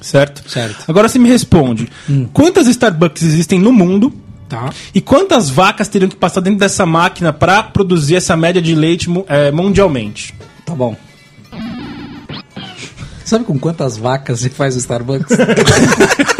Certo? 0.00 0.48
Certo. 0.48 0.84
Agora 0.88 1.08
você 1.08 1.18
me 1.18 1.28
responde: 1.28 1.88
quantas 2.32 2.66
Starbucks 2.66 3.22
existem 3.22 3.58
no 3.58 3.72
mundo 3.72 4.12
Tá. 4.48 4.70
e 4.94 5.00
quantas 5.00 5.50
vacas 5.50 5.88
teriam 5.88 6.08
que 6.08 6.14
passar 6.14 6.40
dentro 6.40 6.60
dessa 6.60 6.86
máquina 6.86 7.32
para 7.32 7.64
produzir 7.64 8.14
essa 8.14 8.36
média 8.36 8.62
de 8.62 8.74
leite 8.76 9.08
eh, 9.28 9.50
mundialmente? 9.50 10.32
Tá 10.64 10.72
bom. 10.74 10.96
Sabe 13.24 13.44
com 13.44 13.58
quantas 13.58 13.96
vacas 13.96 14.38
se 14.40 14.48
faz 14.50 14.76
o 14.76 14.78
Starbucks? 14.78 15.36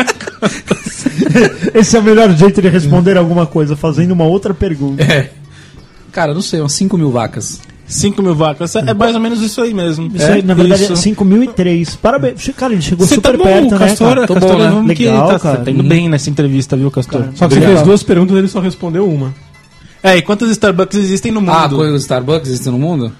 Esse 1.74 1.96
é 1.96 2.00
o 2.00 2.02
melhor 2.02 2.30
jeito 2.36 2.62
de 2.62 2.68
responder 2.68 3.16
alguma 3.16 3.46
coisa, 3.46 3.76
fazendo 3.76 4.12
uma 4.12 4.24
outra 4.24 4.54
pergunta. 4.54 5.02
é. 5.02 5.30
Cara, 6.12 6.32
não 6.32 6.40
sei, 6.40 6.60
umas 6.60 6.72
5 6.72 6.96
mil 6.96 7.10
vacas. 7.10 7.60
5 7.86 8.22
mil 8.22 8.34
vacas. 8.34 8.74
É 8.76 8.92
mais 8.94 9.14
ou 9.14 9.20
menos 9.20 9.40
isso 9.40 9.60
aí 9.60 9.72
mesmo. 9.72 10.10
Isso 10.14 10.26
aí, 10.26 10.42
na 10.42 10.54
verdade, 10.54 10.82
Isso. 10.84 10.92
é 10.92 10.96
5.003. 10.96 11.96
Parabéns. 11.98 12.50
Cara, 12.56 12.72
ele 12.72 12.82
chegou 12.82 13.06
Você 13.06 13.20
tá 13.20 13.30
super 13.30 13.38
bom, 13.38 13.44
perto, 13.44 13.70
né, 13.72 13.78
Castor. 13.78 14.08
cara? 14.08 14.26
Castor, 14.26 14.52
bom, 14.52 14.58
né? 14.58 14.70
vamos 14.70 14.94
que 14.94 15.04
Legal, 15.06 15.28
tá, 15.28 15.38
cara. 15.38 15.58
Você 15.58 15.64
tá 15.64 15.70
indo 15.70 15.82
bem 15.82 16.08
nessa 16.08 16.28
entrevista, 16.30 16.76
viu, 16.76 16.90
Castor? 16.90 17.28
Só 17.34 17.46
que 17.48 17.54
você 17.54 17.60
fez 17.60 17.82
duas 17.82 18.02
perguntas 18.02 18.34
e 18.34 18.38
ele 18.38 18.48
só 18.48 18.60
respondeu 18.60 19.08
uma. 19.08 19.34
É, 20.02 20.16
e 20.16 20.22
quantas 20.22 20.50
Starbucks 20.50 20.98
existem 20.98 21.32
no 21.32 21.40
mundo? 21.40 21.52
Ah, 21.52 21.68
coisas 21.68 22.02
Starbucks 22.02 22.48
existem 22.48 22.72
no 22.72 22.78
mundo? 22.78 23.12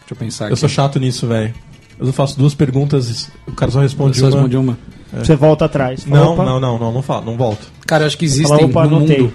Deixa 0.00 0.12
eu 0.12 0.16
pensar 0.16 0.44
aqui. 0.46 0.52
Eu 0.52 0.56
sou 0.56 0.68
chato 0.68 0.98
nisso, 0.98 1.26
velho. 1.26 1.54
Eu 1.98 2.12
faço 2.12 2.36
duas 2.38 2.54
perguntas 2.54 3.30
e 3.46 3.50
o 3.50 3.54
cara 3.54 3.70
só 3.70 3.80
responde 3.80 4.18
Só 4.18 4.26
uma. 4.26 4.32
respondi 4.32 4.56
uma. 4.56 4.78
Você 5.12 5.36
volta 5.36 5.64
atrás. 5.66 6.02
Fala, 6.04 6.24
Não, 6.24 6.36
não, 6.36 6.60
não, 6.60 6.78
não, 6.78 6.92
não 6.92 7.02
falo, 7.02 7.26
não 7.26 7.36
volto. 7.36 7.68
Cara, 7.86 8.02
eu 8.02 8.06
acho 8.08 8.18
que 8.18 8.24
existem 8.24 8.48
Fala, 8.48 8.64
opa, 8.68 8.84
no 8.86 9.00
mundo 9.00 9.32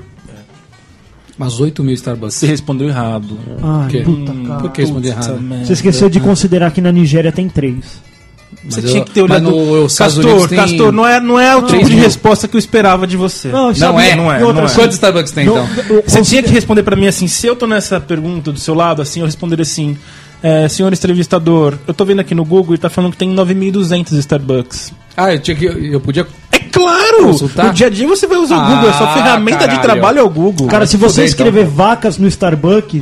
umas 1.39 1.59
8 1.59 1.83
mil 1.83 1.93
Starbucks. 1.95 2.35
Você 2.35 2.45
respondeu 2.47 2.87
errado. 2.89 3.37
Ai, 3.63 3.89
quê? 3.89 4.01
puta, 4.01 4.31
cara. 4.47 4.59
Por 4.61 4.71
que 4.71 4.81
respondi 4.81 5.07
errado? 5.07 5.39
Você 5.65 5.73
esqueceu 5.73 6.09
de 6.09 6.19
considerar 6.19 6.69
que 6.71 6.81
na 6.81 6.91
Nigéria 6.91 7.31
tem 7.31 7.47
três. 7.49 8.07
Você 8.67 8.81
Mas 8.81 8.91
tinha 8.91 9.05
que 9.05 9.11
ter 9.11 9.21
olhado. 9.21 9.43
mas 9.43 9.53
no- 9.53 9.83
os 9.85 9.91
Estados 9.93 10.15
Castor, 10.15 10.31
Unidos 10.31 10.49
tem 10.49 10.57
Castor, 10.57 10.91
não 10.91 11.07
é, 11.07 11.19
não 11.21 11.39
é 11.39 11.55
o 11.55 11.61
tipo 11.63 11.85
de 11.85 11.93
mil. 11.95 12.03
resposta 12.03 12.47
que 12.47 12.55
eu 12.55 12.59
esperava 12.59 13.05
de 13.07 13.15
você. 13.15 13.47
Não, 13.47 13.71
Não 13.71 13.99
é, 13.99 14.15
não 14.15 14.31
é, 14.33 14.39
não 14.39 14.49
é. 14.65 14.69
Quantos 14.73 14.95
Starbucks 14.95 15.31
tem, 15.31 15.45
então? 15.47 15.67
Você 16.05 16.21
tinha 16.23 16.41
que 16.43 16.49
responder 16.49 16.81
pra 16.83 16.95
mim 16.95 17.07
assim, 17.07 17.27
se 17.27 17.45
eu 17.47 17.55
tô 17.55 17.65
nessa 17.67 17.99
pergunta 18.01 18.51
do 18.51 18.59
seu 18.59 18.73
lado, 18.73 19.01
assim, 19.03 19.19
eu 19.21 19.25
responderia 19.27 19.61
assim, 19.63 19.95
é, 20.41 20.67
senhor 20.69 20.91
entrevistador, 20.93 21.75
eu 21.87 21.93
tô 21.93 22.05
vendo 22.05 22.19
aqui 22.21 22.33
no 22.35 22.45
Google 22.45 22.75
e 22.75 22.77
tá 22.77 22.89
falando 22.89 23.11
que 23.11 23.17
tem 23.17 23.33
9.200 23.35 24.13
Starbucks. 24.19 24.93
Ah, 25.17 25.33
eu, 25.33 25.39
tinha 25.39 25.55
que, 25.55 25.65
eu 25.65 25.99
podia... 25.99 26.25
É 26.51 26.59
claro! 26.59 27.23
Consultar? 27.27 27.65
No 27.67 27.73
dia 27.73 27.87
a 27.87 27.89
dia 27.89 28.07
você 28.07 28.25
vai 28.27 28.37
usar 28.37 28.57
o 28.57 28.61
Ah, 28.61 28.69
Google, 28.75 28.89
a 28.89 28.93
sua 28.93 29.13
ferramenta 29.13 29.59
de 29.59 29.65
caralho. 29.67 29.81
trabalho 29.81 30.19
é 30.19 30.23
o 30.23 30.29
Google. 30.29 30.67
Cara, 30.67 30.85
se 30.85 30.95
você 30.97 31.13
fudeu, 31.15 31.25
escrever 31.25 31.63
então. 31.63 31.73
vacas 31.75 32.17
no 32.17 32.27
Starbucks. 32.27 33.01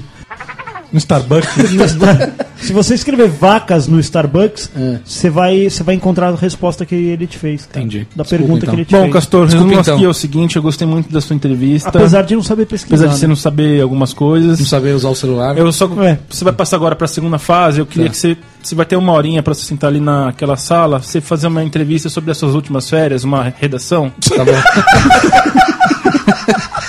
No 0.91 0.97
Starbucks. 0.99 1.71
no 1.73 1.87
Star- 1.89 2.31
se 2.57 2.73
você 2.73 2.95
escrever 2.95 3.27
vacas 3.29 3.87
no 3.87 3.99
Starbucks, 3.99 4.71
É. 4.75 4.97
você 5.05 5.29
vai, 5.29 5.69
você 5.69 5.83
vai 5.83 5.95
encontrar 5.95 6.29
a 6.29 6.35
resposta 6.35 6.85
que 6.85 6.95
ele 6.95 7.27
te 7.27 7.37
fez. 7.37 7.65
cara. 7.65 7.79
Entendi. 7.85 8.07
Da 8.15 8.23
Desculpa, 8.23 8.29
pergunta 8.29 8.57
então. 8.65 8.69
que 8.69 8.75
ele 8.81 8.85
te 8.85 8.91
Bom, 8.91 9.01
fez. 9.01 9.13
Castor, 9.13 9.45
Desculpa, 9.45 9.67
resumo 9.67 9.81
então. 9.81 9.95
aqui 9.95 10.05
é 10.05 10.07
o 10.07 10.13
seguinte, 10.13 10.55
eu 10.55 10.61
gostei 10.61 10.87
muito 10.87 11.11
da 11.11 11.21
sua 11.21 11.35
entrevista. 11.35 11.89
Apesar 11.89 12.21
de 12.23 12.35
não 12.35 12.43
saber 12.43 12.65
pesquisar. 12.65 12.95
apesar 12.95 13.13
de 13.13 13.19
você 13.19 13.25
né? 13.25 13.29
não 13.29 13.35
saber 13.35 13.81
algumas 13.81 14.13
coisas. 14.13 14.59
Não 14.59 14.65
saber 14.65 14.93
usar 14.95 15.09
o 15.09 15.15
celular. 15.15 15.57
Eu 15.57 15.71
só. 15.71 15.85
É. 16.03 16.17
Você 16.29 16.43
vai 16.43 16.53
passar 16.53 16.77
agora 16.77 16.95
para 16.95 17.05
a 17.05 17.09
segunda 17.09 17.37
fase. 17.37 17.79
Eu 17.79 17.85
queria 17.85 18.05
Tá. 18.07 18.11
que 18.11 18.17
você. 18.17 18.37
Você 18.63 18.75
vai 18.75 18.85
ter 18.85 18.95
uma 18.97 19.13
horinha 19.13 19.41
para 19.43 19.53
você 19.53 19.63
sentar 19.65 19.89
ali 19.89 19.99
naquela 20.01 20.57
sala, 20.57 20.99
você 20.99 21.21
fazer 21.21 21.47
uma 21.47 21.63
entrevista 21.63 22.09
sobre 22.09 22.31
as 22.31 22.37
suas 22.37 22.53
últimas 22.55 22.89
férias, 22.89 23.23
uma 23.23 23.53
redação. 23.59 24.11
Tá 24.35 24.43
bom. 24.43 24.51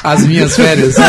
As 0.03 0.25
minhas 0.27 0.57
férias. 0.57 0.95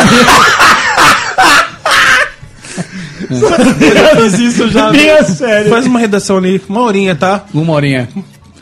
Fiz 3.36 4.38
isso 4.38 4.68
já. 4.68 4.90
Minha 4.92 5.22
sério. 5.24 5.70
Faz 5.70 5.86
uma 5.86 5.98
redação 5.98 6.36
ali, 6.38 6.60
uma 6.68 6.80
horinha, 6.82 7.14
tá? 7.14 7.44
Uma 7.54 7.72
horinha. 7.72 8.08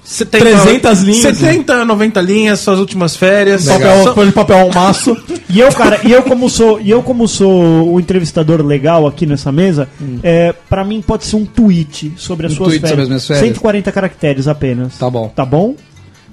70, 0.05 0.43
300 0.43 1.03
linhas. 1.03 1.21
70, 1.39 1.85
90 1.85 2.21
linhas, 2.23 2.61
suas 2.61 2.79
últimas 2.79 3.14
férias. 3.14 3.66
Papel, 3.66 4.05
Só- 4.05 4.14
folha 4.14 4.27
de 4.29 4.33
papel 4.33 4.59
ao 4.59 4.73
maço. 4.73 5.16
E 5.51 5.61
eu, 5.61 5.73
cara, 5.73 5.99
e 6.05 6.12
eu 6.12 6.23
como 6.23 6.47
sou, 6.51 6.79
e 6.79 6.91
eu 6.91 7.03
como 7.03 7.27
sou 7.27 7.91
o 7.95 7.99
entrevistador 7.99 8.62
legal 8.62 9.07
aqui 9.07 9.25
nessa 9.25 9.51
mesa, 9.51 9.89
é, 10.23 10.55
para 10.69 10.85
mim 10.85 11.01
pode 11.01 11.25
ser 11.25 11.37
um 11.37 11.47
tweet 11.47 12.12
sobre 12.19 12.45
as 12.47 12.53
Um 12.53 12.57
suas 12.57 12.69
tweet 12.69 12.81
férias. 12.83 12.91
sobre 12.91 13.03
as 13.05 13.09
minhas 13.09 13.27
férias. 13.27 13.47
140 13.47 13.91
caracteres 13.91 14.47
apenas. 14.47 14.99
Tá 14.99 15.09
bom. 15.09 15.33
Tá 15.35 15.47
bom? 15.47 15.75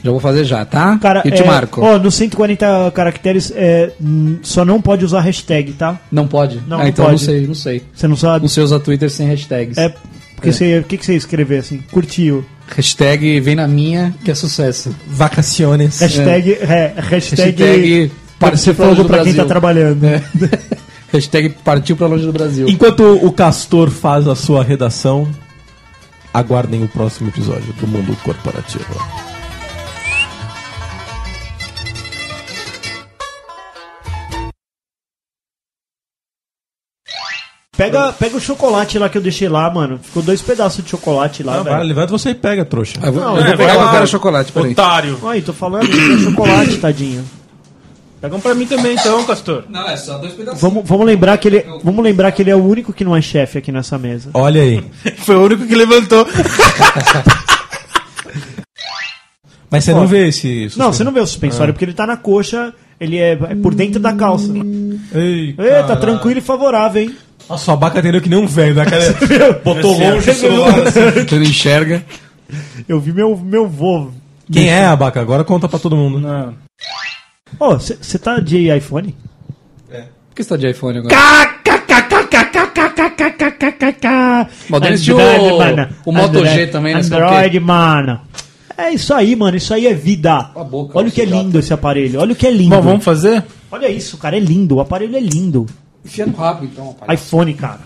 Já 0.05 0.11
vou 0.11 0.19
fazer 0.19 0.45
já, 0.45 0.63
tá? 0.63 0.99
Cara, 0.99 1.23
e 1.25 1.31
te 1.31 1.41
é, 1.41 1.45
marco. 1.45 1.81
Ó, 1.81 1.97
nos 1.97 2.13
140 2.13 2.91
caracteres 2.93 3.51
é, 3.55 3.91
só 4.43 4.63
não 4.63 4.79
pode 4.79 5.03
usar 5.03 5.21
hashtag, 5.21 5.73
tá? 5.73 5.99
Não 6.11 6.27
pode? 6.27 6.61
Não, 6.67 6.77
ah, 6.77 6.83
não 6.83 6.87
então 6.87 7.05
pode. 7.05 7.17
não 7.17 7.25
sei, 7.25 7.47
não 7.47 7.55
sei. 7.55 7.81
Você 7.91 8.07
não 8.07 8.15
sabe? 8.15 8.43
Não 8.43 8.49
sei 8.49 8.63
usar 8.63 8.79
Twitter 8.79 9.09
sem 9.09 9.27
hashtags. 9.27 9.79
É 9.79 9.91
porque 10.35 10.51
você, 10.51 10.77
o 10.77 10.83
que 10.83 10.97
que 10.97 11.05
você 11.05 11.13
ia 11.13 11.17
escrever 11.17 11.57
assim? 11.57 11.81
Curtiu. 11.91 12.45
Hashtag 12.67 13.39
vem 13.39 13.55
na 13.55 13.67
minha, 13.67 14.13
que 14.23 14.29
é 14.29 14.35
sucesso. 14.35 14.95
Vacaciones. 15.07 15.99
Hashtag, 15.99 16.51
é, 16.53 16.93
hashtag, 16.97 17.63
Hashtag 17.63 18.11
partir 18.39 18.73
pra 18.75 18.85
longe 18.85 18.95
fogo 18.95 19.03
do 19.03 19.05
pra 19.07 19.17
quem 19.23 19.33
Brasil. 19.33 19.43
tá 19.43 19.47
trabalhando. 19.47 20.03
É. 20.05 20.21
Hashtag 21.11 21.49
partiu 21.63 21.95
pra 21.95 22.05
longe 22.05 22.25
do 22.27 22.33
Brasil. 22.33 22.69
Enquanto 22.69 23.01
o 23.25 23.31
Castor 23.31 23.89
faz 23.89 24.27
a 24.27 24.35
sua 24.35 24.63
redação, 24.63 25.27
aguardem 26.31 26.83
o 26.83 26.87
próximo 26.87 27.29
episódio 27.29 27.73
do 27.73 27.87
Mundo 27.87 28.15
Corporativo. 28.23 29.34
Pega, 37.77 38.13
pega 38.13 38.37
o 38.37 38.39
chocolate 38.39 38.97
lá 38.97 39.09
que 39.09 39.17
eu 39.17 39.21
deixei 39.21 39.49
lá, 39.49 39.69
mano. 39.69 39.99
Ficou 40.01 40.23
dois 40.23 40.41
pedaços 40.41 40.81
de 40.83 40.89
chocolate 40.89 41.43
lá, 41.43 41.55
Ah, 41.59 41.63
vai, 41.63 41.73
velho. 41.75 41.87
levanta 41.89 42.11
você 42.11 42.29
e 42.29 42.35
pega, 42.35 42.63
trouxa. 42.63 42.97
Ah, 43.01 43.07
eu 43.07 43.13
vou, 43.13 43.21
Não, 43.21 43.35
eu 43.37 43.43
é, 43.43 43.47
vou 43.47 43.57
pegar 43.57 43.73
vai 43.73 43.75
eu 43.75 43.85
lá. 43.85 43.91
quero 43.91 44.07
chocolate, 44.07 44.51
peraí. 44.53 44.71
Otário. 44.71 45.19
Aí, 45.27 45.41
tô 45.41 45.51
falando, 45.51 45.85
é 45.89 46.17
chocolate, 46.23 46.77
tadinho. 46.77 47.25
Pega 48.21 48.33
um 48.35 48.39
pra 48.39 48.55
mim 48.55 48.65
também, 48.65 48.93
então, 48.95 49.23
Castor. 49.25 49.65
Não, 49.69 49.89
é 49.89 49.97
só 49.97 50.17
dois 50.17 50.33
pedaços. 50.33 50.61
Vamos, 50.61 50.87
vamos, 50.87 51.05
lembrar 51.05 51.37
que 51.37 51.49
ele, 51.49 51.65
vamos 51.83 52.01
lembrar 52.03 52.31
que 52.31 52.41
ele 52.41 52.49
é 52.49 52.55
o 52.55 52.63
único 52.63 52.93
que 52.93 53.03
não 53.03 53.13
é 53.15 53.21
chefe 53.21 53.57
aqui 53.57 53.71
nessa 53.73 53.97
mesa. 53.97 54.29
Olha 54.33 54.61
aí. 54.61 54.81
Foi 55.19 55.35
o 55.35 55.43
único 55.43 55.67
que 55.67 55.75
levantou. 55.75 56.25
Mas 59.69 59.83
você 59.83 59.93
não 59.93 60.07
vê 60.07 60.27
esse. 60.29 60.71
Não, 60.77 60.93
você 60.93 61.03
não 61.03 61.11
vê 61.11 61.19
o 61.19 61.27
suspensório, 61.27 61.73
porque 61.73 61.83
ele 61.85 61.93
tá 61.93 62.07
na 62.07 62.15
coxa, 62.15 62.73
ele 62.99 63.17
é, 63.17 63.31
é 63.33 63.55
por 63.55 63.75
dentro 63.75 63.99
da 63.99 64.13
calça. 64.13 64.49
Ei, 65.13 65.55
Eita, 65.57 65.83
tá 65.87 65.95
tranquilo 65.97 66.39
e 66.39 66.41
favorável, 66.41 67.01
hein? 67.03 67.15
Nossa, 67.49 67.71
a 67.71 67.73
abaca 67.73 67.99
atendeu 67.99 68.21
que 68.21 68.29
nem 68.29 68.39
um 68.39 68.47
velho, 68.47 68.75
né? 68.75 68.85
Cara, 68.85 69.53
botou 69.63 69.93
longe 69.97 70.17
o 70.17 70.21
Você 70.33 70.33
celular. 70.33 70.73
não 71.31 71.43
enxerga. 71.43 72.03
Eu 72.87 72.99
vi 72.99 73.11
meu, 73.13 73.37
meu 73.37 73.67
vô. 73.67 74.11
Quem 74.51 74.69
é 74.69 74.85
a 74.85 74.91
abaca? 74.91 75.19
Agora 75.19 75.43
conta 75.43 75.67
pra 75.67 75.79
todo 75.79 75.95
mundo. 75.95 76.19
Não. 76.19 76.53
Ô, 77.59 77.75
você 77.77 78.19
tá 78.19 78.39
de 78.39 78.75
iPhone? 78.75 79.15
Por 79.89 80.35
que 80.35 80.43
você 80.43 80.49
tá 80.49 80.57
de 80.57 80.69
iPhone 80.69 80.97
agora? 80.99 81.15
Mas 84.69 85.07
o 86.05 86.11
Moto 86.11 86.45
G 86.45 86.67
também, 86.67 86.93
né? 86.93 86.99
É? 86.99 87.03
Android, 87.03 87.59
mano. 87.59 88.19
É 88.77 88.89
isso 88.91 89.13
aí, 89.13 89.35
mano. 89.35 89.55
Isso 89.55 89.73
aí 89.73 89.87
é 89.87 89.93
vida. 89.93 90.51
boca, 90.69 90.97
Olha 90.97 91.07
o 91.07 91.11
que 91.11 91.21
é 91.21 91.25
lindo 91.25 91.57
esse 91.59 91.73
aparelho. 91.73 92.19
Olha 92.19 92.33
o 92.33 92.35
que 92.35 92.45
é 92.45 92.51
lindo. 92.51 92.75
Bom, 92.75 92.81
vamos 92.81 93.05
fazer? 93.05 93.43
Olha 93.71 93.89
isso, 93.89 94.17
cara. 94.17 94.35
É 94.35 94.39
lindo. 94.39 94.75
O 94.75 94.81
aparelho 94.81 95.15
é 95.15 95.19
lindo. 95.21 95.65
Enfia 96.05 96.25
no 96.27 96.33
rabo, 96.33 96.65
então, 96.65 96.87
rapaz. 96.99 97.19
iPhone, 97.19 97.53
cara. 97.55 97.79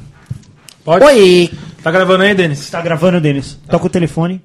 Pode? 0.83 1.05
Oi. 1.05 1.49
Tá 1.81 1.89
gravando 1.91 2.23
aí, 2.23 2.35
Denis? 2.35 2.69
Tá 2.69 2.81
gravando, 2.81 3.21
Denis? 3.21 3.57
Toca 3.69 3.85
o 3.85 3.89
telefone. 3.89 4.41